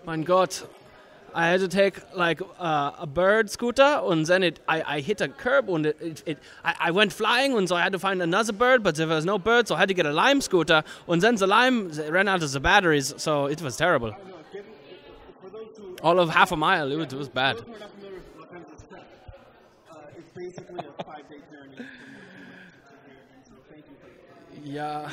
mein 0.06 0.22
Gott. 0.22 0.64
I 1.36 1.48
had 1.48 1.60
to 1.60 1.68
take 1.68 2.00
like 2.16 2.42
uh, 2.58 2.92
a 2.98 3.06
bird 3.06 3.50
scooter 3.50 4.00
and 4.06 4.26
then 4.26 4.42
it, 4.42 4.62
I, 4.70 4.96
I 4.96 5.00
hit 5.02 5.20
a 5.20 5.28
curb 5.28 5.70
and 5.70 5.86
it, 5.86 5.98
it, 6.02 6.24
it 6.26 6.38
I, 6.64 6.76
I 6.88 6.92
went 6.92 7.12
flying 7.12 7.58
and 7.58 7.68
so 7.68 7.76
I 7.76 7.82
had 7.82 7.92
to 7.92 8.00
find 8.00 8.22
another 8.22 8.54
bird, 8.54 8.84
but 8.84 8.96
there 8.96 9.06
was 9.06 9.26
no 9.26 9.38
bird, 9.38 9.68
so 9.68 9.76
I 9.76 9.80
had 9.80 9.90
to 9.90 9.94
get 9.94 10.06
a 10.06 10.14
lime 10.14 10.40
scooter 10.40 10.82
and 11.10 11.22
then 11.22 11.36
the 11.36 11.46
lime 11.46 11.90
ran 12.10 12.30
out 12.30 12.42
of 12.42 12.54
the 12.54 12.62
batteries, 12.62 13.14
so 13.18 13.48
it 13.48 13.62
was 13.62 13.76
terrible. 13.76 14.16
All 16.02 16.20
of 16.20 16.30
half 16.30 16.54
a 16.54 16.56
mile, 16.56 16.90
it 16.90 16.96
was, 16.96 17.12
it 17.12 17.18
was 17.18 17.28
bad. 17.28 17.58
Yeah. 24.64 25.10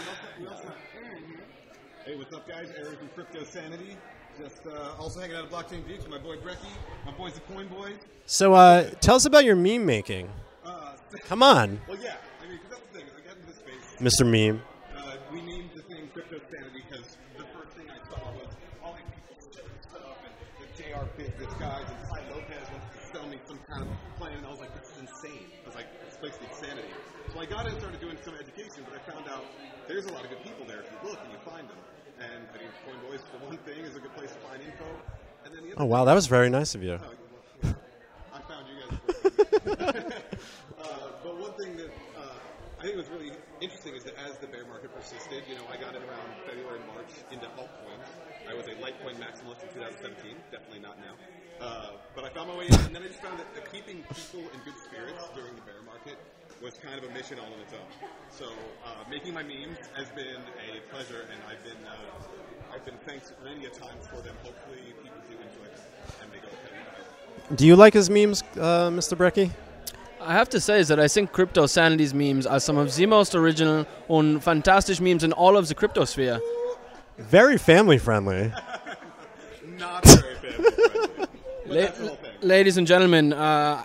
Hey, 2.05 2.16
what's 2.16 2.33
up, 2.35 2.49
guys? 2.49 2.68
Aaron 2.79 2.97
from 2.97 3.09
Crypto 3.09 3.45
Sanity. 3.45 3.97
Just 4.41 4.66
uh, 4.66 4.95
also 4.99 5.20
hanging 5.20 5.37
out 5.37 5.45
at 5.45 5.51
Blockchain 5.51 5.87
Beach 5.87 5.99
with 5.99 6.09
my 6.09 6.18
boy 6.18 6.37
Brecky, 6.37 6.70
my 7.05 7.12
boys 7.12 7.35
the 7.35 7.41
Coin 7.53 7.68
Boys. 7.68 7.97
So, 8.26 8.55
uh, 8.55 8.89
tell 9.01 9.16
us 9.16 9.26
about 9.26 9.45
your 9.45 9.57
meme 9.57 9.85
making. 9.85 10.28
Come 11.28 11.43
on, 11.43 11.78
Well, 11.87 11.99
yeah. 12.01 12.16
I 12.43 12.49
mean, 12.49 12.59
that's 12.70 12.80
the 12.89 12.99
thing. 12.99 13.05
I 13.12 13.20
got 13.28 13.37
into 13.37 13.47
this 13.53 13.61
space. 13.61 14.01
Mr. 14.01 14.24
Meme. 14.24 14.62
Uh, 14.97 15.16
we 15.30 15.43
named 15.43 15.68
the 15.76 15.83
thing 15.83 16.09
Crypto 16.14 16.41
Sanity 16.49 16.80
because 16.89 17.20
the 17.37 17.45
first 17.53 17.76
thing 17.76 17.85
I 17.93 18.01
saw 18.09 18.33
was 18.33 18.49
all 18.80 18.97
these 18.97 19.12
people 19.12 19.37
selling 19.53 19.76
stuff 19.85 20.16
and 20.24 20.33
the 20.57 20.68
JR 20.72 21.05
Business 21.20 21.53
guys 21.61 21.85
and 21.85 22.01
Tai 22.09 22.22
Lopez 22.33 22.64
wanted 22.72 22.91
to 22.97 23.01
sell 23.12 23.26
me 23.28 23.37
some 23.45 23.61
kind 23.68 23.85
of 23.85 23.93
plan, 24.16 24.41
and 24.41 24.47
I 24.47 24.51
was 24.51 24.61
like, 24.64 24.72
this 24.72 24.89
is 24.97 25.05
insane. 25.05 25.53
I 25.53 25.66
was 25.68 25.76
like, 25.76 25.89
this 26.09 26.16
place 26.16 26.33
is 26.41 26.49
insanity. 26.49 26.89
So 27.28 27.37
I 27.39 27.45
got 27.45 27.68
in 27.68 27.76
and 27.76 27.80
started 27.85 28.01
doing 28.01 28.16
some 28.24 28.35
education, 28.41 28.89
but 28.89 28.97
I 28.97 29.01
found 29.05 29.28
out 29.28 29.45
there's 29.85 30.09
a 30.09 30.12
lot 30.16 30.24
of 30.24 30.33
good 30.33 30.41
people 30.49 30.64
there 30.64 30.80
if 30.80 30.89
you 30.89 31.12
look 31.12 31.20
and 31.20 31.28
you 31.28 31.41
find 31.45 31.68
them. 31.68 31.76
And 32.87 32.95
I 32.95 33.01
mean, 33.01 33.01
Coin 33.01 33.11
Boys, 33.11 33.20
for 33.30 33.47
one 33.47 33.59
thing, 33.59 33.85
is 33.85 33.97
a 33.97 34.01
good 34.01 34.14
place 34.14 34.33
to 34.33 34.39
find 34.39 34.62
info. 34.62 34.85
And 35.45 35.55
then 35.55 35.70
the 35.70 35.80
Oh 35.80 35.85
wow, 35.85 36.05
that 36.05 36.14
was 36.14 36.26
very 36.26 36.51
nice 36.51 36.74
of 36.74 36.83
you. 36.83 36.99
I 37.62 38.41
found 38.49 38.66
you 38.68 38.76
guys. 38.80 38.99
uh, 40.83 41.09
but 41.22 41.39
one 41.39 41.53
thing 41.55 41.76
that 41.76 41.91
uh, 42.16 42.35
I 42.78 42.83
think 42.83 42.97
was 42.97 43.09
really 43.09 43.33
interesting 43.61 43.95
is 43.95 44.05
that 44.05 44.14
as 44.26 44.39
the 44.39 44.47
bear 44.47 44.66
market 44.66 44.95
persisted, 44.95 45.45
you 45.49 45.55
know, 45.55 45.64
I 45.70 45.76
got 45.76 45.95
in 45.95 46.03
around 46.03 46.30
February, 46.47 46.80
March 46.95 47.11
into 47.30 47.47
altcoins. 47.59 48.07
I 48.49 48.55
was 48.55 48.66
a 48.66 48.74
Litecoin 48.83 49.18
maximalist 49.22 49.62
in 49.62 49.70
2017, 49.74 50.35
definitely 50.51 50.80
not 50.80 50.99
now. 50.99 51.14
Uh, 51.61 51.91
but 52.14 52.24
I 52.24 52.30
found 52.30 52.49
my 52.49 52.57
way 52.59 52.66
in, 52.66 52.74
and 52.74 52.95
then 52.95 53.03
I 53.03 53.07
just 53.07 53.22
found 53.22 53.39
that 53.39 53.47
keeping 53.70 54.03
people 54.11 54.51
in 54.51 54.59
good 54.66 54.74
spirits 54.83 55.30
during 55.35 55.55
the 55.55 55.62
bear 55.62 55.78
market 55.87 56.18
was 56.61 56.74
kind 56.78 56.99
of 56.99 57.05
a 57.09 57.12
mission 57.14 57.39
all 57.39 57.47
on 57.47 57.61
its 57.61 57.72
own. 57.72 57.87
So 58.30 58.51
uh, 58.85 59.07
making 59.11 59.35
my 59.35 59.43
memes 59.43 59.78
has 59.95 60.11
been 60.11 60.43
a 60.59 60.83
pleasure, 60.91 61.26
and 61.30 61.39
I've 61.47 61.62
been 61.62 61.83
uh, 61.87 61.95
I've 62.73 62.85
been 62.85 62.97
thanked 63.07 63.33
many 63.45 63.66
a 63.66 63.70
times 63.70 64.07
for 64.07 64.16
them. 64.23 64.35
Hopefully, 64.43 64.79
people 65.03 65.18
do 65.29 65.35
enjoy 65.35 65.64
them, 65.64 65.83
and 66.23 66.33
they 66.33 66.39
go 66.39 66.47
ahead. 66.47 67.57
Do 67.57 67.66
you 67.66 67.77
like 67.77 67.93
his 67.95 68.09
memes, 68.09 68.43
uh, 68.57 68.89
Mr. 68.91 69.16
Brecky? 69.16 69.51
I 70.20 70.33
have 70.33 70.49
to 70.51 70.61
say 70.61 70.79
is 70.79 70.89
that 70.89 71.01
I 71.01 71.09
think 71.09 71.33
Crypto 71.33 71.66
Sanity's 71.66 72.14
memes 72.14 72.47
are 72.47 72.61
some 72.61 72.79
of 72.79 72.95
the 72.95 73.07
most 73.07 73.35
original 73.35 73.87
and 74.09 74.43
fantastic 74.43 75.01
memes 75.01 75.25
in 75.25 75.33
all 75.33 75.57
of 75.57 75.68
the 75.68 75.75
crypto 75.75 76.05
sphere. 76.05 76.41
Very 77.18 77.59
family 77.59 77.99
friendly. 77.99 78.53
Not 79.79 80.05
very 80.05 80.35
family 80.37 81.27
La- 81.66 82.11
ladies 82.41 82.77
and 82.77 82.87
gentlemen, 82.87 83.33
uh, 83.33 83.85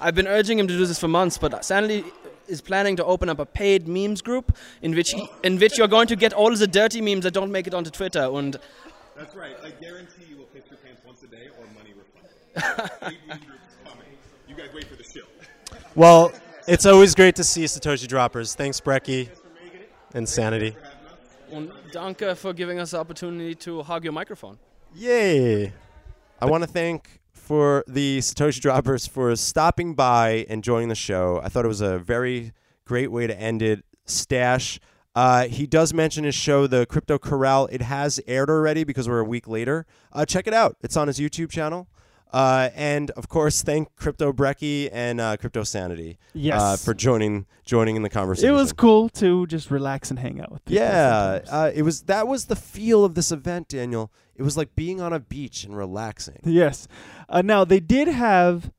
I've 0.00 0.14
been 0.14 0.26
urging 0.26 0.58
him 0.58 0.66
to 0.66 0.76
do 0.76 0.86
this 0.86 0.98
for 0.98 1.08
months, 1.08 1.38
but 1.38 1.64
Sanity 1.64 2.04
is 2.50 2.60
planning 2.60 2.96
to 2.96 3.04
open 3.04 3.28
up 3.28 3.38
a 3.38 3.46
paid 3.46 3.86
memes 3.88 4.20
group 4.22 4.56
in 4.82 4.94
which 4.94 5.10
he, 5.12 5.28
in 5.42 5.58
which 5.58 5.78
you're 5.78 5.88
going 5.88 6.08
to 6.08 6.16
get 6.16 6.32
all 6.32 6.54
the 6.54 6.66
dirty 6.66 7.00
memes 7.00 7.24
that 7.24 7.32
don't 7.32 7.52
make 7.52 7.66
it 7.66 7.74
onto 7.74 7.90
Twitter. 7.90 8.22
And 8.22 8.56
That's 9.16 9.34
right. 9.34 9.56
I 9.62 9.70
guarantee 9.70 10.24
you 10.28 10.36
will 10.36 10.44
piss 10.46 10.64
your 10.70 10.78
pants 10.78 11.02
once 11.06 11.22
a 11.22 11.26
day 11.28 11.48
or 11.58 11.64
money 11.74 11.94
refunded. 11.94 12.90
Paid 13.00 13.18
meme 13.28 13.38
group 13.38 13.60
is 13.68 13.90
coming. 13.90 14.06
You 14.48 14.54
guys 14.56 14.68
wait 14.74 14.86
for 14.86 14.96
the 14.96 15.04
show. 15.04 15.26
Well, 15.94 16.32
it's 16.66 16.86
always 16.86 17.14
great 17.14 17.36
to 17.36 17.44
see 17.44 17.64
Satoshi 17.64 18.06
Droppers. 18.08 18.54
Thanks, 18.54 18.80
Brecky. 18.80 19.28
And 20.12 20.28
Sanity. 20.28 20.76
and 21.52 21.70
danke 21.92 22.36
for 22.36 22.52
giving 22.52 22.80
us 22.80 22.90
the 22.90 22.98
opportunity 22.98 23.54
to 23.54 23.82
hog 23.82 24.02
your 24.02 24.12
microphone. 24.12 24.58
Yay! 24.94 25.72
I 26.40 26.46
want 26.46 26.64
to 26.64 26.68
thank 26.68 27.19
for 27.50 27.82
the 27.88 28.20
Satoshi 28.20 28.60
Droppers 28.60 29.08
for 29.08 29.34
stopping 29.34 29.96
by 29.96 30.46
and 30.48 30.62
joining 30.62 30.88
the 30.88 30.94
show. 30.94 31.40
I 31.42 31.48
thought 31.48 31.64
it 31.64 31.68
was 31.68 31.80
a 31.80 31.98
very 31.98 32.52
great 32.84 33.10
way 33.10 33.26
to 33.26 33.36
end 33.36 33.60
it. 33.60 33.84
Stash. 34.04 34.78
Uh, 35.16 35.48
he 35.48 35.66
does 35.66 35.92
mention 35.92 36.22
his 36.22 36.36
show, 36.36 36.68
The 36.68 36.86
Crypto 36.86 37.18
Corral. 37.18 37.66
It 37.72 37.82
has 37.82 38.20
aired 38.28 38.50
already 38.50 38.84
because 38.84 39.08
we're 39.08 39.18
a 39.18 39.24
week 39.24 39.48
later. 39.48 39.84
Uh, 40.12 40.24
check 40.24 40.46
it 40.46 40.54
out. 40.54 40.76
It's 40.80 40.96
on 40.96 41.08
his 41.08 41.18
YouTube 41.18 41.50
channel. 41.50 41.88
Uh, 42.32 42.68
and 42.74 43.10
of 43.12 43.28
course, 43.28 43.62
thank 43.62 43.94
Crypto 43.96 44.32
Brecky 44.32 44.88
and 44.92 45.20
uh, 45.20 45.36
Crypto 45.36 45.64
Sanity 45.64 46.18
uh, 46.20 46.28
Yes. 46.34 46.84
for 46.84 46.94
joining 46.94 47.46
joining 47.64 47.96
in 47.96 48.02
the 48.02 48.10
conversation. 48.10 48.50
It 48.50 48.52
was 48.52 48.72
cool 48.72 49.08
to 49.10 49.46
just 49.48 49.70
relax 49.70 50.10
and 50.10 50.18
hang 50.18 50.40
out 50.40 50.52
with 50.52 50.64
people. 50.64 50.82
Yeah, 50.82 51.40
uh, 51.50 51.70
it 51.74 51.82
was. 51.82 52.02
That 52.02 52.28
was 52.28 52.46
the 52.46 52.56
feel 52.56 53.04
of 53.04 53.14
this 53.14 53.32
event, 53.32 53.68
Daniel. 53.68 54.12
It 54.36 54.42
was 54.42 54.56
like 54.56 54.74
being 54.76 55.00
on 55.00 55.12
a 55.12 55.18
beach 55.20 55.64
and 55.64 55.76
relaxing. 55.76 56.40
Yes. 56.44 56.86
Uh, 57.28 57.42
now 57.42 57.64
they 57.64 57.80
did 57.80 58.08
have 58.08 58.70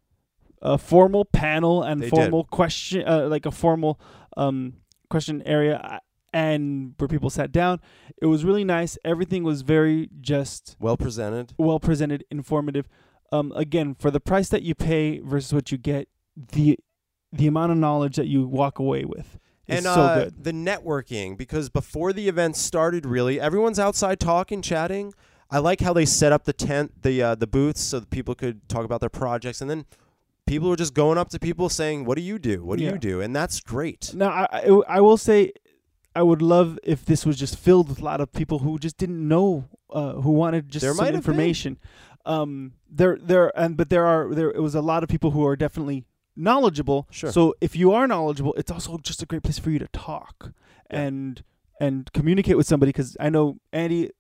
a 0.62 0.78
formal 0.78 1.26
panel 1.26 1.84
and 1.84 2.02
They 2.02 2.10
did. 2.10 2.16
formal 2.16 2.46
question, 2.46 3.08
uh, 3.08 3.28
like 3.28 3.46
a 3.46 3.52
formal 3.52 4.00
um, 4.38 4.74
question 5.10 5.42
area, 5.46 5.78
uh, 5.78 6.00
and 6.34 6.94
where 6.98 7.08
people 7.08 7.30
sat 7.30 7.52
down. 7.52 7.80
It 8.22 8.28
was 8.28 8.46
really 8.46 8.64
nice. 8.64 8.98
Everything 9.04 9.44
was 9.44 9.62
very 9.64 10.10
just 10.22 10.78
well 10.80 10.96
presented, 10.98 11.54
well 11.58 11.80
presented, 11.80 12.24
informative. 12.32 12.88
Um, 13.32 13.52
again, 13.56 13.96
for 13.96 14.12
the 14.12 14.20
price 14.20 14.50
that 14.50 14.62
you 14.64 14.76
pay 14.76 15.20
versus 15.20 15.54
what 15.54 15.72
you 15.72 15.78
get, 15.78 16.08
the 16.36 16.78
the 17.34 17.48
amount 17.48 17.72
of 17.72 17.78
knowledge 17.78 18.18
that 18.18 18.28
you 18.28 18.46
walk 18.46 18.78
away 18.80 19.06
with 19.06 19.40
is 19.68 19.78
and 19.78 19.86
so 19.86 20.02
uh, 20.02 20.24
good. 20.26 20.44
the 20.44 20.52
networking 20.52 21.38
because 21.38 21.70
before 21.70 22.12
the 22.12 22.28
event 22.28 22.58
started, 22.58 23.06
really 23.06 23.40
everyone's 23.40 23.80
outside 23.80 24.20
talking, 24.20 24.62
chatting. 24.62 25.14
I 25.50 25.60
like 25.60 25.82
how 25.82 25.94
they 25.94 26.06
set 26.06 26.32
up 26.32 26.44
the 26.46 26.54
tent, 26.54 27.04
the 27.04 27.22
uh, 27.22 27.36
the 27.36 27.48
booths, 27.48 27.82
so 27.82 28.00
that 28.02 28.10
people 28.10 28.36
could 28.36 28.68
talk 28.70 28.84
about 28.86 29.00
their 29.02 29.10
projects, 29.10 29.62
and 29.62 29.70
then 29.70 29.86
people 30.46 30.70
were 30.70 30.76
just 30.78 30.94
going 30.94 31.18
up 31.18 31.30
to 31.30 31.40
people 31.40 31.70
saying, 31.70 32.06
"What 32.06 32.16
do 32.18 32.22
you 32.22 32.38
do? 32.40 32.64
What 32.66 32.80
do 32.80 32.84
Yeah. 32.86 32.94
you 32.94 32.98
do?" 33.00 33.22
And 33.22 33.36
that's 33.36 33.60
great. 33.62 34.14
Now, 34.14 34.30
I, 34.30 34.48
I, 34.52 34.82
I 34.98 35.02
will 35.02 35.18
say, 35.18 35.52
I 36.16 36.24
would 36.24 36.42
love 36.42 36.80
if 36.84 37.06
this 37.06 37.26
was 37.26 37.38
just 37.38 37.58
filled 37.58 37.90
with 37.90 38.00
a 38.02 38.04
lot 38.04 38.20
of 38.22 38.32
people 38.34 38.60
who 38.60 38.78
just 38.80 38.98
didn't 38.98 39.26
know, 39.28 39.66
uh, 39.90 40.14
who 40.14 40.32
wanted 40.32 40.70
just 40.70 40.84
There 40.84 40.94
some 40.94 41.08
information. 41.08 41.78
Um, 42.26 42.74
there, 42.90 43.18
there, 43.22 43.52
and 43.60 43.76
but 43.78 43.90
there 43.90 44.06
are 44.06 44.34
there. 44.34 44.52
It 44.52 44.62
was 44.62 44.76
a 44.76 44.82
lot 44.82 45.04
of 45.04 45.10
people 45.10 45.32
who 45.32 45.46
are 45.46 45.56
definitely 45.56 46.06
knowledgeable. 46.36 47.08
Sure. 47.12 47.32
So 47.32 47.56
if 47.62 47.76
you 47.76 47.92
are 47.94 48.08
knowledgeable, 48.08 48.54
it's 48.54 48.72
also 48.72 48.98
just 48.98 49.22
a 49.22 49.26
great 49.26 49.44
place 49.44 49.60
for 49.60 49.70
you 49.70 49.80
to 49.80 49.88
talk 49.90 50.52
and 50.90 51.44
and 51.80 52.12
communicate 52.14 52.58
with 52.58 52.68
somebody. 52.68 52.90
Because 52.90 53.18
I 53.20 53.30
know 53.30 53.58
Andy, 53.74 54.12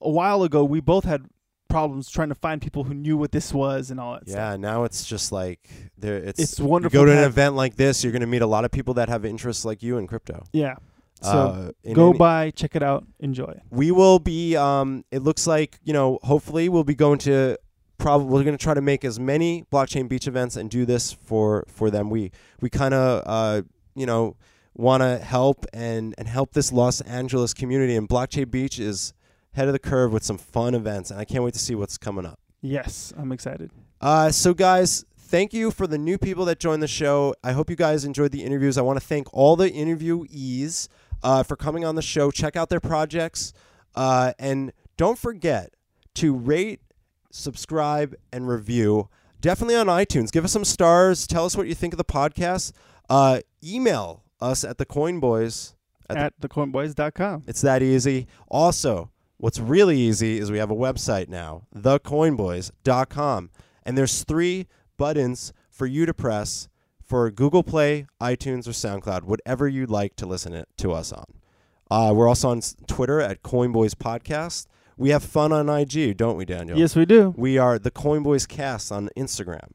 a 0.00 0.10
while 0.10 0.42
ago, 0.42 0.64
we 0.64 0.80
both 0.80 1.04
had 1.04 1.26
problems 1.68 2.10
trying 2.10 2.28
to 2.28 2.34
find 2.34 2.60
people 2.60 2.84
who 2.84 2.94
knew 2.94 3.16
what 3.16 3.30
this 3.32 3.54
was 3.54 3.90
and 3.90 4.00
all 4.00 4.14
that 4.14 4.28
stuff. 4.28 4.36
Yeah, 4.36 4.56
now 4.56 4.84
it's 4.84 5.04
just 5.06 5.30
like 5.32 5.68
there. 5.96 6.16
It's 6.16 6.40
It's 6.40 6.60
wonderful. 6.60 6.98
you 6.98 7.06
go 7.06 7.12
to 7.12 7.16
an 7.18 7.24
event 7.24 7.54
like 7.54 7.76
this, 7.76 8.02
you're 8.02 8.12
going 8.12 8.20
to 8.20 8.26
meet 8.26 8.42
a 8.42 8.46
lot 8.46 8.64
of 8.64 8.70
people 8.70 8.94
that 8.94 9.08
have 9.08 9.24
interests 9.24 9.64
like 9.64 9.82
you 9.82 9.96
in 9.98 10.06
crypto. 10.06 10.44
Yeah. 10.52 10.74
So 11.22 11.72
Uh, 11.86 11.92
go 11.92 12.10
any- 12.10 12.18
by, 12.18 12.50
check 12.50 12.74
it 12.76 12.82
out, 12.82 13.04
enjoy. 13.18 13.60
We 13.70 13.90
will 13.90 14.18
be. 14.18 14.56
Um, 14.56 15.04
it 15.10 15.22
looks 15.22 15.46
like 15.46 15.78
you 15.84 15.92
know. 15.92 16.18
Hopefully, 16.22 16.68
we'll 16.68 16.84
be 16.84 16.94
going 16.94 17.18
to. 17.20 17.58
Probably 17.98 18.28
we're 18.28 18.44
going 18.44 18.56
to 18.56 18.62
try 18.62 18.72
to 18.72 18.80
make 18.80 19.04
as 19.04 19.20
many 19.20 19.64
blockchain 19.70 20.08
beach 20.08 20.26
events 20.26 20.56
and 20.56 20.70
do 20.70 20.86
this 20.86 21.12
for 21.12 21.64
for 21.68 21.90
them. 21.90 22.08
We 22.08 22.32
we 22.62 22.70
kind 22.70 22.94
of 22.94 23.22
uh, 23.26 23.62
you 23.94 24.06
know 24.06 24.36
want 24.74 25.02
to 25.02 25.18
help 25.18 25.66
and 25.74 26.14
and 26.16 26.26
help 26.26 26.52
this 26.54 26.72
Los 26.72 27.02
Angeles 27.02 27.52
community. 27.52 27.94
And 27.96 28.08
blockchain 28.08 28.50
beach 28.50 28.78
is 28.78 29.12
head 29.52 29.66
of 29.66 29.72
the 29.74 29.78
curve 29.78 30.12
with 30.12 30.24
some 30.24 30.38
fun 30.38 30.74
events, 30.74 31.10
and 31.10 31.20
I 31.20 31.26
can't 31.26 31.44
wait 31.44 31.52
to 31.54 31.58
see 31.60 31.74
what's 31.74 31.98
coming 31.98 32.24
up. 32.24 32.38
Yes, 32.62 33.12
I'm 33.18 33.32
excited. 33.32 33.70
Uh, 34.00 34.30
so, 34.30 34.54
guys, 34.54 35.04
thank 35.18 35.52
you 35.52 35.70
for 35.70 35.86
the 35.86 35.98
new 35.98 36.16
people 36.16 36.44
that 36.46 36.58
joined 36.58 36.82
the 36.82 36.88
show. 36.88 37.34
I 37.44 37.52
hope 37.52 37.68
you 37.68 37.76
guys 37.76 38.04
enjoyed 38.06 38.32
the 38.32 38.42
interviews. 38.44 38.78
I 38.78 38.82
want 38.82 38.98
to 38.98 39.06
thank 39.06 39.26
all 39.34 39.56
the 39.56 39.70
interviewees 39.70 40.88
uh, 41.22 41.42
for 41.42 41.56
coming 41.56 41.84
on 41.84 41.94
the 41.94 42.02
show. 42.02 42.30
Check 42.30 42.56
out 42.56 42.68
their 42.68 42.80
projects. 42.80 43.52
Uh, 43.94 44.32
and 44.38 44.72
don't 44.96 45.18
forget 45.18 45.74
to 46.16 46.34
rate, 46.34 46.80
subscribe, 47.30 48.14
and 48.32 48.48
review. 48.48 49.08
Definitely 49.40 49.76
on 49.76 49.86
iTunes. 49.86 50.30
Give 50.30 50.44
us 50.44 50.52
some 50.52 50.64
stars. 50.64 51.26
Tell 51.26 51.44
us 51.44 51.56
what 51.56 51.66
you 51.66 51.74
think 51.74 51.94
of 51.94 51.98
the 51.98 52.04
podcast. 52.04 52.72
Uh, 53.08 53.40
email 53.64 54.24
us 54.40 54.64
at 54.64 54.78
the 54.78 54.86
Coinboys 54.86 55.74
At 56.08 56.38
thecoinboys.com. 56.40 57.44
it's 57.46 57.60
that 57.62 57.82
easy. 57.82 58.26
Also, 58.48 59.10
what's 59.38 59.58
really 59.58 59.98
easy 59.98 60.38
is 60.38 60.50
we 60.50 60.58
have 60.58 60.70
a 60.70 60.76
website 60.76 61.28
now, 61.28 61.62
thecoinboys.com. 61.74 63.50
And 63.84 63.96
there's 63.98 64.24
three 64.24 64.66
buttons 64.96 65.52
for 65.70 65.86
you 65.86 66.06
to 66.06 66.14
press 66.14 66.68
for 67.10 67.28
Google 67.28 67.64
Play, 67.64 68.06
iTunes, 68.20 68.68
or 68.68 68.70
SoundCloud, 68.70 69.24
whatever 69.24 69.66
you'd 69.66 69.90
like 69.90 70.14
to 70.14 70.26
listen 70.26 70.64
to 70.76 70.92
us 70.92 71.12
on. 71.12 71.24
Uh, 71.90 72.12
we're 72.14 72.28
also 72.28 72.50
on 72.50 72.60
Twitter 72.86 73.20
at 73.20 73.42
Coinboys 73.42 73.94
Podcast. 73.96 74.68
We 74.96 75.10
have 75.10 75.24
fun 75.24 75.52
on 75.52 75.68
IG, 75.68 76.16
don't 76.16 76.36
we, 76.36 76.44
Daniel? 76.44 76.78
Yes, 76.78 76.94
we 76.94 77.04
do. 77.04 77.34
We 77.36 77.58
are 77.58 77.80
the 77.80 77.90
Coinboys 77.90 78.46
Cast 78.46 78.92
on 78.92 79.10
Instagram. 79.16 79.72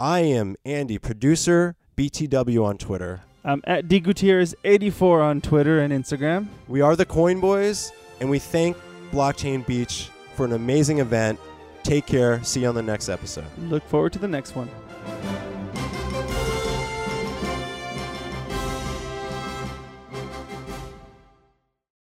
I 0.00 0.20
am 0.22 0.56
Andy, 0.64 0.98
producer, 0.98 1.76
BTW 1.96 2.64
on 2.64 2.76
Twitter. 2.76 3.22
I'm 3.44 3.62
at 3.68 3.86
D 3.86 4.00
Gutierrez 4.00 4.56
84 4.64 5.22
on 5.22 5.40
Twitter 5.40 5.78
and 5.78 5.92
Instagram. 5.92 6.48
We 6.66 6.80
are 6.80 6.96
the 6.96 7.06
Coin 7.06 7.38
Boys, 7.38 7.92
and 8.18 8.28
we 8.28 8.40
thank 8.40 8.76
Blockchain 9.12 9.64
Beach 9.64 10.08
for 10.34 10.44
an 10.44 10.52
amazing 10.52 10.98
event. 10.98 11.38
Take 11.84 12.06
care. 12.06 12.42
See 12.42 12.62
you 12.62 12.68
on 12.68 12.74
the 12.74 12.82
next 12.82 13.08
episode. 13.08 13.46
Look 13.58 13.84
forward 13.84 14.12
to 14.14 14.18
the 14.18 14.26
next 14.26 14.56
one. 14.56 14.68